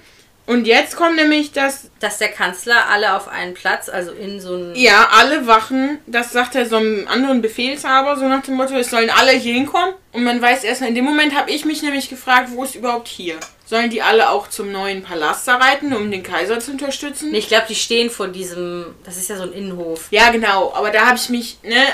Und 0.47 0.65
jetzt 0.69 0.95
kommt 0.95 1.17
nämlich 1.17 1.51
das, 1.51 1.91
dass 1.99 2.19
der 2.19 2.29
Kanzler 2.29 2.89
alle 2.89 3.15
auf 3.17 3.27
einen 3.27 3.55
Platz, 3.55 3.89
also 3.89 4.13
in 4.13 4.41
so 4.41 4.55
ein. 4.55 4.77
ja, 4.77 5.09
alle 5.13 5.49
Wachen, 5.49 5.99
das 6.07 6.31
sagt 6.31 6.55
er 6.55 6.67
so 6.67 6.77
einem 6.77 7.09
anderen 7.09 7.43
Befehlshaber, 7.43 8.17
so 8.17 8.29
nach 8.29 8.43
dem 8.45 8.55
Motto, 8.55 8.75
es 8.77 8.91
sollen 8.91 9.11
alle 9.11 9.33
hier 9.33 9.55
hinkommen. 9.55 9.95
Und 10.13 10.23
man 10.23 10.41
weiß 10.41 10.63
erst, 10.63 10.83
in 10.83 10.95
dem 10.95 11.05
Moment 11.05 11.35
habe 11.35 11.51
ich 11.51 11.65
mich 11.65 11.83
nämlich 11.83 12.09
gefragt, 12.09 12.51
wo 12.53 12.63
ist 12.63 12.77
überhaupt 12.77 13.09
hier? 13.09 13.35
Sollen 13.69 13.91
die 13.91 14.01
alle 14.01 14.31
auch 14.31 14.49
zum 14.49 14.71
neuen 14.71 15.03
Palast 15.03 15.47
da 15.49 15.57
reiten, 15.57 15.93
um 15.93 16.09
den 16.11 16.23
Kaiser 16.23 16.61
zu 16.61 16.71
unterstützen? 16.71 17.33
Nee, 17.33 17.39
Ich 17.39 17.49
glaube, 17.49 17.67
die 17.69 17.75
stehen 17.75 18.11
vor 18.11 18.29
diesem. 18.29 18.95
Das 19.05 19.17
ist 19.17 19.29
ja 19.29 19.37
so 19.37 19.43
ein 19.43 19.53
Innenhof. 19.53 20.07
Ja, 20.11 20.31
genau, 20.31 20.73
aber 20.73 20.91
da 20.91 21.07
habe 21.07 21.17
ich 21.17 21.29
mich, 21.29 21.59
ne, 21.65 21.85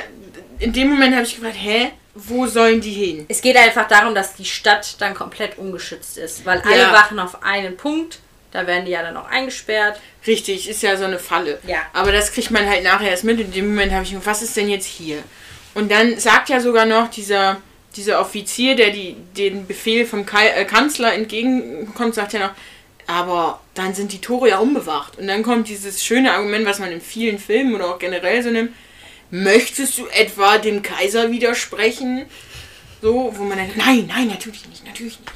in 0.58 0.72
dem 0.74 0.90
Moment 0.90 1.14
habe 1.14 1.24
ich 1.24 1.34
gefragt, 1.34 1.56
hä, 1.58 1.90
wo 2.14 2.46
sollen 2.46 2.82
die 2.82 2.92
hin? 2.92 3.24
Es 3.28 3.40
geht 3.40 3.56
einfach 3.56 3.88
darum, 3.88 4.14
dass 4.14 4.34
die 4.34 4.44
Stadt 4.44 5.00
dann 5.00 5.14
komplett 5.14 5.56
ungeschützt 5.56 6.18
ist, 6.18 6.44
weil 6.44 6.60
alle 6.60 6.76
Ja. 6.78 6.92
Wachen 6.92 7.18
auf 7.18 7.42
einen 7.42 7.74
Punkt, 7.78 8.18
da 8.50 8.66
werden 8.66 8.84
die 8.84 8.90
ja 8.90 9.00
dann 9.02 9.16
auch 9.16 9.30
eingesperrt. 9.30 9.98
Richtig, 10.26 10.68
ist 10.68 10.82
ja 10.82 10.94
so 10.98 11.04
eine 11.04 11.18
Falle. 11.18 11.58
Ja. 11.66 11.78
Aber 11.94 12.12
das 12.12 12.32
kriegt 12.32 12.50
man 12.50 12.68
halt 12.68 12.84
nachher 12.84 13.08
erst 13.10 13.24
mit. 13.24 13.40
In 13.40 13.50
dem 13.50 13.68
Moment 13.70 13.92
habe 13.92 14.02
ich 14.04 14.10
gedacht, 14.10 14.26
was 14.26 14.42
ist 14.42 14.54
denn 14.58 14.68
jetzt 14.68 14.84
hier? 14.84 15.22
Und 15.74 15.90
dann 15.90 16.18
sagt 16.18 16.50
ja 16.50 16.60
sogar 16.60 16.84
noch 16.84 17.08
dieser, 17.08 17.62
dieser 17.96 18.20
Offizier, 18.20 18.74
der 18.76 18.90
die, 18.90 19.16
den 19.36 19.66
Befehl 19.66 20.06
vom 20.06 20.26
äh, 20.26 20.64
Kanzler 20.64 21.14
entgegenkommt, 21.14 22.14
sagt 22.14 22.32
ja 22.32 22.40
noch, 22.40 22.54
aber 23.06 23.60
dann 23.74 23.94
sind 23.94 24.12
die 24.12 24.20
Tore 24.20 24.50
ja 24.50 24.58
unbewacht. 24.58 25.18
Und 25.18 25.26
dann 25.26 25.42
kommt 25.42 25.68
dieses 25.68 26.04
schöne 26.04 26.32
Argument, 26.32 26.66
was 26.66 26.78
man 26.78 26.92
in 26.92 27.00
vielen 27.00 27.38
Filmen 27.38 27.74
oder 27.74 27.88
auch 27.88 27.98
generell 27.98 28.42
so 28.42 28.50
nimmt. 28.50 28.72
Möchtest 29.30 29.98
du 29.98 30.06
etwa 30.08 30.58
dem 30.58 30.82
Kaiser 30.82 31.30
widersprechen? 31.30 32.26
So, 33.00 33.32
wo 33.36 33.42
man 33.42 33.58
dann, 33.58 33.70
nein, 33.76 34.06
nein, 34.06 34.28
natürlich 34.28 34.68
nicht, 34.68 34.86
natürlich 34.86 35.18
nicht. 35.18 35.32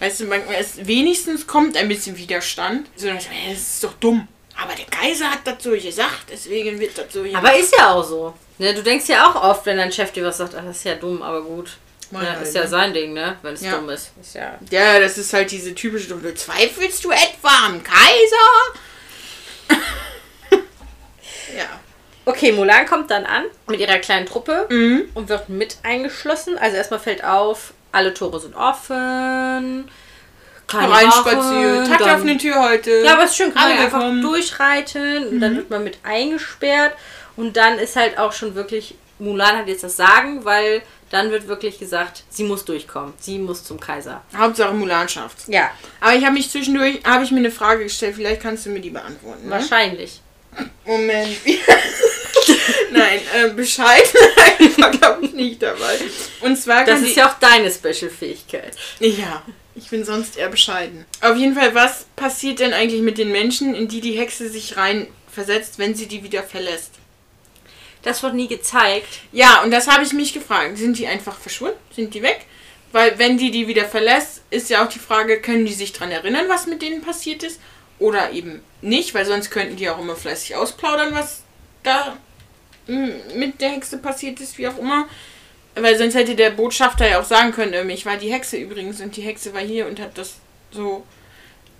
Weißt 0.00 0.20
du, 0.20 0.26
man, 0.26 0.42
es 0.56 0.86
wenigstens 0.86 1.46
kommt 1.46 1.76
ein 1.76 1.88
bisschen 1.88 2.16
Widerstand. 2.16 2.88
So, 2.94 3.08
das 3.08 3.26
ist 3.52 3.82
doch 3.82 3.94
dumm. 3.94 4.28
Aber 4.60 4.74
der 4.74 4.86
Kaiser 4.86 5.30
hat 5.30 5.62
so 5.62 5.70
gesagt, 5.70 6.26
deswegen 6.30 6.78
wird 6.78 6.96
das 6.98 7.12
so. 7.12 7.24
Aber 7.32 7.56
ist 7.56 7.74
ja 7.76 7.92
auch 7.92 8.04
so. 8.04 8.34
Ne, 8.58 8.74
du 8.74 8.82
denkst 8.82 9.08
ja 9.08 9.30
auch 9.30 9.42
oft, 9.42 9.66
wenn 9.66 9.76
dein 9.76 9.92
Chef 9.92 10.12
dir 10.12 10.24
was 10.24 10.38
sagt, 10.38 10.54
ach, 10.54 10.64
das 10.64 10.78
ist 10.78 10.84
ja 10.84 10.94
dumm, 10.96 11.22
aber 11.22 11.42
gut. 11.42 11.78
Mal 12.10 12.22
Ne, 12.22 12.30
halt, 12.36 12.42
ist 12.42 12.54
ja 12.54 12.62
ne? 12.62 12.68
sein 12.68 12.94
Ding, 12.94 13.12
ne? 13.12 13.36
Wenn 13.42 13.54
es 13.54 13.60
Ja. 13.62 13.72
dumm 13.72 13.88
ist. 13.90 14.12
Ist 14.20 14.34
ja. 14.34 14.58
Ja, 14.70 14.98
das 15.00 15.18
ist 15.18 15.32
halt 15.32 15.50
diese 15.50 15.74
typische 15.74 16.08
Dumme. 16.08 16.34
Zweifelst 16.34 17.04
du 17.04 17.10
etwa 17.10 17.50
am 17.66 17.82
Kaiser? 17.82 18.68
ja. 21.56 21.66
Okay, 22.24 22.52
Mulan 22.52 22.84
kommt 22.86 23.10
dann 23.10 23.24
an 23.24 23.44
mit 23.68 23.80
ihrer 23.80 23.98
kleinen 23.98 24.26
Truppe 24.26 24.66
Mhm. 24.68 25.08
und 25.14 25.28
wird 25.28 25.48
mit 25.48 25.78
eingeschlossen. 25.82 26.58
Also 26.58 26.76
erstmal 26.76 27.00
fällt 27.00 27.24
auf, 27.24 27.72
alle 27.92 28.12
Tore 28.12 28.38
sind 28.40 28.54
offen. 28.54 29.90
Keine 30.66 30.92
Reinspazieren. 30.92 31.88
Tag 31.88 31.98
dann- 32.00 32.10
auf 32.10 32.20
eine 32.20 32.36
Tür 32.36 32.62
heute. 32.68 33.02
Ja, 33.02 33.14
aber 33.14 33.24
ist 33.24 33.36
schön, 33.36 33.54
kann 33.54 33.70
man 33.70 33.78
einfach 33.78 34.02
durchreiten 34.20 35.26
und 35.28 35.40
dann 35.40 35.56
wird 35.56 35.70
man 35.70 35.82
mit 35.82 35.98
eingesperrt 36.02 36.92
und 37.36 37.56
dann 37.56 37.78
ist 37.78 37.96
halt 37.96 38.18
auch 38.18 38.32
schon 38.32 38.54
wirklich, 38.54 38.94
Mulan 39.18 39.56
hat 39.56 39.66
jetzt 39.68 39.82
das 39.82 39.96
Sagen, 39.96 40.44
weil 40.44 40.82
dann 41.10 41.30
wird 41.30 41.48
wirklich 41.48 41.78
gesagt, 41.78 42.24
sie 42.28 42.44
muss 42.44 42.64
durchkommen, 42.64 43.14
sie 43.18 43.38
muss 43.38 43.64
zum 43.64 43.80
Kaiser. 43.80 44.22
Hauptsache 44.36 44.74
Mulan 44.74 45.08
schafft's. 45.08 45.44
Ja, 45.48 45.70
Aber 46.00 46.14
ich 46.14 46.24
habe 46.24 46.34
mich 46.34 46.50
zwischendurch, 46.50 47.00
habe 47.04 47.24
ich 47.24 47.30
mir 47.30 47.38
eine 47.38 47.50
Frage 47.50 47.84
gestellt, 47.84 48.16
vielleicht 48.16 48.42
kannst 48.42 48.66
du 48.66 48.70
mir 48.70 48.80
die 48.80 48.90
beantworten. 48.90 49.44
Ne? 49.44 49.50
wahrscheinlich. 49.50 50.20
Moment. 50.84 51.36
Nein, 52.90 53.20
äh, 53.34 53.50
Bescheid 53.50 54.12
war, 54.78 54.90
glaube 54.90 55.24
ich, 55.24 55.32
nicht 55.32 55.62
dabei. 55.62 55.98
Und 56.40 56.56
zwar 56.56 56.84
Das 56.84 57.00
ist 57.02 57.16
ja 57.16 57.28
auch 57.28 57.38
deine 57.38 57.70
Special-Fähigkeit. 57.70 58.74
Ja, 58.98 59.42
ich 59.74 59.88
bin 59.90 60.04
sonst 60.04 60.36
eher 60.36 60.48
bescheiden. 60.48 61.04
Auf 61.20 61.36
jeden 61.36 61.54
Fall, 61.54 61.74
was 61.74 62.06
passiert 62.16 62.60
denn 62.60 62.72
eigentlich 62.72 63.02
mit 63.02 63.18
den 63.18 63.30
Menschen, 63.30 63.74
in 63.74 63.88
die 63.88 64.00
die 64.00 64.18
Hexe 64.18 64.48
sich 64.48 64.76
rein 64.76 65.06
versetzt, 65.30 65.78
wenn 65.78 65.94
sie 65.94 66.06
die 66.06 66.22
wieder 66.24 66.42
verlässt? 66.42 66.94
Das 68.08 68.22
wird 68.22 68.32
nie 68.32 68.48
gezeigt. 68.48 69.20
Ja, 69.32 69.62
und 69.62 69.70
das 69.70 69.86
habe 69.86 70.02
ich 70.02 70.14
mich 70.14 70.32
gefragt. 70.32 70.78
Sind 70.78 70.96
die 70.96 71.06
einfach 71.06 71.38
verschwunden? 71.38 71.76
Sind 71.94 72.14
die 72.14 72.22
weg? 72.22 72.46
Weil 72.90 73.18
wenn 73.18 73.36
die 73.36 73.50
die 73.50 73.68
wieder 73.68 73.84
verlässt, 73.84 74.40
ist 74.48 74.70
ja 74.70 74.82
auch 74.82 74.88
die 74.88 74.98
Frage, 74.98 75.42
können 75.42 75.66
die 75.66 75.74
sich 75.74 75.92
dran 75.92 76.10
erinnern, 76.10 76.46
was 76.48 76.66
mit 76.66 76.80
denen 76.80 77.02
passiert 77.02 77.42
ist? 77.42 77.60
Oder 77.98 78.30
eben 78.30 78.62
nicht, 78.80 79.12
weil 79.12 79.26
sonst 79.26 79.50
könnten 79.50 79.76
die 79.76 79.90
auch 79.90 79.98
immer 79.98 80.16
fleißig 80.16 80.56
ausplaudern, 80.56 81.14
was 81.14 81.42
da 81.82 82.16
mit 82.86 83.60
der 83.60 83.72
Hexe 83.72 83.98
passiert 83.98 84.40
ist, 84.40 84.56
wie 84.56 84.68
auch 84.68 84.78
immer. 84.78 85.06
Weil 85.74 85.98
sonst 85.98 86.14
hätte 86.14 86.34
der 86.34 86.48
Botschafter 86.48 87.06
ja 87.06 87.20
auch 87.20 87.26
sagen 87.26 87.52
können, 87.52 87.74
ähm, 87.74 87.90
ich 87.90 88.06
war 88.06 88.16
die 88.16 88.32
Hexe 88.32 88.56
übrigens 88.56 89.02
und 89.02 89.16
die 89.16 89.22
Hexe 89.22 89.52
war 89.52 89.60
hier 89.60 89.86
und 89.86 90.00
hat 90.00 90.16
das 90.16 90.36
so. 90.70 91.04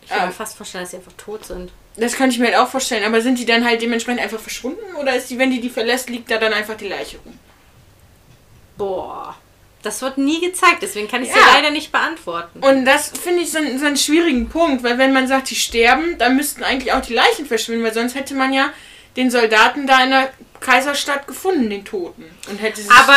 Ich 0.03 0.11
kann 0.11 0.27
mir 0.27 0.35
fast 0.35 0.59
vorstellen, 0.59 0.85
dass 0.85 0.91
sie 0.91 0.99
einfach 0.99 1.13
tot 1.17 1.47
sind. 1.47 1.73
Das 1.99 2.15
könnte 2.15 2.35
ich 2.35 2.39
mir 2.41 2.47
halt 2.47 2.57
auch 2.57 2.69
vorstellen, 2.69 3.05
aber 3.05 3.20
sind 3.20 3.39
die 3.39 3.45
dann 3.47 3.65
halt 3.65 3.83
dementsprechend 3.83 4.20
einfach 4.23 4.39
verschwunden? 4.41 4.95
Oder 5.01 5.16
ist 5.16 5.31
die, 5.31 5.39
wenn 5.39 5.51
die 5.51 5.61
die 5.61 5.70
verlässt, 5.70 6.09
liegt 6.11 6.31
da 6.31 6.39
dann 6.39 6.53
einfach 6.53 6.77
die 6.77 6.89
Leiche 6.89 7.19
rum? 7.25 7.39
Boah. 8.77 9.37
Das 9.83 10.03
wird 10.03 10.19
nie 10.19 10.41
gezeigt, 10.41 10.79
deswegen 10.83 11.09
kann 11.09 11.23
ich 11.23 11.31
es 11.31 11.37
Ja. 11.37 11.41
dir 11.43 11.53
leider 11.55 11.70
nicht 11.70 11.93
beantworten. 11.93 12.61
Und 12.61 12.85
das 12.85 13.11
finde 13.11 13.43
ich 13.43 13.51
so, 13.53 13.59
einen- 13.59 13.79
so 13.79 13.87
einen 13.87 13.97
schwierigen 13.97 14.49
Punkt, 14.49 14.83
weil 14.83 14.99
wenn 14.99 15.12
man 15.12 15.29
sagt, 15.29 15.51
die 15.51 15.55
sterben, 15.55 16.19
dann 16.19 16.37
müssten 16.37 16.65
eigentlich 16.65 16.93
auch 16.93 17.01
die 17.01 17.15
Leichen 17.15 17.47
verschwinden, 17.47 17.85
weil 17.85 17.95
sonst 17.95 18.15
hätte 18.16 18.35
man 18.35 18.53
ja 18.53 18.70
den 19.16 19.31
Soldaten 19.31 19.87
da 19.87 20.03
in 20.03 20.11
der 20.11 20.33
Kaiserstadt 20.61 21.27
gefunden, 21.29 21.70
den 21.70 21.85
Toten. 21.85 22.25
Und 22.51 22.59
hätte 22.59 22.81
Aber 22.91 23.16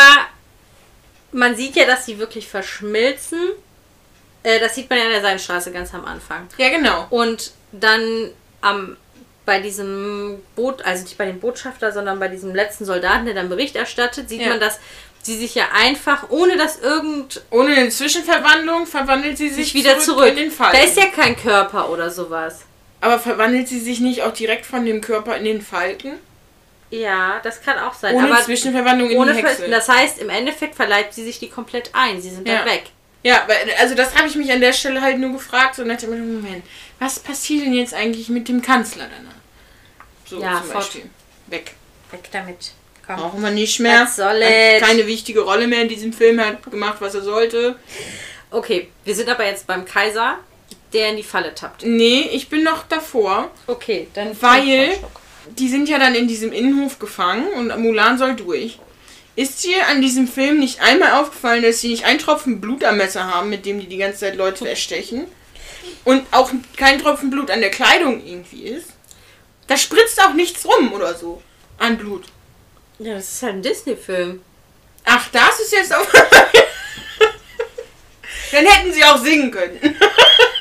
man 1.32 1.56
sieht 1.56 1.74
ja, 1.74 1.84
dass 1.84 2.06
sie 2.06 2.18
wirklich 2.18 2.46
verschmilzen. 2.48 3.40
Äh, 4.44 4.60
das 4.60 4.74
sieht 4.76 4.88
man 4.88 4.98
ja 5.00 5.04
in 5.06 5.10
der 5.12 5.20
Seidenstraße 5.22 5.72
ganz 5.72 5.92
am 5.94 6.04
Anfang. 6.04 6.48
Ja, 6.58 6.68
genau. 6.70 7.06
Und 7.10 7.52
dann 7.72 8.30
am, 8.62 8.96
bei 9.44 9.60
diesem 9.60 10.40
Boot, 10.56 10.82
also 10.84 11.02
nicht 11.04 11.18
bei 11.18 11.26
dem 11.26 11.40
Botschafter, 11.40 11.92
sondern 11.92 12.18
bei 12.18 12.28
diesem 12.28 12.54
letzten 12.54 12.84
Soldaten, 12.84 13.26
der 13.26 13.34
dann 13.34 13.48
Bericht 13.48 13.76
erstattet, 13.76 14.28
sieht 14.28 14.40
Ja. 14.42 14.48
man, 14.50 14.60
dass 14.60 14.78
sie 15.22 15.36
sich 15.36 15.54
ja 15.54 15.66
einfach, 15.74 16.30
ohne 16.30 16.56
dass 16.56 16.78
irgend 16.80 17.42
Ohne 17.50 17.74
eine 17.76 17.88
Zwischenverwandlung 17.90 18.86
verwandelt 18.86 19.36
sie 19.38 19.48
sich 19.50 19.66
sich 19.66 19.74
wieder 19.74 19.98
zurück. 19.98 20.28
in 20.28 20.36
den 20.36 20.50
Falken. 20.50 20.78
Da 20.78 20.84
ist 20.84 20.96
ja 20.96 21.06
kein 21.06 21.36
Körper 21.36 21.90
oder 21.90 22.10
sowas. 22.10 22.60
Aber 23.00 23.18
verwandelt 23.18 23.68
sie 23.68 23.80
sich 23.80 24.00
nicht 24.00 24.22
auch 24.22 24.32
direkt 24.32 24.64
von 24.64 24.84
dem 24.84 25.00
Körper 25.00 25.36
in 25.36 25.44
den 25.44 25.60
Falken? 25.62 26.12
Ja, 26.90 27.40
das 27.42 27.62
kann 27.62 27.78
auch 27.78 27.94
sein. 27.94 28.14
Ohne 28.14 28.32
aber 28.32 28.42
Zwischenverwandlung 28.42 29.10
in 29.10 29.18
ohne 29.18 29.32
die 29.32 29.38
Hexe. 29.42 29.68
das 29.68 29.88
heißt, 29.88 30.18
im 30.18 30.28
Endeffekt 30.28 30.74
verleibt 30.74 31.14
sie 31.14 31.24
sich 31.24 31.38
die 31.38 31.48
komplett 31.48 31.90
ein. 31.94 32.20
Sie 32.20 32.30
sind 32.30 32.46
Ja. 32.46 32.58
dann 32.58 32.66
weg. 32.66 32.84
Ja, 33.22 33.46
also 33.78 33.94
das 33.94 34.16
habe 34.16 34.26
ich 34.28 34.34
mich 34.34 34.50
an 34.50 34.60
der 34.60 34.72
Stelle 34.72 35.00
halt 35.00 35.18
nur 35.18 35.32
gefragt 35.32 35.78
und 35.78 35.88
dachte 35.88 36.08
mir, 36.08 36.16
Moment, 36.16 36.64
was 36.98 37.18
passiert 37.20 37.64
denn 37.64 37.72
jetzt 37.74 37.94
eigentlich 37.94 38.28
mit 38.28 38.48
dem 38.48 38.62
Kanzler 38.62 39.04
danach? 39.16 39.34
So 40.26 40.40
Ja, 40.40 40.58
zum 40.58 40.70
fort. 40.70 40.74
Beispiel. 40.84 41.10
Weg. 41.46 41.74
Weg 42.10 42.28
damit. 42.32 42.72
Komm. 43.06 43.16
Brauchen 43.16 43.42
wir 43.42 43.50
nicht 43.50 43.80
mehr. 43.80 44.02
Was 44.02 44.16
soll 44.16 44.40
es? 44.42 44.82
keine 44.82 45.06
wichtige 45.06 45.40
Rolle 45.40 45.66
mehr 45.66 45.82
in 45.82 45.88
diesem 45.88 46.12
Film, 46.12 46.40
hat 46.40 46.68
gemacht, 46.70 46.96
was 47.00 47.14
er 47.14 47.22
sollte. 47.22 47.76
Okay, 48.50 48.88
wir 49.04 49.14
sind 49.14 49.28
aber 49.28 49.46
jetzt 49.46 49.66
beim 49.66 49.84
Kaiser, 49.84 50.38
der 50.92 51.10
in 51.10 51.16
die 51.16 51.22
Falle 51.22 51.54
tappt. 51.54 51.84
Nee, 51.84 52.28
ich 52.32 52.48
bin 52.48 52.62
noch 52.62 52.84
davor. 52.88 53.50
Okay, 53.66 54.08
dann 54.14 54.40
Weil 54.40 54.94
die 55.58 55.68
sind 55.68 55.88
ja 55.88 55.98
dann 55.98 56.14
in 56.14 56.28
diesem 56.28 56.52
Innenhof 56.52 56.98
gefangen 56.98 57.48
und 57.54 57.76
Mulan 57.78 58.18
soll 58.18 58.34
durch. 58.36 58.78
Ist 59.34 59.64
dir 59.64 59.86
an 59.88 60.02
diesem 60.02 60.28
Film 60.28 60.58
nicht 60.60 60.82
einmal 60.82 61.12
aufgefallen, 61.22 61.62
dass 61.62 61.80
sie 61.80 61.88
nicht 61.88 62.04
einen 62.04 62.18
Tropfen 62.18 62.60
Blut 62.60 62.84
am 62.84 62.98
Messer 62.98 63.26
haben, 63.26 63.48
mit 63.48 63.64
dem 63.64 63.80
die 63.80 63.86
die 63.86 63.96
ganze 63.96 64.18
Zeit 64.20 64.36
Leute 64.36 64.68
erstechen? 64.68 65.26
Und 66.04 66.26
auch 66.32 66.50
kein 66.76 67.00
Tropfen 67.00 67.30
Blut 67.30 67.50
an 67.50 67.60
der 67.60 67.70
Kleidung 67.70 68.24
irgendwie 68.24 68.64
ist? 68.64 68.88
Da 69.68 69.76
spritzt 69.78 70.20
auch 70.20 70.34
nichts 70.34 70.66
rum 70.66 70.92
oder 70.92 71.14
so 71.14 71.42
an 71.78 71.96
Blut. 71.96 72.26
Ja, 72.98 73.14
das 73.14 73.32
ist 73.32 73.42
halt 73.42 73.54
ein 73.54 73.62
Disney-Film. 73.62 74.42
Ach, 75.04 75.28
das 75.32 75.60
ist 75.60 75.72
jetzt 75.72 75.94
auch. 75.94 76.06
Dann 78.52 78.66
hätten 78.66 78.92
sie 78.92 79.02
auch 79.04 79.16
singen 79.16 79.50
können. 79.50 79.80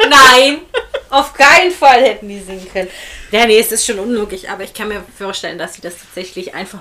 Nein, 0.10 0.62
auf 1.10 1.34
keinen 1.34 1.72
Fall 1.72 2.02
hätten 2.04 2.30
die 2.30 2.40
singen 2.40 2.72
können. 2.72 2.90
Ja, 3.32 3.46
nee, 3.46 3.60
es 3.60 3.74
ist 3.74 3.86
schon 3.86 4.00
unlogisch, 4.00 4.48
aber 4.48 4.64
ich 4.64 4.74
kann 4.74 4.88
mir 4.88 5.04
vorstellen, 5.18 5.58
dass 5.58 5.74
sie 5.74 5.82
das 5.82 5.98
tatsächlich 5.98 6.54
einfach 6.54 6.80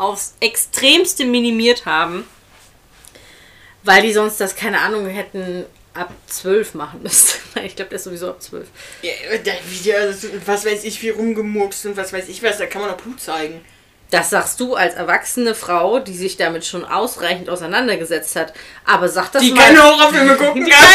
aufs 0.00 0.34
Extremste 0.40 1.24
minimiert 1.24 1.86
haben. 1.86 2.26
Weil 3.82 4.02
die 4.02 4.12
sonst 4.12 4.40
das, 4.40 4.54
keine 4.56 4.80
Ahnung, 4.80 5.06
hätten 5.06 5.64
ab 5.94 6.10
12 6.26 6.74
machen 6.74 7.02
müssen. 7.02 7.38
Ich 7.64 7.74
glaube, 7.76 7.90
das 7.90 8.02
ist 8.02 8.04
sowieso 8.04 8.30
ab 8.30 8.40
12. 8.40 8.66
Ja, 9.02 9.10
da 9.44 9.50
wieder, 9.68 10.12
so- 10.12 10.28
was 10.46 10.64
weiß 10.64 10.84
ich, 10.84 11.02
wie 11.02 11.08
rumgemurkst 11.10 11.86
und 11.86 11.96
was 11.96 12.12
weiß 12.12 12.28
ich 12.28 12.42
was, 12.44 12.58
da 12.58 12.66
kann 12.66 12.80
man 12.80 12.90
doch 12.92 12.96
Blut 12.98 13.20
zeigen. 13.20 13.64
Das 14.10 14.30
sagst 14.30 14.58
du 14.60 14.74
als 14.76 14.94
erwachsene 14.94 15.54
Frau, 15.54 15.98
die 16.00 16.16
sich 16.16 16.36
damit 16.36 16.64
schon 16.64 16.84
ausreichend 16.84 17.48
auseinandergesetzt 17.50 18.34
hat. 18.36 18.52
Aber 18.84 19.08
sag 19.08 19.30
das 19.32 19.42
Die 19.42 19.52
mal. 19.52 19.62
keine 19.64 19.82
Horrorfilme 19.82 20.36
gucken 20.36 20.68
kann. 20.68 20.88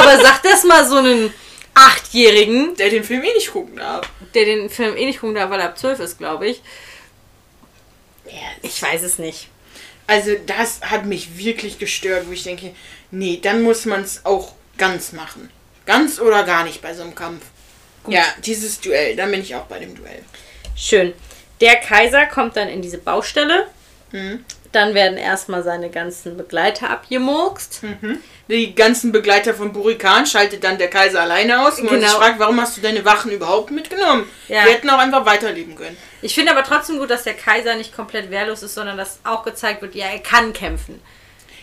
aber 0.00 0.22
sag 0.22 0.42
das 0.42 0.64
mal 0.64 0.86
so 0.86 0.96
einen 0.96 1.32
Achtjährigen, 1.74 2.74
Der 2.76 2.90
den 2.90 3.04
Film 3.04 3.22
eh 3.22 3.32
nicht 3.34 3.50
gucken 3.52 3.76
darf. 3.76 4.06
der 4.34 4.44
den 4.44 4.68
Film 4.70 4.96
eh 4.96 5.06
nicht 5.06 5.20
gucken 5.20 5.34
darf, 5.36 5.50
weil 5.50 5.60
er 5.60 5.66
ab 5.66 5.78
12 5.78 6.00
ist, 6.00 6.18
glaube 6.18 6.46
ich. 6.48 6.62
Ich 8.62 8.80
weiß 8.80 9.02
es 9.02 9.18
nicht. 9.18 9.48
Also 10.06 10.32
das 10.46 10.80
hat 10.82 11.06
mich 11.06 11.38
wirklich 11.38 11.78
gestört, 11.78 12.26
wo 12.26 12.32
ich 12.32 12.42
denke, 12.42 12.74
nee, 13.10 13.38
dann 13.40 13.62
muss 13.62 13.84
man 13.84 14.02
es 14.02 14.24
auch 14.24 14.54
ganz 14.76 15.12
machen. 15.12 15.50
Ganz 15.86 16.20
oder 16.20 16.44
gar 16.44 16.64
nicht 16.64 16.82
bei 16.82 16.94
so 16.94 17.02
einem 17.02 17.14
Kampf. 17.14 17.44
Ja, 18.06 18.24
dieses 18.44 18.80
Duell, 18.80 19.14
dann 19.14 19.30
bin 19.30 19.40
ich 19.40 19.54
auch 19.54 19.66
bei 19.66 19.78
dem 19.78 19.94
Duell. 19.94 20.22
Schön. 20.74 21.12
Der 21.60 21.76
Kaiser 21.76 22.26
kommt 22.26 22.56
dann 22.56 22.68
in 22.68 22.82
diese 22.82 22.98
Baustelle. 22.98 23.68
Mhm. 24.12 24.44
Dann 24.72 24.94
werden 24.94 25.18
erstmal 25.18 25.64
seine 25.64 25.90
ganzen 25.90 26.36
Begleiter 26.36 26.90
abgemurkst. 26.90 27.80
Die 28.48 28.74
ganzen 28.74 29.10
Begleiter 29.10 29.52
von 29.52 29.72
Burikan 29.72 30.26
schaltet 30.26 30.62
dann 30.62 30.78
der 30.78 30.88
Kaiser 30.88 31.22
alleine 31.22 31.66
aus 31.66 31.78
und 31.80 31.86
man 31.86 31.94
Genau. 31.96 32.06
sich 32.08 32.16
fragt, 32.16 32.38
warum 32.38 32.60
hast 32.60 32.76
du 32.76 32.80
deine 32.80 33.04
Wachen 33.04 33.32
überhaupt 33.32 33.72
mitgenommen? 33.72 34.28
Ja. 34.48 34.64
Die 34.64 34.70
hätten 34.70 34.88
auch 34.90 34.98
einfach 34.98 35.26
weiterleben 35.26 35.74
können. 35.74 35.96
Ich 36.22 36.34
finde 36.34 36.52
aber 36.52 36.62
trotzdem 36.62 36.98
gut, 36.98 37.10
dass 37.10 37.24
der 37.24 37.34
Kaiser 37.34 37.74
nicht 37.74 37.94
komplett 37.94 38.30
wehrlos 38.30 38.62
ist, 38.62 38.74
sondern 38.74 38.96
dass 38.96 39.18
auch 39.24 39.42
gezeigt 39.44 39.82
wird, 39.82 39.94
ja, 39.96 40.06
er 40.06 40.20
kann 40.20 40.52
kämpfen. 40.52 41.00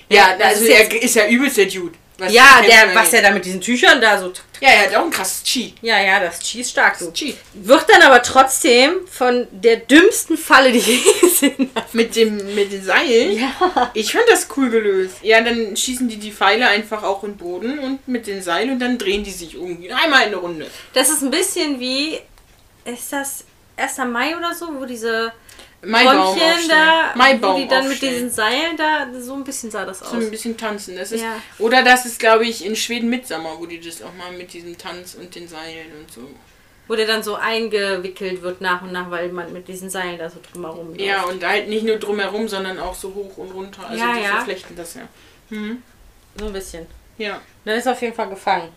Ja, 0.09 0.35
das 0.37 0.55
also 0.55 0.65
ist 0.65 0.69
er 0.69 1.03
ist 1.03 1.15
ja 1.15 1.27
übelst 1.27 1.57
der 1.57 1.65
Dude. 1.67 1.97
Was 2.17 2.33
Ja, 2.33 2.61
der, 2.61 2.95
was 2.95 3.13
er 3.13 3.21
da 3.21 3.31
mit 3.31 3.45
diesen 3.45 3.61
Tüchern 3.61 4.01
da 4.01 4.19
so. 4.19 4.33
Ja, 4.59 4.69
er 4.69 4.85
hat 4.85 4.95
auch 4.95 5.03
ein 5.03 5.11
krasses 5.11 5.43
Chi. 5.43 5.75
Ja, 5.81 6.01
ja, 6.01 6.19
das 6.19 6.39
Chi 6.39 6.61
ist 6.61 6.71
stark. 6.71 6.97
Du. 6.97 7.11
Chi. 7.11 7.35
Wird 7.53 7.85
dann 7.89 8.01
aber 8.01 8.21
trotzdem 8.23 9.07
von 9.07 9.47
der 9.51 9.77
dümmsten 9.77 10.37
Falle, 10.37 10.71
die 10.71 10.79
ich 10.79 11.21
gesehen 11.21 11.69
habe. 11.75 11.87
Mit 11.93 12.15
dem, 12.15 12.55
mit 12.55 12.71
den 12.71 12.83
Seilen? 12.83 13.37
Ja. 13.39 13.91
Ich 13.93 14.11
fand 14.11 14.25
das 14.29 14.47
cool 14.57 14.69
gelöst. 14.69 15.17
Ja, 15.21 15.41
dann 15.41 15.75
schießen 15.77 16.09
die 16.09 16.17
die 16.17 16.31
Pfeile 16.31 16.67
einfach 16.67 17.03
auch 17.03 17.23
in 17.23 17.31
den 17.33 17.37
Boden 17.37 17.79
und 17.79 18.07
mit 18.07 18.25
den 18.25 18.41
Seilen 18.41 18.71
und 18.71 18.79
dann 18.79 18.97
drehen 18.97 19.23
die 19.23 19.31
sich 19.31 19.53
irgendwie 19.53 19.91
einmal 19.91 20.21
in 20.21 20.27
eine 20.27 20.37
Runde. 20.37 20.67
Das 20.93 21.09
ist 21.09 21.21
ein 21.21 21.31
bisschen 21.31 21.79
wie. 21.79 22.19
Ist 22.85 23.11
das 23.11 23.43
1. 23.75 23.97
Mai 24.09 24.35
oder 24.35 24.55
so, 24.55 24.67
wo 24.79 24.85
diese 24.85 25.33
Bäumchen 25.91 26.69
da, 26.69 27.13
Maibaum 27.15 27.53
wo 27.55 27.57
die 27.59 27.67
dann 27.67 27.83
mit 27.83 27.93
aufstellen. 27.93 28.13
diesen 28.13 28.29
Seilen 28.31 28.77
da, 28.77 29.07
so 29.19 29.33
ein 29.33 29.43
bisschen 29.43 29.71
sah 29.71 29.85
das 29.85 30.01
aus. 30.03 30.11
so 30.11 30.17
ein 30.17 30.29
bisschen 30.31 30.57
tanzen. 30.57 30.95
Das 30.95 31.11
ist, 31.11 31.21
Ja. 31.21 31.41
Oder 31.59 31.83
das 31.83 32.05
ist, 32.05 32.19
glaube 32.19 32.45
ich, 32.45 32.65
in 32.65 32.75
Schweden 32.75 33.09
Mitsommer, 33.09 33.55
wo 33.57 33.65
die 33.65 33.79
das 33.79 34.01
auch 34.01 34.13
mal 34.13 34.31
mit 34.31 34.51
diesem 34.53 34.77
Tanz 34.77 35.15
und 35.15 35.33
den 35.33 35.47
Seilen 35.47 35.91
und 35.99 36.11
so. 36.11 36.21
Wo 36.87 36.95
der 36.95 37.05
dann 37.05 37.21
so 37.21 37.35
eingewickelt 37.35 38.41
wird 38.41 38.61
nach 38.61 38.81
und 38.81 38.91
nach, 38.93 39.11
weil 39.11 39.29
man 39.29 39.51
mit 39.51 39.67
diesen 39.67 39.89
Seilen 39.89 40.17
da 40.17 40.29
so 40.29 40.39
drumherum 40.53 40.89
läuft. 40.89 41.01
Ja, 41.01 41.23
und 41.23 41.45
halt 41.45 41.67
nicht 41.67 41.83
nur 41.85 41.97
drumherum, 41.97 42.47
sondern 42.47 42.79
auch 42.79 42.95
so 42.95 43.13
hoch 43.13 43.37
und 43.37 43.51
runter. 43.51 43.87
Also 43.89 44.03
Ja, 44.03 44.13
die 44.15 44.21
ja. 44.23 44.29
verflechten 44.35 44.75
das 44.75 44.93
ja. 44.95 45.01
Mhm. 45.49 45.83
So 46.39 46.45
ein 46.45 46.53
bisschen. 46.53 46.85
Ja. 47.17 47.41
Dann 47.65 47.77
ist 47.77 47.85
er 47.87 47.91
auf 47.93 48.01
jeden 48.01 48.13
Fall 48.15 48.29
gefangen. 48.29 48.69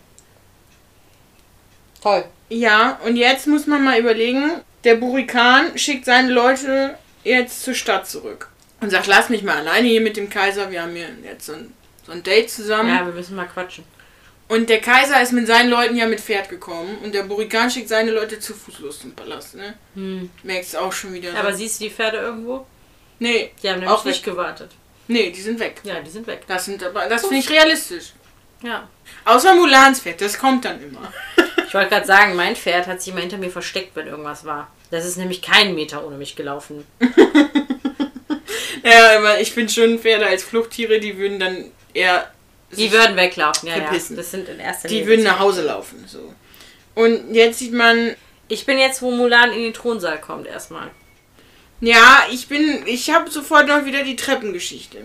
Toll. 2.01 2.25
Ja, 2.49 2.99
und 3.05 3.15
jetzt 3.15 3.47
muss 3.47 3.67
man 3.67 3.83
mal 3.83 3.99
überlegen, 3.99 4.61
der 4.83 4.95
Burikan 4.95 5.77
schickt 5.77 6.05
seine 6.05 6.31
Leute 6.31 6.97
jetzt 7.23 7.63
zur 7.63 7.73
Stadt 7.73 8.07
zurück. 8.07 8.49
Und 8.79 8.89
sagt, 8.89 9.07
lass 9.07 9.29
mich 9.29 9.43
mal 9.43 9.57
alleine 9.57 9.87
hier 9.87 10.01
mit 10.01 10.17
dem 10.17 10.29
Kaiser, 10.29 10.71
wir 10.71 10.81
haben 10.81 10.95
hier 10.95 11.09
jetzt 11.23 11.45
so 11.45 11.53
ein, 11.53 11.71
so 12.05 12.11
ein 12.11 12.23
Date 12.23 12.49
zusammen. 12.49 12.89
Ja, 12.89 13.05
wir 13.05 13.13
müssen 13.13 13.35
mal 13.35 13.45
quatschen. 13.45 13.83
Und 14.47 14.69
der 14.69 14.81
Kaiser 14.81 15.21
ist 15.21 15.31
mit 15.31 15.47
seinen 15.47 15.69
Leuten 15.69 15.95
ja 15.95 16.07
mit 16.07 16.19
Pferd 16.19 16.49
gekommen 16.49 16.97
und 17.03 17.13
der 17.13 17.23
Burikan 17.23 17.69
schickt 17.71 17.87
seine 17.87 18.11
Leute 18.11 18.39
zu 18.39 18.53
Fuß 18.53 18.79
los 18.79 18.99
zum 18.99 19.13
Palast, 19.13 19.55
ne? 19.55 19.75
Hm. 19.95 20.29
Merkst 20.43 20.75
auch 20.75 20.91
schon 20.91 21.13
wieder. 21.13 21.33
Aber 21.37 21.51
ne? 21.51 21.55
siehst 21.55 21.79
du 21.79 21.85
die 21.85 21.89
Pferde 21.91 22.17
irgendwo? 22.17 22.65
nee, 23.19 23.51
Die 23.61 23.69
haben 23.69 23.79
nämlich 23.79 23.89
Auch 23.91 24.03
nicht 24.03 24.25
weg. 24.25 24.33
gewartet. 24.33 24.71
nee, 25.07 25.29
die 25.29 25.41
sind 25.41 25.59
weg. 25.59 25.79
Ja, 25.83 26.01
die 26.01 26.09
sind 26.09 26.25
weg. 26.27 26.41
Das 26.47 26.65
sind 26.65 26.83
aber, 26.83 27.07
das 27.07 27.21
finde 27.21 27.37
ich 27.37 27.49
realistisch. 27.49 28.13
Ja. 28.63 28.89
Außer 29.25 29.55
Mulans 29.55 30.01
Pferd, 30.01 30.19
das 30.21 30.37
kommt 30.37 30.65
dann 30.65 30.81
immer. 30.83 31.13
Ich 31.67 31.73
wollte 31.73 31.89
gerade 31.89 32.05
sagen, 32.07 32.35
mein 32.35 32.55
Pferd 32.55 32.87
hat 32.87 33.01
sich 33.01 33.13
immer 33.13 33.21
hinter 33.21 33.37
mir 33.37 33.49
versteckt, 33.51 33.95
wenn 33.95 34.07
irgendwas 34.07 34.43
war. 34.43 34.69
Das 34.91 35.05
ist 35.05 35.17
nämlich 35.17 35.41
kein 35.41 35.73
Meter 35.73 36.05
ohne 36.05 36.17
mich 36.17 36.35
gelaufen. 36.35 36.85
Ja, 38.83 39.17
aber 39.19 39.39
ich 39.39 39.51
finde 39.51 39.71
schon 39.71 39.99
Pferde 39.99 40.25
als 40.25 40.43
Fluchttiere, 40.43 40.99
die 40.99 41.17
würden 41.17 41.39
dann 41.39 41.65
eher. 41.93 42.31
Die 42.71 42.91
würden 42.91 43.15
weglaufen, 43.15 43.67
ja, 43.69 43.75
ja. 43.77 43.83
verpissen. 43.83 44.15
Das 44.15 44.31
sind 44.31 44.47
in 44.49 44.59
erster 44.59 44.87
Die 44.87 44.95
Linie. 44.95 45.07
würden 45.09 45.23
nach 45.23 45.39
Hause 45.39 45.61
laufen. 45.63 46.03
So. 46.07 46.33
Und 46.95 47.33
jetzt 47.33 47.59
sieht 47.59 47.73
man. 47.73 48.15
Ich 48.47 48.65
bin 48.65 48.79
jetzt, 48.79 49.01
wo 49.01 49.11
Mulan 49.11 49.51
in 49.53 49.61
den 49.63 49.73
Thronsaal 49.73 50.19
kommt, 50.19 50.47
erstmal. 50.47 50.89
Ja, 51.79 52.23
ich 52.31 52.47
bin. 52.47 52.81
Ich 52.85 53.11
habe 53.11 53.29
sofort 53.29 53.67
noch 53.67 53.85
wieder 53.85 54.03
die 54.03 54.15
Treppengeschichte. 54.15 54.97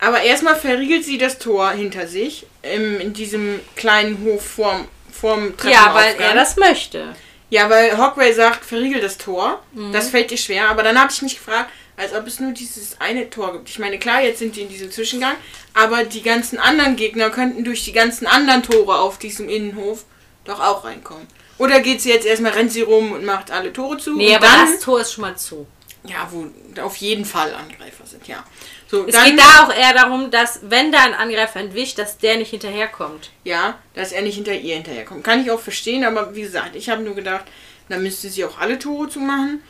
Aber 0.00 0.22
erstmal 0.22 0.56
verriegelt 0.56 1.04
sie 1.04 1.18
das 1.18 1.38
Tor 1.38 1.70
hinter 1.70 2.06
sich. 2.08 2.46
Im, 2.62 3.00
in 3.00 3.12
diesem 3.12 3.60
kleinen 3.76 4.24
Hof 4.24 4.44
vorm, 4.44 4.88
vorm 5.12 5.54
Ja, 5.62 5.94
weil 5.94 6.06
Treppenaufgang. 6.14 6.26
er 6.30 6.34
das 6.34 6.56
möchte. 6.56 7.14
Ja, 7.54 7.70
weil 7.70 7.96
Hockway 7.96 8.32
sagt, 8.32 8.64
verriegel 8.64 9.00
das 9.00 9.16
Tor. 9.16 9.62
Mhm. 9.74 9.92
Das 9.92 10.08
fällt 10.08 10.32
dir 10.32 10.36
schwer. 10.36 10.68
Aber 10.70 10.82
dann 10.82 11.00
habe 11.00 11.12
ich 11.12 11.22
mich 11.22 11.36
gefragt, 11.36 11.70
als 11.96 12.12
ob 12.12 12.26
es 12.26 12.40
nur 12.40 12.50
dieses 12.50 13.00
eine 13.00 13.30
Tor 13.30 13.52
gibt. 13.52 13.68
Ich 13.68 13.78
meine, 13.78 14.00
klar, 14.00 14.20
jetzt 14.20 14.40
sind 14.40 14.56
die 14.56 14.62
in 14.62 14.68
diesem 14.68 14.90
Zwischengang, 14.90 15.36
aber 15.72 16.02
die 16.02 16.22
ganzen 16.22 16.58
anderen 16.58 16.96
Gegner 16.96 17.30
könnten 17.30 17.62
durch 17.62 17.84
die 17.84 17.92
ganzen 17.92 18.26
anderen 18.26 18.64
Tore 18.64 18.98
auf 18.98 19.18
diesem 19.18 19.48
Innenhof 19.48 20.04
doch 20.44 20.58
auch 20.58 20.82
reinkommen. 20.82 21.28
Oder 21.58 21.78
geht 21.78 22.00
sie 22.00 22.08
jetzt 22.08 22.26
erstmal, 22.26 22.50
rennt 22.50 22.72
sie 22.72 22.82
rum 22.82 23.12
und 23.12 23.24
macht 23.24 23.52
alle 23.52 23.72
Tore 23.72 23.98
zu? 23.98 24.16
Nee, 24.16 24.34
aber 24.34 24.46
dann, 24.46 24.72
das 24.72 24.80
Tor 24.80 25.00
ist 25.00 25.12
schon 25.12 25.22
mal 25.22 25.36
zu. 25.36 25.64
ja, 26.02 26.28
wo 26.32 26.46
auf 26.82 26.96
jeden 26.96 27.24
Fall 27.24 27.54
Angreifer 27.54 28.04
sind, 28.04 28.26
ja. 28.26 28.42
So, 28.90 29.06
Es 29.06 29.24
geht 29.24 29.38
da 29.38 29.64
auch 29.64 29.74
eher 29.74 29.92
darum, 29.94 30.30
dass, 30.30 30.60
wenn 30.62 30.92
da 30.92 31.00
ein 31.00 31.14
Angreifer 31.14 31.58
entwischt, 31.60 31.98
dass 31.98 32.18
der 32.18 32.36
nicht 32.36 32.50
hinterherkommt. 32.50 33.30
ja, 33.44 33.78
dass 33.94 34.12
er 34.12 34.22
nicht 34.22 34.34
hinter 34.36 34.52
ihr 34.54 34.74
hinterherkommt. 34.74 35.24
Kann 35.24 35.42
ich 35.42 35.50
auch 35.50 35.60
verstehen, 35.60 36.04
aber 36.04 36.34
wie 36.34 36.42
gesagt, 36.42 36.76
ich 36.76 36.88
habe 36.88 37.02
nur 37.02 37.14
gedacht, 37.14 37.44
dann 37.88 38.02
müsste 38.02 38.28
sie 38.28 38.44
auch 38.44 38.58
alle 38.58 38.78
Tore 38.78 39.08
zumachen. 39.08 39.62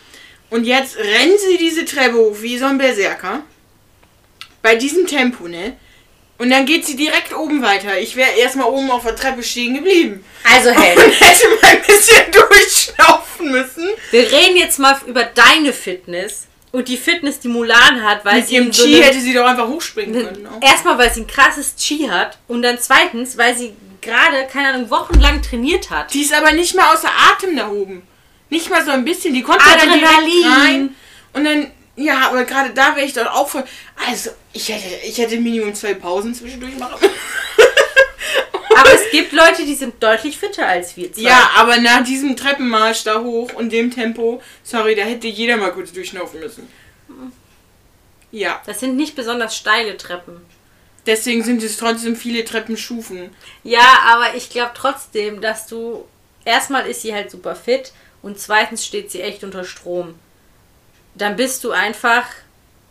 Und 0.50 0.64
jetzt 0.64 0.96
rennen 0.96 1.34
sie 1.38 1.56
diese 1.58 1.84
Treppe 1.84 2.16
hoch 2.16 2.36
wie 2.40 2.58
so 2.58 2.66
ein 2.66 2.78
Berserker. 2.78 3.42
Bei 4.62 4.76
diesem 4.76 5.06
Tempo, 5.06 5.48
ne? 5.48 5.76
Und 6.38 6.50
dann 6.50 6.66
geht 6.66 6.84
sie 6.84 6.96
direkt 6.96 7.34
oben 7.34 7.62
weiter. 7.62 7.98
Ich 7.98 8.16
wäre 8.16 8.30
erstmal 8.32 8.66
oben 8.68 8.90
auf 8.90 9.04
der 9.04 9.14
Treppe 9.16 9.42
stehen 9.42 9.74
geblieben. 9.74 10.24
Also, 10.52 10.70
Und 10.70 10.80
Held, 10.80 10.98
hätte 11.20 11.48
mal 11.62 11.70
ein 11.70 11.82
bisschen 11.82 12.32
durchschnaufen 12.32 13.50
müssen. 13.50 13.88
wir 14.10 14.30
reden 14.32 14.56
jetzt 14.56 14.78
mal 14.78 14.96
über 15.06 15.24
deine 15.24 15.72
Fitness 15.72 16.46
und 16.74 16.88
die 16.88 16.96
Fitness, 16.96 17.38
die 17.38 17.46
Mulan 17.46 18.02
hat, 18.02 18.24
weil 18.24 18.38
Mit 18.38 18.48
sie 18.48 18.56
ihrem 18.56 18.66
in 18.66 18.72
so 18.72 18.84
Chi 18.84 19.00
hätte 19.00 19.20
sie 19.20 19.32
doch 19.32 19.46
einfach 19.46 19.68
hochspringen 19.68 20.12
können. 20.24 20.46
auch. 20.48 20.60
Erstmal, 20.60 20.98
weil 20.98 21.12
sie 21.14 21.20
ein 21.20 21.26
krasses 21.28 21.76
Chi 21.76 22.08
hat 22.10 22.36
und 22.48 22.62
dann 22.62 22.78
zweitens, 22.80 23.38
weil 23.38 23.56
sie 23.56 23.74
gerade, 24.00 24.46
keine 24.52 24.70
Ahnung, 24.70 24.90
wochenlang 24.90 25.40
trainiert 25.40 25.90
hat. 25.90 26.12
Die 26.12 26.22
ist 26.22 26.34
aber 26.34 26.50
nicht 26.50 26.74
mal 26.74 26.92
außer 26.92 27.08
Atem 27.30 27.56
da 27.56 27.68
oben. 27.68 28.02
Nicht 28.50 28.70
mal 28.70 28.84
so 28.84 28.90
ein 28.90 29.04
bisschen. 29.04 29.32
Die 29.34 29.42
konnte 29.42 29.64
direkt 29.64 29.84
Adrenalin. 30.04 30.44
rein. 30.52 30.96
Und 31.32 31.44
dann, 31.44 31.70
ja, 31.94 32.28
aber 32.28 32.42
gerade 32.44 32.70
da 32.70 32.96
wäre 32.96 33.06
ich 33.06 33.12
doch 33.12 33.26
auch 33.26 33.48
voll. 33.48 33.64
Also, 34.08 34.30
ich 34.52 34.68
hätte, 34.68 35.06
ich 35.06 35.16
hätte 35.16 35.36
Minimum 35.38 35.74
zwei 35.74 35.94
Pausen 35.94 36.34
zwischendurch 36.34 36.76
machen. 36.76 36.98
Aber 38.76 38.92
es 38.94 39.10
gibt 39.10 39.32
Leute, 39.32 39.64
die 39.64 39.74
sind 39.74 40.02
deutlich 40.02 40.38
fitter 40.38 40.66
als 40.66 40.96
wir 40.96 41.12
zwei. 41.12 41.22
ja, 41.22 41.50
aber 41.56 41.78
nach 41.78 42.02
diesem 42.04 42.36
Treppenmarsch 42.36 43.04
da 43.04 43.20
hoch 43.20 43.52
und 43.54 43.70
dem 43.72 43.90
Tempo, 43.90 44.42
sorry, 44.62 44.94
da 44.94 45.02
hätte 45.02 45.26
jeder 45.28 45.56
mal 45.56 45.72
kurz 45.72 45.92
durchschnaufen 45.92 46.40
müssen. 46.40 46.68
Ja, 48.32 48.60
Das 48.66 48.80
sind 48.80 48.96
nicht 48.96 49.14
besonders 49.14 49.56
steile 49.56 49.96
Treppen. 49.96 50.40
deswegen 51.06 51.44
sind 51.44 51.62
es 51.62 51.76
trotzdem 51.76 52.16
viele 52.16 52.44
Treppenstufen. 52.44 53.30
Ja, 53.62 54.00
aber 54.06 54.34
ich 54.34 54.50
glaube 54.50 54.72
trotzdem, 54.74 55.40
dass 55.40 55.66
du. 55.66 56.04
Erstmal 56.44 56.86
ist 56.86 57.02
sie 57.02 57.14
halt 57.14 57.30
super 57.30 57.54
fit 57.54 57.92
und 58.22 58.38
zweitens 58.38 58.84
steht 58.84 59.10
sie 59.10 59.20
echt 59.22 59.44
unter 59.44 59.64
Strom. 59.64 60.14
Dann 61.14 61.36
bist 61.36 61.62
du 61.64 61.70
einfach. 61.70 62.24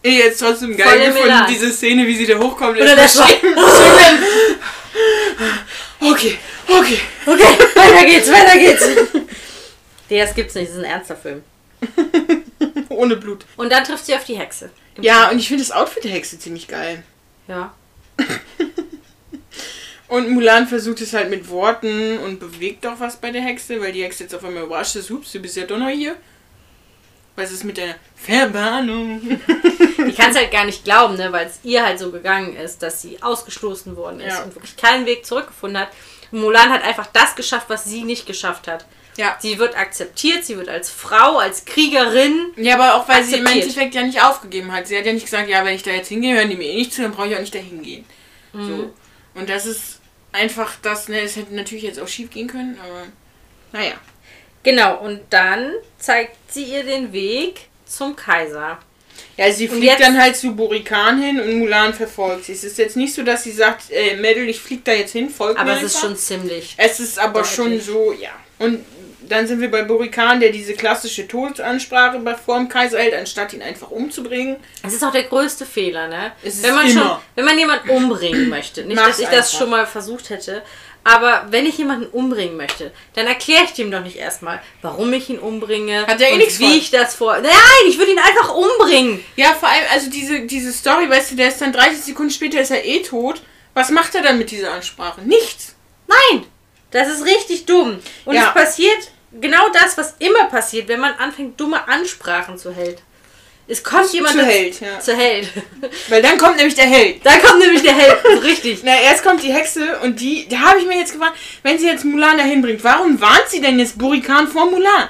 Ich 0.02 0.18
jetzt 0.18 0.40
trotzdem 0.40 0.76
geil 0.76 1.12
gefunden, 1.14 1.46
diese 1.50 1.72
Szene, 1.72 2.06
wie 2.08 2.16
sie 2.16 2.26
da 2.26 2.38
hochkommt. 2.38 2.78
Oder 2.80 2.96
das 2.96 3.18
war. 3.18 3.28
Okay, 6.00 6.38
okay. 6.68 7.00
Okay, 7.26 7.58
weiter 7.76 8.06
geht's, 8.06 8.32
weiter 8.32 8.58
geht's. 8.58 8.86
Nee, 10.10 10.20
das 10.20 10.36
gibt's 10.36 10.56
nicht, 10.56 10.70
das 10.70 10.76
ist 10.78 10.84
ein 10.84 10.92
ernster 10.92 11.16
Film. 11.16 11.44
Ohne 12.90 13.16
Blut. 13.16 13.46
Und 13.58 13.72
dann 13.72 13.84
trifft 13.84 14.06
sie 14.06 14.14
auf 14.14 14.24
die 14.24 14.38
Hexe. 14.38 14.70
Ja, 15.00 15.30
und 15.32 15.40
ich 15.40 15.48
finde 15.48 15.64
das 15.64 15.72
Outfit 15.72 16.04
der 16.04 16.12
Hexe 16.12 16.38
ziemlich 16.38 16.68
geil. 16.68 17.04
Ja. 17.48 17.74
Und 20.14 20.30
Mulan 20.30 20.68
versucht 20.68 21.02
es 21.02 21.14
halt 21.14 21.32
mit 21.32 21.50
Worten 21.50 22.20
und 22.20 22.40
bewegt 22.40 22.86
auch 22.86 23.00
was 23.00 23.18
bei 23.18 23.32
der 23.32 23.42
Hexe, 23.42 23.82
weil 23.82 23.94
die 23.94 24.04
Hexe 24.04 24.22
jetzt 24.22 24.36
auf 24.36 24.44
einmal 24.46 24.62
überrascht 24.62 24.96
ist. 24.96 25.10
Ups, 25.10 25.32
du 25.32 25.40
bist 25.40 25.58
ja 25.58 25.66
doch 25.66 25.80
noch 25.80 25.90
hier. 25.90 26.16
Was 27.36 27.52
ist 27.52 27.64
mit 27.64 27.78
deiner 27.78 27.96
Verbannung? 28.16 29.22
Die 29.98 30.14
kann 30.14 30.32
es 30.32 30.38
halt 30.38 30.52
gar 30.52 30.66
nicht 30.66 30.84
glauben, 30.84 31.16
ne, 31.16 31.32
weil 31.32 31.48
es 31.48 31.60
ihr 31.64 31.84
halt 31.84 31.98
so 31.98 32.12
gegangen 32.12 32.56
ist, 32.56 32.84
dass 32.84 33.02
sie 33.02 33.22
ausgestoßen 33.24 33.96
worden 33.96 34.20
ist 34.20 34.34
Ja. 34.38 34.44
und 34.44 34.54
wirklich 34.56 34.76
keinen 34.78 35.06
Weg 35.06 35.26
zurückgefunden 35.26 35.80
hat. 35.82 35.90
Und 36.32 36.42
Mulan 36.42 36.70
hat 36.72 36.84
einfach 36.84 37.08
das 37.08 37.36
geschafft, 37.36 37.66
was 37.70 37.86
sie 37.86 38.04
nicht 38.04 38.26
geschafft 38.26 38.68
hat. 38.68 38.86
Ja. 39.18 39.38
Sie 39.40 39.58
wird 39.60 39.78
akzeptiert, 39.78 40.44
sie 40.44 40.58
wird 40.58 40.70
als 40.70 40.90
Frau, 40.90 41.38
als 41.38 41.66
Kriegerin. 41.66 42.52
Ja, 42.56 42.76
aber 42.76 42.96
auch 42.96 43.08
weil 43.08 43.24
sie 43.24 43.36
im 43.36 43.42
Akzeptiert. 43.46 43.66
Endeffekt 43.68 43.96
ja 43.96 44.02
nicht 44.04 44.22
aufgegeben 44.24 44.72
hat. 44.72 44.88
Sie 44.88 44.98
hat 44.98 45.06
ja 45.06 45.14
nicht 45.14 45.26
gesagt, 45.26 45.50
ja, 45.50 45.64
wenn 45.66 45.76
ich 45.76 45.84
da 45.84 45.92
jetzt 45.92 46.10
hingehe, 46.10 46.36
hören 46.36 46.50
die 46.50 46.56
mir 46.56 46.68
eh 46.70 46.76
nicht 46.78 46.94
zu, 46.94 47.02
dann 47.04 47.12
brauche 47.12 47.28
ich 47.28 47.36
auch 47.36 47.40
nicht 47.42 47.54
da 47.56 47.60
hingehen. 47.60 48.06
So. 48.54 48.92
Und 49.36 49.50
das 49.50 49.66
ist 49.66 50.00
einfach 50.32 50.74
das, 50.84 51.08
ne, 51.10 51.22
es 51.22 51.36
hätte 51.36 51.56
natürlich 51.56 51.84
jetzt 51.84 52.00
auch 52.00 52.08
schief 52.08 52.30
gehen 52.32 52.48
können, 52.48 52.78
aber 52.84 53.06
naja. 53.72 53.94
Genau, 54.64 54.98
und 55.00 55.20
dann 55.30 55.74
zeigt 56.00 56.36
sie 56.52 56.64
ihr 56.64 56.84
den 56.84 57.12
Weg 57.14 57.68
zum 57.86 58.16
Kaiser. 58.16 58.80
Ja, 59.38 59.52
sie 59.52 59.68
fliegt 59.68 59.84
jetzt- 59.86 60.02
dann 60.02 60.20
halt 60.22 60.36
zu 60.36 60.56
Borikan 60.56 61.22
hin 61.22 61.40
und 61.40 61.60
Mulan 61.60 61.94
verfolgt 61.94 62.46
sie. 62.46 62.54
Es 62.54 62.64
ist 62.64 62.78
jetzt 62.78 62.96
nicht 62.96 63.14
so, 63.14 63.24
dass 63.24 63.44
sie 63.44 63.52
sagt, 63.52 63.92
äh, 63.92 64.16
Mädel, 64.16 64.48
ich 64.48 64.60
flieg 64.60 64.86
da 64.86 64.92
jetzt 64.94 65.12
hin, 65.12 65.30
folgt 65.30 65.60
Aber 65.60 65.72
mir 65.72 65.78
es 65.78 65.84
ist 65.94 66.00
schon 66.00 66.16
ziemlich. 66.16 66.76
Es 66.78 67.00
ist 67.00 67.18
aber 67.20 67.42
Deutlich. 67.42 67.56
schon 67.56 67.80
so, 67.82 68.14
ja. 68.14 68.30
Und 68.60 68.86
dann 69.28 69.48
sind 69.48 69.62
wir 69.62 69.72
bei 69.72 69.84
Borikan, 69.84 70.40
der 70.40 70.52
diese 70.52 70.74
klassische 70.74 71.28
Todesansprache 71.28 72.20
bei 72.20 72.36
vor 72.36 72.58
dem 72.58 72.68
Kaiser 72.70 73.00
hält, 73.00 73.14
anstatt 73.16 73.54
ihn 73.54 73.62
einfach 73.62 73.90
umzubringen. 73.90 74.58
Es 74.86 74.94
ist 74.94 75.04
auch 75.04 75.12
der 75.14 75.24
größte 75.24 75.66
Fehler, 75.66 76.08
ne? 76.08 76.34
Es 76.44 76.56
ist 76.56 76.64
wenn 76.64 76.76
man 76.76 76.88
immer. 76.90 77.02
schon, 77.02 77.18
wenn 77.36 77.46
man 77.46 77.58
jemanden 77.58 77.90
umbringen 77.90 78.50
möchte, 78.50 78.84
nicht, 78.84 78.96
Mach's 78.96 79.08
dass 79.18 79.20
ich 79.20 79.26
das 79.28 79.48
einfach. 79.48 79.60
schon 79.60 79.70
mal 79.72 79.88
versucht 79.88 80.30
hätte, 80.30 80.62
aber 81.04 81.48
wenn 81.50 81.66
ich 81.66 81.78
jemanden 81.78 82.06
umbringen 82.08 82.56
möchte, 82.58 82.92
dann 83.14 83.28
erkläre 83.28 83.64
ich 83.66 83.74
dem 83.74 83.92
doch 83.92 84.02
nicht 84.02 84.16
erstmal, 84.16 84.62
warum 84.82 85.12
ich 85.14 85.30
ihn 85.30 85.40
umbringe 85.40 86.08
Hat 86.08 86.22
er 86.22 86.30
eh 86.32 86.38
nichts 86.38 86.60
wie 86.60 86.66
von. 86.66 86.74
ich 86.78 86.92
das 86.92 87.16
vor. 87.16 87.38
Nein, 87.40 87.52
ich 87.88 87.98
würde 87.98 88.12
ihn 88.12 88.20
einfach 88.20 88.56
umbringen. 88.56 89.24
Ja, 89.36 89.54
vor 89.54 89.68
allem, 89.70 89.84
also 89.92 90.10
diese, 90.10 90.42
diese 90.42 90.72
Story, 90.72 91.10
weißt 91.10 91.32
du, 91.32 91.36
der 91.36 91.50
ist 91.50 91.60
dann 91.62 91.74
30 91.74 92.00
Sekunden 92.02 92.32
später 92.32 92.62
ist 92.62 92.72
er 92.72 92.86
eh 92.86 93.02
tot. 93.02 93.42
Was 93.74 93.90
macht 93.90 94.16
er 94.16 94.22
dann 94.22 94.38
mit 94.38 94.52
dieser 94.52 94.72
Ansprache? 94.74 95.22
Nichts. 95.22 95.76
Nein, 96.08 96.46
das 96.92 97.10
ist 97.10 97.26
richtig 97.26 97.66
dumm. 97.66 98.00
Und 98.26 98.36
Ja. 98.36 98.48
es 98.50 98.54
passiert 98.54 99.10
genau 99.42 99.68
das, 99.74 99.98
was 99.98 100.16
immer 100.20 100.46
passiert, 100.46 100.88
wenn 100.88 101.00
man 101.00 101.14
anfängt, 101.16 101.60
dumme 101.60 101.88
Ansprachen 101.88 102.58
zu 102.58 102.72
hält. 102.72 103.02
Es 103.74 103.84
kommt 103.84 104.14
jemand 104.14 104.36
Zu 104.36 104.46
Held, 104.46 104.80
ja. 104.82 105.00
Zu 105.00 105.16
Held. 105.18 105.50
Weil 106.10 106.22
dann 106.22 106.38
kommt 106.38 106.58
nämlich 106.58 106.76
der 106.76 106.86
Held. 106.86 107.26
da 107.26 107.38
kommt 107.40 107.60
nämlich 107.60 107.82
der 107.82 107.96
Held. 107.96 108.44
Richtig. 108.44 108.82
Na, 108.84 108.92
erst 109.02 109.24
kommt 109.24 109.42
die 109.42 109.52
Hexe 109.52 110.00
und 110.04 110.20
die, 110.20 110.48
da 110.48 110.60
habe 110.60 110.80
ich 110.80 110.86
mir 110.86 110.98
jetzt 111.00 111.14
gefragt, 111.14 111.36
wenn 111.64 111.80
sie 111.80 111.88
jetzt 111.88 112.06
Mulan 112.06 112.38
dahin 112.38 112.62
bringt, 112.62 112.84
warum 112.84 113.20
warnt 113.20 113.46
sie 113.50 113.62
denn 113.62 113.80
jetzt 113.80 113.98
Burikan 113.98 114.48
vor 114.48 114.70
Mulan? 114.70 115.10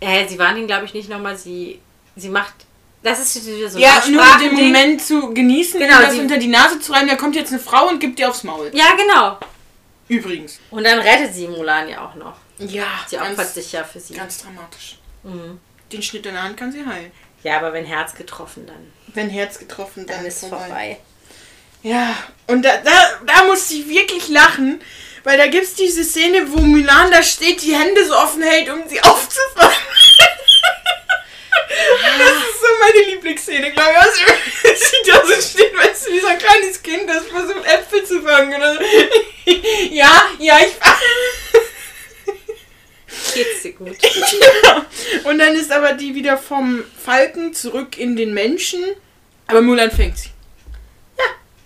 Äh, 0.00 0.28
sie 0.28 0.38
warnt 0.38 0.58
ihn, 0.58 0.66
glaube 0.66 0.84
ich, 0.84 0.92
nicht 0.92 1.08
nochmal. 1.08 1.34
Sie, 1.38 1.80
sie 2.14 2.28
macht. 2.28 2.52
Das 3.02 3.20
ist 3.20 3.46
wieder 3.46 3.70
so 3.70 3.78
ein 3.78 3.82
Ja, 3.82 4.02
nur 4.08 4.22
den. 4.38 4.54
Moment 4.54 5.00
zu 5.02 5.32
genießen, 5.32 5.80
Genau, 5.80 6.00
das 6.02 6.14
unter 6.18 6.36
die 6.36 6.48
Nase 6.48 6.78
zu 6.80 6.92
reiben, 6.92 7.08
da 7.08 7.16
kommt 7.16 7.34
jetzt 7.36 7.52
eine 7.52 7.60
Frau 7.60 7.88
und 7.88 8.00
gibt 8.00 8.18
dir 8.18 8.28
aufs 8.28 8.44
Maul. 8.44 8.70
Ja, 8.74 8.94
genau. 8.96 9.38
Übrigens. 10.08 10.60
Und 10.70 10.84
dann 10.84 10.98
rettet 10.98 11.32
sie 11.34 11.48
Mulan 11.48 11.88
ja 11.88 12.04
auch 12.04 12.14
noch. 12.16 12.36
Ja, 12.58 12.84
Sie 13.06 13.18
opfert 13.18 13.54
sich 13.54 13.72
ja 13.72 13.82
für 13.82 13.98
sie. 13.98 14.12
ganz 14.12 14.38
dramatisch. 14.42 14.98
Mhm. 15.22 15.58
Den 15.90 16.02
Schnitt 16.02 16.26
in 16.26 16.34
der 16.34 16.42
Hand 16.42 16.56
kann 16.58 16.70
sie 16.70 16.84
heilen. 16.84 17.10
Ja, 17.44 17.58
aber 17.58 17.72
wenn 17.74 17.84
Herz 17.84 18.14
getroffen, 18.14 18.66
dann, 18.66 18.92
Wenn 19.14 19.30
Herz 19.30 19.58
getroffen, 19.58 20.06
dann, 20.06 20.16
dann 20.18 20.26
ist 20.26 20.40
vorbei. 20.40 20.98
Ja, 21.82 22.16
und 22.46 22.62
da, 22.62 22.78
da, 22.78 23.20
da 23.26 23.44
musste 23.44 23.74
ich 23.74 23.86
wirklich 23.88 24.28
lachen, 24.28 24.80
weil 25.22 25.36
da 25.36 25.46
gibt 25.46 25.64
es 25.64 25.74
diese 25.74 26.02
Szene, 26.04 26.50
wo 26.50 26.58
Mulan 26.58 27.10
da 27.10 27.22
steht, 27.22 27.62
die 27.62 27.74
Hände 27.74 28.06
so 28.06 28.16
offen 28.16 28.42
hält, 28.42 28.70
um 28.70 28.88
sie 28.88 29.00
aufzufangen. 29.02 29.76
Das 32.18 32.30
ist 32.30 32.60
so 32.60 32.66
meine 32.80 33.10
Lieblingsszene, 33.10 33.72
glaube 33.72 33.90
ich. 33.92 34.00
Also, 34.00 34.84
sie 34.84 35.10
da 35.10 35.26
so 35.26 35.42
steht, 35.42 35.76
weißt 35.76 36.06
du, 36.06 36.12
wie 36.12 36.20
so 36.20 36.26
ein 36.28 36.38
kleines 36.38 36.82
Kind, 36.82 37.08
das 37.08 37.26
versucht 37.26 37.66
Äpfel 37.66 38.04
zu 38.04 38.22
fangen. 38.22 38.54
Oder 38.54 38.74
so. 38.74 38.80
Ja, 39.90 40.30
ja, 40.38 40.58
ich. 40.60 40.74
Geht's 43.34 43.62
dir 43.62 43.72
gut? 43.72 43.96
ja. 44.64 44.86
Und 45.24 45.38
dann 45.38 45.54
ist 45.54 45.72
aber 45.72 45.92
die 45.92 46.14
wieder 46.14 46.36
vom 46.36 46.84
Falken 47.02 47.54
zurück 47.54 47.98
in 47.98 48.16
den 48.16 48.34
Menschen. 48.34 48.82
Aber 49.46 49.62
Mulan 49.62 49.90
fängt 49.90 50.18
sie. 50.18 50.30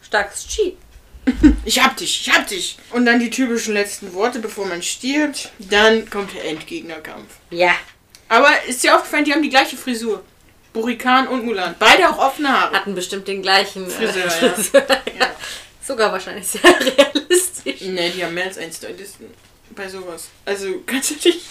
Starkes 0.02 0.46
Chi. 0.48 0.76
Ich 1.64 1.82
hab 1.82 1.96
dich, 1.96 2.26
ich 2.26 2.34
hab 2.34 2.46
dich. 2.46 2.78
Und 2.90 3.04
dann 3.04 3.20
die 3.20 3.30
typischen 3.30 3.74
letzten 3.74 4.14
Worte, 4.14 4.38
bevor 4.38 4.66
man 4.66 4.82
stirbt. 4.82 5.50
Dann 5.58 6.08
kommt 6.08 6.34
der 6.34 6.46
Endgegnerkampf. 6.46 7.28
Ja. 7.50 7.74
Aber 8.28 8.48
ist 8.66 8.82
dir 8.82 8.96
aufgefallen, 8.96 9.24
die 9.24 9.32
haben 9.32 9.42
die 9.42 9.50
gleiche 9.50 9.76
Frisur. 9.76 10.24
Burikan 10.72 11.28
und 11.28 11.44
Mulan. 11.44 11.74
Beide 11.78 12.08
auch 12.08 12.18
offene 12.18 12.48
Haare. 12.48 12.74
Hatten 12.76 12.94
bestimmt 12.94 13.26
den 13.28 13.42
gleichen 13.42 13.86
äh, 13.86 13.90
Friseur, 13.90 14.24
ja. 14.24 14.30
Friseur. 14.30 14.86
Ja. 15.18 15.30
Sogar 15.82 16.12
wahrscheinlich 16.12 16.46
sehr 16.46 16.60
realistisch. 16.80 17.80
Ne, 17.82 18.10
die 18.10 18.22
haben 18.24 18.34
mehr 18.34 18.44
als 18.44 18.58
einen 18.58 18.72
Stylisten 18.72 19.26
bei 19.74 19.88
sowas. 19.88 20.28
Also, 20.44 20.66
kannst 20.86 21.10
du 21.10 21.14
dich. 21.14 21.42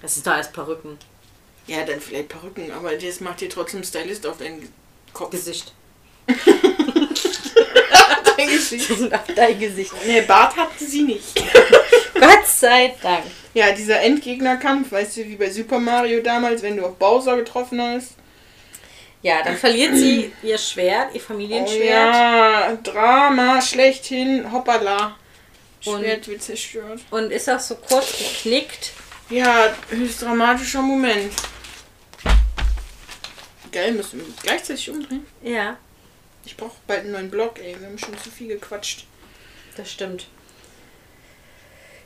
Das 0.00 0.16
ist 0.16 0.26
doch 0.26 0.32
alles 0.32 0.50
Perücken. 0.52 0.98
Ja, 1.66 1.84
dann 1.84 2.00
vielleicht 2.00 2.28
Perücken, 2.28 2.70
aber 2.72 2.96
das 2.96 3.20
macht 3.20 3.40
dir 3.40 3.48
trotzdem 3.48 3.84
Stylist 3.84 4.26
auf 4.26 4.38
deinen 4.38 4.68
Kopf. 5.12 5.30
Gesicht. 5.30 5.72
Dein 8.36 8.48
Gesicht. 8.48 8.90
Auf 8.90 9.20
dein 9.34 9.58
Gesicht. 9.60 9.92
Ne, 10.06 10.22
Bart 10.22 10.56
hatte 10.56 10.84
sie 10.84 11.02
nicht. 11.02 11.34
Gott 12.14 12.46
sei 12.46 12.94
Dank. 13.02 13.24
Ja, 13.54 13.72
dieser 13.72 14.00
Endgegnerkampf, 14.00 14.90
weißt 14.92 15.18
du, 15.18 15.24
wie 15.24 15.36
bei 15.36 15.50
Super 15.50 15.78
Mario 15.78 16.20
damals, 16.22 16.62
wenn 16.62 16.76
du 16.76 16.84
auf 16.86 16.96
Bowser 16.96 17.36
getroffen 17.36 17.80
hast. 17.80 18.12
Ja, 19.22 19.42
dann 19.44 19.56
verliert 19.56 19.94
sie 19.94 20.32
ihr 20.42 20.58
Schwert, 20.58 21.14
ihr 21.14 21.20
Oh 21.20 21.24
Familienschwert. 21.28 22.14
ja, 22.14 22.76
Drama 22.82 23.60
schlechthin, 23.62 24.50
hoppala. 24.50 25.16
Und- 25.84 26.00
Schwert 26.00 26.28
wird 26.28 26.42
zerstört. 26.42 27.00
Und 27.10 27.30
ist 27.32 27.48
auch 27.50 27.60
so 27.60 27.74
kurz 27.76 28.12
geknickt. 28.18 28.92
Ja, 29.30 29.74
höchst 29.90 30.22
dramatischer 30.22 30.82
Moment. 30.82 31.32
Geil, 33.72 33.92
müssen 33.92 34.18
wir 34.20 34.26
gleichzeitig 34.42 34.90
umdrehen. 34.90 35.26
Ja, 35.42 35.76
Ich 36.44 36.56
brauche 36.56 36.76
bald 36.86 37.00
einen 37.00 37.12
neuen 37.12 37.30
Blog, 37.30 37.58
ey. 37.60 37.76
Wir 37.78 37.86
haben 37.86 37.98
schon 37.98 38.18
zu 38.18 38.30
viel 38.30 38.48
gequatscht. 38.48 39.04
das 39.76 39.90
stimmt. 39.92 40.26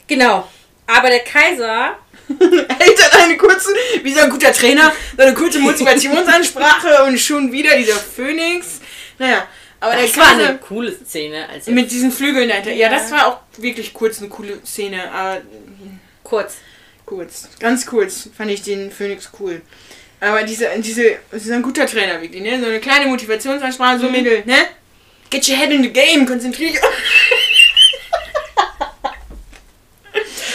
Genau. 0.07 0.49
Aber 0.87 1.09
der 1.09 1.21
Kaiser, 1.21 1.97
Hält 2.29 2.99
dann 3.13 3.21
eine 3.23 3.37
kurze, 3.37 3.71
wie 4.03 4.13
so 4.13 4.21
ein 4.21 4.31
guter 4.31 4.53
Trainer, 4.53 4.93
so 5.17 5.23
eine 5.23 5.35
kurze 5.35 5.59
Motivationsansprache 5.61 7.05
und 7.05 7.19
schon 7.19 7.51
wieder 7.51 7.77
dieser 7.77 7.97
Phönix. 7.97 8.81
Naja, 9.19 9.49
aber 9.81 9.95
das 9.95 10.13
der 10.13 10.23
war 10.23 10.31
eine 10.33 10.59
coole 10.59 10.93
Szene. 10.93 11.49
Als 11.49 11.67
mit 11.67 11.91
diesen 11.91 12.11
Flügeln 12.11 12.49
dahinter. 12.49 12.73
Ja. 12.73 12.91
Ja. 12.91 12.91
das 12.91 13.11
war 13.11 13.27
auch 13.27 13.39
wirklich 13.59 13.93
kurz 13.93 14.19
eine 14.19 14.29
coole 14.29 14.61
Szene, 14.65 15.11
aber 15.13 15.43
kurz. 16.23 16.57
kurz. 17.05 17.49
Ganz 17.59 17.87
kurz 17.87 18.29
fand 18.37 18.51
ich 18.51 18.63
den 18.63 18.91
Phönix 18.91 19.31
cool. 19.41 19.63
Aber 20.21 20.43
diese, 20.45 20.69
diese, 20.79 21.19
das 21.31 21.45
ist 21.45 21.51
ein 21.51 21.63
guter 21.63 21.87
Trainer 21.87 22.21
wirklich, 22.23 22.43
ne? 22.43 22.59
So 22.59 22.67
eine 22.67 22.81
kleine 22.81 23.07
Motivationsansprache, 23.07 23.99
so 23.99 24.09
mittel, 24.09 24.43
ne? 24.47 24.57
Get 25.29 25.49
your 25.49 25.57
head 25.57 25.71
in 25.71 25.83
the 25.83 25.93
game, 25.93 26.25
konzentrier 26.27 26.71
dich. 26.71 26.81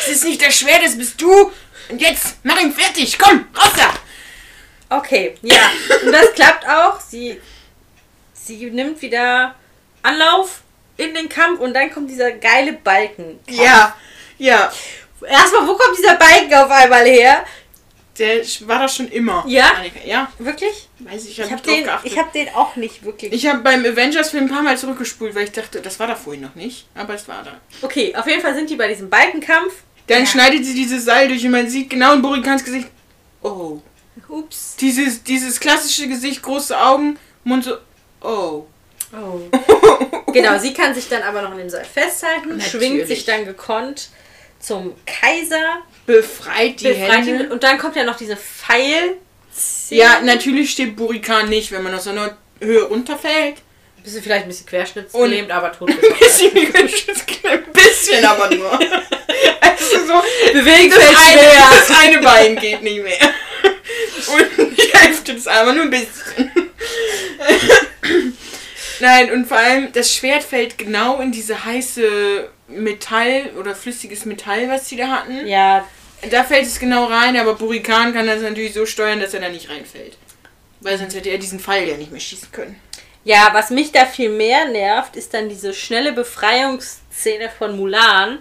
Es 0.04 0.08
ist 0.08 0.24
nicht 0.24 0.42
das 0.42 0.58
Schwert, 0.58 0.84
das 0.84 0.98
bist 0.98 1.22
du. 1.22 1.52
Und 1.90 2.02
jetzt, 2.02 2.38
mach 2.44 2.60
ihn 2.60 2.74
fertig, 2.74 3.18
komm, 3.20 3.46
raus 3.56 3.72
da. 3.78 4.98
Okay, 4.98 5.36
ja. 5.42 5.72
Und 6.06 6.12
das 6.12 6.34
klappt 6.34 6.68
auch. 6.68 7.00
Sie, 7.00 7.40
sie 8.46 8.70
nimmt 8.70 9.02
wieder 9.02 9.56
Anlauf 10.04 10.62
in 10.98 11.14
den 11.14 11.30
Kampf 11.30 11.60
und 11.60 11.74
dann 11.74 11.92
kommt 11.92 12.10
dieser 12.10 12.32
geile 12.32 12.74
Balken. 12.74 13.40
Ja, 13.50 13.96
ja. 14.38 14.72
Erstmal, 15.28 15.68
wo 15.68 15.76
kommt 15.76 15.98
dieser 15.98 16.16
Balken 16.16 16.54
auf 16.54 16.70
einmal 16.72 17.06
her? 17.06 17.46
Der 18.18 18.42
war 18.68 18.80
da 18.80 18.88
schon 18.90 19.08
immer. 19.08 19.44
Ja? 19.48 19.72
Ja, 20.06 20.32
Wirklich? 20.38 20.90
weiß 21.00 21.26
ich, 21.26 21.40
ich 21.40 21.52
habe 21.52 21.62
den, 21.62 21.90
ich 22.04 22.18
hab 22.20 22.34
den 22.34 22.50
auch 22.50 22.76
nicht 22.76 23.04
wirklich. 23.04 23.32
Ich 23.32 23.48
habe 23.48 23.60
beim 23.60 23.86
Avengers-Film 23.86 24.46
ein 24.46 24.50
paar 24.50 24.62
Mal 24.64 24.78
zurückgespult, 24.78 25.34
weil 25.34 25.46
ich 25.46 25.52
dachte, 25.54 25.82
das 25.82 26.00
war 26.00 26.08
da 26.08 26.16
vorhin 26.16 26.42
noch 26.42 26.56
nicht. 26.56 26.88
Aber 26.94 27.14
es 27.14 27.28
war 27.28 27.44
da. 27.44 27.54
Okay, 27.82 28.14
auf 28.16 28.28
jeden 28.28 28.42
Fall 28.42 28.54
sind 28.54 28.70
die 28.70 28.76
bei 28.76 28.88
diesem 28.90 29.10
Balkenkampf. 29.10 29.74
Dann 30.08 30.22
Ja. 30.22 30.26
schneidet 30.26 30.66
sie 30.66 30.74
dieses 30.74 31.06
Seil 31.06 31.30
durch 31.30 31.46
und 31.46 31.52
man 31.52 31.70
sieht 31.70 31.90
genau 31.90 32.14
in 32.14 32.22
Burikans 32.22 32.64
Gesicht. 32.66 32.90
Oh. 33.44 33.80
Ups. 34.28 34.76
Dieses, 34.80 35.24
dieses 35.24 35.60
klassische 35.60 36.08
Gesicht, 36.08 36.42
große 36.42 36.78
Augen, 36.80 37.18
Mund 37.44 37.64
so. 37.64 37.76
Oh. 38.22 38.66
Oh. 39.14 39.40
genau, 40.32 40.58
sie 40.58 40.74
kann 40.74 40.94
sich 40.96 41.10
dann 41.10 41.24
aber 41.24 41.42
noch 41.42 41.52
in 41.52 41.58
dem 41.58 41.70
Seil 41.70 41.86
festhalten, 41.86 42.58
Natürlich. 42.58 42.70
schwingt 42.72 43.08
sich 43.08 43.26
dann 43.26 43.46
gekonnt 43.46 44.10
zum 44.60 44.96
Kaiser, 45.06 45.80
Befreit 46.06 46.80
die 46.80 46.88
befreit 46.90 47.26
Hände. 47.26 47.44
ihn 47.46 47.52
und 47.52 47.64
dann 47.64 47.78
kommt 47.78 47.96
ja 47.96 48.04
noch 48.04 48.16
diese 48.16 48.38
Pfeil. 48.38 49.18
Ja, 49.90 50.22
natürlich 50.22 50.72
steht 50.72 50.96
Burikan 50.96 51.50
nicht, 51.50 51.72
wenn 51.72 51.84
man 51.84 51.94
aus 51.94 52.06
so 52.06 52.12
einer 52.12 52.38
Höhe 52.62 52.84
runterfällt. 52.84 53.58
Du 54.04 54.10
vielleicht 54.10 54.46
ein 54.46 54.48
bisschen 54.48 54.66
querschnittsgelähmt, 54.66 55.52
aber 55.52 55.72
tot 55.72 55.90
Ein 55.92 55.98
bisschen, 56.20 56.58
ein 56.58 57.64
bisschen 57.74 58.26
aber 58.26 58.50
nur. 58.56 58.80
Also 59.62 60.06
so, 60.06 60.24
Bewegen 60.54 60.90
das 60.90 61.00
eine, 61.00 61.40
schwer. 61.40 61.70
das 61.88 61.98
eine 62.00 62.20
Bein 62.20 62.56
geht 62.56 62.82
nicht 62.84 63.04
mehr. 63.04 63.34
Und 64.28 64.78
die 64.78 64.94
Hälfte 64.94 65.34
des 65.34 65.48
Armes, 65.48 65.74
nur 65.76 65.84
ein 65.86 65.90
bisschen. 65.90 66.71
Nein, 69.00 69.32
und 69.32 69.46
vor 69.46 69.58
allem, 69.58 69.92
das 69.94 70.14
Schwert 70.14 70.44
fällt 70.44 70.78
genau 70.78 71.20
in 71.20 71.32
diese 71.32 71.66
heiße 71.66 72.50
Metall 72.68 73.50
oder 73.60 73.76
flüssiges 73.76 74.26
Metall, 74.26 74.70
was 74.70 74.90
sie 74.90 74.96
da 74.96 75.08
hatten. 75.08 75.48
Ja, 75.48 75.88
Da 76.30 76.44
fällt 76.44 76.68
es 76.68 76.80
genau 76.80 77.06
rein, 77.06 77.36
aber 77.38 77.56
Burikan 77.56 78.14
kann 78.14 78.28
das 78.28 78.42
natürlich 78.42 78.74
so 78.74 78.86
steuern, 78.86 79.20
dass 79.20 79.34
er 79.34 79.42
da 79.42 79.50
nicht 79.50 79.70
reinfällt. 79.70 80.18
Weil 80.80 80.98
sonst 80.98 81.16
hätte 81.16 81.30
er 81.30 81.40
diesen 81.40 81.60
Pfeil 81.60 81.88
ja 81.88 81.98
nicht 81.98 82.12
mehr 82.12 82.22
schießen 82.22 82.52
können. 82.52 82.80
Ja, 83.24 83.50
was 83.54 83.70
mich 83.70 83.92
da 83.92 84.06
viel 84.06 84.30
mehr 84.30 84.68
nervt, 84.68 85.16
ist 85.16 85.34
dann 85.34 85.50
diese 85.50 85.74
schnelle 85.74 86.12
Befreiungsszene 86.12 87.50
von 87.56 87.78
Mulan, 87.78 88.40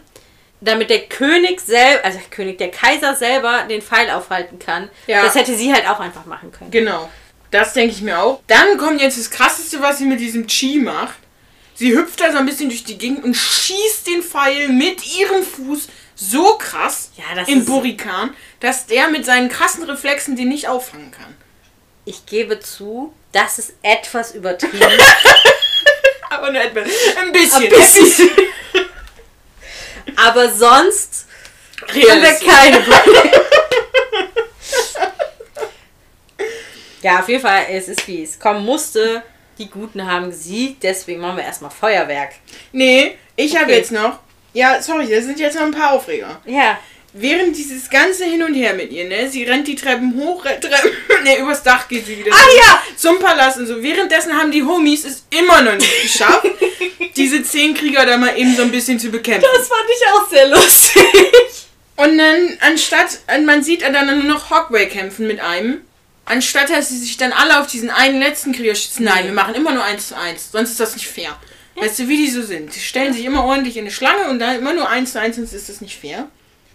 damit 0.62 0.90
der 0.90 1.00
König 1.00 1.60
selber, 1.60 2.04
also 2.04 2.18
der 2.18 2.28
König, 2.28 2.58
der 2.58 2.70
Kaiser 2.70 3.14
selber 3.14 3.64
den 3.68 3.82
Pfeil 3.82 4.10
aufhalten 4.10 4.58
kann. 4.58 4.90
Ja. 5.06 5.22
Das 5.22 5.34
hätte 5.34 5.54
sie 5.54 5.72
halt 5.72 5.88
auch 5.88 6.00
einfach 6.00 6.26
machen 6.26 6.52
können. 6.52 6.70
Genau. 6.70 7.08
Das 7.50 7.72
denke 7.72 7.94
ich 7.94 8.02
mir 8.02 8.18
auch. 8.20 8.40
Dann 8.46 8.78
kommt 8.78 9.00
jetzt 9.00 9.18
das 9.18 9.30
krasseste, 9.30 9.80
was 9.82 9.98
sie 9.98 10.04
mit 10.04 10.20
diesem 10.20 10.46
Chi 10.46 10.78
macht. 10.78 11.18
Sie 11.74 11.96
hüpft 11.96 12.20
da 12.20 12.30
so 12.30 12.38
ein 12.38 12.46
bisschen 12.46 12.68
durch 12.68 12.84
die 12.84 12.98
Gegend 12.98 13.24
und 13.24 13.34
schießt 13.34 14.06
den 14.06 14.22
Pfeil 14.22 14.68
mit 14.68 15.04
ihrem 15.18 15.42
Fuß 15.42 15.88
so 16.14 16.56
krass 16.58 17.10
Ja, 17.16 17.40
ist, 17.42 17.66
Burikan, 17.66 18.34
dass 18.60 18.86
der 18.86 19.08
mit 19.08 19.24
seinen 19.24 19.48
krassen 19.48 19.84
Reflexen 19.84 20.36
den 20.36 20.48
nicht 20.48 20.68
auffangen 20.68 21.10
kann. 21.10 21.34
ich 22.04 22.26
gebe 22.26 22.60
zu, 22.60 23.14
das 23.32 23.58
ist 23.58 23.72
etwas 23.82 24.34
übertrieben. 24.34 24.78
Aber 26.30 26.52
nur 26.52 26.60
etwas. 26.60 26.88
Ein 27.18 27.32
bisschen. 27.32 27.62
Ein 27.64 27.70
bisschen. 27.70 28.30
Aber 30.16 30.52
sonst 30.52 31.26
haben 31.88 31.96
wir 31.96 32.50
keine 32.50 32.80
Probleme. 32.80 33.40
ja, 37.02 37.20
auf 37.20 37.28
jeden 37.28 37.42
Fall, 37.42 37.66
es 37.70 37.88
ist 37.88 38.06
wie 38.06 38.22
es 38.22 38.38
kommen 38.38 38.64
musste. 38.64 39.22
Die 39.58 39.68
Guten 39.68 40.06
haben 40.10 40.30
gesiegt, 40.30 40.82
deswegen 40.82 41.20
machen 41.20 41.36
wir 41.36 41.44
erstmal 41.44 41.70
Feuerwerk. 41.70 42.32
Nee, 42.72 43.16
ich 43.36 43.54
habe 43.56 43.66
Okay. 43.66 43.76
jetzt 43.76 43.92
noch. 43.92 44.18
Ja, 44.52 44.80
sorry, 44.82 45.06
das 45.08 45.24
sind 45.24 45.38
jetzt 45.38 45.54
noch 45.56 45.62
ein 45.64 45.70
paar 45.72 45.92
Aufreger. 45.92 46.40
Ja, 46.46 46.78
Während 47.12 47.56
dieses 47.56 47.90
ganze 47.90 48.24
Hin 48.24 48.40
und 48.44 48.54
Her 48.54 48.74
mit 48.74 48.92
ihr, 48.92 49.04
ne? 49.08 49.28
Sie 49.28 49.42
rennt 49.42 49.66
die 49.66 49.74
Treppen 49.74 50.14
hoch, 50.16 50.44
rennt 50.44 50.62
Treppen, 50.62 50.92
ne, 51.24 51.38
übers 51.38 51.60
Dach 51.64 51.88
geht 51.88 52.06
sie 52.06 52.16
wieder. 52.16 52.30
Ah, 52.32 52.46
ja! 52.56 52.82
Zum 52.96 53.18
Palast 53.18 53.58
und 53.58 53.66
so. 53.66 53.82
Währenddessen 53.82 54.32
haben 54.32 54.52
die 54.52 54.62
Homies 54.62 55.04
es 55.04 55.24
immer 55.30 55.60
noch 55.60 55.74
nicht 55.74 56.02
geschafft, 56.02 56.46
diese 57.16 57.42
zehn 57.42 57.74
Krieger 57.74 58.06
da 58.06 58.16
mal 58.16 58.38
eben 58.38 58.54
so 58.54 58.62
ein 58.62 58.70
bisschen 58.70 59.00
zu 59.00 59.10
bekämpfen. 59.10 59.48
das 59.56 59.66
fand 59.66 59.82
ich 59.88 60.06
auch 60.12 60.30
sehr 60.30 60.48
lustig. 60.48 61.66
Und 61.96 62.16
dann, 62.16 62.56
anstatt, 62.60 63.18
man 63.44 63.64
sieht 63.64 63.82
dann 63.82 64.06
nur 64.06 64.32
noch 64.32 64.50
Hogway 64.50 64.86
kämpfen 64.86 65.26
mit 65.26 65.40
einem. 65.40 65.80
Anstatt 66.24 66.70
dass 66.70 66.90
sie 66.90 66.98
sich 66.98 67.16
dann 67.16 67.32
alle 67.32 67.60
auf 67.60 67.66
diesen 67.66 67.90
einen 67.90 68.20
letzten 68.20 68.52
Krieger 68.52 68.74
schützen. 68.74 69.04
Nein, 69.04 69.24
wir 69.24 69.32
machen 69.32 69.54
immer 69.54 69.72
nur 69.72 69.84
eins 69.84 70.08
zu 70.08 70.16
eins. 70.16 70.52
Sonst 70.52 70.70
ist 70.70 70.80
das 70.80 70.94
nicht 70.94 71.08
fair. 71.08 71.36
Weißt 71.76 71.98
du, 71.98 72.08
wie 72.08 72.18
die 72.18 72.30
so 72.30 72.42
sind? 72.42 72.72
Sie 72.72 72.80
stellen 72.80 73.12
sich 73.12 73.24
immer 73.24 73.44
ordentlich 73.44 73.76
in 73.76 73.84
eine 73.84 73.90
Schlange 73.90 74.28
und 74.28 74.38
dann 74.38 74.58
immer 74.58 74.74
nur 74.74 74.88
eins 74.88 75.12
zu 75.12 75.20
eins, 75.20 75.36
sonst 75.36 75.54
ist 75.54 75.68
das 75.68 75.80
nicht 75.80 75.98
fair. 75.98 76.28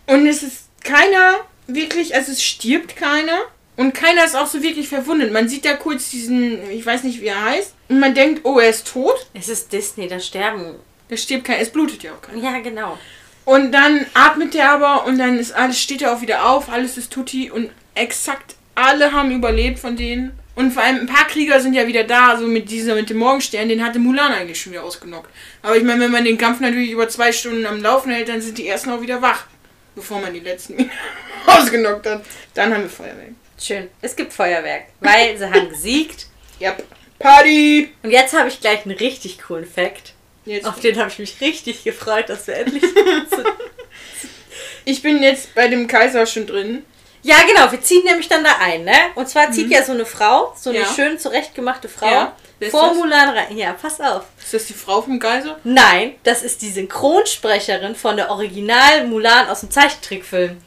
Und 0.07 0.25
es 0.25 0.41
ist 0.41 0.65
keiner 0.83 1.35
wirklich, 1.67 2.15
also 2.15 2.31
es 2.31 2.43
stirbt 2.43 2.95
keiner. 2.95 3.39
Und 3.77 3.93
keiner 3.93 4.23
ist 4.23 4.35
auch 4.35 4.47
so 4.47 4.63
wirklich 4.63 4.87
verwundet. 4.87 5.33
Man 5.33 5.49
sieht 5.49 5.65
da 5.65 5.73
kurz 5.73 6.09
diesen, 6.09 6.69
ich 6.71 6.85
weiß 6.85 7.03
nicht, 7.03 7.21
wie 7.21 7.27
er 7.27 7.43
heißt. 7.43 7.73
Und 7.89 7.99
man 7.99 8.15
denkt, 8.15 8.45
oh, 8.45 8.57
er 8.57 8.69
ist 8.69 8.87
tot. 8.87 9.27
Es 9.33 9.49
ist 9.49 9.73
Disney, 9.73 10.07
da 10.07 10.19
sterben. 10.19 10.75
Da 11.09 11.17
stirbt 11.17 11.43
keiner, 11.43 11.59
es 11.59 11.69
blutet 11.69 12.01
ja 12.01 12.13
auch 12.13 12.21
keiner. 12.21 12.41
Ja, 12.41 12.59
genau. 12.59 12.97
Und 13.43 13.73
dann 13.73 14.05
atmet 14.13 14.53
der 14.53 14.71
aber 14.71 15.05
und 15.05 15.19
dann 15.19 15.37
ist 15.37 15.51
alles, 15.51 15.79
steht 15.79 16.01
er 16.01 16.15
auch 16.15 16.21
wieder 16.21 16.49
auf, 16.49 16.69
alles 16.69 16.97
ist 16.97 17.11
tutti 17.11 17.51
und 17.51 17.69
exakt 17.93 18.54
alle 18.75 19.11
haben 19.11 19.31
überlebt 19.31 19.79
von 19.79 19.95
denen. 19.95 20.37
Und 20.55 20.71
vor 20.71 20.83
allem 20.83 21.01
ein 21.01 21.05
paar 21.05 21.27
Krieger 21.27 21.59
sind 21.59 21.73
ja 21.73 21.85
wieder 21.85 22.05
da, 22.05 22.37
so 22.37 22.47
mit 22.47 22.69
dieser, 22.69 22.95
mit 22.95 23.09
dem 23.09 23.17
Morgenstern, 23.17 23.67
den 23.67 23.83
hatte 23.83 23.99
Mulan 23.99 24.31
eigentlich 24.31 24.61
schon 24.61 24.71
wieder 24.71 24.83
ausgenockt. 24.83 25.29
Aber 25.61 25.75
ich 25.75 25.83
meine, 25.83 25.99
wenn 25.99 26.11
man 26.11 26.23
den 26.23 26.37
Kampf 26.37 26.61
natürlich 26.61 26.91
über 26.91 27.09
zwei 27.09 27.33
Stunden 27.33 27.65
am 27.65 27.81
Laufen 27.81 28.11
hält, 28.11 28.29
dann 28.29 28.41
sind 28.41 28.57
die 28.57 28.67
ersten 28.67 28.91
auch 28.91 29.01
wieder 29.01 29.21
wach, 29.21 29.47
bevor 29.95 30.21
man 30.21 30.33
die 30.33 30.39
letzten 30.39 30.89
ausgenockt 31.45 32.07
hat. 32.07 32.25
Dann 32.53 32.73
haben 32.73 32.83
wir 32.83 32.89
Feuerwerk. 32.89 33.33
Schön. 33.61 33.89
Es 34.01 34.15
gibt 34.15 34.31
Feuerwerk, 34.31 34.85
weil 35.01 35.37
sie 35.37 35.49
haben 35.49 35.69
gesiegt. 35.69 36.27
Yep. 36.61 36.85
Party! 37.19 37.89
Und 38.01 38.11
jetzt 38.11 38.33
habe 38.33 38.47
ich 38.47 38.61
gleich 38.61 38.85
einen 38.85 38.95
richtig 38.95 39.41
coolen 39.41 39.65
Fact. 39.65 40.13
Jetzt, 40.45 40.65
Auf 40.65 40.79
den 40.79 40.97
habe 40.97 41.09
ich 41.09 41.19
mich 41.19 41.41
richtig 41.41 41.83
gefreut, 41.83 42.29
dass 42.29 42.47
wir 42.47 42.55
endlich. 42.55 42.81
ich 44.85 45.01
bin 45.01 45.21
jetzt 45.21 45.53
bei 45.53 45.67
dem 45.67 45.87
Kaiser 45.87 46.25
schon 46.25 46.47
drin. 46.47 46.83
Ja, 47.25 47.37
genau, 47.47 47.71
wir 47.71 47.81
ziehen 47.81 48.03
nämlich 48.03 48.27
dann 48.27 48.43
da 48.43 48.57
ein, 48.59 48.83
ne? 48.83 48.93
Und 49.15 49.27
zwar 49.27 49.51
zieht 49.51 49.71
ja 49.71 49.83
so 49.83 49.93
eine 49.93 50.05
Frau, 50.05 50.53
so 50.55 50.69
eine 50.69 50.79
Mhm. 50.79 50.85
Ja. 50.85 50.91
schön 50.93 51.17
zurechtgemachte 51.17 51.89
Frau, 51.89 52.05
Ja, 52.07 52.33
vor? 52.69 52.93
Mulan 52.93 53.29
rein. 53.29 53.57
Ja, 53.57 53.73
pass 53.73 53.99
auf. 53.99 54.25
Ist 54.43 54.53
das 54.53 54.65
die 54.67 54.73
Frau 54.75 55.01
vom 55.01 55.19
Geiser? 55.19 55.57
Nein, 55.63 56.13
das 56.23 56.43
ist 56.43 56.61
die 56.61 56.69
Synchronsprecherin 56.69 57.95
von 57.95 58.15
der 58.15 58.29
Original 58.29 59.07
Mulan 59.07 59.47
aus 59.49 59.61
dem 59.61 59.71
Zeichentrickfilm. 59.71 60.61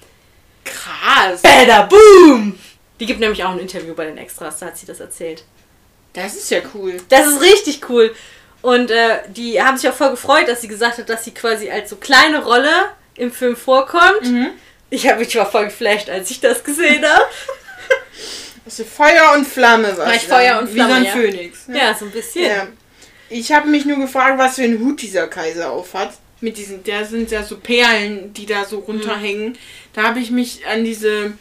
Krass. 0.65 1.43
Bada 1.43 1.83
Boom! 1.83 2.59
Die 2.99 3.07
gibt 3.07 3.21
nämlich 3.21 3.45
auch 3.45 3.51
ein 3.51 3.61
Interview 3.61 3.95
bei 3.95 4.07
den 4.07 4.19
Extras, 4.19 4.59
da 4.59 4.67
hat 4.67 4.77
sie 4.77 4.87
das 4.87 4.99
erzählt. 4.99 5.45
Das 6.13 6.35
ist 6.35 6.51
ja 6.51 6.59
cool. 6.75 7.01
Das 7.09 7.27
ist 7.29 7.41
richtig 7.41 7.89
cool. 7.89 8.13
Und 8.63 8.91
äh, 8.91 9.21
die 9.29 9.63
haben 9.63 9.77
sich 9.77 9.89
auch 9.89 9.95
voll 9.95 10.11
gefreut, 10.11 10.49
dass 10.49 10.61
sie 10.61 10.67
gesagt 10.69 10.99
hat, 10.99 11.09
dass 11.09 11.25
sie 11.25 11.33
quasi 11.33 11.71
als 11.71 11.91
so 11.91 11.95
kleine 11.97 12.43
Rolle 12.43 12.71
im 13.15 13.31
Film 13.31 13.55
vorkommt. 13.57 14.23
Mhm. 14.25 14.49
Ich 14.91 15.07
habe 15.09 15.21
mich 15.21 15.35
war 15.37 15.51
voll 15.51 15.67
geflasht, 15.67 16.09
als 16.09 16.31
ich 16.31 16.41
das 16.41 16.65
gesehen 16.65 17.05
habe. 17.05 17.25
Also 18.65 18.85
Feuer 18.85 19.33
und 19.35 19.47
Flamme 19.47 19.97
war 19.97 20.09
War 20.09 20.15
ich 20.15 20.27
Feuer 20.27 20.59
und 20.59 20.75
Wie 20.75 20.79
so 20.79 20.85
ein 20.85 20.89
Flamme, 20.91 21.07
ja. 21.07 21.13
Phönix. 21.13 21.69
ne? 21.69 21.79
ja, 21.79 21.95
so 21.95 22.05
ein 22.05 22.11
bisschen. 22.11 22.45
Ja. 22.45 22.67
Ich 23.31 23.51
habe 23.51 23.67
mich 23.67 23.87
nur 23.87 23.97
gefragt, 23.97 24.39
was 24.39 24.57
für 24.57 24.63
einen 24.63 24.79
Hut 24.81 25.01
dieser 25.01 25.27
Kaiser 25.27 25.73
aufhat. 25.73 26.13
Mit 26.43 26.59
diesen, 26.59 26.85
da 26.85 27.03
sind 27.03 27.31
ja 27.31 27.43
so 27.43 27.57
Perlen, 27.57 28.35
die 28.35 28.45
da 28.45 28.67
so 28.67 28.81
runterhängen. 28.81 29.57
Da 29.95 30.03
habe 30.03 30.21
ich 30.21 30.31
mich 30.31 30.67
an 30.67 30.85
diese. 30.85 31.33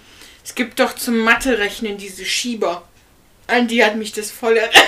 Es 0.42 0.56
gibt 0.56 0.80
doch 0.80 0.96
zum 0.96 1.18
Mathe-Rechnen 1.18 1.98
diese 1.98 2.24
Schieber. 2.24 2.88
An 3.48 3.68
die 3.68 3.84
hat 3.84 3.98
mich 3.98 4.14
das 4.14 4.32
voll 4.32 4.56
erinnert. 4.56 4.88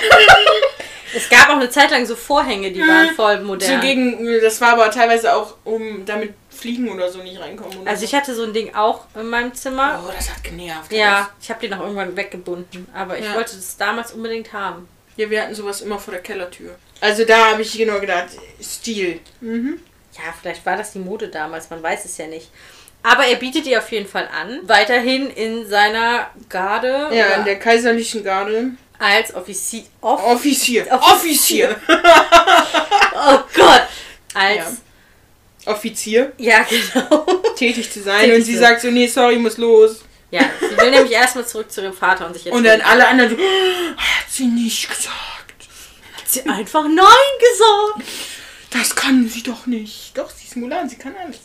Es 1.12 1.28
gab 1.28 1.48
auch 1.48 1.56
eine 1.56 1.70
Zeit 1.70 1.90
lang 1.90 2.06
so 2.06 2.14
Vorhänge, 2.14 2.70
die 2.70 2.80
waren 2.80 3.14
voll 3.16 3.40
modern. 3.40 3.80
So 3.80 3.80
gegen, 3.84 4.40
das 4.40 4.60
war 4.60 4.74
aber 4.74 4.92
teilweise 4.92 5.34
auch, 5.34 5.56
um 5.64 6.04
damit 6.06 6.34
Fliegen 6.60 6.88
oder 6.90 7.10
so 7.10 7.22
nicht 7.22 7.40
reinkommen. 7.40 7.86
Also 7.88 8.00
so. 8.00 8.04
ich 8.06 8.14
hatte 8.14 8.34
so 8.34 8.44
ein 8.44 8.52
Ding 8.52 8.74
auch 8.74 9.04
in 9.14 9.28
meinem 9.28 9.54
Zimmer. 9.54 10.02
Oh, 10.06 10.12
das 10.14 10.30
hat 10.30 10.44
genervt. 10.44 10.92
Ja, 10.92 11.30
ich 11.40 11.48
habe 11.50 11.60
den 11.60 11.74
auch 11.74 11.80
irgendwann 11.80 12.16
weggebunden. 12.16 12.86
Aber 12.94 13.18
ich 13.18 13.24
Ja. 13.24 13.34
wollte 13.34 13.56
das 13.56 13.76
damals 13.76 14.12
unbedingt 14.12 14.52
haben. 14.52 14.88
Ja, 15.16 15.28
wir 15.30 15.42
hatten 15.42 15.54
sowas 15.54 15.80
immer 15.80 15.98
vor 15.98 16.12
der 16.12 16.22
Kellertür. 16.22 16.76
Also 17.00 17.24
da 17.24 17.52
habe 17.52 17.62
ich 17.62 17.72
genau 17.76 17.98
gedacht, 17.98 18.28
Stil. 18.62 19.20
Mhm. 19.40 19.80
Ja, 20.16 20.34
vielleicht 20.40 20.64
war 20.66 20.76
das 20.76 20.92
die 20.92 20.98
Mode 20.98 21.28
damals, 21.28 21.70
man 21.70 21.82
weiß 21.82 22.04
es 22.04 22.16
ja 22.18 22.26
nicht. 22.26 22.50
Aber 23.02 23.24
er 23.24 23.36
bietet 23.36 23.66
ihr 23.66 23.78
auf 23.78 23.90
jeden 23.90 24.06
Fall 24.06 24.28
an, 24.28 24.60
weiterhin 24.64 25.30
in 25.30 25.66
seiner 25.66 26.28
Garde 26.50 27.08
Ja, 27.12 27.36
in 27.36 27.44
der 27.46 27.58
kaiserlichen 27.58 28.22
Garde. 28.22 28.72
als 28.98 29.34
Offizier. 29.34 29.84
Off 30.02 30.22
Offizier. 30.22 30.86
Offizier. 30.92 31.70
Offizier. 31.70 31.76
oh 33.14 33.38
Gott! 33.54 33.82
Als. 34.34 34.82
Offizier. 35.66 36.32
Ja, 36.38 36.64
genau. 36.68 37.24
Tätig 37.56 37.90
zu 37.92 38.02
sein. 38.02 38.20
Tätig 38.24 38.34
und 38.36 38.44
sie 38.44 38.54
zu- 38.54 38.60
sagt 38.60 38.80
so, 38.82 38.90
nee, 38.90 39.06
sorry, 39.06 39.36
muss 39.36 39.58
los. 39.58 40.02
Ja, 40.30 40.42
sie 40.60 40.76
will 40.78 40.90
nämlich 40.90 41.12
erstmal 41.12 41.46
zurück 41.46 41.70
zu 41.72 41.82
ihrem 41.82 41.92
Vater 41.92 42.26
und 42.26 42.34
sich 42.34 42.46
Und 42.46 42.62
dann 42.64 42.80
alle 42.82 43.06
anderen 43.08 43.30
so, 43.36 43.36
hat 43.96 44.26
sie 44.30 44.46
nicht 44.46 44.88
gesagt. 44.88 45.10
hat 46.16 46.28
sie 46.28 46.42
einfach 46.48 46.84
Nein 46.84 46.96
gesagt. 47.40 48.08
Das 48.70 48.94
kann 48.94 49.28
sie 49.28 49.42
doch 49.42 49.66
nicht. 49.66 50.16
Doch, 50.16 50.30
sie 50.30 50.46
ist 50.46 50.56
Mulan, 50.56 50.88
sie 50.88 50.96
kann 50.96 51.14
alles. 51.20 51.38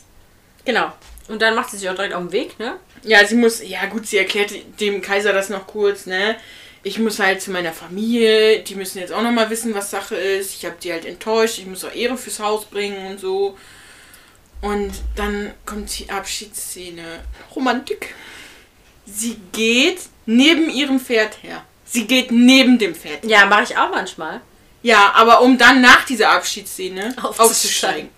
Genau. 0.64 0.92
Und 1.28 1.42
dann 1.42 1.56
macht 1.56 1.70
sie 1.70 1.78
sich 1.78 1.88
auch 1.90 1.94
direkt 1.96 2.14
auf 2.14 2.22
den 2.22 2.32
Weg, 2.32 2.58
ne? 2.60 2.76
Ja, 3.02 3.26
sie 3.26 3.34
muss, 3.34 3.60
ja 3.66 3.86
gut, 3.86 4.06
sie 4.06 4.18
erklärt 4.18 4.52
dem 4.80 5.02
Kaiser 5.02 5.32
das 5.32 5.48
noch 5.48 5.66
kurz, 5.66 6.06
ne? 6.06 6.36
Ich 6.84 7.00
muss 7.00 7.18
halt 7.18 7.42
zu 7.42 7.50
meiner 7.50 7.72
Familie, 7.72 8.60
die 8.60 8.76
müssen 8.76 8.98
jetzt 9.00 9.12
auch 9.12 9.22
nochmal 9.22 9.50
wissen, 9.50 9.74
was 9.74 9.90
Sache 9.90 10.14
ist. 10.14 10.54
Ich 10.54 10.64
habe 10.64 10.76
die 10.80 10.92
halt 10.92 11.04
enttäuscht, 11.04 11.58
ich 11.58 11.66
muss 11.66 11.84
auch 11.84 11.92
Ehre 11.92 12.16
fürs 12.16 12.38
Haus 12.38 12.64
bringen 12.66 13.08
und 13.08 13.18
so. 13.18 13.58
Und 14.60 14.92
dann 15.14 15.52
kommt 15.64 15.96
die 15.98 16.10
Abschiedsszene. 16.10 17.20
Romantik. 17.54 18.14
Sie 19.04 19.38
geht 19.52 20.00
neben 20.24 20.68
ihrem 20.70 20.98
Pferd 20.98 21.42
her. 21.42 21.62
Sie 21.84 22.06
geht 22.06 22.30
neben 22.32 22.78
dem 22.78 22.94
Pferd. 22.94 23.24
Ja, 23.24 23.46
mache 23.46 23.62
ich 23.64 23.76
auch 23.76 23.90
manchmal. 23.90 24.40
Ja, 24.82 25.12
aber 25.14 25.40
um 25.42 25.56
dann 25.58 25.80
nach 25.80 26.04
dieser 26.04 26.30
Abschiedsszene 26.30 27.14
Aufzusteigen. 27.22 27.38
aufzusteigen. 27.46 28.08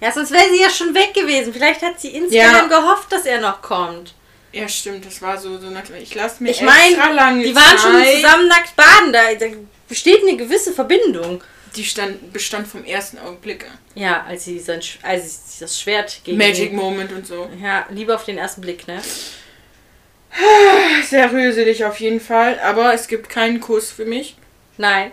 Ja, 0.00 0.12
sonst 0.12 0.32
wäre 0.32 0.50
sie 0.52 0.60
ja 0.60 0.70
schon 0.70 0.92
weg 0.94 1.14
gewesen. 1.14 1.52
Vielleicht 1.52 1.82
hat 1.82 2.00
sie 2.00 2.08
insgeheim 2.08 2.68
gehofft, 2.68 3.10
dass 3.12 3.24
er 3.26 3.40
noch 3.40 3.62
kommt. 3.62 4.14
Ja, 4.52 4.68
stimmt, 4.68 5.04
das 5.06 5.20
war 5.22 5.38
so, 5.38 5.58
so 5.58 5.70
nach, 5.70 5.82
ich 6.00 6.14
lasse 6.14 6.42
mir 6.42 6.50
Ich 6.50 6.60
meine, 6.60 6.94
extra 6.94 7.10
lange 7.10 7.42
die 7.44 7.54
waren 7.54 7.78
schon 7.78 7.92
Zeit. 7.92 8.14
zusammen 8.16 8.48
nackt 8.48 8.76
baden. 8.76 9.12
Da, 9.12 9.34
da 9.34 9.46
besteht 9.88 10.22
eine 10.22 10.36
gewisse 10.36 10.72
Verbindung. 10.72 11.42
Die 11.76 11.84
stand, 11.84 12.32
bestand 12.32 12.68
vom 12.68 12.84
ersten 12.84 13.18
Augenblick 13.18 13.64
an. 13.64 13.78
Ja, 13.94 14.24
als 14.28 14.44
sie, 14.44 14.58
sein, 14.60 14.80
als 15.02 15.54
sie 15.58 15.64
das 15.64 15.80
Schwert 15.80 16.20
gegen 16.24 16.38
Magic 16.38 16.70
ihn- 16.70 16.76
Moment 16.76 17.12
und 17.12 17.26
so. 17.26 17.48
Ja, 17.62 17.86
lieber 17.90 18.14
auf 18.14 18.24
den 18.24 18.38
ersten 18.38 18.60
Blick, 18.60 18.86
ne? 18.86 19.00
Sehr 21.08 21.30
rührselig 21.32 21.84
auf 21.84 22.00
jeden 22.00 22.20
Fall, 22.20 22.58
aber 22.60 22.92
es 22.94 23.06
gibt 23.06 23.28
keinen 23.28 23.60
Kuss 23.60 23.90
für 23.92 24.04
mich. 24.04 24.36
Nein. 24.78 25.12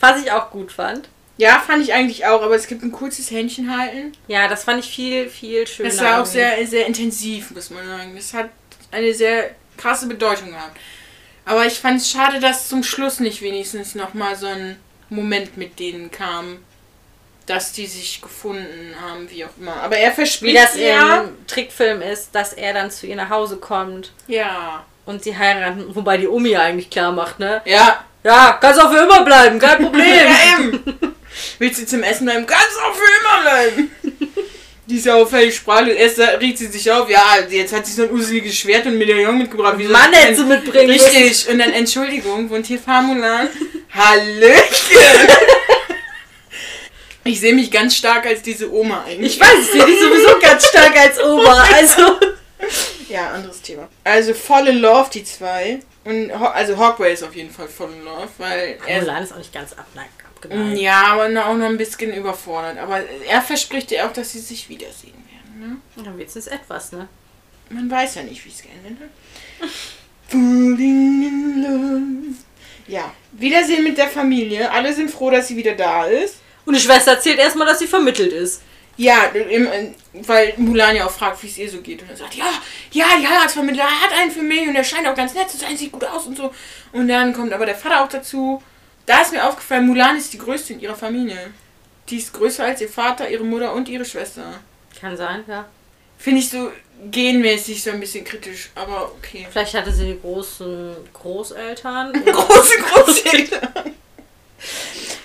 Was 0.00 0.22
ich 0.22 0.32
auch 0.32 0.50
gut 0.50 0.72
fand. 0.72 1.08
Ja, 1.36 1.58
fand 1.66 1.82
ich 1.82 1.92
eigentlich 1.92 2.24
auch, 2.26 2.42
aber 2.42 2.54
es 2.54 2.66
gibt 2.66 2.82
ein 2.82 2.92
kurzes 2.92 3.30
Händchen 3.30 3.76
halten. 3.76 4.12
Ja, 4.28 4.48
das 4.48 4.64
fand 4.64 4.84
ich 4.84 4.90
viel, 4.90 5.28
viel 5.28 5.66
schöner. 5.66 5.88
Das 5.90 6.00
war 6.00 6.22
auch 6.22 6.26
sehr, 6.26 6.66
sehr 6.66 6.86
intensiv, 6.86 7.50
muss 7.50 7.70
man 7.70 7.86
sagen. 7.86 8.14
Das 8.16 8.32
hat 8.32 8.50
eine 8.90 9.12
sehr 9.12 9.50
krasse 9.76 10.06
Bedeutung 10.06 10.50
gehabt. 10.50 10.78
Aber 11.44 11.66
ich 11.66 11.74
fand 11.74 12.00
es 12.00 12.10
schade, 12.10 12.38
dass 12.40 12.68
zum 12.68 12.82
Schluss 12.84 13.18
nicht 13.20 13.42
wenigstens 13.42 13.94
nochmal 13.94 14.36
so 14.36 14.46
ein 14.46 14.76
Moment 15.14 15.56
mit 15.56 15.78
denen 15.78 16.10
kam. 16.10 16.58
Dass 17.46 17.72
die 17.72 17.86
sich 17.86 18.22
gefunden 18.22 18.94
haben, 19.04 19.28
wie 19.28 19.44
auch 19.44 19.50
immer. 19.58 19.74
Aber 19.82 19.96
er 19.96 20.12
Wie 20.12 20.14
verspricht 20.14 20.56
das 20.56 20.76
ja. 20.76 21.22
im 21.22 21.46
Trickfilm 21.48 22.00
ist, 22.00 22.32
dass 22.34 22.52
er 22.52 22.72
dann 22.72 22.88
zu 22.90 23.06
ihr 23.08 23.16
nach 23.16 23.30
Hause 23.30 23.56
kommt 23.56 24.12
Ja. 24.28 24.84
und 25.06 25.24
sie 25.24 25.36
heiraten. 25.36 25.86
Wobei 25.94 26.18
die 26.18 26.28
Omi 26.28 26.50
ja 26.50 26.60
eigentlich 26.62 26.88
klar 26.88 27.10
macht, 27.10 27.40
ne? 27.40 27.60
Ja. 27.64 28.04
Ja, 28.22 28.56
kannst 28.60 28.80
auch 28.80 28.92
für 28.92 29.00
immer 29.00 29.24
bleiben, 29.24 29.58
kein 29.58 29.78
Problem. 29.82 30.04
Ja. 30.06 31.08
Willst 31.58 31.82
du 31.82 31.86
zum 31.86 32.04
Essen 32.04 32.26
bleiben? 32.26 32.46
Kannst 32.46 32.78
auch 32.78 32.94
für 32.94 33.10
immer 33.20 33.42
bleiben. 33.42 33.90
Die 34.86 34.96
ist 34.96 35.06
ja 35.06 35.14
auch 35.14 35.28
völlig 35.28 35.54
sprachlos. 35.54 35.94
Erst 35.94 36.18
regt 36.18 36.58
sie 36.58 36.66
sich 36.66 36.90
auf, 36.90 37.08
ja, 37.08 37.38
jetzt 37.48 37.72
hat 37.72 37.86
sie 37.86 37.92
so 37.92 38.02
ein 38.02 38.10
useliges 38.10 38.56
Schwert 38.56 38.84
und 38.86 38.98
Medaillon 38.98 39.38
mitgebracht. 39.38 39.78
Wie 39.78 39.86
Mann 39.86 40.12
hätte 40.12 40.36
sie 40.36 40.44
mitbringen 40.44 40.90
Richtig. 40.90 41.48
Und 41.48 41.58
dann, 41.60 41.72
Entschuldigung, 41.72 42.50
wohnt 42.50 42.66
hier 42.66 42.80
Famulan? 42.80 43.48
Hallöchen. 43.94 45.28
Ich 47.24 47.38
sehe 47.38 47.54
mich 47.54 47.70
ganz 47.70 47.94
stark 47.94 48.26
als 48.26 48.42
diese 48.42 48.72
Oma 48.72 49.04
eigentlich. 49.06 49.34
Ich 49.34 49.40
weiß, 49.40 49.58
ich 49.60 49.70
sehe 49.70 49.86
dich 49.86 50.00
sowieso 50.00 50.40
ganz 50.40 50.66
stark 50.66 50.96
als 50.98 51.22
Oma. 51.22 51.64
Also. 51.74 52.18
Ja, 53.08 53.30
anderes 53.30 53.60
Thema. 53.60 53.88
Also 54.04 54.34
voll 54.34 54.68
in 54.68 54.78
love, 54.78 55.10
die 55.12 55.22
zwei. 55.24 55.80
Und 56.04 56.30
also 56.32 56.76
Hawkeye 56.78 57.12
ist 57.12 57.22
auf 57.22 57.34
jeden 57.34 57.50
Fall 57.50 57.68
voll 57.68 57.90
in 57.92 58.04
love, 58.04 58.28
weil 58.38 58.78
er 58.86 59.00
Mulan 59.00 59.22
ist 59.22 59.32
auch 59.32 59.38
nicht 59.38 59.52
ganz 59.52 59.72
abneigt, 59.72 60.21
abgeneigt. 60.46 60.80
Ja, 60.80 61.06
aber 61.12 61.46
auch 61.46 61.56
noch 61.56 61.66
ein 61.66 61.76
bisschen 61.76 62.12
überfordert. 62.12 62.78
Aber 62.78 63.00
er 63.28 63.42
verspricht 63.42 63.90
ja 63.90 64.08
auch, 64.08 64.12
dass 64.12 64.32
sie 64.32 64.40
sich 64.40 64.68
wiedersehen 64.68 65.22
werden. 65.30 65.80
Ne? 65.96 66.04
Dann 66.04 66.18
wird 66.18 66.34
es 66.34 66.46
etwas, 66.46 66.92
ne? 66.92 67.08
Man 67.70 67.90
weiß 67.90 68.16
ja 68.16 68.22
nicht, 68.22 68.44
wie 68.44 68.50
es. 68.50 68.62
Falling 70.28 71.22
in 71.22 71.62
love. 71.62 72.36
Ja, 72.86 73.12
Wiedersehen 73.32 73.84
mit 73.84 73.96
der 73.96 74.08
Familie. 74.08 74.70
Alle 74.70 74.92
sind 74.92 75.10
froh, 75.10 75.30
dass 75.30 75.48
sie 75.48 75.56
wieder 75.56 75.74
da 75.74 76.06
ist. 76.06 76.36
Und 76.64 76.74
die 76.74 76.80
Schwester 76.80 77.12
erzählt 77.12 77.38
erstmal, 77.38 77.66
dass 77.66 77.78
sie 77.78 77.86
vermittelt 77.86 78.32
ist. 78.32 78.62
Ja, 78.96 79.24
im, 79.24 79.94
weil 80.12 80.52
Mulan 80.58 80.94
ja 80.94 81.06
auch 81.06 81.10
fragt, 81.10 81.42
wie 81.42 81.46
es 81.46 81.56
ihr 81.56 81.70
so 81.70 81.80
geht. 81.80 82.02
Und 82.02 82.10
er 82.10 82.16
sagt, 82.16 82.34
ja, 82.34 82.44
ja, 82.92 83.06
die 83.18 83.26
Heiratsvermittler 83.26 83.84
hat 83.84 84.12
einen 84.12 84.30
für 84.30 84.42
mich 84.42 84.68
und 84.68 84.74
der 84.74 84.84
scheint 84.84 85.08
auch 85.08 85.14
ganz 85.14 85.34
nett 85.34 85.48
zu 85.48 85.56
sein, 85.56 85.76
sieht 85.76 85.92
gut 85.92 86.04
aus 86.04 86.26
und 86.26 86.36
so. 86.36 86.52
Und 86.92 87.08
dann 87.08 87.32
kommt 87.32 87.52
aber 87.52 87.64
der 87.64 87.74
Vater 87.74 88.04
auch 88.04 88.08
dazu. 88.08 88.62
Da 89.06 89.22
ist 89.22 89.32
mir 89.32 89.46
aufgefallen, 89.46 89.86
Mulan 89.86 90.16
ist 90.16 90.32
die 90.32 90.38
größte 90.38 90.74
in 90.74 90.80
ihrer 90.80 90.94
Familie. 90.94 91.50
Die 92.08 92.18
ist 92.18 92.32
größer 92.32 92.64
als 92.64 92.80
ihr 92.80 92.88
Vater, 92.88 93.28
ihre 93.28 93.44
Mutter 93.44 93.72
und 93.74 93.88
ihre 93.88 94.04
Schwester. 94.04 94.60
Kann 95.00 95.16
sein, 95.16 95.44
ja. 95.48 95.64
Finde 96.18 96.40
ich 96.40 96.50
so 96.50 96.70
genmäßig 97.10 97.82
so 97.82 97.90
ein 97.90 97.98
bisschen 97.98 98.24
kritisch, 98.24 98.70
aber 98.74 99.10
okay. 99.12 99.46
Vielleicht 99.50 99.74
hatte 99.74 99.92
sie 99.92 100.06
die 100.06 100.20
großen 100.20 100.94
Großeltern. 101.12 102.12
Große 102.24 102.78
Großeltern. 102.78 103.94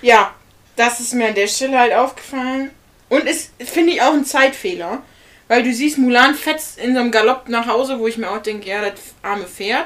ja, 0.02 0.34
das 0.76 1.00
ist 1.00 1.14
mir 1.14 1.28
an 1.28 1.36
der 1.36 1.48
Stelle 1.48 1.78
halt 1.78 1.94
aufgefallen. 1.94 2.72
Und 3.10 3.28
es 3.28 3.52
finde 3.60 3.94
ich 3.94 4.02
auch 4.02 4.14
ein 4.14 4.26
Zeitfehler. 4.26 5.04
Weil 5.48 5.64
du 5.64 5.74
siehst, 5.74 5.98
Mulan 5.98 6.36
fetzt 6.36 6.78
in 6.78 6.94
so 6.94 7.00
einem 7.00 7.12
Galopp 7.12 7.48
nach 7.48 7.68
Hause, 7.68 8.00
wo 8.00 8.08
ich 8.08 8.18
mir 8.18 8.30
auch 8.30 8.42
denke, 8.42 8.68
ja, 8.68 8.82
das 8.90 9.00
arme 9.22 9.46
Pferd. 9.46 9.86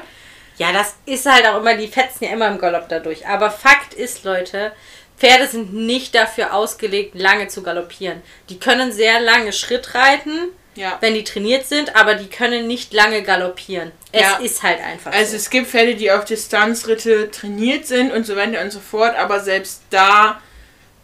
Ja, 0.58 0.72
das 0.72 0.94
ist 1.06 1.26
halt 1.26 1.46
auch 1.46 1.58
immer, 1.60 1.74
die 1.76 1.88
fetzen 1.88 2.24
ja 2.24 2.30
immer 2.30 2.48
im 2.48 2.58
Galopp 2.58 2.88
dadurch. 2.88 3.26
Aber 3.26 3.50
Fakt 3.50 3.94
ist, 3.94 4.24
Leute, 4.24 4.72
Pferde 5.18 5.46
sind 5.46 5.72
nicht 5.72 6.14
dafür 6.14 6.52
ausgelegt, 6.54 7.14
lange 7.14 7.48
zu 7.48 7.62
galoppieren. 7.62 8.22
Die 8.48 8.58
können 8.58 8.92
sehr 8.92 9.20
lange 9.20 9.52
Schritt 9.52 9.94
reiten, 9.94 10.48
Ja. 10.74 10.96
wenn 11.00 11.14
die 11.14 11.24
trainiert 11.24 11.66
sind, 11.66 11.94
aber 11.96 12.14
die 12.16 12.28
können 12.28 12.66
nicht 12.66 12.92
lange 12.92 13.22
galoppieren. 13.22 13.92
Es 14.10 14.20
Ja. 14.22 14.36
ist 14.38 14.62
halt 14.62 14.80
einfach 14.80 15.12
Also 15.12 15.32
so. 15.32 15.36
es 15.36 15.50
gibt 15.50 15.68
Pferde, 15.68 15.94
die 15.94 16.10
auf 16.10 16.24
Distanzritte 16.24 17.30
trainiert 17.30 17.86
sind 17.86 18.12
und 18.12 18.26
so 18.26 18.36
weiter 18.36 18.60
und 18.62 18.70
so 18.72 18.80
fort, 18.80 19.14
aber 19.16 19.40
selbst 19.40 19.82
da 19.90 20.40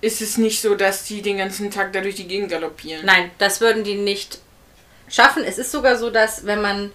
ist 0.01 0.21
es 0.21 0.37
nicht 0.39 0.61
so, 0.63 0.75
dass 0.75 1.05
die 1.05 1.23
den 1.23 1.39
ganzen 1.39 1.71
Tag 1.71 1.93
da 1.93 2.01
durch 2.01 2.15
die 2.15 2.29
Gegend 2.29 2.51
galoppieren. 2.51 3.05
Nein, 3.05 3.31
das 3.39 3.61
würden 3.61 3.83
die 3.85 3.97
nicht 3.97 4.39
schaffen. 5.11 5.43
Es 5.45 5.59
ist 5.59 5.73
sogar 5.73 5.97
so, 5.97 6.11
dass 6.11 6.47
wenn 6.47 6.61
man, 6.63 6.93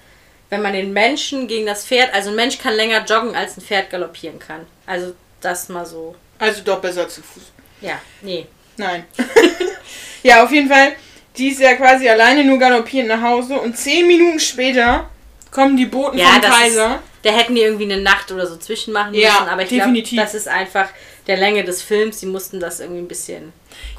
wenn 0.54 0.62
man 0.62 0.74
den 0.74 0.94
Menschen 0.94 1.48
gegen 1.48 1.66
das 1.66 1.84
Pferd, 1.84 2.14
also 2.14 2.30
ein 2.30 2.36
Mensch 2.36 2.60
kann 2.60 2.76
länger 2.76 3.04
joggen, 3.06 3.36
als 3.36 3.58
ein 3.58 3.62
Pferd 3.62 3.90
galoppieren 3.90 4.38
kann. 4.38 4.68
Also 4.86 5.16
das 5.42 5.68
mal 5.68 5.84
so. 5.84 6.16
Also 6.38 6.62
doch 6.64 6.80
besser 6.80 7.10
zu 7.10 7.24
Fuß. 7.24 7.44
Ja, 7.82 8.00
nee. 8.22 8.46
Nein. 8.78 9.06
ja, 10.24 10.44
auf 10.44 10.52
jeden 10.52 10.70
Fall. 10.70 10.94
Die 11.38 11.50
ist 11.50 11.60
ja 11.60 11.74
quasi 11.74 12.08
alleine 12.08 12.44
nur 12.44 12.60
galoppierend 12.60 13.10
nach 13.10 13.22
Hause 13.24 13.60
und 13.60 13.76
zehn 13.76 14.06
Minuten 14.06 14.40
später 14.40 15.10
kommen 15.50 15.76
die 15.76 15.88
Boten 15.88 16.20
Ja, 16.20 16.34
vom 16.34 16.42
das 16.44 16.52
Kaiser. 16.52 16.96
Ist, 16.96 17.02
da 17.24 17.32
hätten 17.32 17.56
die 17.56 17.62
irgendwie 17.62 17.92
eine 17.92 18.02
Nacht 18.02 18.32
oder 18.32 18.46
so 18.46 18.56
zwischenmachen 18.58 19.16
Ja, 19.16 19.32
müssen, 19.34 19.50
aber 19.50 19.64
ich 19.64 19.70
glaube, 19.70 19.82
definitiv. 19.86 20.20
das 20.20 20.36
ist 20.36 20.48
einfach 20.48 20.90
der 21.26 21.38
Länge 21.38 21.64
des 21.64 21.82
Films. 21.82 22.20
Die 22.20 22.28
mussten 22.28 22.60
das 22.60 22.80
irgendwie 22.80 23.02
ein 23.02 23.08
bisschen. 23.08 23.54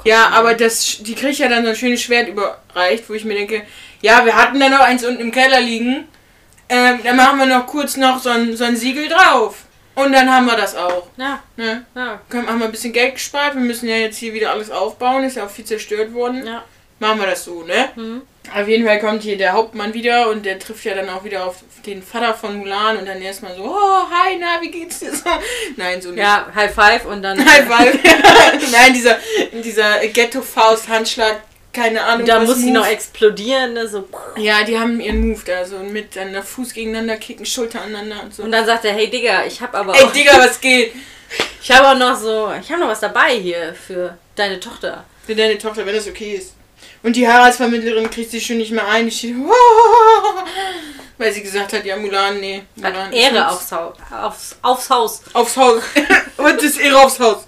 Ja, 0.05 0.29
aber 0.29 0.53
das, 0.53 0.99
die 1.01 1.15
kriegt 1.15 1.39
ja 1.39 1.49
dann 1.49 1.63
so 1.65 1.71
ein 1.71 1.75
schönes 1.75 2.01
Schwert 2.01 2.29
überreicht, 2.29 3.09
wo 3.09 3.13
ich 3.13 3.25
mir 3.25 3.33
denke, 3.33 3.63
ja, 4.01 4.23
wir 4.23 4.35
hatten 4.37 4.57
da 4.59 4.69
noch 4.69 4.79
eins 4.79 5.03
unten 5.03 5.19
im 5.19 5.31
Keller 5.31 5.59
liegen. 5.59 6.07
Ähm, 6.69 6.99
dann 7.03 7.15
machen 7.15 7.39
wir 7.39 7.45
noch 7.45 7.67
kurz 7.67 7.95
noch 7.97 8.19
so 8.19 8.29
ein, 8.29 8.55
so 8.57 8.63
ein 8.63 8.75
Siegel 8.75 9.07
drauf. 9.07 9.57
Und 9.95 10.11
dann 10.11 10.29
haben 10.29 10.45
wir 10.45 10.57
das 10.57 10.75
auch. 10.75 11.07
Ja, 11.15 11.41
Ne? 11.55 11.85
ja, 11.95 12.19
Können, 12.29 12.47
haben 12.49 12.59
wir 12.59 12.65
ein 12.65 12.71
bisschen 12.71 12.91
Geld 12.91 13.15
gespart. 13.15 13.53
Wir 13.53 13.61
müssen 13.61 13.87
ja 13.87 13.95
jetzt 13.95 14.17
hier 14.17 14.33
wieder 14.33 14.51
alles 14.51 14.69
aufbauen. 14.69 15.23
Ist 15.23 15.37
ja 15.37 15.45
auch 15.45 15.49
viel 15.49 15.65
zerstört 15.65 16.13
worden. 16.13 16.45
ja. 16.45 16.63
Machen 16.97 17.19
wir 17.19 17.27
das 17.27 17.43
so, 17.43 17.63
ne? 17.63 17.89
Mhm. 17.97 18.21
Auf 18.57 18.67
jeden 18.69 18.85
Fall 18.85 18.99
kommt 19.01 19.21
hier 19.21 19.37
der 19.37 19.51
Hauptmann 19.51 19.93
wieder 19.93 20.29
und 20.29 20.45
der 20.45 20.57
trifft 20.59 20.85
ja 20.85 20.95
dann 20.95 21.09
auch 21.09 21.25
wieder 21.25 21.45
auf 21.45 21.57
den 21.85 22.01
Vater 22.01 22.33
von 22.33 22.55
Mulan 22.57 22.95
und 22.95 23.05
dann 23.05 23.21
erstmal 23.21 23.53
so, 23.53 23.63
oh, 23.65 24.09
hi, 24.09 24.37
na, 24.39 24.61
wie 24.61 24.71
geht's 24.71 24.99
dir 24.99 25.11
so? 25.13 25.29
Nein, 25.75 26.01
so 26.01 26.11
nicht. 26.11 26.19
Ja, 26.19 26.47
High 26.55 26.73
Five 26.73 27.05
und 27.05 27.21
dann. 27.21 27.37
High 27.37 27.67
five. 27.67 27.99
Nein, 28.71 28.93
dieser, 28.93 29.17
dieser 29.51 29.99
Ghetto-Faust-Handschlag, 30.07 31.41
keine 31.75 32.03
Ahnung. 32.03 32.25
Da 32.25 32.39
muss 32.39 32.57
sie 32.57 32.71
noch 32.71 32.87
explodieren, 32.87 33.73
ne? 33.73 33.87
So. 33.87 34.07
Ja, 34.37 34.63
die 34.63 34.79
haben 34.79 34.99
ihren 34.99 35.27
Move 35.29 35.41
da 35.45 35.65
so 35.65 35.77
mit 35.79 36.15
dann 36.15 36.41
Fuß 36.41 36.73
gegeneinander 36.73 37.17
kicken, 37.17 37.45
Schulter 37.45 37.81
aneinander 37.81 38.23
und 38.23 38.33
so. 38.33 38.43
Und 38.43 38.51
dann 38.51 38.65
sagt 38.65 38.85
er, 38.85 38.93
hey 38.93 39.09
Digga, 39.09 39.45
ich 39.45 39.61
hab 39.61 39.75
aber 39.75 39.95
Ey, 39.95 40.03
auch, 40.03 40.11
Digga, 40.11 40.37
was 40.37 40.59
geht? 40.61 40.93
ich 41.61 41.71
habe 41.71 41.89
auch 41.89 41.97
noch 41.97 42.17
so, 42.17 42.51
ich 42.59 42.69
habe 42.71 42.81
noch 42.81 42.87
was 42.87 42.99
dabei 43.01 43.35
hier 43.37 43.75
für 43.75 44.17
deine 44.35 44.59
Tochter. 44.59 45.03
Für 45.25 45.35
deine 45.35 45.57
Tochter, 45.57 45.85
wenn 45.85 45.95
das 45.95 46.07
okay 46.07 46.35
ist. 46.35 46.53
Und 47.03 47.15
die 47.15 47.27
Heiratsvermittlerin 47.27 48.09
kriegt 48.09 48.31
sich 48.31 48.45
schon 48.45 48.57
nicht 48.57 48.71
mehr 48.71 48.87
ein. 48.87 49.05
Die 49.05 49.11
steht, 49.11 49.35
weil 51.17 51.31
sie 51.31 51.43
gesagt 51.43 51.73
hat, 51.73 51.85
ja, 51.85 51.97
Mulan, 51.97 52.39
nee. 52.39 52.63
Mulan 52.75 52.95
Hat 52.95 53.13
Ehre 53.13 53.49
aufs 53.49 53.71
Haus, 53.71 53.95
aufs, 54.11 54.55
aufs 54.61 54.89
Haus 54.89 55.21
aufs 55.33 55.57
Haus. 55.57 55.83
Und 56.37 56.61
ist 56.61 56.79
Ehre 56.79 56.99
aufs 56.99 57.19
Haus. 57.19 57.45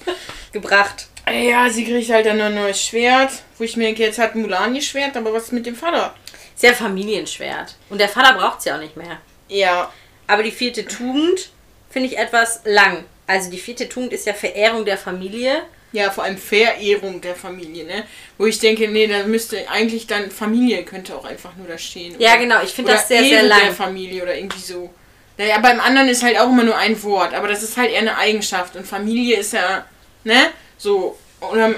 gebracht. 0.52 1.08
Ja, 1.30 1.70
sie 1.70 1.86
kriegt 1.86 2.10
halt 2.10 2.26
dann 2.26 2.40
ein 2.40 2.56
neues 2.56 2.82
Schwert. 2.82 3.32
Wo 3.58 3.64
ich 3.64 3.76
mir 3.78 3.86
denke, 3.86 4.04
jetzt 4.04 4.20
hat 4.20 4.36
Mulan 4.36 4.76
ihr 4.76 4.82
Schwert, 4.82 5.18
aber 5.18 5.34
was 5.34 5.46
ist 5.46 5.54
mit 5.54 5.66
dem 5.66 5.76
Vater? 5.76 6.14
Sehr 6.56 6.74
Familienschwert. 6.74 7.76
Und 7.90 8.00
der 8.00 8.10
Vater 8.10 8.34
braucht 8.38 8.62
sie 8.62 8.72
auch 8.72 8.80
nicht 8.80 8.98
mehr. 8.98 9.20
Ja, 9.48 9.92
Aber 10.28 10.44
die 10.44 10.52
vierte 10.52 10.86
Tugend 10.86 11.50
finde 11.90 12.10
ich 12.10 12.18
etwas 12.18 12.62
lang. 12.66 13.06
Also 13.28 13.50
die 13.50 13.58
vierte 13.58 13.88
Tugend 13.88 14.12
ist 14.14 14.26
ja 14.26 14.34
Verehrung 14.34 14.84
der 14.86 14.98
Familie. 14.98 15.64
Ja, 15.94 16.12
vor 16.12 16.26
allem 16.26 16.38
Verehrung 16.38 17.22
der 17.22 17.34
Familie, 17.36 17.86
ne? 17.86 18.04
Wo 18.38 18.46
ich 18.46 18.60
denke, 18.60 18.90
nee, 18.90 19.08
da 19.08 19.24
müsste 19.24 19.70
eigentlich 19.70 20.06
dann 20.06 20.30
Familie 20.30 20.84
könnte 20.84 21.16
auch 21.16 21.24
einfach 21.24 21.56
nur 21.56 21.68
da 21.68 21.78
stehen. 21.78 22.16
Ja, 22.20 22.32
Oder- 22.32 22.40
genau. 22.40 22.62
Ich 22.62 22.72
finde 22.72 22.92
das 22.92 23.08
sehr, 23.08 23.20
Ehre 23.22 23.30
sehr 23.30 23.40
der 23.42 23.50
lang. 23.50 23.74
Familie 23.74 24.22
oder 24.24 24.36
irgendwie 24.36 24.60
so. 24.60 24.94
Naja, 25.38 25.60
beim 25.60 25.80
anderen 25.80 26.10
ist 26.10 26.24
halt 26.24 26.38
auch 26.40 26.50
immer 26.50 26.64
nur 26.64 26.78
ein 26.78 27.02
Wort, 27.04 27.34
aber 27.34 27.48
das 27.48 27.64
ist 27.64 27.78
halt 27.78 27.92
eher 27.92 28.00
eine 28.00 28.18
Eigenschaft. 28.18 28.76
Und 28.76 28.86
Familie 28.86 29.38
ist 29.38 29.54
ja, 29.54 29.86
ne? 30.26 30.50
So. 30.78 31.18
Oder, 31.40 31.76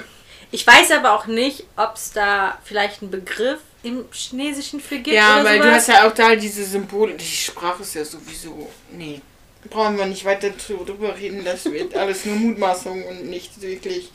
Ich 0.52 0.66
weiß 0.66 0.92
aber 0.92 1.14
auch 1.14 1.28
nicht, 1.28 1.64
ob 1.78 1.96
es 1.96 2.12
da 2.12 2.58
vielleicht 2.64 3.02
einen 3.02 3.12
Begriff 3.12 3.60
im 3.84 4.06
Chinesischen 4.12 4.80
für 4.80 4.98
gibt 4.98 5.16
ja, 5.16 5.44
weil 5.44 5.58
sowas. 5.58 5.68
du 5.68 5.74
hast 5.74 5.88
ja 5.88 6.08
auch 6.08 6.14
da 6.14 6.36
diese 6.36 6.66
Symbole. 6.66 7.14
Die 7.14 7.26
Sprache 7.26 7.84
ist 7.84 7.96
ja 7.96 8.04
sowieso. 8.04 8.70
Nee. 8.92 9.22
Brauchen 9.70 9.98
wir 9.98 10.06
nicht 10.06 10.26
weiter 10.26 10.50
drüber 10.52 11.16
reden, 11.16 11.44
das 11.44 11.66
wird 11.66 11.96
alles 11.96 12.26
nur 12.26 12.36
Mutmaßung 12.36 13.04
und 13.06 13.26
nicht 13.30 13.62
wirklich. 13.62 14.10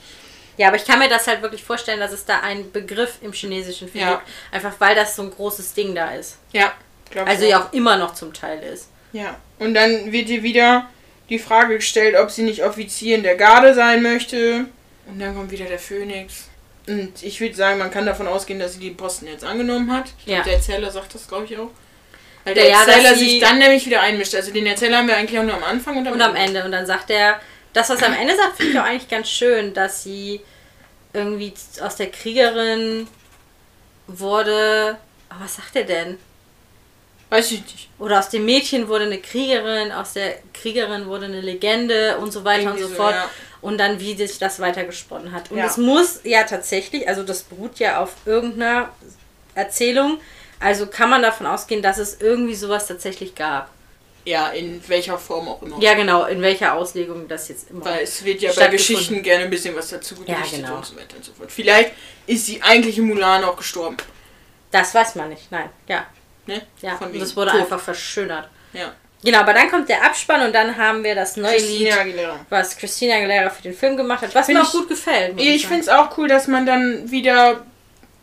Ja, 0.57 0.69
aber 0.69 0.77
ich 0.77 0.85
kann 0.85 0.99
mir 0.99 1.09
das 1.09 1.27
halt 1.27 1.43
wirklich 1.43 1.63
vorstellen, 1.65 2.01
dass 2.01 2.13
es 2.13 2.25
da 2.25 2.41
einen 2.41 2.71
Begriff 2.73 3.19
im 3.23 3.33
Chinesischen 3.33 3.89
für 3.89 3.99
Ja. 3.99 4.11
gibt. 4.13 4.23
Einfach 4.53 4.75
weil 4.79 4.95
das 4.95 5.17
so 5.17 5.23
ein 5.23 5.31
großes 5.31 5.75
Ding 5.75 5.95
da 5.95 6.15
ist. 6.15 6.39
Ja, 6.53 6.73
glaub 7.11 7.27
Also 7.29 7.45
ja 7.45 7.63
auch 7.63 7.73
immer 7.73 7.97
noch 7.97 8.15
zum 8.15 8.33
Teil 8.33 8.63
ist. 8.63 8.89
Ja, 9.13 9.37
und 9.59 9.75
dann 9.75 10.13
wird 10.13 10.29
ihr 10.29 10.43
wieder 10.43 10.89
die 11.29 11.39
Frage 11.39 11.77
gestellt, 11.77 12.17
ob 12.17 12.31
sie 12.31 12.43
nicht 12.43 12.65
Offizier 12.65 13.17
in 13.17 13.23
der 13.23 13.37
Garde 13.37 13.75
sein 13.75 14.03
möchte. 14.03 14.67
Und 15.07 15.19
dann 15.19 15.35
kommt 15.35 15.51
wieder 15.51 15.67
der 15.67 15.79
Phönix. 15.79 16.49
Und 16.87 17.23
ich 17.23 17.41
würde 17.41 17.55
sagen, 17.55 17.79
man 17.79 17.91
kann 17.91 18.05
davon 18.07 18.27
ausgehen, 18.27 18.59
dass 18.59 18.75
sie 18.75 18.81
den 18.81 18.97
Posten 18.97 19.27
jetzt 19.27 19.45
angenommen 19.45 19.91
hat. 19.93 20.07
Ich 20.19 20.27
glaub, 20.27 20.39
Ja. 20.39 20.43
Der 20.45 20.55
Erzähler 20.55 20.91
sagt 20.91 21.15
das, 21.15 21.27
glaube 21.29 21.45
ich, 21.47 21.57
auch. 21.59 21.71
Weil 22.45 22.55
der 22.55 22.69
ja, 22.69 22.85
Erzähler 22.85 23.15
sich 23.15 23.41
dann 23.41 23.59
nämlich 23.59 23.87
wieder 23.87 24.01
einmischt. 24.03 24.35
Also 24.35 24.53
den 24.53 24.67
Erzähler 24.67 24.99
haben 24.99 25.09
wir 25.09 25.17
eigentlich 25.17 25.39
auch 25.39 25.45
nur 25.45 25.55
am 25.55 25.65
Anfang 25.65 25.97
und 25.97 26.07
am, 26.07 26.13
Und 26.15 26.21
am 26.23 26.37
Ende. 26.37 26.63
Und 26.65 26.73
dann 26.73 26.85
sagt 26.87 27.09
er, 27.11 27.41
das, 27.73 27.89
was 27.89 28.03
er 28.03 28.09
am 28.09 28.15
Ende 28.15 28.37
sagt, 28.37 28.57
finde 28.59 28.73
ich 28.73 28.79
auch 28.79 28.85
eigentlich 28.85 29.09
ganz 29.09 29.31
schön, 29.31 29.73
dass 29.73 30.03
sie 30.03 30.41
irgendwie 31.15 31.55
aus 31.81 31.97
der 31.97 32.11
Kriegerin 32.11 33.09
wurde. 34.07 34.99
Oh, 35.31 35.35
was 35.41 35.57
sagt 35.57 35.77
er 35.77 35.85
denn? 35.85 36.19
Weiß 37.31 37.51
ich 37.53 37.63
nicht. 37.63 37.89
Oder 37.99 38.19
aus 38.19 38.29
dem 38.29 38.45
Mädchen 38.45 38.89
wurde 38.89 39.07
eine 39.07 39.19
Kriegerin, 39.19 39.91
aus 39.91 40.13
der 40.13 40.35
Kriegerin 40.53 41.07
wurde 41.07 41.25
eine 41.25 41.41
Legende 41.41 42.19
und 42.19 42.33
so 42.33 42.45
weiter 42.45 42.65
Irgendwie 42.65 42.83
und 42.85 42.91
so 42.91 42.95
so, 42.95 43.03
fort. 43.03 43.15
ja. 43.15 43.31
Und 43.65 43.79
dann, 43.79 43.99
wie 43.99 44.15
sich 44.15 44.39
das 44.39 44.61
weitergesponnen 44.61 45.33
hat. 45.33 45.51
Und 45.51 45.57
Ja. 45.57 45.65
es 45.67 45.79
muss 45.79 46.21
ja 46.25 46.43
tatsächlich, 46.45 47.09
also 47.09 47.23
das 47.23 47.43
beruht 47.45 47.79
ja 47.79 48.03
auf 48.03 48.13
irgendeiner 48.27 48.91
Erzählung. 49.55 50.19
Also 50.61 50.87
kann 50.87 51.09
man 51.11 51.23
davon 51.23 51.47
ausgehen, 51.47 51.81
dass 51.83 51.99
es 51.99 52.21
irgendwie 52.21 52.55
sowas 52.55 52.87
tatsächlich 52.87 53.35
gab. 53.35 53.71
Ja, 54.27 54.49
in 54.51 54.83
welcher 54.89 55.19
Form 55.19 55.49
auch 55.49 55.63
immer. 55.63 55.79
Ja, 55.81 55.95
genau, 55.95 56.25
in 56.25 56.41
welcher 56.41 56.75
Auslegung 56.75 57.29
das 57.29 57.49
jetzt 57.49 57.71
immer. 57.71 57.85
Weil 57.85 58.05
es 58.05 58.25
wird 58.25 58.41
ja 58.43 58.53
bei. 58.55 58.69
Geschichten 58.69 59.23
gerne 59.23 59.45
ein 59.45 59.51
bisschen 59.51 59.75
was 59.77 59.89
dazu 59.91 60.15
Ja, 60.27 60.35
gedichtet 60.37 60.63
genau. 60.65 60.77
und 60.77 60.85
so 60.87 60.97
weiter 60.97 61.17
und 61.17 61.25
so 61.25 61.33
fort. 61.33 61.51
Vielleicht 61.53 61.93
ist 62.27 62.49
die 62.49 62.63
eigentliche 62.63 63.03
Mulan 63.03 63.45
auch 63.45 63.57
gestorben. 63.57 63.97
Das 64.71 64.95
weiß 64.95 65.15
man 65.17 65.29
nicht, 65.31 65.51
nein. 65.51 65.69
Ja, 65.89 66.07
Ne? 66.47 66.61
ja. 66.83 66.97
Von 66.97 67.11
Und 67.13 67.21
das 67.21 67.35
wurde 67.37 67.51
tot. 67.53 67.61
einfach 67.61 67.81
verschönert. 67.81 68.49
Ja. 68.75 68.95
Genau, 69.25 69.39
aber 69.39 69.55
dann 69.55 69.71
kommt 69.71 69.89
der 69.89 70.05
Abspann 70.05 70.43
und 70.43 70.53
dann 70.55 70.77
haben 70.77 71.03
wir 71.03 71.15
das 71.15 71.37
neue 71.39 71.57
Christina 71.57 72.03
Lied, 72.03 72.13
Aguilera. 72.15 72.41
was 72.51 72.77
Christina 72.77 73.15
Aguilera 73.17 73.49
für 73.51 73.63
den 73.63 73.75
Film 73.75 73.97
gemacht 73.97 74.23
hat, 74.23 74.35
was 74.35 74.47
Find 74.47 74.59
mir 74.59 74.63
auch 74.65 74.69
ich- 74.69 74.73
gut 74.81 74.89
gefällt. 74.91 75.41
Ich 75.41 75.63
sagen. 75.63 75.69
finde 75.75 75.81
es 75.83 75.89
auch 75.89 76.19
cool, 76.19 76.29
dass 76.29 76.47
man 76.47 76.67
dann 76.67 77.11
wieder, 77.11 77.65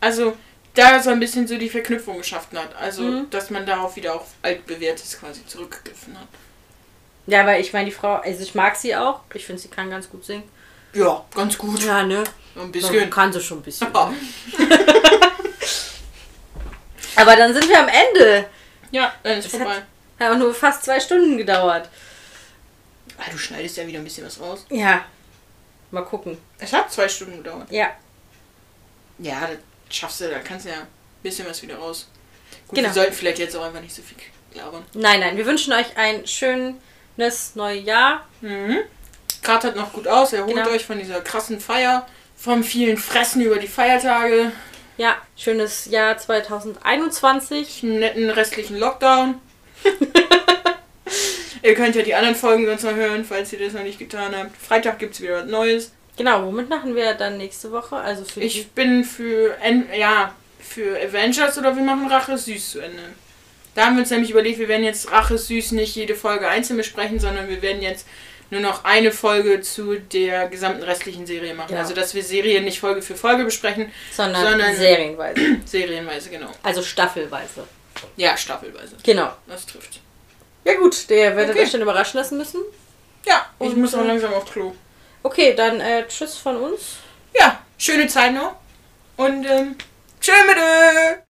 also 0.00 0.36
da 0.74 1.02
so 1.02 1.10
ein 1.10 1.18
bisschen 1.20 1.46
so 1.48 1.58
die 1.58 1.68
Verknüpfung 1.68 2.18
geschaffen 2.18 2.56
hat. 2.58 2.70
Also, 2.80 3.02
Mhm. 3.02 3.30
dass 3.30 3.50
man 3.50 3.66
darauf 3.66 3.96
wieder 3.96 4.14
auf 4.14 4.26
altbewährtes 4.42 5.18
quasi 5.18 5.44
zurückgegriffen 5.44 6.16
hat. 6.18 6.28
Ja, 7.26 7.44
weil 7.46 7.60
ich 7.60 7.72
meine, 7.72 7.86
die 7.86 7.92
Frau, 7.92 8.14
also 8.16 8.42
ich 8.42 8.54
mag 8.54 8.76
sie 8.76 8.94
auch. 8.96 9.20
Ich 9.34 9.44
finde, 9.44 9.60
sie 9.60 9.68
kann 9.68 9.90
ganz 9.90 10.08
gut 10.08 10.24
singen. 10.24 10.44
Ja, 10.94 11.24
ganz 11.34 11.58
gut. 11.58 11.82
Ja, 11.84 12.04
ne? 12.04 12.22
Ein 12.54 12.70
bisschen. 12.72 13.10
kann 13.10 13.32
sie 13.32 13.40
schon 13.40 13.58
ein 13.58 13.62
bisschen. 13.62 13.88
Ja. 13.94 14.12
Aber 17.16 17.36
dann 17.36 17.52
sind 17.52 17.68
wir 17.68 17.78
am 17.78 17.88
Ende. 17.88 18.46
ja, 18.90 19.12
dann 19.22 19.38
ist 19.38 19.46
Es 19.46 19.50
vorbei. 19.52 19.74
hat- 19.76 19.82
Hat 20.22 20.32
auch 20.32 20.38
nur 20.38 20.54
fast 20.54 20.84
zwei 20.84 21.00
Stunden 21.00 21.36
gedauert. 21.36 21.88
Ah, 23.18 23.30
du 23.30 23.38
schneidest 23.38 23.76
ja 23.76 23.86
wieder 23.86 23.98
ein 23.98 24.04
bisschen 24.04 24.26
was 24.26 24.40
raus. 24.40 24.64
Ja. 24.70 25.04
Mal 25.90 26.02
gucken. 26.04 26.38
Es 26.58 26.72
hat 26.72 26.90
zwei 26.92 27.08
Stunden 27.08 27.38
gedauert. 27.42 27.70
Ja. 27.70 27.90
Ja, 29.18 29.40
das 29.40 29.96
schaffst 29.96 30.20
du, 30.22 30.30
da 30.30 30.38
kannst 30.40 30.66
du 30.66 30.70
ja 30.70 30.76
ein 30.80 30.86
bisschen 31.22 31.46
was 31.48 31.62
wieder 31.62 31.76
raus. 31.76 32.08
Gut, 32.68 32.76
Genau. 32.76 32.88
wir 32.88 32.94
sollten 32.94 33.12
vielleicht 33.12 33.38
jetzt 33.38 33.56
auch 33.56 33.64
einfach 33.64 33.80
nicht 33.80 33.94
so 33.94 34.02
viel 34.02 34.16
labern. 34.54 34.84
Nein, 34.94 35.20
nein. 35.20 35.36
Wir 35.36 35.46
wünschen 35.46 35.72
euch 35.72 35.96
ein 35.96 36.26
schönes 36.26 37.54
neues 37.54 37.84
Jahr. 37.84 38.26
Mhm. 38.40 38.78
Hat 39.46 39.76
noch 39.76 39.92
gut 39.92 40.06
aus, 40.08 40.32
erholt 40.32 40.54
Genau. 40.54 40.68
euch 40.70 40.84
von 40.86 40.98
dieser 40.98 41.20
krassen 41.20 41.60
Feier, 41.60 42.06
vom 42.36 42.62
vielen 42.64 42.96
Fressen 42.96 43.42
über 43.42 43.56
die 43.58 43.68
Feiertage, 43.68 44.52
Ja, 44.98 45.16
schönes 45.36 45.86
Jahr 45.86 46.16
2021. 46.18 47.82
einen 47.82 47.98
netten 48.00 48.30
restlichen 48.30 48.76
Lockdown. 48.78 49.40
ihr 51.62 51.74
könnt 51.74 51.94
ja 51.96 52.02
die 52.02 52.14
anderen 52.14 52.34
Folgen 52.36 52.66
sonst 52.66 52.82
noch 52.84 52.94
hören, 52.94 53.24
falls 53.24 53.52
ihr 53.52 53.58
das 53.58 53.72
noch 53.72 53.82
nicht 53.82 53.98
getan 53.98 54.34
habt. 54.36 54.56
Freitag 54.56 54.98
gibt's 54.98 55.20
wieder 55.20 55.42
was 55.42 55.46
Neues. 55.46 55.92
Genau, 56.16 56.44
womit 56.44 56.68
machen 56.68 56.94
wir 56.94 57.14
dann 57.14 57.38
nächste 57.38 57.72
Woche? 57.72 57.96
Also 57.96 58.24
für 58.24 58.40
Ich 58.40 58.68
bin 58.72 59.04
für, 59.04 59.56
En- 59.62 59.86
ja, 59.96 60.34
für 60.60 60.98
Avengers 61.00 61.56
oder 61.58 61.74
wir 61.74 61.82
machen 61.82 62.06
Rache 62.08 62.36
süß 62.36 62.72
zu 62.72 62.80
Ende. 62.80 63.02
Da 63.74 63.86
haben 63.86 63.96
wir 63.96 64.00
uns 64.02 64.10
nämlich 64.10 64.30
überlegt, 64.30 64.58
wir 64.58 64.68
werden 64.68 64.84
jetzt 64.84 65.10
Rache 65.10 65.38
süß 65.38 65.72
nicht 65.72 65.96
jede 65.96 66.14
Folge 66.14 66.46
einzeln 66.48 66.76
besprechen, 66.76 67.18
sondern 67.18 67.48
wir 67.48 67.62
werden 67.62 67.80
jetzt 67.80 68.06
nur 68.50 68.60
noch 68.60 68.84
eine 68.84 69.10
Folge 69.12 69.62
zu 69.62 69.94
der 69.98 70.48
gesamten 70.48 70.82
restlichen 70.82 71.24
Serie 71.26 71.54
machen. 71.54 71.68
Genau. 71.68 71.80
Also, 71.80 71.94
dass 71.94 72.14
wir 72.14 72.22
Serien 72.22 72.64
nicht 72.64 72.80
Folge 72.80 73.00
für 73.00 73.14
Folge 73.14 73.44
besprechen, 73.44 73.90
sondern, 74.14 74.42
sondern- 74.46 74.76
serienweise. 74.76 75.40
serienweise, 75.64 76.28
genau. 76.28 76.50
Also 76.62 76.82
staffelweise. 76.82 77.64
Ja, 78.16 78.36
staffelweise. 78.36 78.96
Genau. 79.02 79.32
Das 79.46 79.66
trifft. 79.66 80.00
Ja 80.64 80.74
gut, 80.74 81.08
der 81.10 81.36
werdet 81.36 81.56
Okay. 81.56 81.64
euch 81.64 81.72
dann 81.72 81.82
überraschen 81.82 82.18
lassen 82.18 82.38
müssen. 82.38 82.60
Ja, 83.26 83.46
ich 83.58 83.66
Und, 83.68 83.78
muss 83.78 83.94
auch 83.94 84.00
äh, 84.02 84.06
langsam 84.06 84.32
auf 84.34 84.50
Klo. 84.50 84.74
Okay, 85.22 85.54
dann 85.54 85.80
äh, 85.80 86.06
tschüss 86.08 86.36
von 86.36 86.56
uns. 86.56 86.96
Ja, 87.34 87.60
schöne 87.78 88.06
Zeit 88.08 88.32
noch. 88.34 88.56
Und 89.16 89.44
ähm, 89.44 89.76
tschö 90.20 90.32
mit 90.46 90.56